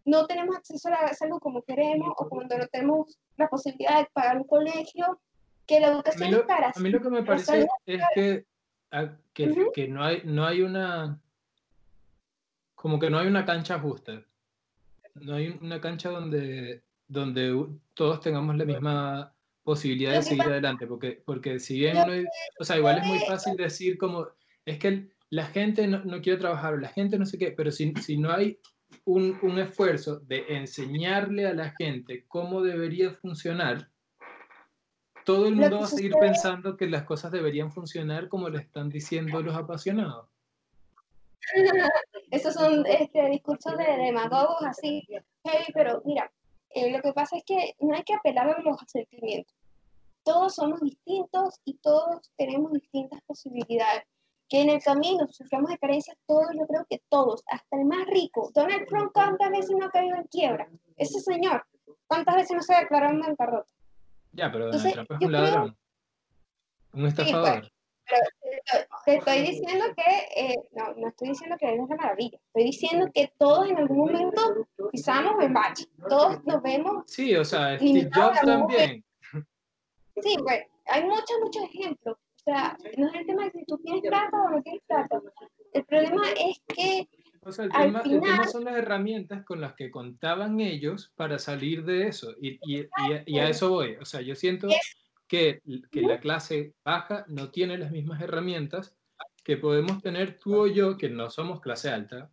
no 0.04 0.28
tenemos 0.28 0.58
acceso 0.58 0.90
a 0.90 1.04
la 1.04 1.14
salud 1.14 1.40
como 1.40 1.62
queremos, 1.64 2.14
o 2.18 2.28
cuando 2.28 2.58
no 2.58 2.68
tenemos 2.68 3.18
la 3.38 3.48
posibilidad 3.48 4.00
de 4.00 4.08
pagar 4.12 4.38
un 4.38 4.44
colegio, 4.44 5.22
que 5.66 5.80
la 5.80 5.88
educación 5.88 6.34
es 6.34 6.44
cara. 6.44 6.74
A 6.76 6.80
mí 6.80 6.90
lo 6.90 7.02
que 7.02 7.10
me 7.10 7.24
parece 7.24 7.62
es 7.86 8.02
que, 8.14 8.46
que, 9.34 9.72
que, 9.74 9.88
no, 9.88 10.04
hay, 10.04 10.22
no 10.26 10.46
hay 10.46 10.62
una, 10.62 11.20
como 12.76 13.00
que 13.00 13.10
no 13.10 13.20
hay 13.20 13.28
una 13.28 13.46
cancha 13.46 13.80
justa. 13.80 14.22
No 15.16 15.36
hay 15.36 15.58
una 15.62 15.82
cancha 15.82 16.10
donde, 16.10 16.84
donde 17.12 17.68
todos 17.94 18.22
tengamos 18.22 18.56
la 18.56 18.64
misma 18.64 19.36
posibilidad 19.64 20.14
de 20.14 20.24
seguir 20.24 20.44
adelante, 20.44 20.88
porque, 20.88 21.22
porque 21.26 21.60
si 21.60 21.78
bien 21.78 21.96
no 21.96 22.14
hay, 22.14 22.26
o 22.58 22.64
sea, 22.64 22.78
igual 22.78 23.00
es 23.00 23.06
muy 23.06 23.20
fácil 23.20 23.56
decir 23.58 23.98
como, 23.98 24.28
es 24.66 24.80
que 24.80 25.10
la 25.30 25.46
gente 25.46 25.86
no, 25.88 26.04
no, 26.06 26.22
quiere 26.22 26.40
trabajar, 26.40 26.74
o 26.74 26.78
la 26.78 26.88
gente 26.88 27.20
no 27.20 27.26
sé 27.26 27.38
qué, 27.38 27.52
pero 27.52 27.70
si, 27.72 27.94
si 27.96 28.18
no 28.18 28.32
hay 28.32 28.58
un, 29.04 29.38
un, 29.42 29.60
esfuerzo 29.60 30.20
de 30.22 30.46
enseñarle 30.56 31.48
a 31.48 31.54
la 31.54 31.72
gente 31.72 32.26
cómo 32.30 32.62
debería 32.62 33.12
funcionar, 33.12 33.90
todo 35.26 35.48
el 35.48 35.56
mundo 35.56 35.80
va 35.80 35.86
a 35.86 35.88
seguir 35.88 36.14
pensando 36.20 36.78
que 36.78 36.88
las 36.88 37.04
cosas 37.04 37.32
deberían 37.32 37.72
funcionar 37.72 38.30
como 38.30 38.48
le 38.48 38.60
están 38.60 38.90
diciendo 38.90 39.42
los 39.42 39.56
apasionados. 39.56 40.28
Esos 42.32 42.54
son 42.54 42.86
este, 42.86 43.30
discursos 43.30 43.78
de 43.78 43.98
demagogos 44.06 44.64
así, 44.64 45.06
pero 45.74 46.02
mira, 46.06 46.32
eh, 46.74 46.92
lo 46.92 47.02
que 47.02 47.14
pasa 47.14 47.38
es 47.38 47.44
que 47.46 47.76
no 47.80 47.96
hay 47.96 48.04
que 48.04 48.14
apelar 48.14 48.50
a 48.50 48.62
los 48.62 48.78
sentimientos. 48.88 49.56
Todos 50.24 50.56
somos 50.56 50.82
distintos 50.82 51.60
y 51.66 51.78
todos 51.78 52.32
tenemos 52.38 52.72
distintas 52.74 53.22
posibilidades 53.24 54.04
que 54.48 54.62
en 54.62 54.70
el 54.70 54.84
camino 54.84 55.28
suframos 55.30 55.72
de 55.72 55.78
carencias 55.78 56.18
todos, 56.28 56.50
yo 56.54 56.68
creo 56.68 56.86
que 56.90 57.02
todos, 57.10 57.42
hasta 57.48 57.78
el 57.78 57.86
más 57.86 58.06
rico. 58.08 58.52
Donald 58.54 58.86
Trump, 58.86 59.12
¿cuántas 59.14 59.50
veces 59.50 59.72
no 59.78 59.86
ha 59.86 59.90
caído 59.90 60.18
en 60.18 60.26
quiebra? 60.26 60.70
Ese 60.98 61.22
señor, 61.22 61.66
¿cuántas 62.06 62.36
veces 62.36 62.58
no 62.58 62.62
se 62.62 62.76
ha 62.76 62.82
declarado 62.82 63.14
en 63.14 63.22
bancarrota? 63.22 63.70
Ya, 64.34 64.52
pero 64.52 64.70
Donald 64.70 64.94
Trump 64.94 65.12
es 65.12 65.26
un 65.26 65.32
ladrón, 65.32 65.78
un 66.94 67.06
estafador. 67.06 67.72
Te 69.06 69.16
estoy 69.16 69.40
diciendo 69.42 69.86
que, 69.96 70.42
eh, 70.42 70.56
no, 70.72 70.94
no 70.96 71.08
estoy 71.10 71.30
diciendo 71.30 71.56
que 71.60 71.74
es 71.74 71.80
una 71.80 71.96
maravilla, 71.96 72.38
estoy 72.48 72.64
diciendo 72.64 73.10
que 73.14 73.34
todos 73.38 73.70
en 73.70 73.78
algún 73.78 73.98
momento 73.98 74.68
pisamos 74.92 75.44
en 75.44 75.54
bache, 75.54 75.86
todos 76.10 76.44
nos 76.46 76.62
vemos. 76.62 77.04
Sí, 77.08 77.36
o 77.36 77.46
sea, 77.46 77.78
Steve 77.78 78.10
Jobs 78.14 78.42
también. 78.42 79.04
Sí, 80.22 80.36
hay 80.86 81.04
muchos, 81.04 81.38
muchos 81.42 81.64
ejemplos. 81.64 82.18
O 82.18 82.44
sea, 82.44 82.78
no 82.98 83.08
es 83.08 83.14
el 83.16 83.26
tema 83.26 83.44
de 83.46 83.52
si 83.52 83.66
tú 83.66 83.78
tienes 83.78 84.02
plata 84.02 84.42
o 84.42 84.50
no 84.50 84.62
tienes 84.62 84.82
plata. 84.88 85.22
El 85.74 85.86
problema 85.86 86.24
es 86.32 86.62
que. 86.68 87.08
O 87.44 87.52
sea, 87.52 87.66
el 87.66 87.72
tema, 87.72 88.02
el 88.02 88.22
tema 88.22 88.48
son 88.48 88.66
las 88.66 88.78
herramientas 88.78 89.44
con 89.46 89.62
las 89.62 89.74
que 89.74 89.90
contaban 89.90 90.60
ellos 90.60 91.12
para 91.16 91.40
salir 91.40 91.86
de 91.86 92.08
eso. 92.08 92.34
Y, 92.42 92.60
y, 92.64 92.88
y, 93.26 93.40
a 93.40 93.50
eso 93.50 93.70
voy. 93.70 93.96
O 93.96 94.06
sea, 94.06 94.22
yo 94.22 94.36
siento 94.36 94.68
que, 95.32 95.62
que 95.90 96.02
la 96.02 96.20
clase 96.20 96.76
baja 96.84 97.24
no 97.30 97.52
tiene 97.52 97.78
las 97.78 97.90
mismas 97.90 98.22
herramientas 98.22 98.98
que 99.46 99.56
podemos 99.56 100.02
tener 100.02 100.38
tú 100.38 100.64
o 100.64 100.68
yo, 100.68 100.98
que 100.98 101.10
no 101.10 101.30
somos 101.30 101.62
clase 101.62 101.90
alta, 101.90 102.30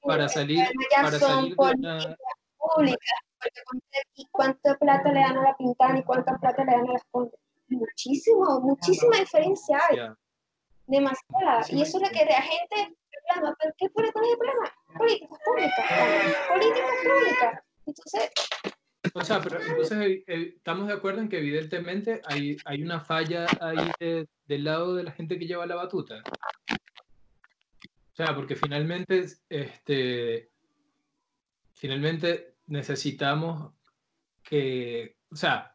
para 0.00 0.26
salir, 0.30 0.66
para 0.96 1.18
salir 1.18 1.54
de 1.54 1.74
una... 1.76 2.16
Pública, 2.56 2.96
y 4.14 4.26
cuánta 4.30 4.74
plata 4.78 5.12
le 5.12 5.20
dan 5.20 5.36
a 5.36 5.42
la 5.42 5.56
pintana 5.58 5.98
y 5.98 6.02
cuánta 6.02 6.38
plata 6.38 6.64
le 6.64 6.72
dan 6.72 6.88
a 6.88 6.92
las 6.92 7.04
contas 7.10 7.38
muchísimo, 7.68 8.60
muchísima 8.60 9.18
diferencia 9.18 9.78
hay. 9.86 9.98
Demasiada. 10.86 11.60
y 11.68 11.82
eso 11.82 11.98
es 11.98 12.02
lo 12.02 12.08
que 12.08 12.24
la 12.24 12.40
gente 12.40 12.96
reclama. 13.12 13.54
¿Pero 13.60 13.74
qué 13.76 13.90
con 13.90 14.04
el 14.06 14.12
problema? 14.12 14.72
Políticas 14.96 15.38
públicas. 15.44 15.86
Políticas 16.48 16.90
públicas. 17.04 17.64
Entonces. 17.84 18.30
O 19.14 19.24
sea, 19.24 19.40
pero 19.40 19.60
entonces 19.60 19.98
eh, 19.98 20.24
eh, 20.26 20.52
estamos 20.56 20.86
de 20.86 20.94
acuerdo 20.94 21.20
en 21.20 21.28
que 21.28 21.38
evidentemente 21.38 22.20
hay, 22.26 22.56
hay 22.64 22.82
una 22.82 23.00
falla 23.00 23.46
ahí 23.60 24.26
del 24.46 24.64
lado 24.64 24.94
de 24.94 25.04
la 25.04 25.12
gente 25.12 25.38
que 25.38 25.46
lleva 25.46 25.66
la 25.66 25.76
batuta. 25.76 26.22
O 28.12 28.16
sea, 28.16 28.34
porque 28.34 28.56
finalmente, 28.56 29.26
este, 29.48 30.50
finalmente 31.74 32.54
necesitamos 32.66 33.72
que, 34.42 35.16
o 35.30 35.36
sea, 35.36 35.74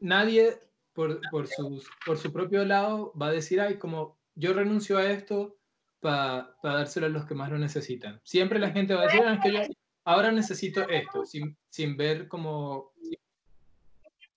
nadie 0.00 0.60
por, 0.92 1.20
por, 1.30 1.48
sus, 1.48 1.88
por 2.06 2.18
su 2.18 2.32
propio 2.32 2.64
lado 2.64 3.12
va 3.20 3.28
a 3.28 3.32
decir, 3.32 3.60
ay, 3.60 3.78
como 3.78 4.16
yo 4.36 4.52
renuncio 4.52 4.98
a 4.98 5.10
esto 5.10 5.58
para 6.00 6.54
dárselo 6.62 7.06
a 7.06 7.10
los 7.10 7.24
que 7.24 7.34
más 7.34 7.50
lo 7.50 7.58
necesitan. 7.58 8.20
Siempre 8.22 8.60
la 8.60 8.70
gente 8.70 8.94
va 8.94 9.02
a 9.02 9.04
decir, 9.06 9.22
ah, 9.24 9.34
es 9.34 9.40
que 9.40 9.52
yo 9.52 9.60
ahora 10.08 10.32
necesito 10.32 10.88
esto, 10.88 11.26
sin, 11.26 11.54
sin 11.68 11.94
ver 11.94 12.28
como, 12.28 12.76
o 12.76 12.92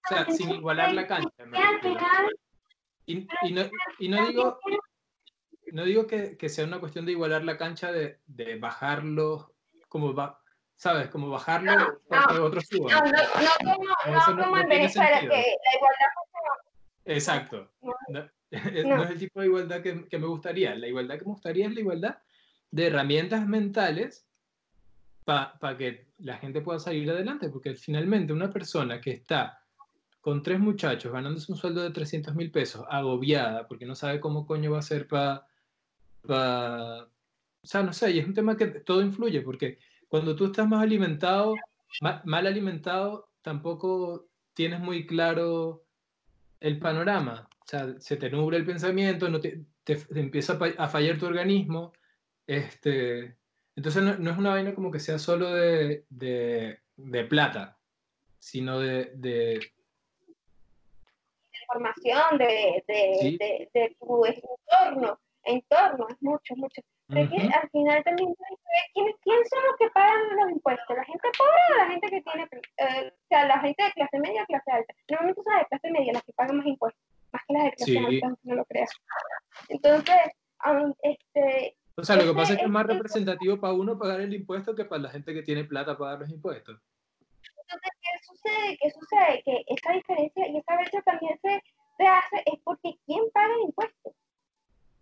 sea, 0.09 0.25
sin 0.25 0.51
igualar 0.51 0.93
la 0.93 1.07
cancha. 1.07 1.29
Y, 3.05 3.25
y, 3.43 3.53
no, 3.53 3.61
y, 3.97 4.09
no, 4.09 4.27
digo, 4.27 4.59
no 5.71 5.85
digo 5.85 6.07
que, 6.07 6.35
que, 6.35 6.49
sea 6.49 6.65
una 6.65 6.81
cuestión 6.81 7.05
de 7.05 7.13
igualar 7.13 7.45
la 7.45 7.57
cancha, 7.57 7.89
de, 7.93 8.19
de 8.27 8.57
bajarlo, 8.59 9.55
como 9.87 10.13
va, 10.13 10.41
¿sabes? 10.75 11.07
Como 11.09 11.29
bajarlo 11.29 11.73
no, 11.73 11.99
para 12.09 12.27
que 12.27 12.39
otros 12.39 12.65
suban. 12.67 13.05
No, 13.05 13.11
no, 13.63 13.77
no, 14.11 14.35
no, 14.35 14.43
como 14.43 14.57
en 14.57 14.67
Venezuela, 14.67 15.21
que 15.21 15.27
la 15.27 15.75
igualdad 15.75 16.09
Exacto. 17.05 17.71
No, 18.85 19.03
es 19.03 19.11
el 19.11 19.19
tipo 19.19 19.39
de 19.39 19.45
igualdad 19.45 19.81
que, 19.81 20.09
que, 20.09 20.19
me 20.19 20.27
gustaría. 20.27 20.75
La 20.75 20.85
igualdad 20.85 21.17
que 21.17 21.23
me 21.23 21.31
gustaría 21.31 21.67
es 21.67 21.73
la 21.73 21.79
igualdad 21.79 22.17
de 22.69 22.87
herramientas 22.87 23.47
mentales 23.47 24.27
para 25.31 25.57
pa 25.59 25.77
que 25.77 26.07
la 26.19 26.37
gente 26.37 26.61
pueda 26.61 26.79
salir 26.79 27.09
adelante, 27.09 27.49
porque 27.49 27.73
finalmente 27.75 28.33
una 28.33 28.49
persona 28.49 28.99
que 28.99 29.11
está 29.11 29.63
con 30.19 30.43
tres 30.43 30.59
muchachos 30.59 31.11
ganándose 31.11 31.51
un 31.51 31.57
sueldo 31.57 31.81
de 31.81 31.91
300 31.91 32.35
mil 32.35 32.51
pesos, 32.51 32.85
agobiada, 32.89 33.67
porque 33.67 33.85
no 33.85 33.95
sabe 33.95 34.19
cómo 34.19 34.45
coño 34.45 34.71
va 34.71 34.79
a 34.79 34.83
ser 34.83 35.07
para... 35.07 35.47
Pa... 36.27 37.07
O 37.63 37.67
sea, 37.67 37.83
no 37.83 37.93
sé, 37.93 38.11
y 38.11 38.19
es 38.19 38.27
un 38.27 38.33
tema 38.33 38.57
que 38.57 38.67
todo 38.67 39.01
influye, 39.01 39.41
porque 39.41 39.79
cuando 40.09 40.35
tú 40.35 40.47
estás 40.47 40.67
más 40.67 40.83
alimentado, 40.83 41.55
mal, 42.01 42.47
alimentado, 42.47 43.29
tampoco 43.41 44.27
tienes 44.53 44.79
muy 44.79 45.05
claro 45.05 45.85
el 46.59 46.79
panorama. 46.79 47.47
O 47.59 47.67
sea, 47.67 47.99
se 47.99 48.17
te 48.17 48.29
nubla 48.29 48.57
el 48.57 48.65
pensamiento, 48.65 49.29
no 49.29 49.39
te, 49.39 49.63
empieza 49.85 50.59
a 50.77 50.87
fallar 50.89 51.17
tu 51.19 51.27
organismo. 51.27 51.93
Este, 52.47 53.37
entonces 53.75 54.03
no, 54.19 54.31
es 54.31 54.37
una 54.37 54.51
vaina 54.51 54.75
como 54.75 54.91
que 54.91 54.99
sea 54.99 55.17
solo 55.19 55.53
de, 55.53 56.05
de, 56.09 57.23
plata, 57.25 57.77
sino 58.39 58.79
de, 58.79 59.11
de 59.15 59.59
información, 61.63 62.37
de, 62.37 62.83
de, 62.87 63.69
de, 63.73 63.95
tu 63.99 64.25
entorno, 64.25 65.19
entorno, 65.43 66.07
es 66.09 66.21
mucho, 66.21 66.55
mucho. 66.55 66.81
Sé 67.09 67.27
que 67.27 67.41
al 67.41 67.69
final 67.71 68.03
también 68.05 68.33
quiénes, 68.93 69.15
quiénes 69.21 69.49
son 69.49 69.59
los 69.67 69.75
que 69.77 69.89
pagan 69.89 70.21
los 70.39 70.51
impuestos, 70.51 70.95
la 70.95 71.03
gente 71.03 71.27
pobre 71.37 71.73
o 71.73 71.77
la 71.77 71.87
gente 71.89 72.07
que 72.09 72.21
tiene, 72.21 72.47
eh, 72.77 73.11
o 73.13 73.27
sea, 73.27 73.47
la 73.47 73.59
gente 73.59 73.83
de 73.83 73.91
clase 73.91 74.19
media 74.19 74.43
o 74.43 74.45
clase 74.45 74.71
alta. 74.71 74.93
Normalmente 75.09 75.41
son 75.43 75.57
de 75.59 75.65
clase 75.65 75.91
media 75.91 76.13
las 76.13 76.23
que 76.23 76.33
pagan 76.33 76.57
más 76.57 76.65
impuestos, 76.67 77.01
más 77.33 77.41
que 77.47 77.53
las 77.53 77.63
de 77.65 77.71
clase 77.71 77.91
Sí. 77.91 77.97
alta, 77.97 78.37
no 78.43 78.55
lo 78.55 78.65
creas. 78.65 78.91
Entonces, 79.67 80.15
aun- 80.59 80.95
este, 81.03 81.75
O 82.01 82.03
sea, 82.05 82.15
lo 82.15 82.23
que 82.23 82.33
pasa 82.33 82.53
es 82.53 82.59
que 82.59 82.65
es 82.65 82.71
más 82.71 82.83
ese- 82.85 82.93
representativo 82.97 83.59
para 83.59 83.73
uno 83.73 83.97
pagar 83.97 84.21
el 84.21 84.33
impuesto 84.33 84.75
que 84.75 84.85
para 84.85 85.01
la 85.03 85.09
gente 85.09 85.33
que 85.33 85.43
tiene 85.43 85.63
plata 85.63 85.97
pagar 85.97 86.19
los 86.19 86.29
impuestos. 86.29 86.79
Entonces, 87.61 87.91
¿qué 88.01 88.09
sucede? 88.27 88.77
¿Qué 88.81 88.91
sucede? 88.91 89.43
Que 89.45 89.63
esa 89.67 89.93
diferencia 89.93 90.47
y 90.47 90.57
esa 90.57 90.75
brecha 90.75 91.01
también 91.03 91.39
se, 91.41 91.61
se 91.97 92.07
hace 92.07 92.37
es 92.45 92.59
porque 92.63 92.97
¿quién 93.05 93.23
paga 93.33 93.53
el 93.55 93.61
impuesto? 93.67 94.13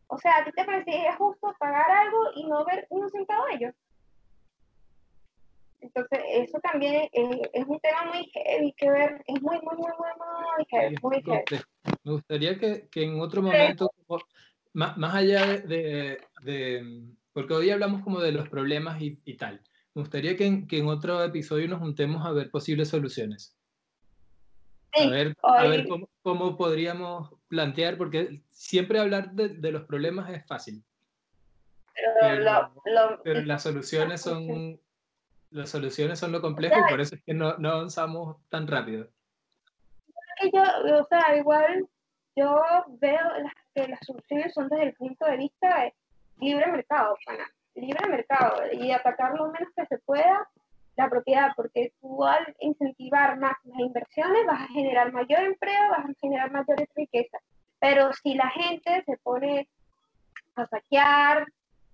O 0.07 0.17
sea, 0.17 0.37
¿a 0.37 0.45
ti 0.45 0.51
te 0.51 0.65
parecería 0.65 1.15
justo 1.15 1.53
pagar 1.59 1.89
algo 1.89 2.17
y 2.35 2.45
no 2.47 2.65
ver 2.65 2.85
un 2.89 3.09
centavo 3.09 3.45
de 3.45 3.53
ellos? 3.55 3.75
Entonces, 5.81 6.19
eso 6.31 6.59
también 6.59 7.07
es, 7.13 7.39
es 7.53 7.65
un 7.65 7.79
tema 7.79 8.03
muy 8.13 8.29
heavy 8.33 8.73
que 8.73 8.89
ver, 8.91 9.23
es 9.25 9.41
muy, 9.41 9.57
muy, 9.61 9.75
muy, 9.77 9.91
muy, 9.97 10.09
muy 10.17 10.65
heavy, 10.69 10.95
muy 11.01 11.21
heavy. 11.23 11.37
Entonces, 11.39 11.65
me 12.03 12.11
gustaría 12.11 12.59
que, 12.59 12.87
que 12.89 13.03
en 13.03 13.21
otro 13.21 13.41
momento, 13.41 13.89
como- 14.05 14.21
más, 14.73 14.97
más 14.97 15.15
allá 15.15 15.45
de, 15.47 15.59
de- 15.61 16.21
de- 16.43 17.03
porque 17.33 17.53
hoy 17.53 17.69
hablamos 17.69 18.03
como 18.03 18.19
de 18.19 18.31
los 18.31 18.49
problemas 18.49 19.01
y, 19.01 19.19
y 19.25 19.37
tal, 19.37 19.61
me 19.93 20.01
gustaría 20.01 20.35
que 20.37 20.45
en, 20.45 20.67
que 20.67 20.77
en 20.79 20.87
otro 20.87 21.23
episodio 21.23 21.67
nos 21.67 21.79
juntemos 21.79 22.25
a 22.25 22.31
ver 22.31 22.49
posibles 22.51 22.89
soluciones. 22.89 23.55
Sí, 24.93 25.03
a 25.07 25.09
ver, 25.09 25.35
a 25.43 25.63
ver 25.67 25.87
cómo, 25.87 26.09
cómo 26.23 26.57
podríamos 26.57 27.31
plantear, 27.47 27.97
porque 27.97 28.41
siempre 28.49 28.99
hablar 28.99 29.31
de, 29.33 29.49
de 29.49 29.71
los 29.71 29.83
problemas 29.83 30.29
es 30.31 30.45
fácil, 30.47 30.83
pero 32.21 32.71
pero- 32.83 33.21
pero 33.23 33.41
las 33.41 33.63
soluciones 33.63 34.21
son, 34.21 34.79
las 35.51 35.69
soluciones 35.69 36.17
son 36.19 36.31
lo 36.31 36.41
complejo 36.41 36.75
y 36.79 36.89
por 36.91 37.01
eso 37.01 37.15
es 37.15 37.23
que 37.23 37.33
no, 37.33 37.55
no 37.57 37.69
avanzamos 37.71 38.37
tan 38.49 38.67
rápido. 38.67 39.07
yo, 40.53 40.61
o 41.01 41.07
sea, 41.07 41.37
igual 41.37 41.85
yo 42.35 42.55
veo 43.01 43.19
las, 43.43 43.53
que 43.79 43.87
las 43.87 43.99
soluciones 44.05 44.53
son 44.53 44.67
desde 44.69 44.83
el 44.83 44.93
punto 44.93 45.25
de 45.25 45.37
vista 45.37 45.81
de 45.81 45.93
libre 46.39 46.71
mercado, 46.71 47.15
pana, 47.25 47.45
libre 47.75 48.07
mercado 48.09 48.61
y 48.73 48.91
atacar 48.91 49.33
lo 49.35 49.51
menos 49.51 49.69
que 49.75 49.85
se 49.85 49.97
pueda 49.99 50.47
la 50.95 51.09
propiedad, 51.09 51.51
porque 51.55 51.93
tú 52.01 52.25
al 52.25 52.55
incentivar 52.59 53.37
más 53.39 53.53
las 53.63 53.79
inversiones 53.79 54.45
vas 54.45 54.63
a 54.63 54.67
generar 54.73 55.13
mayor 55.13 55.39
empleo, 55.43 55.89
vas 55.91 56.05
a 56.05 56.13
generar 56.19 56.51
mayor 56.51 56.77
riqueza. 56.93 57.37
Pero 57.79 58.11
si 58.11 58.33
la 58.33 58.49
gente 58.49 59.01
se 59.05 59.17
pone 59.17 59.69
a 60.55 60.65
saquear, 60.65 61.45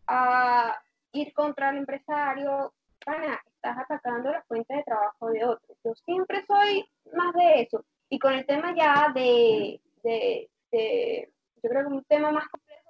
a 0.07 0.75
ir 1.11 1.33
contra 1.33 1.69
el 1.69 1.77
empresario, 1.77 2.73
pana, 3.05 3.39
estás 3.45 3.77
atacando 3.77 4.31
las 4.31 4.45
fuentes 4.47 4.75
de 4.75 4.83
trabajo 4.83 5.29
de 5.29 5.45
otros. 5.45 5.77
Yo 5.83 5.93
siempre 6.03 6.43
soy 6.47 6.83
más 7.13 7.31
de 7.35 7.61
eso. 7.61 7.85
Y 8.09 8.17
con 8.17 8.33
el 8.33 8.45
tema 8.47 8.73
ya 8.75 9.11
de, 9.13 9.79
de, 10.03 10.49
de- 10.71 11.34
yo 11.65 11.69
creo 11.69 11.87
que 11.87 11.93
un 11.95 12.03
tema 12.03 12.31
más 12.31 12.47
complejo 12.49 12.89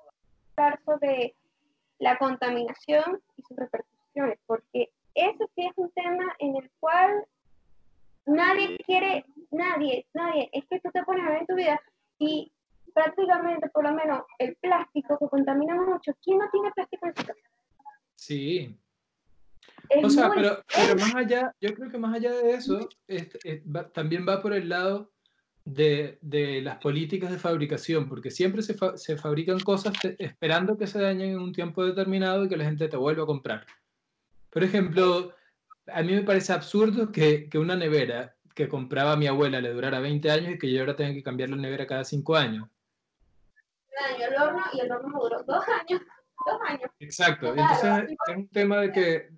va 0.59 0.63
a 0.63 0.67
hablar 0.67 0.81
sobre 0.85 1.35
la 1.99 2.17
contaminación 2.17 3.21
y 3.37 3.41
sus 3.43 3.55
repercusiones, 3.57 4.37
porque 4.45 4.91
eso 5.13 5.49
sí 5.55 5.65
es 5.65 5.71
un 5.77 5.89
tema 5.91 6.25
en 6.39 6.57
el 6.57 6.69
cual 6.81 7.25
nadie 8.25 8.77
quiere, 8.85 9.23
nadie, 9.51 10.05
nadie, 10.13 10.49
es 10.51 10.65
que 10.69 10.81
tú 10.81 10.89
te 10.91 11.03
pones 11.03 11.25
a 11.25 11.29
ver 11.29 11.39
en 11.41 11.47
tu 11.47 11.55
vida 11.55 11.81
y 12.19 12.51
prácticamente, 12.93 13.69
por 13.69 13.85
lo 13.85 13.93
menos, 13.93 14.23
el 14.39 14.57
plástico 14.57 15.17
que 15.19 15.27
contamina 15.29 15.75
mucho, 15.75 16.11
¿quién 16.21 16.37
no 16.39 16.49
tiene 16.49 16.71
plástico 16.73 17.05
en 17.07 17.15
su 17.15 17.25
casa? 17.25 17.39
Sí, 18.15 18.77
Es 19.89 20.03
O 20.03 20.09
sea, 20.09 20.27
muy 20.27 20.37
pero, 20.37 20.57
pero 20.75 20.95
más 20.99 21.15
allá, 21.15 21.53
yo 21.61 21.73
creo 21.75 21.91
que 21.91 21.97
más 21.97 22.13
allá 22.15 22.33
de 22.33 22.51
eso, 22.55 22.89
es- 23.07 23.37
es- 23.43 23.61
va- 23.63 23.87
también 23.89 24.25
va 24.27 24.41
por 24.41 24.51
el 24.53 24.67
lado 24.67 25.11
de, 25.65 26.19
de 26.21 26.61
las 26.61 26.77
políticas 26.77 27.31
de 27.31 27.39
fabricación, 27.39 28.07
porque 28.07 28.29
siempre 28.31 28.61
se, 28.61 28.75
fa- 28.75 28.95
se 28.97 29.17
fabrican 29.17 29.59
cosas 29.59 29.93
te- 29.99 30.15
esperando 30.23 30.77
que 30.77 30.85
se 30.87 31.01
dañen 31.01 31.31
en 31.31 31.39
un 31.39 31.51
tiempo 31.51 31.83
determinado 31.83 32.45
y 32.45 32.49
que 32.49 32.55
la 32.57 32.65
gente 32.65 32.87
te 32.87 32.97
vuelva 32.97 33.23
a 33.23 33.25
comprar. 33.27 33.65
Por 34.51 34.63
ejemplo, 34.63 35.33
a 35.87 36.01
mí 36.03 36.13
me 36.13 36.21
parece 36.21 36.53
absurdo 36.53 37.11
que, 37.11 37.49
que 37.49 37.57
una 37.57 37.75
nevera 37.75 38.35
que 38.53 38.69
compraba 38.69 39.17
mi 39.17 39.27
abuela 39.27 39.59
le 39.59 39.73
durara 39.73 39.99
20 39.99 40.29
años 40.31 40.53
y 40.53 40.57
que 40.59 40.71
yo 40.71 40.79
ahora 40.81 40.95
tenga 40.95 41.13
que 41.13 41.23
cambiar 41.23 41.49
la 41.49 41.57
nevera 41.57 41.85
cada 41.87 42.05
5 42.05 42.35
años. 42.35 42.69
el 44.19 44.41
horno 44.41 44.61
y 44.73 44.79
el 44.81 44.91
horno 44.91 45.07
me 45.09 45.19
duró 45.19 45.43
dos 45.43 45.63
años, 45.67 46.01
dos 46.45 46.61
años. 46.67 46.89
Exacto, 46.99 47.49
entonces 47.49 48.15
es 48.29 48.35
un 48.37 48.47
tema 48.49 48.77
de 48.81 48.91
que 48.91 49.29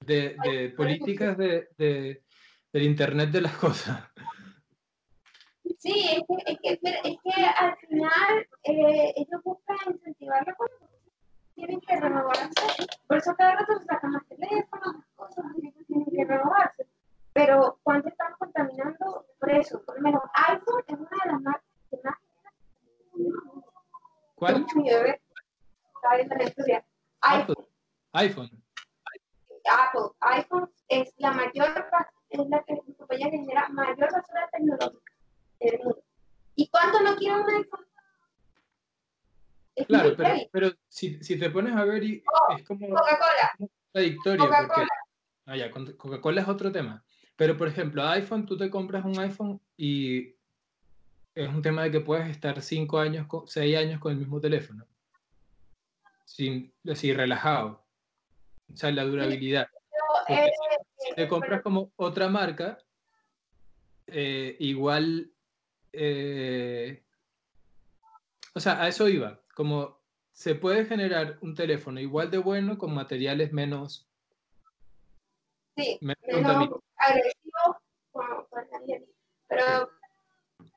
de, 0.00 0.36
de 0.44 0.70
políticas 0.70 1.36
de, 1.36 1.68
de- 1.76 2.22
del 2.72 2.82
Internet 2.82 3.30
de 3.30 3.42
las 3.42 3.56
cosas. 3.56 4.02
Sí, 5.84 6.08
es 6.16 6.22
que, 6.26 6.72
es 6.72 6.78
que, 6.80 7.10
es 7.10 7.18
que 7.22 7.44
al 7.44 7.76
final 7.76 8.48
eh, 8.62 9.12
ellos 9.16 9.42
buscan 9.44 9.76
incentivar 9.92 10.42
la 10.46 10.54
cosa, 10.54 10.72
tienen 11.54 11.78
que 11.78 12.00
renovarse. 12.00 12.86
Por 13.06 13.18
eso 13.18 13.34
cada 13.36 13.56
rato 13.56 13.78
se 13.78 13.84
sacan 13.84 14.12
más 14.12 14.26
teléfonos, 14.26 14.94
más 14.94 15.06
cosas, 15.14 15.44
tienen 15.86 16.06
que 16.06 16.24
renovarse. 16.24 16.86
Pero 17.34 17.78
¿cuánto 17.82 18.08
estamos 18.08 18.38
contaminando 18.38 19.26
por 19.38 19.50
eso? 19.50 19.84
Por 19.84 19.96
lo 19.96 20.02
menos 20.04 20.22
iPhone 20.48 20.84
es 20.86 20.98
una 20.98 21.22
de 21.22 21.32
las 21.32 21.42
marcas 21.42 21.70
que 21.90 21.98
más 22.02 22.14
¿Cuál? 24.36 24.66
mi 24.76 24.88
bebé 24.88 25.20
está 25.96 26.16
viendo 26.16 26.34
la 26.34 26.44
historia. 26.44 26.86
Apple. 27.20 27.54
iPhone, 28.12 28.50
iPhone. 29.12 29.60
Apple, 29.70 30.16
iPhone 30.20 30.70
es 30.88 31.12
la 31.18 31.32
mayor, 31.32 31.68
es 32.30 32.48
la 32.48 32.64
que 32.64 32.80
compañía 32.96 33.30
que 33.30 33.36
genera 33.36 33.68
mayor 33.68 34.10
basura 34.10 34.48
tecnológica. 34.50 35.13
¿Y 36.56 36.68
cuánto 36.68 37.00
no 37.00 37.16
quiere 37.16 37.36
un 37.36 37.50
iPhone? 37.50 37.86
Es 39.74 39.86
Claro, 39.86 40.14
pero, 40.16 40.34
pero 40.52 40.72
si, 40.88 41.22
si 41.22 41.38
te 41.38 41.50
pones 41.50 41.74
a 41.74 41.84
ver, 41.84 42.04
y 42.04 42.22
es 42.56 42.64
como 42.64 42.88
Coca-Cola, 42.88 43.70
contradictorio, 43.92 44.44
Coca-Cola. 44.44 44.88
ah, 45.46 45.56
ya, 45.56 45.70
Coca-Cola 45.70 46.42
es 46.42 46.48
otro 46.48 46.70
tema. 46.70 47.04
Pero, 47.36 47.56
por 47.56 47.66
ejemplo, 47.66 48.06
iPhone, 48.06 48.46
tú 48.46 48.56
te 48.56 48.70
compras 48.70 49.04
un 49.04 49.18
iPhone 49.18 49.60
y 49.76 50.36
es 51.34 51.48
un 51.48 51.62
tema 51.62 51.82
de 51.82 51.90
que 51.90 52.00
puedes 52.00 52.28
estar 52.28 52.62
5 52.62 52.98
años, 52.98 53.26
6 53.46 53.76
años 53.76 54.00
con 54.00 54.12
el 54.12 54.18
mismo 54.18 54.40
teléfono. 54.40 54.86
Sin, 56.24 56.72
así, 56.88 57.12
relajado. 57.12 57.84
O 58.72 58.76
sea, 58.76 58.92
la 58.92 59.04
durabilidad. 59.04 59.68
Porque 60.28 60.44
eh, 60.44 60.52
si 60.96 61.14
te 61.14 61.28
compras 61.28 61.62
como 61.62 61.92
otra 61.96 62.28
marca, 62.28 62.78
eh, 64.06 64.56
igual, 64.60 65.33
eh, 65.96 67.02
o 68.54 68.60
sea, 68.60 68.82
a 68.82 68.88
eso 68.88 69.08
iba, 69.08 69.40
como 69.54 69.98
se 70.32 70.54
puede 70.54 70.84
generar 70.84 71.38
un 71.42 71.54
teléfono 71.54 72.00
igual 72.00 72.30
de 72.30 72.38
bueno 72.38 72.78
con 72.78 72.94
materiales 72.94 73.52
menos, 73.52 74.08
sí, 75.76 75.98
menos 76.00 76.22
menos 76.26 76.42
contaminantes. 76.42 76.82
agresivo 76.98 77.80
con. 78.12 78.46
Pero 79.48 79.90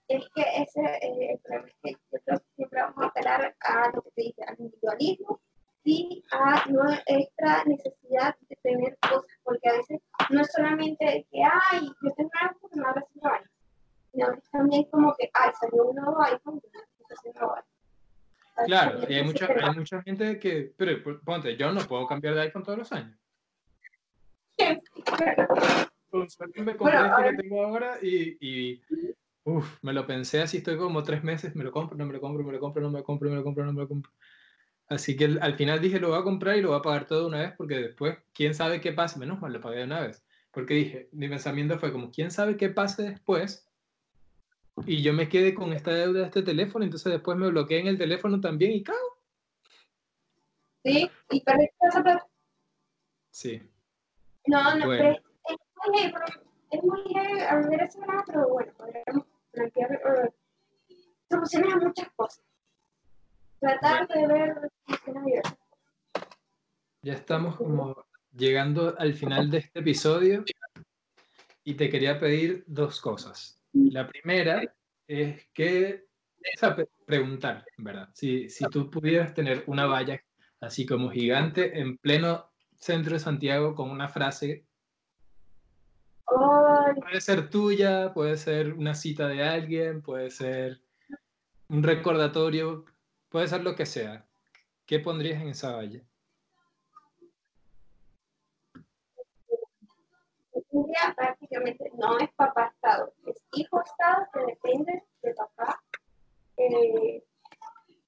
es 0.08 0.24
que 0.36 0.44
ese 0.62 0.82
eh, 0.82 1.32
el 1.34 1.40
problema 1.40 1.68
es 1.68 1.76
que 1.84 1.92
yo 1.92 2.20
creo 2.24 2.40
que 2.40 2.46
siempre 2.56 2.82
vamos 2.82 3.04
a 3.04 3.08
apelar 3.08 3.56
a 3.60 3.92
lo 3.94 4.02
que 4.04 4.12
te 4.12 4.22
dice, 4.24 4.44
al 4.44 4.56
individualismo 4.60 5.40
y 5.84 6.24
a 6.32 6.66
nuestra 6.68 7.64
necesidad 7.66 8.36
de 8.50 8.56
tener 8.58 8.98
cosas, 9.00 9.38
porque 9.44 9.70
a 9.70 9.74
veces 9.74 10.02
no 10.30 10.42
es 10.42 10.52
solamente 10.52 11.26
que, 11.32 11.42
ay, 11.44 11.90
yo 12.02 12.12
tengo 12.16 12.32
algo 12.42 12.60
porque 12.60 12.80
me 12.80 12.86
también 14.52 14.86
como 14.86 15.16
que, 15.16 15.30
ay, 15.34 15.52
salió 15.60 15.86
un 15.86 15.96
nuevo 15.96 16.22
iPhone, 16.24 16.62
entonces 17.00 17.36
no 17.40 17.48
vale. 17.50 17.66
Claro, 18.66 19.00
y 19.08 19.14
hay 19.14 19.24
mucha, 19.24 19.48
hay 19.56 19.76
mucha 19.76 20.02
gente 20.02 20.40
que, 20.40 20.74
pero 20.76 21.22
ponte, 21.24 21.56
yo 21.56 21.72
no 21.72 21.82
puedo 21.82 22.08
cambiar 22.08 22.34
de 22.34 22.42
iPhone 22.42 22.64
todos 22.64 22.78
los 22.80 22.92
años. 22.92 23.18
Con 26.10 26.30
suerte 26.30 26.62
me 26.64 26.76
compré 26.76 26.98
Bueno, 27.00 27.18
este 27.20 27.32
que 27.36 27.44
tengo 27.44 27.64
ahora 27.64 27.98
y, 28.02 28.38
y 28.40 28.82
uf, 29.44 29.78
me 29.84 29.94
lo 29.94 30.08
pensé 30.08 30.42
así, 30.42 30.58
estoy 30.58 30.78
como 30.78 31.04
tres 31.04 31.24
meses, 31.24 31.56
me 31.56 31.64
lo 31.64 31.72
compro, 31.72 31.96
no 31.98 32.06
me 32.06 32.14
lo 32.14 32.22
compro, 32.22 32.44
me 32.44 32.54
lo 32.54 32.60
compro, 32.60 32.82
no 32.82 32.90
me 32.90 33.00
lo 33.00 33.04
compro, 33.04 33.30
me 33.30 33.36
lo 33.36 33.44
compro, 33.44 33.66
no 33.66 33.74
me 33.74 33.82
lo 33.82 33.88
compro. 33.88 34.12
Así 34.90 35.16
que 35.18 35.26
al- 35.26 35.40
al 35.42 35.56
final 35.56 35.82
dije, 35.82 36.00
lo 36.00 36.10
voy 36.10 36.20
a 36.20 36.24
comprar 36.24 36.56
y 36.56 36.62
lo 36.62 36.70
voy 36.70 36.80
a 36.80 36.82
pagar 36.82 37.06
todo 37.06 37.22
de 37.22 37.26
una 37.28 37.40
vez 37.40 37.54
porque 37.58 37.76
después, 37.76 38.18
quién 38.34 38.56
sabe 38.56 38.82
qué 38.82 38.94
pase, 38.94 39.20
menos 39.20 39.40
mal 39.42 39.54
lo 39.54 39.62
pagué 39.62 39.80
de 39.80 39.84
una 39.84 40.02
vez. 40.02 40.24
Porque 40.52 40.74
dije, 40.74 41.10
mi 41.12 41.28
pensamiento 41.28 41.78
fue 41.78 41.92
como, 41.92 42.10
quién 42.10 42.32
sabe 42.32 42.58
qué 42.58 42.70
pase 42.70 43.04
después 43.04 43.67
y 44.86 45.02
yo 45.02 45.14
me 45.14 45.28
quedé 45.30 45.54
con 45.54 45.74
esta 45.74 45.92
deuda 45.92 46.22
de 46.22 46.26
este 46.28 46.44
teléfono, 46.44 46.86
entonces 46.86 47.12
después 47.12 47.38
me 47.38 47.50
bloqueé 47.50 47.80
en 47.80 47.88
el 47.88 47.98
teléfono 47.98 48.40
también 48.40 48.72
y 48.74 48.84
cago. 48.84 49.18
Sí, 50.84 51.10
y 51.32 51.42
perdiste 51.42 51.76
esa 51.90 52.04
plata. 52.04 52.28
Sí, 53.32 53.62
No, 54.46 54.76
no, 54.76 54.86
Bueno. 54.86 55.04
pero 55.04 55.12
es, 55.50 55.58
muy 55.76 55.98
heavy, 56.00 56.14
es 56.72 56.84
muy 56.84 57.02
heavy 57.14 57.76
ese 57.84 58.00
pero 58.26 58.50
bueno, 58.50 58.74
podríamos 58.78 59.26
plantear 59.52 60.34
soluciones 61.30 61.74
a 61.74 61.78
muchas 61.78 62.10
cosas. 62.16 62.44
Tratar 63.60 64.08
de 64.08 64.28
ver 64.28 64.72
soluciones 64.86 65.24
a 65.24 65.26
diversas 65.26 65.58
llegando 68.36 68.96
al 68.98 69.14
final 69.14 69.50
de 69.50 69.60
este 69.60 69.80
episodio 69.80 70.44
y 71.64 71.74
te 71.76 71.90
quería 71.90 72.20
pedir 72.20 72.64
dos 72.68 73.02
cosas. 73.02 73.57
La 73.92 74.08
primera 74.08 74.62
es 75.08 75.48
que, 75.54 76.06
o 76.40 76.60
sea, 76.60 76.76
preguntar, 77.06 77.66
¿verdad? 77.78 78.10
Si, 78.14 78.50
si 78.50 78.66
tú 78.66 78.90
pudieras 78.90 79.34
tener 79.34 79.64
una 79.68 79.86
valla 79.86 80.22
así 80.60 80.86
como 80.86 81.10
gigante 81.10 81.80
en 81.80 81.98
pleno 81.98 82.52
centro 82.76 83.14
de 83.14 83.20
Santiago 83.20 83.76
con 83.76 83.90
una 83.90 84.10
frase 84.10 84.68
Puede 87.00 87.22
ser 87.22 87.50
tuya, 87.50 88.14
puede 88.14 88.38
ser 88.38 88.74
una 88.74 88.94
cita 88.94 89.28
de 89.28 89.44
alguien, 89.44 90.02
puede 90.02 90.30
ser 90.30 90.82
un 91.70 91.84
recordatorio, 91.84 92.86
puede 93.30 93.48
ser 93.48 93.64
lo 93.64 93.76
que 93.76 93.86
sea. 93.86 94.28
¿Qué 94.86 95.00
pondrías 95.00 95.42
en 95.42 95.50
esa 95.50 95.76
valla? 95.76 96.02
Prácticamente 101.16 101.92
no 101.98 102.18
es 102.20 102.30
papá 102.36 102.72
Estado, 102.74 103.14
es 103.26 103.44
hijo 103.54 103.82
Estado 103.82 104.28
que 104.34 104.40
depende 104.46 105.04
de 105.22 105.34
papá, 105.34 105.82
eh, 106.58 107.24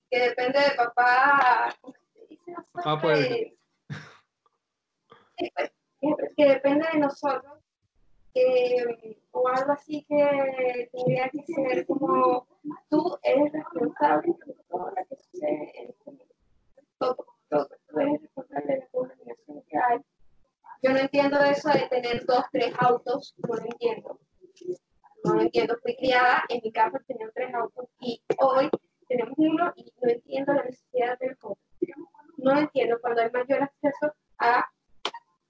que 0.09 0.19
depende 0.19 0.59
de 0.59 0.71
papá, 0.75 1.73
¿cómo 1.81 1.95
se 2.13 2.25
dice? 2.27 2.53
Papá 2.73 3.01
que 6.35 6.45
depende 6.45 6.85
de 6.93 6.99
nosotros 6.99 7.59
o 9.31 9.47
algo 9.47 9.71
así 9.71 10.05
que 10.07 10.89
tendría 10.91 11.29
que 11.29 11.43
ser 11.43 11.85
como 11.85 12.47
tú 12.89 13.17
eres 13.23 13.51
responsable 13.51 14.35
de 14.45 14.55
todo 14.69 14.89
lo 14.89 14.95
que 14.95 15.15
sucede 15.15 15.71
en 15.75 15.89
este 15.89 16.11
mundo. 16.11 16.25
Todo, 16.97 17.25
todo, 17.49 17.69
tú 17.87 17.99
eres 17.99 18.21
responsable 18.21 18.73
de 18.73 18.79
la 18.79 18.87
contaminación 18.87 19.63
que 19.67 19.77
hay. 19.77 19.99
Yo 20.81 20.91
no 20.91 20.98
entiendo 21.09 21.39
eso 21.39 21.69
de 21.69 21.87
tener 21.89 22.25
dos, 22.25 22.45
tres 22.51 22.73
autos, 22.77 23.33
no 23.37 23.55
lo 23.55 23.61
entiendo. 23.63 24.19
No 25.23 25.33
lo 25.33 25.41
entiendo. 25.41 25.77
Fui 25.81 25.95
criada 25.95 26.43
en 26.49 26.61
mi 26.63 26.71
casa 26.71 26.99
teniendo 27.07 27.33
tres 27.33 27.53
autos 27.53 27.85
y 27.99 28.21
hoy 28.37 28.69
tenemos 29.07 29.33
uno 29.37 29.73
y 29.75 29.91
no 30.01 30.09
entiendo 30.09 30.53
la 30.53 30.63
necesidad 30.63 31.17
del 31.19 31.33
otro. 31.41 31.57
No 32.37 32.57
entiendo 32.57 32.97
cuando 33.01 33.21
hay 33.21 33.31
mayor 33.31 33.63
acceso 33.63 34.13
a 34.37 34.65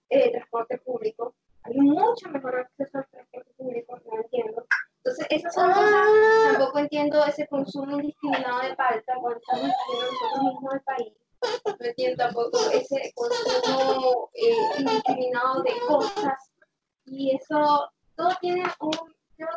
eh, 0.10 0.31
transporte 0.31 0.77
público 0.80 1.36
hay 1.64 1.76
mucho 1.76 2.30
mejor 2.30 2.60
acceso 2.60 2.98
al 2.98 3.07
transporte 3.10 3.52
público, 3.57 3.99
no 4.06 4.22
entiendo. 4.22 4.65
Entonces, 4.98 5.27
esas 5.30 5.53
son 5.53 5.72
cosas, 5.72 6.07
tampoco 6.52 6.80
entiendo 6.80 7.26
ese 7.26 7.48
consumo 7.48 7.99
indiscriminado 7.99 8.61
de 8.61 8.76
palta 8.76 9.14
cuando 9.19 9.40
estamos 9.40 9.68
nosotros 9.68 10.44
mismos 10.44 10.73
el 10.73 10.81
país. 10.81 11.14
No 11.65 11.86
entiendo 11.86 12.23
tampoco 12.23 12.60
ese 12.73 13.14
consumo 13.15 14.30
eh, 14.34 14.80
indiscriminado 14.80 15.64
de 15.64 15.73
cosas. 15.88 16.52
Y 17.06 17.36
eso, 17.36 17.90
todo 18.15 18.30
tiene 18.41 18.64
un, 18.81 18.91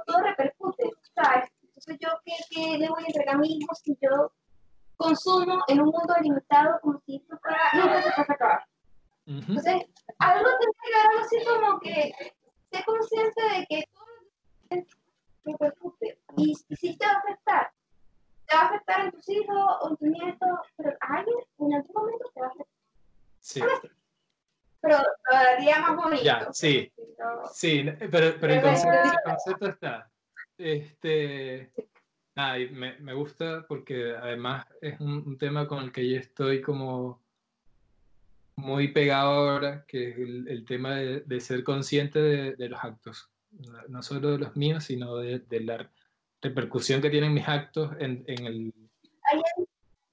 todo 0.07 0.19
repercute, 0.23 0.91
¿sabes? 1.15 1.51
Entonces, 1.62 1.99
yo, 2.01 2.09
¿qué, 2.24 2.33
qué 2.51 2.79
le 2.79 2.89
voy 2.89 3.03
a 3.03 3.07
entregar 3.07 3.35
a 3.35 3.39
mi 3.39 3.57
hijo 3.57 3.74
si 3.74 3.97
yo 4.01 4.33
consumo 4.97 5.62
en 5.66 5.81
un 5.81 5.89
mundo 5.89 6.15
limitado 6.20 6.79
como 6.81 7.01
si 7.05 7.16
esto 7.16 7.37
fuera, 7.39 7.59
nunca 7.74 8.03
se 8.03 8.09
va 8.09 8.15
a 8.16 8.33
acabar? 8.33 8.66
Entonces, 9.27 9.83
algo 10.19 10.49
tendría 10.59 10.83
que 10.83 11.09
algo 11.09 11.20
así 11.20 11.45
como 11.45 11.81
que 11.81 12.12
sé 12.73 12.85
consciente 12.85 13.43
de 13.43 13.66
que 13.66 13.89
todo 13.93 14.85
repercute. 15.45 16.19
Y 16.37 16.55
si 16.55 16.97
te 16.97 17.07
va 17.07 17.12
a 17.12 17.19
afectar, 17.19 17.73
te 18.47 18.57
va 18.57 18.62
a 18.62 18.66
afectar 18.66 19.01
en 19.01 19.12
tus 19.12 19.29
hijos 19.29 19.77
o 19.81 19.91
en 19.91 19.97
tus 19.97 20.09
nietos, 20.09 20.59
pero 20.77 20.91
a 21.01 21.15
alguien 21.15 21.37
en 21.59 21.74
algún 21.74 21.95
momento 21.95 22.31
te 22.35 22.41
va 22.41 22.47
a 22.47 22.51
afectar. 22.51 22.66
Sí. 23.41 23.62
Pero 24.81 24.99
todavía 25.29 25.79
más 25.79 25.97
bonito. 25.97 26.23
Ya, 26.24 26.52
sí. 26.63 26.93
Sí, 27.53 27.85
pero, 28.11 28.35
pero 28.41 28.55
el, 28.55 28.63
concepto, 28.63 28.99
el 29.03 29.25
concepto 29.25 29.67
está. 29.67 30.11
Este, 30.57 31.73
nada, 32.35 32.59
me, 32.71 32.99
me, 32.99 33.15
gusta 33.15 33.65
porque 33.69 34.15
además 34.15 34.67
es 34.81 34.99
un, 35.01 35.25
un, 35.27 35.39
tema 35.39 35.67
con 35.67 35.85
el 35.85 35.93
que 35.93 36.09
yo 36.09 36.19
estoy 36.19 36.61
como 36.61 37.23
muy 38.57 38.89
pegado 38.89 39.51
ahora, 39.51 39.85
que 39.87 40.11
es 40.11 40.19
el, 40.19 40.65
tema 40.67 40.97
de, 40.97 41.41
ser 41.41 41.65
consciente 41.65 42.21
de, 42.21 42.69
los 42.69 42.83
actos, 42.83 43.31
no 43.89 44.03
solo 44.03 44.33
de 44.33 44.39
los 44.39 44.57
míos, 44.57 44.85
sino 44.85 45.17
de, 45.17 45.43
la 45.61 45.91
repercusión 46.41 47.01
que 47.01 47.11
tienen 47.11 47.35
mis 47.35 47.49
actos 47.49 47.93
en, 47.99 48.25
el, 48.27 48.73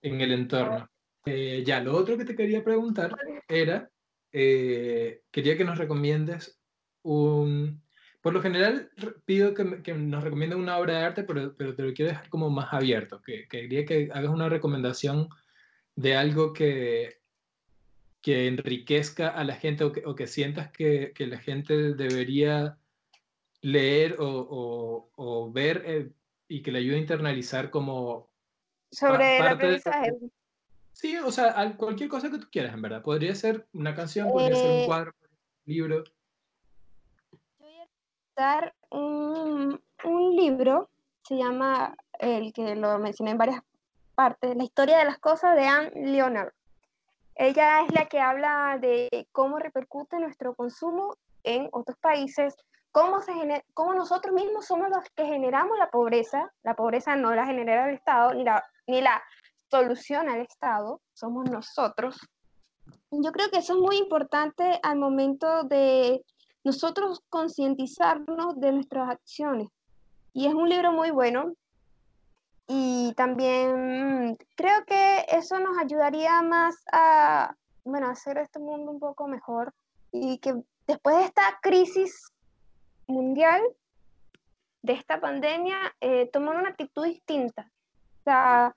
en 0.02 0.22
el 0.22 0.32
entorno. 0.32 0.90
Eh, 1.26 1.64
ya, 1.66 1.82
lo 1.82 1.96
otro 1.96 2.18
que 2.18 2.26
te 2.26 2.36
quería 2.36 2.64
preguntar 2.64 3.16
era, 3.48 3.90
eh, 4.31 5.23
quería 5.31 5.57
que 5.57 5.65
nos 5.65 5.77
recomiendes 5.77 6.60
un... 7.03 7.81
Por 8.22 8.34
lo 8.34 8.41
general 8.41 8.91
pido 9.26 9.53
que, 9.53 9.81
que 9.81 9.93
nos 9.93 10.23
recomienden 10.23 10.60
una 10.60 10.77
obra 10.77 10.99
de 10.99 11.06
arte, 11.06 11.23
pero, 11.23 11.56
pero, 11.56 11.73
te 11.73 11.84
lo 11.84 11.93
quiero 11.93 12.11
dejar 12.11 12.27
como 12.27 12.49
más 12.49 12.73
abierto, 12.73 13.22
que, 13.22 13.47
que 13.47 13.61
quería 13.61 13.85
que 13.85 14.10
hagas 14.14 14.30
una 14.30 14.49
recomendación 14.49 15.30
de 15.95 16.18
algo 16.18 16.51
que, 16.51 17.19
que 18.22 18.47
enriquezca 18.47 19.30
a 19.30 19.43
la 19.43 19.56
gente 19.56 19.84
o 19.85 19.91
que, 19.91 20.06
o 20.06 20.15
que 20.15 20.27
sientas 20.27 20.72
que, 20.72 21.14
que, 21.15 21.27
la 21.27 21.39
gente 21.39 21.93
debería 21.93 22.77
leer 23.61 24.18
o, 24.19 25.10
o, 25.15 25.51
ver 25.51 25.84
eh, 25.85 26.10
y 26.47 26.61
que 26.61 26.72
le 26.72 26.80
ayude 26.80 26.95
a 26.95 26.99
internalizar 26.99 27.69
como... 27.69 28.30
Sobre 28.91 29.38
el 29.38 29.47
aprendizaje. 29.47 30.11
Sí, 31.00 31.18
o 31.18 31.32
sea, 31.32 31.78
cualquier 31.78 32.10
cosa 32.10 32.30
que 32.30 32.40
tú 32.40 32.48
quieras, 32.52 32.74
en 32.74 32.82
verdad. 32.82 33.02
Podría 33.02 33.34
ser 33.34 33.66
una 33.72 33.96
canción, 33.96 34.30
podría 34.30 34.54
ser 34.54 34.70
un 34.70 34.78
eh, 34.80 34.86
cuadro, 34.86 35.14
un 35.22 35.74
libro. 35.74 36.04
Yo 36.04 37.38
voy 37.58 37.72
a 37.80 37.88
dar 38.36 38.76
un, 38.90 39.82
un 40.04 40.36
libro, 40.36 40.90
se 41.24 41.38
llama, 41.38 41.96
el 42.20 42.52
que 42.52 42.76
lo 42.76 43.00
mencioné 43.00 43.32
en 43.32 43.38
varias 43.38 43.62
partes, 44.14 44.58
La 44.58 44.64
historia 44.66 44.98
de 44.98 45.06
las 45.06 45.20
cosas 45.20 45.56
de 45.56 45.68
Anne 45.68 45.92
Leonard. 45.96 46.52
Ella 47.36 47.86
es 47.86 47.94
la 47.94 48.08
que 48.08 48.20
habla 48.20 48.78
de 48.82 49.26
cómo 49.32 49.58
repercute 49.58 50.20
nuestro 50.20 50.54
consumo 50.54 51.16
en 51.44 51.70
otros 51.72 51.98
países, 52.00 52.58
cómo, 52.92 53.22
se 53.22 53.32
cómo 53.74 53.94
nosotros 53.94 54.34
mismos 54.34 54.66
somos 54.66 54.90
los 54.90 55.10
que 55.16 55.24
generamos 55.26 55.78
la 55.78 55.90
pobreza. 55.90 56.52
La 56.64 56.76
pobreza 56.76 57.16
no 57.16 57.34
la 57.34 57.46
genera 57.46 57.88
el 57.88 57.96
Estado, 57.96 58.34
ni 58.34 58.44
la, 58.44 58.62
ni 58.86 59.00
la 59.00 59.24
soluciona 59.70 60.36
el 60.36 60.41
Estado, 60.41 61.02
somos 61.14 61.50
nosotros. 61.50 62.18
Yo 63.12 63.32
creo 63.32 63.50
que 63.50 63.60
eso 63.60 63.74
es 63.74 63.80
muy 63.80 63.98
importante 63.98 64.80
al 64.84 64.98
momento 64.98 65.64
de 65.64 66.24
nosotros 66.64 67.22
concientizarnos 67.30 68.60
de 68.60 68.72
nuestras 68.72 69.10
acciones. 69.10 69.68
Y 70.34 70.48
es 70.48 70.54
un 70.54 70.70
libro 70.70 70.91
muy 70.91 71.12
bueno, 71.12 71.54
y 72.72 73.14
también 73.16 74.38
creo 74.56 74.86
que 74.86 75.26
eso 75.30 75.60
nos 75.60 75.76
ayudaría 75.80 76.40
más 76.44 76.76
a, 76.91 77.56
bueno, 77.84 78.08
hacer 78.10 78.38
este 78.38 78.60
mundo 78.60 78.91
un 78.91 79.00
poco 79.00 79.28
mejor 79.28 79.74
y 80.12 80.38
que 80.38 80.54
después 80.86 81.16
de 81.18 81.24
esta 81.24 81.41
crisis 81.64 82.32
mundial, 83.08 83.64
de 84.84 84.94
esta 84.94 85.20
pandemia, 85.20 85.78
eh, 86.00 86.30
tomar 86.32 86.58
una 86.58 86.70
actitud 86.70 87.06
distinta. 87.06 87.72
O 88.20 88.24
sea, 88.24 88.76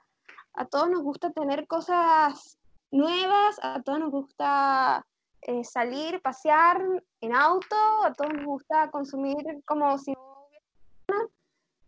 a 0.54 0.66
todos 0.66 0.90
nos 0.90 1.02
gusta 1.02 1.30
tener 1.30 1.66
cosas 1.66 2.58
nuevas, 2.90 3.58
a 3.62 3.82
todos 3.82 4.00
nos 4.00 4.10
gusta 4.10 5.06
eh, 5.40 5.64
salir, 5.64 6.20
pasear 6.22 6.80
en 7.20 7.34
auto, 7.34 7.76
a 8.04 8.12
todos 8.12 8.32
nos 8.32 8.44
gusta 8.44 8.90
consumir 8.90 9.62
como 9.64 9.98
si 9.98 10.12
no 10.12 10.46
hubiera 10.48 11.28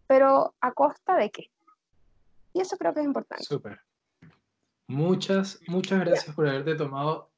pero 0.06 0.54
a 0.60 0.72
costa 0.72 1.16
de 1.16 1.30
qué? 1.30 1.50
Y 2.52 2.60
eso 2.60 2.76
creo 2.76 2.94
que 2.94 3.00
es 3.00 3.06
importante. 3.06 3.44
Súper. 3.44 3.80
Muchas, 4.86 5.60
muchas 5.66 6.00
gracias 6.00 6.34
por 6.34 6.46
haberte 6.46 6.74
tomado 6.74 7.32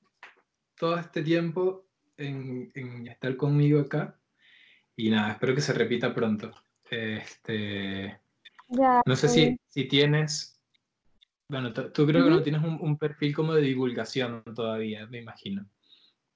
todo 0.74 0.98
este 0.98 1.22
tiempo 1.22 1.86
en, 2.16 2.70
en, 2.74 3.06
estar 3.06 3.36
conmigo 3.36 3.80
acá. 3.80 4.18
Y 4.96 5.10
nada, 5.10 5.32
espero 5.32 5.54
que 5.54 5.60
se 5.60 5.72
repita 5.72 6.14
pronto. 6.14 6.52
Este, 6.90 8.20
no 8.68 9.16
sé 9.16 9.28
si, 9.28 9.60
si 9.68 9.86
tienes, 9.86 10.55
bueno, 11.48 11.72
tú 11.72 12.06
creo 12.06 12.24
que 12.24 12.30
no 12.30 12.42
tienes 12.42 12.62
un, 12.62 12.78
un, 12.80 12.98
perfil 12.98 13.34
como 13.34 13.54
de 13.54 13.62
divulgación 13.62 14.42
todavía, 14.54 15.06
me 15.06 15.18
imagino. 15.18 15.68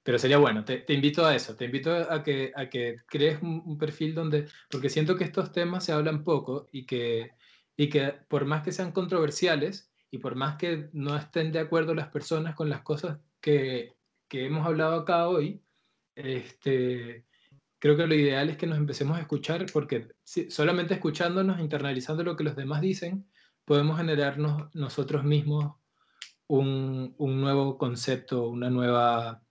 Pero 0.03 0.17
sería 0.17 0.37
bueno, 0.37 0.65
te, 0.65 0.79
te 0.79 0.93
invito 0.93 1.25
a 1.25 1.35
eso, 1.35 1.55
te 1.55 1.65
invito 1.65 1.93
a 1.93 2.23
que, 2.23 2.51
a 2.55 2.69
que 2.69 2.97
crees 3.07 3.41
un, 3.41 3.61
un, 3.65 3.77
perfil 3.77 4.15
donde, 4.15 4.47
porque 4.69 4.89
siento 4.89 5.15
que 5.15 5.25
estos 5.25 5.51
temas 5.51 5.85
se 5.85 5.91
hablan 5.91 6.23
poco 6.23 6.67
y 6.71 6.85
que 6.85 7.31
y 7.81 7.89
que 7.89 8.13
por 8.27 8.45
más 8.45 8.61
que 8.63 8.71
sean 8.71 8.91
controversiales 8.91 9.91
y 10.11 10.19
por 10.19 10.35
más 10.35 10.57
que 10.57 10.89
no 10.93 11.15
estén 11.15 11.51
de 11.51 11.59
acuerdo 11.59 11.95
las 11.95 12.09
personas 12.09 12.55
con 12.55 12.69
las 12.69 12.81
cosas 12.81 13.19
que, 13.39 13.95
que 14.27 14.45
hemos 14.45 14.67
hablado 14.67 14.95
acá 15.01 15.27
hoy, 15.27 15.63
este, 16.15 17.25
creo 17.79 17.97
que 17.97 18.05
lo 18.05 18.13
ideal 18.13 18.49
es 18.49 18.57
que 18.57 18.67
nos 18.67 18.77
empecemos 18.77 19.17
a 19.17 19.21
escuchar 19.21 19.65
porque 19.73 20.09
solamente 20.23 20.93
escuchándonos, 20.93 21.59
internalizando 21.59 22.23
lo 22.23 22.35
que 22.35 22.43
los 22.43 22.55
demás 22.55 22.81
dicen, 22.81 23.25
podemos 23.65 23.97
generarnos 23.97 24.73
nosotros 24.75 25.23
mismos 25.23 25.75
un, 26.47 27.15
un 27.17 27.41
nuevo 27.41 27.77
concepto, 27.77 28.47
una 28.49 28.69
nueva, 28.69 29.41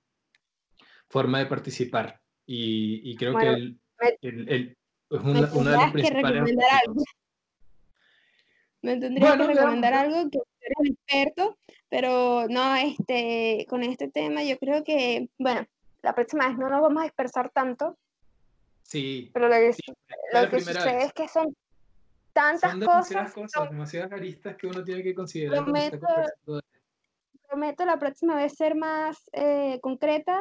forma 1.08 1.38
de 1.38 1.46
participar. 1.46 2.20
Y, 2.46 3.00
y 3.10 3.16
creo 3.16 3.32
Bueno, 3.32 3.54
que 3.54 3.56
el, 3.62 3.80
el- 4.20 4.48
el- 4.48 4.76
es 5.10 5.22
Me 5.24 5.30
una, 5.30 5.40
uno 5.40 5.70
de 5.70 5.76
tendrías 5.78 5.86
que 5.86 5.92
principales 5.92 6.32
recomendar 6.32 6.70
algo. 6.72 6.92
objetivos. 6.92 7.04
Me 8.82 8.96
tendría 8.96 9.28
Bueno, 9.28 9.46
que 9.48 9.54
recomendar 9.54 9.94
algo 9.94 10.30
que 10.30 10.38
eres 10.60 10.92
experto, 10.92 11.58
pero 11.88 12.46
no, 12.48 12.76
este, 12.76 13.66
con 13.68 13.82
este 13.82 14.08
tema 14.08 14.42
yo 14.42 14.58
creo 14.58 14.84
que, 14.84 15.28
bueno, 15.38 15.66
la 16.02 16.14
próxima 16.14 16.48
vez 16.48 16.56
no 16.56 16.68
nos 16.70 16.80
vamos 16.80 17.00
a 17.02 17.04
dispersar 17.04 17.50
tanto, 17.50 17.98
Sí, 18.82 19.30
pero 19.34 19.48
lo 19.48 19.54
que, 19.54 19.72
sí, 19.72 19.82
lo 20.32 20.58
sucede 20.58 20.96
vez. 20.96 21.04
es 21.06 21.12
que 21.12 21.28
son 21.28 21.54
tantas 22.32 22.70
Son 22.72 22.80
demasiadas 22.80 23.32
cosas, 23.34 23.52
cosas, 23.52 23.70
demasiadas 23.70 24.12
aristas 24.12 24.56
que 24.56 24.66
uno 24.66 24.82
tiene 24.84 25.02
que 25.02 25.14
considerar 25.14 25.64
Prometo- 25.64 26.60
prometo 27.48 27.84
la 27.84 27.98
próxima 27.98 28.36
vez 28.36 28.54
ser 28.54 28.74
más 28.76 29.28
eh, 29.32 29.80
concreta, 29.80 30.40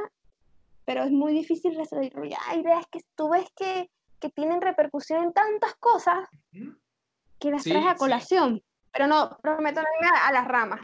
pero 0.86 1.04
es 1.04 1.12
muy 1.12 1.34
difícil 1.34 1.76
desarrollar 1.76 2.40
ideas 2.56 2.86
que 2.92 3.00
tú 3.16 3.30
ves 3.30 3.48
que, 3.56 3.90
que 4.20 4.30
tienen 4.30 4.62
repercusión 4.62 5.24
en 5.24 5.34
tantas 5.34 5.76
cosas 5.76 6.28
que 7.40 7.52
las 7.52 7.64
Sí, 7.64 7.72
traes 7.72 7.88
a 7.88 7.92
sí. 7.94 7.98
colación, 7.98 8.64
pero 8.94 9.08
no, 9.08 9.38
prometo 9.42 9.82
no 9.82 9.88
irme 10.00 10.18
a, 10.18 10.28
a 10.28 10.32
las 10.34 10.48
ramas. 10.48 10.82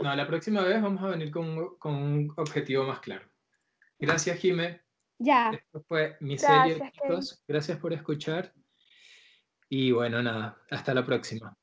No, 0.00 0.14
la 0.14 0.26
próxima 0.26 0.62
vez 0.62 0.80
vamos 0.82 1.02
a 1.02 1.08
venir 1.08 1.30
con 1.30 1.46
un, 1.48 1.78
con 1.78 1.94
un 1.94 2.32
objetivo 2.36 2.84
más 2.84 3.00
claro. 3.00 3.26
Gracias, 3.98 4.38
Jime. 4.38 4.82
Ya, 5.18 5.50
Esto 5.50 5.82
fue 5.88 6.16
mi 6.20 6.38
serie, 6.38 6.80
chicos. 6.92 7.42
Gracias 7.48 7.78
por 7.78 7.92
escuchar. 7.92 8.52
Y 9.70 9.92
bueno, 9.92 10.22
nada, 10.22 10.58
hasta 10.70 10.92
la 10.94 11.04
próxima. 11.06 11.56